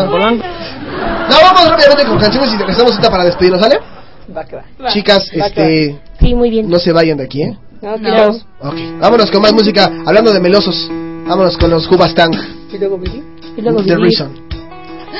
No, 1.31 1.37
vamos 1.43 1.69
rápidamente 1.69 2.05
con 2.07 2.19
canciones 2.19 2.53
y 2.53 2.57
regresamos 2.59 2.93
ahorita 2.93 3.11
para 3.11 3.25
despedirnos, 3.25 3.61
¿sale? 3.61 3.79
Va 4.37 4.45
que 4.45 4.57
va. 4.57 4.63
Chicas, 4.93 5.25
Va 5.29 5.33
que 5.33 5.39
va. 5.41 5.47
este... 5.47 6.01
Sí, 6.21 6.35
muy 6.35 6.51
bien. 6.51 6.69
No 6.69 6.79
se 6.79 6.93
vayan 6.93 7.19
de 7.19 7.25
aquí, 7.25 7.43
¿eh? 7.43 7.57
No, 7.81 7.95
quitamos. 7.97 8.47
Ok, 8.61 8.75
vámonos 9.01 9.31
con 9.31 9.43
más 9.43 9.53
música. 9.53 9.91
Hablando 10.07 10.33
de 10.33 10.41
melosos, 10.41 10.89
vámonos 11.27 11.57
con 11.59 11.71
los 11.71 11.87
Hubastang. 11.91 12.31
Y 12.73 12.79
luego 12.79 12.97
Billy. 12.99 13.23
Y 13.57 13.61
luego 13.61 13.83
The. 13.83 13.97
Reason. 13.97 14.33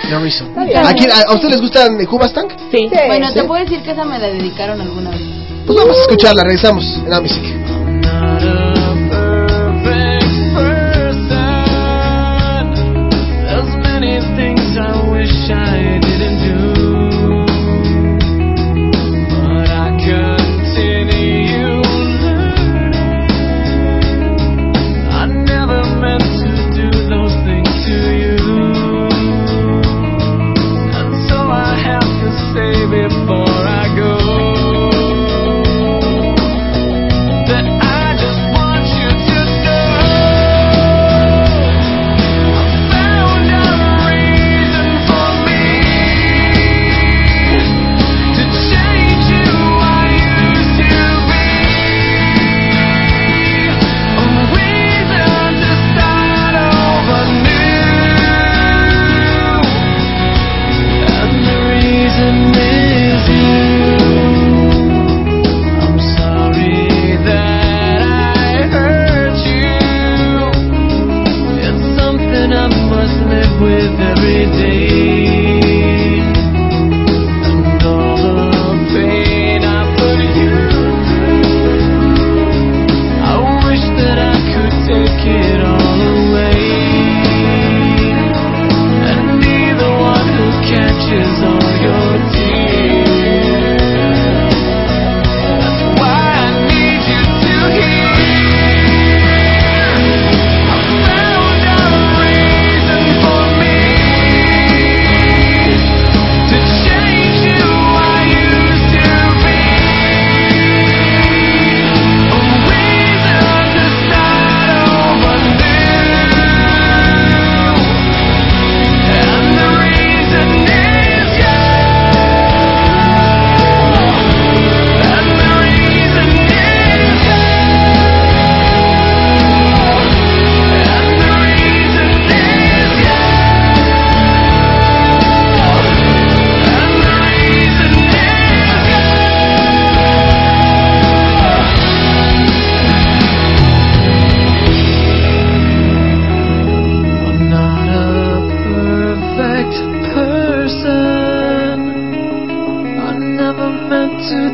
The 0.09 0.19
Reason. 0.19 0.49
¿A, 0.87 0.95
quién- 0.95 1.11
a- 1.11 1.31
a 1.31 1.35
ustedes 1.35 1.55
les 1.55 1.61
gustan 1.61 1.99
Hubastang? 2.11 2.49
Sí. 2.71 2.89
Bueno, 3.09 3.29
Sí. 3.29 3.35
te 3.35 3.45
puedo 3.45 3.63
decir 3.65 3.83
que 3.83 3.91
esa 3.91 4.05
me 4.05 4.19
la 4.19 4.29
dedicaron 4.29 4.81
alguna 4.81 5.11
vez. 5.11 5.21
Pues 5.67 5.79
vamos 5.79 5.97
a 5.97 6.01
escucharla, 6.03 6.43
regresamos 6.45 6.85
en 7.05 7.11
la 7.11 7.21
música. 7.21 7.49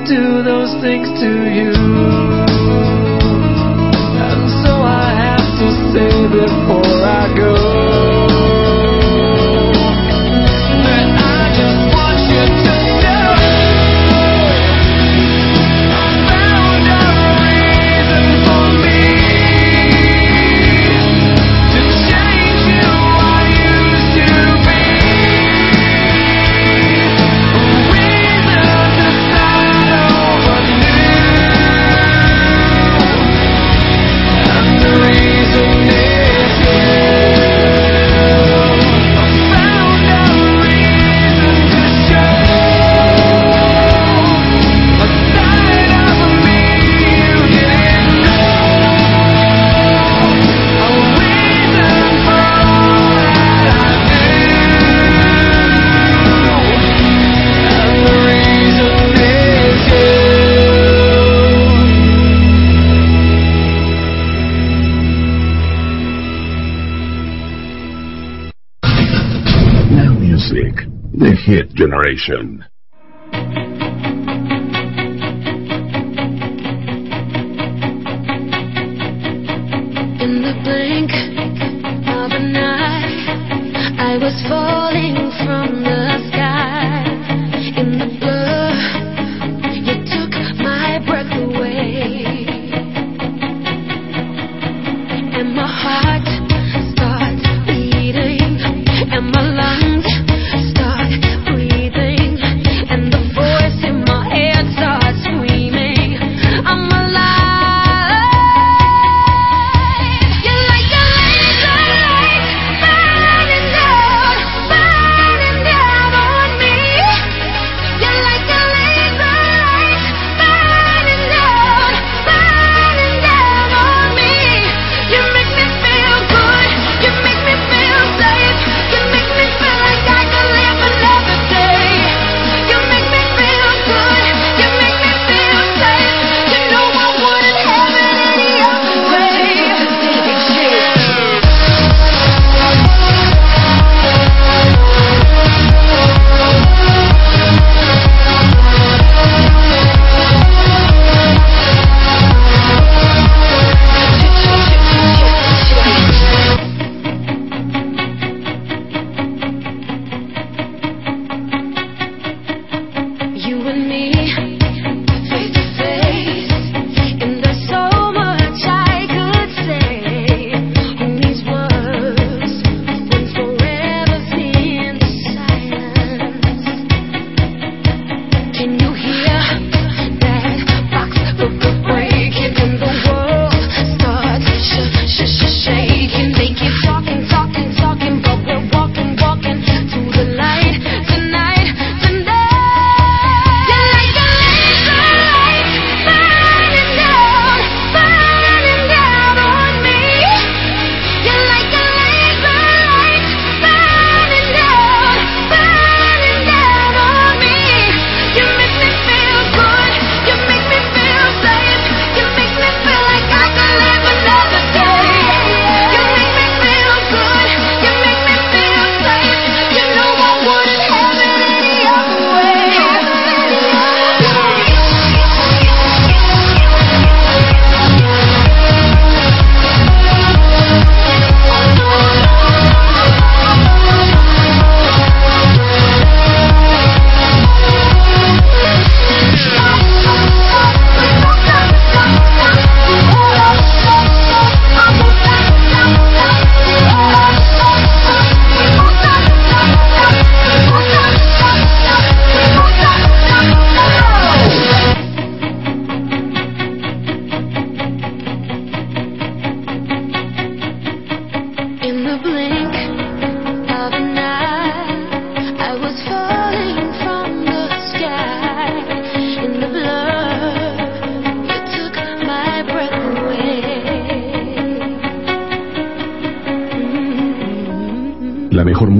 Do 0.08 0.42
those 0.42 0.72
things 0.80 1.06
to 1.20 1.28
you. 1.52 1.68
And 4.24 4.42
so 4.64 4.72
I 4.80 5.12
have 5.12 5.44
to 5.60 5.68
say 5.92 6.08
before 6.32 6.87
generation. 72.16 72.67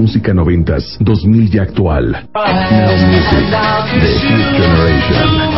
Música 0.09 0.33
noventas, 0.33 0.97
2000 1.01 1.53
y 1.53 1.59
actual. 1.59 2.27
Now 2.33 2.95
Music, 3.05 3.45
The 4.01 4.07
Hit 4.17 4.57
Generation. 4.57 5.49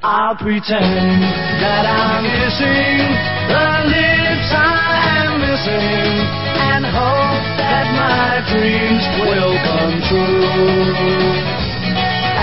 I'll 0.00 0.36
pretend 0.36 1.22
that 1.62 1.86
I'm 1.86 2.24
kissing 2.24 3.37
dreams 8.50 9.04
will 9.20 9.54
come 9.68 9.94
true. 10.08 10.42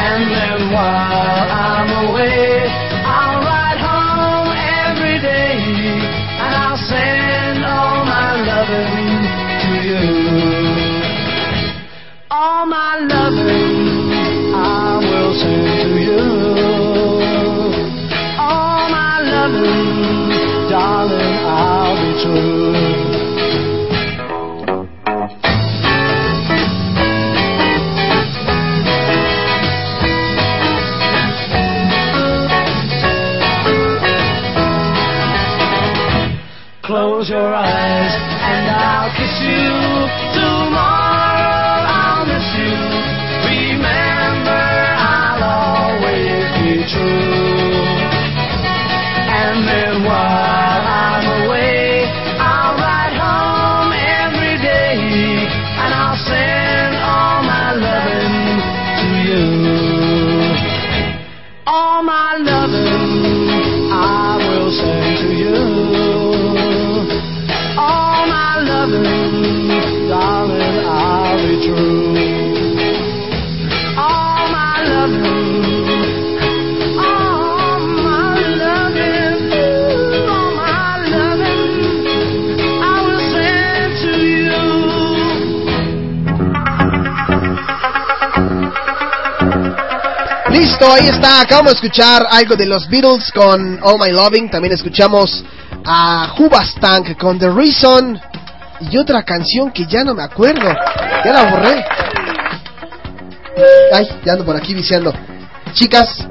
And 0.05 0.21
then 0.31 0.59
while 0.73 1.45
I'm 1.49 1.89
away, 2.09 2.61
I'll 3.05 3.39
ride 3.41 3.81
home 3.81 4.49
every 4.85 5.17
day 5.19 5.57
and 6.43 6.53
I'll 6.63 6.77
send 6.77 7.65
all 7.65 8.05
my 8.05 8.29
loving 8.51 9.07
to 9.61 9.71
you. 9.89 10.05
All 12.29 12.65
my 12.67 12.97
loving 12.99 14.53
I 14.53 14.97
will 15.01 15.33
send 15.41 15.65
to 15.81 15.99
you. 15.99 16.34
Ahí 90.95 91.07
está. 91.07 91.41
Acabamos 91.41 91.73
de 91.73 91.75
escuchar 91.75 92.25
algo 92.29 92.55
de 92.55 92.65
los 92.65 92.87
Beatles 92.89 93.31
con 93.31 93.79
All 93.83 93.99
My 93.99 94.11
Loving. 94.11 94.49
También 94.49 94.73
escuchamos 94.73 95.43
a 95.85 96.33
Hubastank 96.37 97.17
con 97.17 97.37
The 97.37 97.49
Reason. 97.49 98.19
Y 98.91 98.97
otra 98.97 99.23
canción 99.23 99.71
que 99.71 99.85
ya 99.85 100.03
no 100.03 100.13
me 100.13 100.23
acuerdo. 100.23 100.67
Ya 101.23 101.31
la 101.33 101.43
borré. 101.51 101.85
Ay, 103.93 104.07
ya 104.25 104.33
ando 104.33 104.45
por 104.45 104.55
aquí 104.55 104.73
viciando. 104.73 105.13
Chicas, 105.73 106.25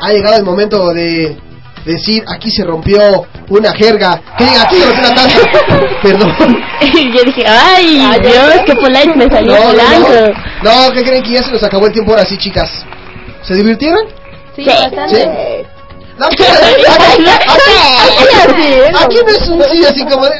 ha 0.00 0.10
llegado 0.10 0.36
el 0.36 0.44
momento 0.44 0.92
de 0.92 1.36
decir 1.84 2.22
aquí 2.28 2.50
se 2.50 2.64
rompió 2.64 3.26
una 3.48 3.72
jerga. 3.72 4.20
Que 4.38 4.44
diga, 4.44 4.62
aquí 4.62 4.76
se 4.76 4.84
rompió 4.86 5.00
una 5.10 5.14
taza. 5.14 5.38
Perdón. 6.02 6.64
Y 6.80 7.12
yo 7.16 7.24
dije, 7.24 7.44
ay, 7.46 7.96
Dios, 8.22 8.54
qué 8.66 8.74
polite 8.74 9.14
me 9.16 9.28
salió 9.28 9.52
No, 9.52 9.58
no, 9.60 9.66
volando. 9.68 10.08
no. 10.62 10.86
No, 10.88 10.92
¿qué 10.92 11.02
creen 11.02 11.22
que 11.22 11.30
ya 11.32 11.42
se 11.42 11.50
nos 11.52 11.62
acabó 11.62 11.86
el 11.86 11.92
tiempo 11.92 12.12
ahora 12.12 12.24
sí, 12.24 12.36
chicas? 12.38 12.70
¿Se 13.52 13.58
divirtieron? 13.58 14.00
Sí, 14.56 14.64
bastante. 14.64 15.66
No, 16.18 16.24
aquí, 16.24 16.42
no 19.22 19.28
es 19.28 19.48
un 19.48 19.62
sí 19.64 19.84
así 19.84 20.02
como 20.06 20.24
de... 20.24 20.32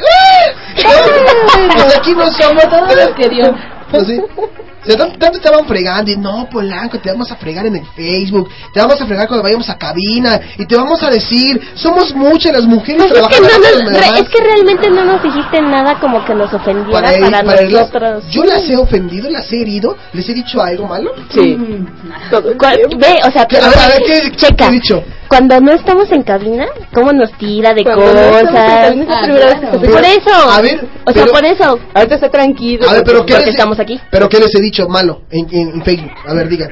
aquí 1.94 2.14
no 2.14 2.32
somos 2.32 2.62
todos 2.70 2.96
los 2.96 3.10
que 3.10 3.28
dio. 3.28 3.54
O 4.82 4.86
sea, 4.86 4.96
tanto, 4.96 5.16
tanto 5.18 5.38
estaban 5.38 5.64
fregando 5.66 6.10
y 6.10 6.16
no, 6.16 6.48
Polanco, 6.50 6.98
te 6.98 7.08
vamos 7.10 7.30
a 7.30 7.36
fregar 7.36 7.66
en 7.66 7.76
el 7.76 7.86
Facebook, 7.94 8.48
te 8.72 8.80
vamos 8.80 9.00
a 9.00 9.06
fregar 9.06 9.28
cuando 9.28 9.44
vayamos 9.44 9.68
a 9.68 9.78
cabina 9.78 10.40
y 10.58 10.66
te 10.66 10.74
vamos 10.76 11.00
a 11.04 11.10
decir, 11.10 11.60
somos 11.74 12.12
muchas 12.14 12.52
las 12.52 12.64
mujeres 12.64 13.06
Pues 13.08 13.20
es 13.22 13.28
que, 13.28 13.40
no 13.40 13.46
en 13.46 13.52
nos- 13.52 13.62
las 13.62 14.02
demás". 14.02 14.20
es 14.20 14.28
que 14.28 14.42
realmente 14.42 14.90
no 14.90 15.04
nos 15.04 15.22
dijiste 15.22 15.60
nada 15.62 16.00
como 16.00 16.24
que 16.24 16.34
nos 16.34 16.52
ofendiera 16.52 17.00
para, 17.00 17.12
para, 17.20 17.42
para 17.44 17.60
él- 17.60 17.72
nosotros. 17.72 18.24
Yo 18.30 18.42
las 18.44 18.68
he 18.68 18.76
ofendido, 18.76 19.30
las 19.30 19.52
he 19.52 19.60
herido, 19.62 19.96
les 20.12 20.28
he 20.28 20.34
dicho 20.34 20.60
algo 20.60 20.86
malo. 20.86 21.12
Sí. 21.32 21.56
¿Cuál- 22.58 22.80
Ve, 22.98 23.20
o 23.26 23.30
sea, 23.30 23.46
¿Qué- 23.46 23.58
a 23.58 23.68
ver, 23.68 23.78
a 23.78 23.88
ver, 23.88 24.00
ve, 24.00 24.04
¿qué- 24.06 24.30
qué 24.30 24.36
checa. 24.36 24.66
he 24.66 24.70
dicho? 24.72 25.04
Cuando 25.32 25.58
no 25.62 25.72
estamos 25.72 26.12
en 26.12 26.22
cabina, 26.24 26.66
¿cómo 26.92 27.10
nos 27.10 27.32
tira 27.38 27.72
de 27.72 27.84
Cuando 27.84 28.04
cosas? 28.04 28.94
por 28.94 30.04
eso. 30.04 30.50
A 30.50 30.60
ver, 30.60 30.86
o 31.06 31.10
sea, 31.10 31.24
pero- 31.24 31.32
por 31.32 31.44
eso. 31.46 31.78
Ahorita 31.94 32.14
está 32.16 32.28
tranquilo. 32.30 32.86
A 32.86 32.92
ver, 32.92 33.02
pero 33.02 33.24
¿qué 33.24 33.32
Porque 33.32 33.46
les, 33.46 33.54
estamos 33.54 33.80
aquí. 33.80 33.98
pero 34.10 34.28
¿qué 34.28 34.38
les 34.40 34.54
he 34.54 34.60
dicho 34.60 34.86
malo 34.90 35.22
en, 35.30 35.46
en- 35.50 35.68
en 35.76 35.82
Facebook? 35.82 36.12
A 36.26 36.34
ver, 36.34 36.48
digan. 36.50 36.68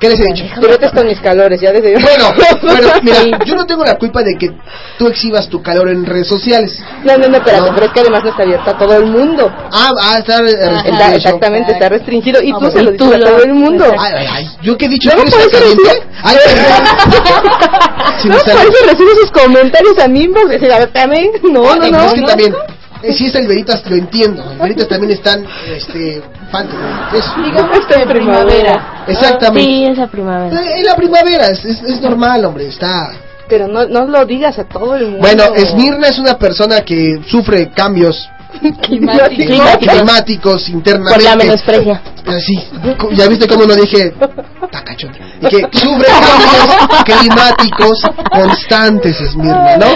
¿Qué 0.00 0.08
les 0.08 0.20
he 0.20 0.24
dicho? 0.32 0.44
Te 0.60 0.68
metes 0.68 0.92
con 0.92 1.06
mis 1.08 1.18
calores, 1.20 1.60
ya 1.60 1.72
desde 1.72 1.94
Bueno, 2.00 2.32
bueno, 2.62 2.88
mira, 3.02 3.44
yo 3.44 3.54
no 3.56 3.66
tengo 3.66 3.84
la 3.84 3.96
culpa 3.98 4.22
de 4.22 4.36
que 4.38 4.52
tú 4.96 5.08
exhibas 5.08 5.48
tu 5.48 5.60
calor 5.60 5.88
en 5.88 6.06
redes 6.06 6.28
sociales. 6.28 6.78
No, 7.02 7.16
no, 7.18 7.26
no, 7.26 7.36
espérate, 7.38 7.68
No. 7.68 7.74
pero 7.74 7.86
es 7.86 7.92
que 7.92 8.00
además 8.00 8.22
no 8.22 8.30
está 8.30 8.42
abierto 8.44 8.70
a 8.70 8.78
todo 8.78 8.96
el 8.96 9.06
mundo. 9.06 9.52
Ah, 9.72 9.90
ah, 10.00 10.18
está 10.18 10.40
restringido. 10.40 11.14
exactamente, 11.16 11.72
está 11.72 11.88
restringido 11.88 12.40
y 12.42 12.52
Ah, 12.52 12.56
tú 12.60 12.70
se 12.70 12.82
lo 12.82 12.92
dices 12.92 13.12
a 13.12 13.18
todo 13.18 13.42
el 13.42 13.54
mundo. 13.54 13.84
Ay, 13.98 14.12
ay, 14.16 14.26
ay, 14.30 14.48
¿yo 14.62 14.78
qué 14.78 14.84
he 14.84 14.88
dicho? 14.88 15.10
No, 15.10 15.16
¿Que 15.16 15.22
eres 15.22 15.34
por 15.34 15.40
eso 15.42 15.50
caliente? 15.58 16.06
Ay. 16.22 16.36
Si 18.22 18.28
no, 18.28 18.34
me 18.34 18.40
por 18.42 18.50
eso 18.50 18.84
recibo 18.86 19.10
sus 19.20 19.30
comentarios 19.30 19.98
a 19.98 20.08
mí, 20.08 20.22
inbox, 20.24 20.48
decir, 20.48 20.72
a 20.72 20.78
ver, 20.78 20.88
espérame, 20.88 21.30
no, 21.52 21.70
Ah, 21.70 21.76
no, 21.76 21.88
no. 21.90 22.02
es 22.06 22.14
que 22.14 22.20
no. 22.20 22.26
también, 22.26 22.54
eh, 23.02 23.12
si 23.12 23.26
es 23.26 23.34
el 23.36 23.46
Veritas, 23.46 23.82
lo 23.88 23.94
entiendo. 23.96 24.42
El 24.52 24.58
Veritas 24.58 24.88
también 24.88 25.12
están, 25.12 25.46
este, 25.68 26.20
eso. 27.12 27.34
Digamos 27.42 27.86
que 27.86 27.94
en 28.02 28.08
primavera. 28.08 29.04
Exactamente. 29.06 29.62
Sí, 29.68 29.84
esa 29.84 30.06
primavera. 30.06 30.60
Eh, 30.62 30.80
En 30.80 30.86
la 30.86 30.94
primavera, 30.96 31.46
es, 31.48 31.64
es, 31.64 31.82
es 31.82 32.00
normal, 32.00 32.44
hombre, 32.44 32.66
está... 32.68 33.10
Pero 33.48 33.66
no, 33.66 33.86
no 33.86 34.04
lo 34.06 34.26
digas 34.26 34.58
a 34.58 34.64
todo 34.64 34.94
el 34.96 35.04
mundo. 35.04 35.20
Bueno, 35.20 35.44
Esmirna 35.54 36.08
es 36.08 36.18
una 36.18 36.36
persona 36.38 36.82
que 36.82 37.18
sufre 37.28 37.70
cambios 37.70 38.28
Climáticos. 38.82 39.76
climáticos 39.78 40.68
internamente. 40.68 41.14
Por 41.14 41.22
la 41.22 41.36
menosprecia. 41.36 42.02
Así, 42.26 42.58
ya 43.12 43.26
viste 43.26 43.46
cómo 43.48 43.64
no 43.64 43.74
dije. 43.74 44.12
Y 45.40 45.46
que 45.48 45.78
sufre 45.78 46.06
cambios 46.08 47.04
climáticos 47.04 47.98
constantes, 48.30 49.18
Esmirna, 49.20 49.76
¿no? 49.78 49.86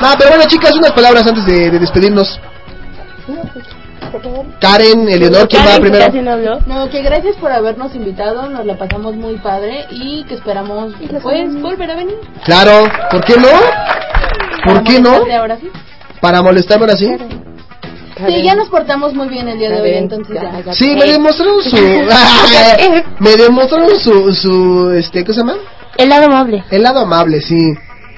Ah, 0.00 0.14
pero 0.18 0.30
bueno, 0.30 0.44
chicas, 0.46 0.74
unas 0.76 0.92
palabras 0.92 1.26
antes 1.26 1.44
de, 1.44 1.70
de 1.70 1.78
despedirnos. 1.78 2.38
Karen, 4.60 5.08
Eleonor, 5.08 5.48
¿quién 5.48 5.62
va 5.62 5.66
Karen, 5.66 5.82
que 5.82 5.90
primero? 5.90 6.06
casi 6.06 6.20
no 6.20 6.32
habló. 6.32 6.60
No, 6.66 6.88
que 6.90 7.02
gracias 7.02 7.36
por 7.36 7.52
habernos 7.52 7.94
invitado, 7.94 8.48
nos 8.48 8.64
la 8.64 8.78
pasamos 8.78 9.14
muy 9.16 9.36
padre 9.36 9.86
y 9.90 10.24
que 10.24 10.34
esperamos 10.34 10.94
pues 11.22 11.62
volver 11.62 11.90
a 11.90 11.96
venir. 11.96 12.16
Claro, 12.44 12.84
¿por 13.10 13.24
qué 13.24 13.36
no? 13.36 13.48
¿Por 14.64 14.82
qué 14.84 15.00
no? 15.00 15.10
Ahora 15.38 15.56
sí. 15.58 15.70
Para 16.20 16.42
molestarme 16.42 16.84
ahora 16.84 16.96
sí. 16.96 17.08
Sí, 18.16 18.42
ya 18.42 18.54
nos 18.54 18.68
portamos 18.70 19.12
muy 19.12 19.28
bien 19.28 19.46
el 19.46 19.58
día 19.58 19.70
de 19.70 19.80
hoy, 19.80 19.90
entonces 19.94 20.34
ya. 20.34 20.72
Sí, 20.72 20.96
me 20.96 21.04
demostraron 21.04 21.62
su. 21.62 21.76
me 23.18 23.36
demostraron 23.36 23.98
su, 23.98 24.32
su. 24.32 24.90
Este, 24.92 25.22
¿Qué 25.22 25.34
se 25.34 25.40
llama? 25.40 25.56
El 25.98 26.08
lado 26.08 26.26
amable. 26.26 26.64
El 26.70 26.82
lado 26.82 27.00
amable, 27.00 27.42
sí. 27.42 27.58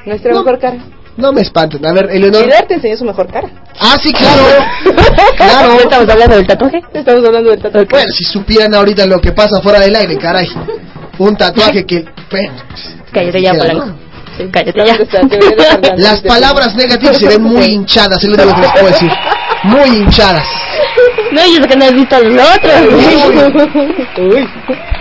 Nuestra 0.06 0.32
mejor 0.32 0.58
cara. 0.58 0.78
No 1.18 1.32
me 1.32 1.40
espanten. 1.40 1.84
A 1.84 1.92
ver, 1.92 2.10
Eleonor. 2.12 2.44
Pilar 2.44 2.66
te 2.68 2.74
enseñó 2.74 2.96
su 2.96 3.04
mejor 3.04 3.26
cara. 3.26 3.48
Ah, 3.80 3.96
sí, 4.00 4.12
claro. 4.12 4.42
claro. 5.36 5.72
¿Estamos 5.82 6.08
hablando 6.08 6.36
del 6.36 6.46
tatuaje? 6.46 6.80
Estamos 6.94 7.26
hablando 7.26 7.50
del 7.50 7.60
tatuaje. 7.60 7.86
Bueno, 7.90 8.06
si 8.16 8.22
supieran 8.22 8.72
ahorita 8.72 9.04
lo 9.04 9.20
que 9.20 9.32
pasa 9.32 9.60
fuera 9.60 9.80
del 9.80 9.96
aire, 9.96 10.16
caray. 10.16 10.48
Un 11.18 11.36
tatuaje 11.36 11.84
que. 11.84 12.04
Bueno, 12.30 12.52
Cállate 13.12 13.42
ya, 13.42 13.52
Polanco. 13.52 13.86
¿no? 13.86 13.98
Sí, 14.36 14.48
cállate 14.52 14.84
ya. 14.86 15.96
Las 15.96 16.20
palabras 16.20 16.76
negativas 16.76 17.18
se 17.18 17.26
ven 17.26 17.42
muy 17.42 17.66
hinchadas, 17.66 18.22
es 18.22 18.28
lo 18.28 18.34
único 18.34 18.54
que 18.54 18.60
les 18.60 18.70
puedo 18.70 18.86
decir. 18.86 19.10
Muy 19.64 19.88
hinchadas. 19.88 20.46
No, 21.32 21.44
y 21.44 21.56
eso 21.56 21.66
que 21.68 21.76
no 21.76 21.84
has 21.84 21.94
visto 21.94 22.16
los 22.22 22.48
otros. 22.56 22.74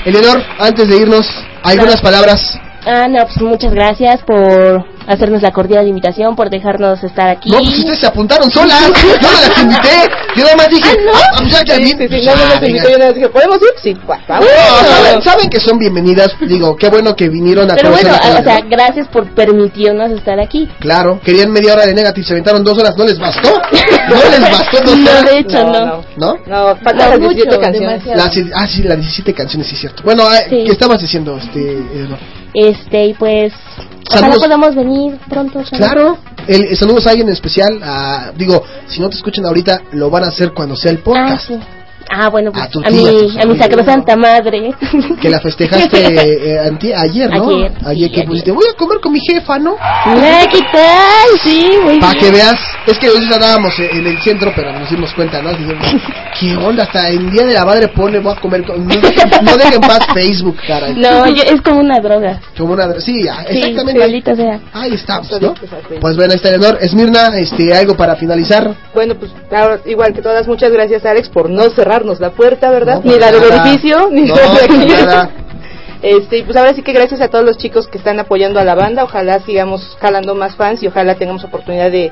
Eleonor, 0.03 0.43
antes 0.57 0.89
de 0.89 0.97
irnos, 0.97 1.27
algunas 1.61 2.01
palabras. 2.01 2.59
Ah, 2.85 3.07
no, 3.09 3.19
pues 3.25 3.41
muchas 3.41 3.73
gracias 3.73 4.21
por 4.23 4.85
hacernos 5.07 5.41
la 5.41 5.51
cordial 5.51 5.87
invitación, 5.87 6.35
por 6.35 6.49
dejarnos 6.49 7.03
estar 7.03 7.27
aquí. 7.29 7.49
No, 7.49 7.57
pues 7.59 7.77
ustedes 7.79 7.99
se 7.99 8.07
apuntaron 8.07 8.49
solas. 8.49 8.81
Yo 9.03 9.29
no 9.31 9.31
las 9.41 9.57
invité. 9.61 9.89
Yo 10.35 10.43
nada 10.43 10.55
más 10.57 10.69
dije, 10.69 10.89
ah, 11.13 11.19
pues 11.37 11.51
ya 11.51 11.63
que 11.63 11.73
a 11.73 11.79
mí- 11.79 11.85
Sí, 11.87 12.07
sí, 12.19 12.25
no, 12.25 12.35
no, 12.35 12.43
Ah, 12.43 12.49
nos 12.49 12.59
venga. 12.61 12.67
invitó, 12.67 12.89
yo 12.89 12.97
nada 12.97 13.05
más 13.09 13.15
dije, 13.15 13.29
¿podemos 13.29 13.57
ir? 13.57 13.67
Sí, 13.81 13.93
va, 14.09 14.19
vamos. 14.27 14.45
No, 14.47 14.87
saben, 14.95 15.21
saben 15.23 15.49
que 15.49 15.59
son 15.59 15.79
bienvenidas. 15.79 16.29
Digo, 16.47 16.75
qué 16.77 16.89
bueno 16.89 17.15
que 17.15 17.27
vinieron 17.29 17.69
a 17.71 17.75
Pero 17.75 17.89
conocer 17.89 18.11
bueno, 18.11 18.33
la 18.33 18.39
o 18.39 18.43
sea, 18.43 18.61
gracias 18.69 19.07
por 19.07 19.25
permitirnos 19.33 20.11
estar 20.11 20.39
aquí. 20.39 20.69
Claro, 20.79 21.19
querían 21.23 21.51
media 21.51 21.73
hora 21.73 21.85
de 21.85 21.93
negative, 21.93 22.25
se 22.25 22.33
aventaron 22.33 22.63
dos 22.63 22.77
horas, 22.77 22.95
¿no 22.97 23.03
les 23.05 23.17
bastó? 23.17 23.49
¿No 23.49 24.15
les 24.29 24.41
bastó 24.51 24.77
dos 24.85 24.97
No, 24.97 25.09
horas? 25.11 25.25
de 25.25 25.39
hecho, 25.39 25.63
no. 25.65 26.03
¿No? 26.17 26.37
No, 26.45 26.75
faltan 26.83 27.09
las 27.09 27.19
17 27.19 27.59
canciones. 27.59 28.05
Las, 28.05 28.29
ah, 28.55 28.67
sí, 28.67 28.83
las 28.83 28.97
17 28.97 29.33
canciones, 29.33 29.67
sí, 29.67 29.75
cierto. 29.75 30.03
Bueno, 30.03 30.23
ah, 30.27 30.41
¿qué 30.49 30.63
estabas 30.71 31.01
diciendo, 31.01 31.37
este, 31.37 31.59
Eleonor? 31.59 32.19
Este, 32.53 33.07
y 33.07 33.13
pues, 33.13 33.53
ojalá 34.09 34.21
Saludos. 34.27 34.43
podamos 34.43 34.75
venir 34.75 35.17
pronto. 35.29 35.61
Claro. 35.71 36.17
El, 36.47 36.75
saludos 36.77 37.05
a 37.07 37.09
alguien 37.11 37.27
en 37.27 37.33
especial. 37.33 37.79
a- 37.83 38.31
digo, 38.35 38.63
si 38.87 38.99
no 39.01 39.09
te 39.09 39.15
escuchan 39.17 39.45
ahorita, 39.45 39.81
lo 39.91 40.09
van 40.09 40.23
a 40.23 40.27
hacer 40.27 40.53
cuando 40.53 40.75
sea 40.75 40.91
el 40.91 40.97
Ah, 40.99 41.03
podcast. 41.03 41.47
sí. 41.47 41.59
Ah, 42.09 42.29
bueno, 42.29 42.51
pues, 42.51 42.63
A 42.65 42.69
tu 42.69 42.79
a, 42.79 42.83
tía, 42.83 43.11
mi, 43.11 43.17
pues, 43.19 43.37
a 43.37 43.45
mi 43.45 43.57
sacrosanta 43.57 44.15
madre. 44.15 44.73
Que 45.21 45.29
la 45.29 45.39
festejaste 45.39 45.97
eh, 46.53 46.59
anti- 46.59 46.93
ayer, 46.93 47.29
¿no? 47.31 47.49
Ayer, 47.49 47.71
Ayer 47.85 48.11
que 48.11 48.23
pusiste, 48.23 48.51
voy 48.51 48.65
a 48.71 48.77
comer 48.77 48.99
con 48.99 49.11
mi 49.13 49.19
jefa, 49.19 49.57
¿no? 49.59 49.75
Mira, 50.05 50.45
¿qué 50.51 50.59
tal? 50.71 51.39
Sí, 51.43 51.69
muy 51.83 51.99
Para 51.99 52.19
que 52.19 52.31
veas, 52.31 52.55
es 52.85 52.97
que 52.99 53.07
nosotros 53.07 53.31
andábamos 53.33 53.79
eh, 53.79 53.89
en 53.93 54.07
el 54.07 54.21
centro, 54.21 54.51
pero 54.55 54.71
nos 54.71 54.89
dimos 54.89 55.13
cuenta, 55.13 55.41
¿no? 55.41 55.49
Dijimos, 55.51 55.85
¿qué 56.39 56.55
onda? 56.55 56.83
Hasta 56.83 57.09
el 57.09 57.29
día 57.31 57.45
de 57.45 57.53
la 57.53 57.65
madre 57.65 57.87
pone, 57.89 58.19
voy 58.19 58.33
a 58.33 58.39
comer 58.39 58.63
con... 58.63 58.85
No 58.87 58.95
dejen, 58.95 59.29
no 59.43 59.57
dejen 59.57 59.73
en 59.73 59.81
paz 59.81 59.99
Facebook, 60.13 60.57
caray. 60.67 60.93
No, 60.95 61.27
yo, 61.27 61.43
es 61.43 61.61
como 61.61 61.79
una 61.79 61.99
droga. 61.99 62.39
Como 62.57 62.73
una... 62.73 62.99
Sí, 62.99 63.27
ah, 63.27 63.43
Sí, 63.49 63.57
exactamente. 63.57 63.99
maldita 63.99 64.35
sea. 64.35 64.59
Ahí 64.73 64.93
estamos, 64.93 65.29
¿no? 65.41 65.53
Pues 65.99 66.15
bueno, 66.15 66.31
ahí 66.31 66.37
está 66.37 66.49
Eleonor. 66.49 66.77
Esmirna, 66.81 67.37
este, 67.39 67.73
algo 67.73 67.95
para 67.95 68.15
finalizar. 68.15 68.75
Bueno, 68.93 69.15
pues 69.15 69.31
igual 69.85 70.13
que 70.13 70.21
todas, 70.21 70.47
muchas 70.47 70.71
gracias 70.71 71.05
Alex 71.05 71.29
por 71.29 71.49
no 71.49 71.69
cerrarnos 71.97 72.19
la 72.19 72.31
puerta, 72.31 72.69
¿verdad? 72.69 73.01
No, 73.03 73.11
ni 73.11 73.19
la 73.19 73.31
del 73.31 73.43
edificio, 73.43 74.09
ni 74.11 74.25
No, 74.25 74.35
la 74.35 75.25
de. 75.25 75.47
Este, 76.01 76.43
pues 76.43 76.55
ahora 76.55 76.73
sí 76.75 76.83
que 76.83 76.93
gracias 76.93 77.21
a 77.21 77.27
todos 77.27 77.43
los 77.43 77.57
chicos 77.57 77.87
que 77.87 77.97
están 77.97 78.19
apoyando 78.19 78.59
a 78.59 78.63
la 78.63 78.75
banda, 78.75 79.03
ojalá 79.03 79.39
sigamos 79.39 79.97
jalando 79.99 80.35
más 80.35 80.55
fans 80.55 80.83
y 80.83 80.87
ojalá 80.87 81.15
tengamos 81.15 81.43
oportunidad 81.43 81.89
de 81.89 82.11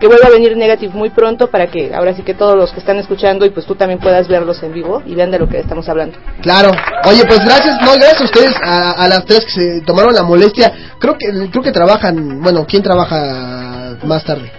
que 0.00 0.06
vuelva 0.06 0.28
a 0.28 0.30
venir 0.30 0.56
Negative 0.56 0.92
muy 0.94 1.10
pronto 1.10 1.48
para 1.48 1.68
que 1.68 1.94
ahora 1.94 2.14
sí 2.14 2.22
que 2.22 2.34
todos 2.34 2.56
los 2.56 2.70
que 2.72 2.80
están 2.80 2.98
escuchando 2.98 3.44
y 3.44 3.50
pues 3.50 3.66
tú 3.66 3.74
también 3.74 3.98
puedas 3.98 4.26
verlos 4.28 4.62
en 4.62 4.72
vivo 4.72 5.02
y 5.06 5.14
vean 5.14 5.30
de 5.30 5.38
lo 5.38 5.48
que 5.48 5.58
estamos 5.58 5.88
hablando. 5.88 6.18
Claro. 6.40 6.70
Oye, 7.04 7.24
pues 7.26 7.40
gracias, 7.40 7.80
no, 7.82 7.92
gracias 7.94 8.20
a 8.20 8.24
ustedes, 8.24 8.56
a, 8.62 8.92
a 8.92 9.08
las 9.08 9.24
tres 9.26 9.44
que 9.44 9.52
se 9.52 9.80
tomaron 9.82 10.14
la 10.14 10.22
molestia. 10.22 10.72
Creo 10.98 11.16
que 11.18 11.26
creo 11.50 11.62
que 11.62 11.72
trabajan, 11.72 12.42
bueno, 12.42 12.66
¿quién 12.66 12.82
trabaja 12.82 13.96
más 14.02 14.24
tarde? 14.24 14.50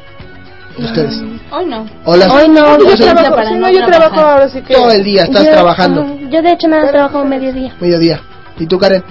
Ustedes. 0.78 1.37
Hoy 1.52 1.66
no. 1.66 1.86
Hola. 2.06 2.28
Hoy 2.34 2.50
no, 2.50 2.78
Yo 2.78 2.90
yo 2.90 2.96
trabajo- 2.98 3.42
sí, 3.48 3.56
no, 3.56 3.72
yo 3.72 3.86
trabajo 3.86 4.20
ahora 4.20 4.50
sí 4.50 4.62
que 4.62 4.74
Todo 4.74 4.92
el 4.92 5.04
día 5.04 5.24
estás 5.24 5.46
Yo- 5.46 5.52
trabajando, 5.52 6.18
yo 6.30 6.42
de 6.42 6.52
hecho 6.52 6.68
nada 6.68 6.92
trabajo 6.92 7.24
mediodía. 7.24 7.74
mediodía. 7.80 8.22
¿Y 8.60 8.66
tú, 8.66 8.78
Karen? 8.78 9.04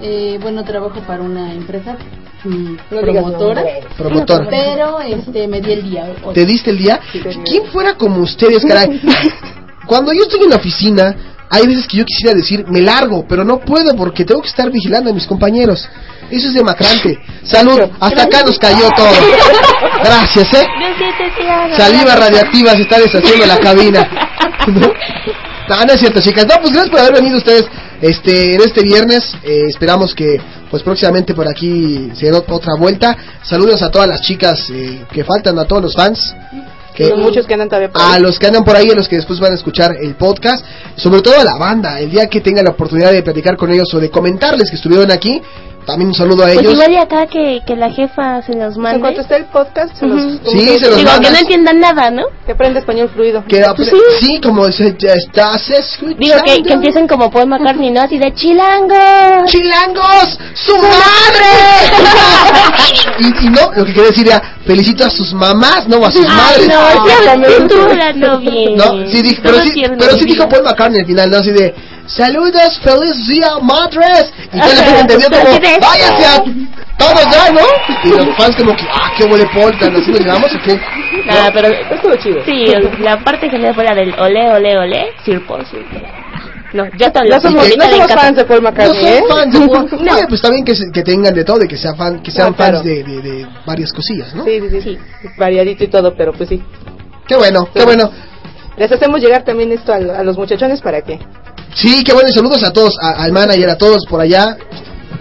Eh, 0.00 0.38
bueno, 0.40 0.64
trabajo 0.64 1.00
para 1.06 1.22
una 1.22 1.52
empresa 1.52 1.96
mm, 2.44 2.76
promotora. 2.88 3.62
Promotora. 3.96 4.46
Pero 4.48 5.00
este, 5.00 5.48
me 5.48 5.60
di 5.60 5.72
el 5.72 5.82
día. 5.90 6.06
hoy. 6.24 6.34
¿Te 6.34 6.44
diste 6.46 6.70
el 6.70 6.78
día? 6.78 7.00
¿Quién 7.44 7.64
fuera 7.72 7.94
como 7.94 8.20
ustedes, 8.22 8.64
caray? 8.64 9.00
Cuando 9.86 10.12
yo 10.12 10.22
estoy 10.22 10.44
en 10.44 10.50
la 10.50 10.56
oficina, 10.56 11.14
hay 11.50 11.66
veces 11.66 11.86
que 11.86 11.98
yo 11.98 12.04
quisiera 12.04 12.34
decir, 12.34 12.64
me 12.68 12.80
largo, 12.80 13.24
pero 13.28 13.44
no 13.44 13.58
puedo 13.60 13.94
porque 13.96 14.24
tengo 14.24 14.42
que 14.42 14.48
estar 14.48 14.70
vigilando 14.70 15.10
a 15.10 15.12
mis 15.14 15.26
compañeros. 15.26 15.88
Eso 16.30 16.48
es 16.48 16.54
demacrante. 16.54 17.18
Salud, 17.44 17.78
hasta 18.00 18.22
acá 18.24 18.42
nos 18.44 18.58
cayó 18.58 18.88
todo. 18.96 19.06
Gracias, 20.04 20.52
¿eh? 20.54 20.66
Saliva 21.76 22.16
radioactiva 22.16 22.72
se 22.72 22.82
está 22.82 22.98
deshaciendo 22.98 23.44
en 23.44 23.48
la 23.48 23.58
cabina. 23.58 24.08
¿No? 24.68 24.92
No, 25.68 25.74
no 25.84 25.92
es 25.94 25.98
cierto, 25.98 26.20
chicas. 26.20 26.46
No, 26.46 26.60
pues 26.60 26.70
gracias 26.72 26.90
por 26.90 27.00
haber 27.00 27.14
venido 27.14 27.38
ustedes 27.38 27.64
este 28.00 28.54
en 28.54 28.60
este 28.60 28.82
viernes. 28.84 29.34
Eh, 29.42 29.62
esperamos 29.68 30.14
que 30.14 30.40
pues 30.70 30.80
próximamente 30.84 31.34
por 31.34 31.48
aquí 31.48 32.08
se 32.14 32.30
ot- 32.32 32.44
otra 32.52 32.74
vuelta. 32.78 33.16
Saludos 33.42 33.82
a 33.82 33.90
todas 33.90 34.06
las 34.06 34.20
chicas 34.22 34.70
eh, 34.70 35.00
que 35.10 35.24
faltan, 35.24 35.58
a 35.58 35.64
todos 35.64 35.82
los 35.82 35.94
fans. 35.96 36.36
Que, 36.96 37.04
Son 37.04 37.20
muchos 37.20 37.46
que 37.46 37.52
andan 37.52 37.68
todavía 37.68 37.90
por 37.90 38.00
a 38.00 38.18
los 38.18 38.38
que 38.38 38.46
andan 38.46 38.64
por 38.64 38.74
ahí, 38.74 38.88
a 38.90 38.94
los 38.94 39.06
que 39.06 39.16
después 39.16 39.38
van 39.38 39.52
a 39.52 39.54
escuchar 39.54 39.94
el 40.00 40.14
podcast, 40.14 40.64
sobre 40.96 41.20
todo 41.20 41.38
a 41.38 41.44
la 41.44 41.56
banda, 41.58 42.00
el 42.00 42.10
día 42.10 42.26
que 42.26 42.40
tengan 42.40 42.64
la 42.64 42.70
oportunidad 42.70 43.12
de 43.12 43.22
platicar 43.22 43.56
con 43.56 43.70
ellos 43.70 43.92
o 43.92 44.00
de 44.00 44.10
comentarles 44.10 44.70
que 44.70 44.76
estuvieron 44.76 45.10
aquí, 45.10 45.42
también 45.86 46.08
un 46.08 46.14
saludo 46.14 46.42
a 46.42 46.46
Pues 46.46 46.58
ellos. 46.58 46.72
igual 46.72 46.90
de 46.90 46.98
acá 46.98 47.26
que, 47.26 47.62
que 47.66 47.76
la 47.76 47.90
jefa 47.90 48.42
se 48.42 48.54
los 48.54 48.76
mande. 48.76 48.96
En 48.96 49.00
cuanto 49.00 49.20
esté 49.22 49.36
el 49.36 49.44
podcast, 49.46 49.94
se 49.96 50.06
los, 50.06 50.22
Ujú. 50.24 50.50
Sí, 50.50 50.78
se 50.78 50.86
los 50.88 50.96
Digo, 50.96 51.10
que 51.22 51.30
no 51.30 51.38
entiendan 51.38 51.78
nada, 51.80 52.10
¿no? 52.10 52.24
que 52.44 52.52
aprende 52.52 52.80
español 52.80 53.10
fluido. 53.14 53.42
Que 53.48 53.64
Pues 53.76 53.88
sí. 53.88 53.96
sí. 54.20 54.40
como 54.40 54.64
se, 54.70 54.94
ya 54.98 55.14
estás 55.14 55.68
escuchando. 55.70 56.18
Digo, 56.18 56.36
que, 56.44 56.62
que 56.62 56.72
empiecen 56.74 57.08
como 57.08 57.30
Paul 57.30 57.48
McCartney, 57.48 57.90
¿no? 57.90 58.02
Así 58.02 58.18
de 58.18 58.32
chilango. 58.34 58.94
¡Chilangos! 59.46 60.38
¡Su 60.54 60.76
madre! 60.76 61.52
y, 63.18 63.46
y 63.46 63.50
no, 63.50 63.72
lo 63.74 63.84
que 63.84 63.92
quiero 63.92 64.08
decir 64.08 64.26
era, 64.28 64.40
felicito 64.64 65.04
a 65.04 65.10
sus 65.10 65.32
mamás, 65.32 65.88
no 65.88 66.04
a 66.04 66.10
sus 66.10 66.24
Ay, 66.28 66.68
madres. 66.68 67.60
no, 67.60 67.66
tú 67.68 67.80
hablando 67.82 68.38
bien. 68.40 68.76
No, 68.76 69.06
sí, 69.10 69.22
dijo, 69.22 69.40
pero, 69.42 69.58
sí, 69.62 69.82
pero 69.98 70.16
sí 70.16 70.24
dijo 70.24 70.48
Paul 70.48 70.64
McCartney 70.64 71.00
al 71.00 71.06
final, 71.06 71.30
¿no? 71.30 71.36
Así 71.38 71.50
de, 71.50 71.74
saludos, 72.06 72.80
feliz 72.82 73.26
día, 73.28 73.58
madres. 73.62 74.32
Y 74.52 74.58
toda 74.60 74.74
la 74.74 74.82
gente 74.84 75.00
entendió 75.14 75.28
como, 75.30 75.44
váyase 75.80 76.24
a 76.26 76.44
todos 76.98 77.24
ya, 77.30 77.52
¿no? 77.52 77.60
Y 78.04 78.08
los 78.10 78.36
fans 78.36 78.56
como 78.56 78.74
que, 78.76 78.84
ah, 78.90 79.10
qué 79.18 79.24
huele 79.24 79.44
así 79.44 80.10
nos 80.10 80.20
llevamos, 80.20 80.54
¿o 80.54 80.58
qué? 80.64 80.80
Ah, 81.28 81.50
pero 81.52 81.68
Estuvo 81.68 82.14
chido. 82.16 82.44
sí, 82.44 82.64
el- 82.66 83.02
la 83.02 83.22
parte 83.22 83.50
genial 83.50 83.74
fue 83.74 83.84
la 83.84 83.94
del 83.94 84.14
ole, 84.18 84.52
ole, 84.52 84.78
ole, 84.78 85.06
Sir 85.24 85.44
Paul, 85.46 85.64
Sir. 85.66 85.84
No, 86.72 86.84
yo 86.98 87.10
te 87.12 87.24
No 87.28 87.40
somos, 87.40 87.76
no 87.76 87.84
somos 87.90 88.12
fans 88.12 88.36
de 88.36 88.44
Paul 88.44 88.62
No 88.62 88.70
McCartney, 88.70 89.00
son 89.00 89.08
¿eh? 89.12 89.22
fans 89.28 89.52
de 89.52 89.68
Paul. 89.68 89.88
No. 90.04 90.12
Pues 90.28 90.32
está 90.32 90.50
bien 90.50 90.64
que, 90.64 90.74
que 90.92 91.02
tengan 91.02 91.32
de 91.34 91.44
todo 91.44 91.62
y 91.64 91.68
que, 91.68 91.76
sea 91.76 91.94
fan, 91.94 92.22
que 92.22 92.30
sean 92.30 92.48
No, 92.50 92.56
claro. 92.56 92.78
fans 92.78 92.84
de, 92.84 93.02
de, 93.04 93.20
de 93.22 93.46
varias 93.64 93.92
cosillas, 93.92 94.34
¿no? 94.34 94.44
Sí, 94.44 94.60
sí, 94.70 94.80
sí, 94.82 94.98
Variadito 95.38 95.84
y 95.84 95.88
todo, 95.88 96.14
pero 96.16 96.32
pues 96.32 96.48
sí. 96.48 96.62
Qué 97.26 97.36
bueno, 97.36 97.68
qué 97.74 97.84
bueno. 97.84 98.10
Les 98.76 98.90
hacemos 98.92 99.20
llegar 99.20 99.42
también 99.42 99.72
esto 99.72 99.92
a, 99.92 99.96
a 99.96 100.22
los 100.22 100.36
muchachones 100.36 100.80
para 100.82 101.00
que. 101.02 101.18
Sí, 101.76 102.02
qué 102.04 102.12
bueno. 102.12 102.28
Y 102.30 102.32
saludos 102.34 102.62
a 102.64 102.72
todos, 102.72 102.94
a- 103.00 103.22
al 103.22 103.32
manager, 103.32 103.70
a 103.70 103.76
todos 103.76 104.04
por 104.06 104.20
allá. 104.20 104.56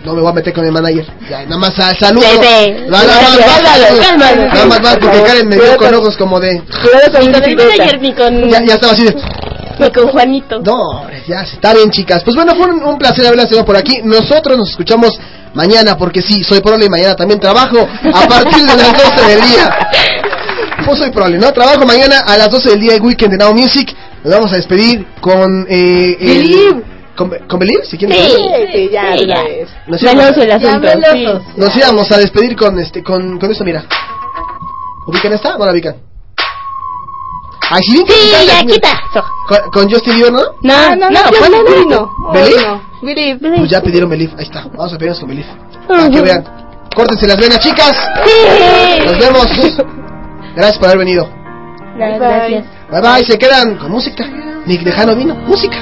No 0.04 0.14
me 0.14 0.22
voy 0.22 0.30
a 0.30 0.34
meter 0.34 0.54
con 0.54 0.64
el 0.66 0.72
manager. 0.72 1.06
Ya, 1.30 1.44
nada 1.44 1.58
más 1.58 1.80
al 1.80 1.98
saludo. 1.98 2.24
Sí, 2.30 2.38
sí. 2.42 2.74
Nada 2.88 3.04
más, 3.06 3.62
saludos. 3.64 4.06
Nada 4.54 4.66
más 4.68 4.80
va, 4.86 4.96
porque 5.00 5.22
Karen 5.24 5.48
me 5.50 5.56
vio 5.56 5.78
con 5.78 5.94
ojos 5.96 6.16
como 6.18 6.40
de. 6.40 6.54
Ni 6.54 7.12
con 7.12 7.44
el 7.44 7.56
manager 7.56 8.02
ni 8.02 8.14
con, 8.14 8.50
Ya, 8.50 8.64
ya 8.64 8.76
estaba 8.76 8.94
así 8.94 9.04
de. 9.06 9.16
ni 9.80 9.92
con 9.92 10.08
Juanito. 10.10 10.60
No, 10.64 11.08
ya 11.28 11.42
está 11.42 11.74
bien, 11.74 11.90
chicas. 11.90 12.24
Pues 12.24 12.36
bueno, 12.36 12.54
fue 12.56 12.68
un, 12.68 12.84
un 12.84 12.98
placer 13.00 13.26
haberlas 13.26 13.48
tenido 13.48 13.66
por 13.66 13.76
aquí. 13.78 14.02
Nosotros 14.04 14.58
nos 14.58 14.70
escuchamos 14.70 15.18
mañana, 15.56 15.98
porque 15.98 16.22
sí, 16.22 16.44
soy 16.44 16.60
Prole 16.62 16.86
y 16.86 16.90
mañana 16.90 17.16
también 17.16 17.40
trabajo 17.40 17.80
a 17.80 18.28
partir 18.28 18.64
de 18.64 18.76
las 18.78 18.94
12 18.94 19.28
del 19.28 19.42
día. 19.42 19.76
Pues 20.86 21.00
soy 21.00 21.10
Prole, 21.10 21.40
¿no? 21.40 21.52
Trabajo 21.52 21.84
mañana 21.84 22.20
a 22.28 22.38
las 22.38 22.48
12 22.52 22.70
del 22.72 22.80
día 22.80 22.94
en 22.94 23.04
Weekend 23.04 23.32
de 23.32 23.38
Now 23.44 23.56
Music. 23.56 23.92
Nos 24.26 24.34
vamos 24.34 24.52
a 24.54 24.56
despedir 24.56 25.06
con. 25.22 25.68
Eh, 25.70 26.18
el- 26.20 26.28
Believe. 26.42 26.84
¿Con, 27.16 27.30
¿Con 27.48 27.60
quieren 27.60 28.12
Sí, 28.12 28.90
ya, 28.92 29.16
sí, 29.16 29.26
ya. 29.26 29.42
Nos 29.88 30.02
íbamos, 30.02 30.36
el 30.38 30.52
asunto, 30.52 30.82
Ya, 30.88 30.92
sí. 31.14 31.18
melosos. 31.20 31.44
nos 31.56 31.78
íbamos 31.78 32.12
a 32.12 32.18
despedir 32.18 32.56
con 32.58 32.78
este 32.78 33.04
con, 33.04 33.40
con 33.40 33.52
esto, 33.52 33.64
mira. 33.64 33.86
¿Ubican 35.08 35.32
esta? 35.32 35.58
No 35.58 35.66
la 35.66 35.72
ubican. 35.72 35.96
Ay, 37.70 37.82
sí, 37.84 38.04
Sí, 38.06 38.48
ya, 38.48 38.62
quita. 38.66 39.00
Con, 39.48 39.60
con 39.72 39.90
Justin 39.92 40.16
Bieber, 40.16 40.34
¿no? 40.34 40.40
No, 40.62 40.74
Ah, 40.74 40.96
no, 40.96 41.10
no, 41.10 41.20
no, 41.22 41.50
no, 41.50 41.64
no, 41.64 41.86
no. 41.86 41.90
no. 41.90 42.34
¿Believe? 42.34 42.62
No, 42.68 42.82
Believe. 43.02 43.58
Pues 43.60 43.70
ya 43.70 43.80
pidieron 43.82 44.10
Belief, 44.10 44.34
ahí 44.38 44.44
está. 44.46 44.64
Vamos 44.76 44.92
a 44.92 44.98
pedirnos 44.98 45.20
con 45.20 45.30
Belief. 45.30 45.48
Para 45.88 46.10
que 46.10 46.22
vean. 46.22 46.44
Córtense 46.96 47.28
las 47.28 47.38
venas, 47.38 47.60
chicas. 47.60 47.96
Sí. 48.26 49.06
Nos 49.06 49.20
vemos. 49.20 49.48
Gracias 50.56 50.80
por 50.80 50.88
haber 50.90 51.00
venido. 51.00 51.30
No, 51.96 52.20
gracias. 52.20 52.66
Bye 52.92 53.02
bye, 53.02 53.24
se 53.24 53.38
quedan 53.38 53.78
con 53.78 53.92
música. 53.92 54.26
Nick 54.66 54.84
Dejano 54.84 55.16
vino, 55.16 55.36
música. 55.36 55.78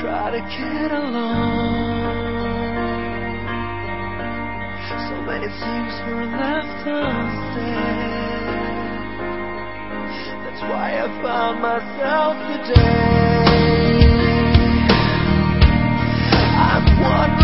try 0.00 0.30
to 0.30 0.40
get 0.40 0.92
along. 0.92 2.14
So 5.08 5.14
many 5.22 5.48
things 5.48 5.94
were 6.06 6.26
left 6.26 6.86
unsaid. 6.86 8.14
That's 10.44 10.62
why 10.68 11.00
I 11.00 11.06
found 11.22 11.60
myself 11.62 12.36
today. 12.52 13.54
I'm 16.60 16.84
wondering 17.00 17.43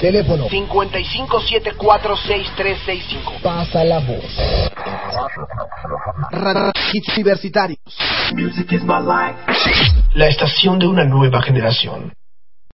Teléfono 0.00 0.48
55746365. 0.48 3.40
Pasa 3.42 3.84
la 3.84 3.98
voz. 4.00 4.24
Radio 6.30 6.72
Hits 6.92 7.16
Universitarios. 7.16 7.78
Music 8.32 8.72
is 8.72 8.82
my 8.82 8.98
life. 9.00 9.36
La 10.14 10.28
estación 10.28 10.78
de 10.78 10.86
una 10.86 11.04
nueva 11.04 11.42
generación. 11.42 12.15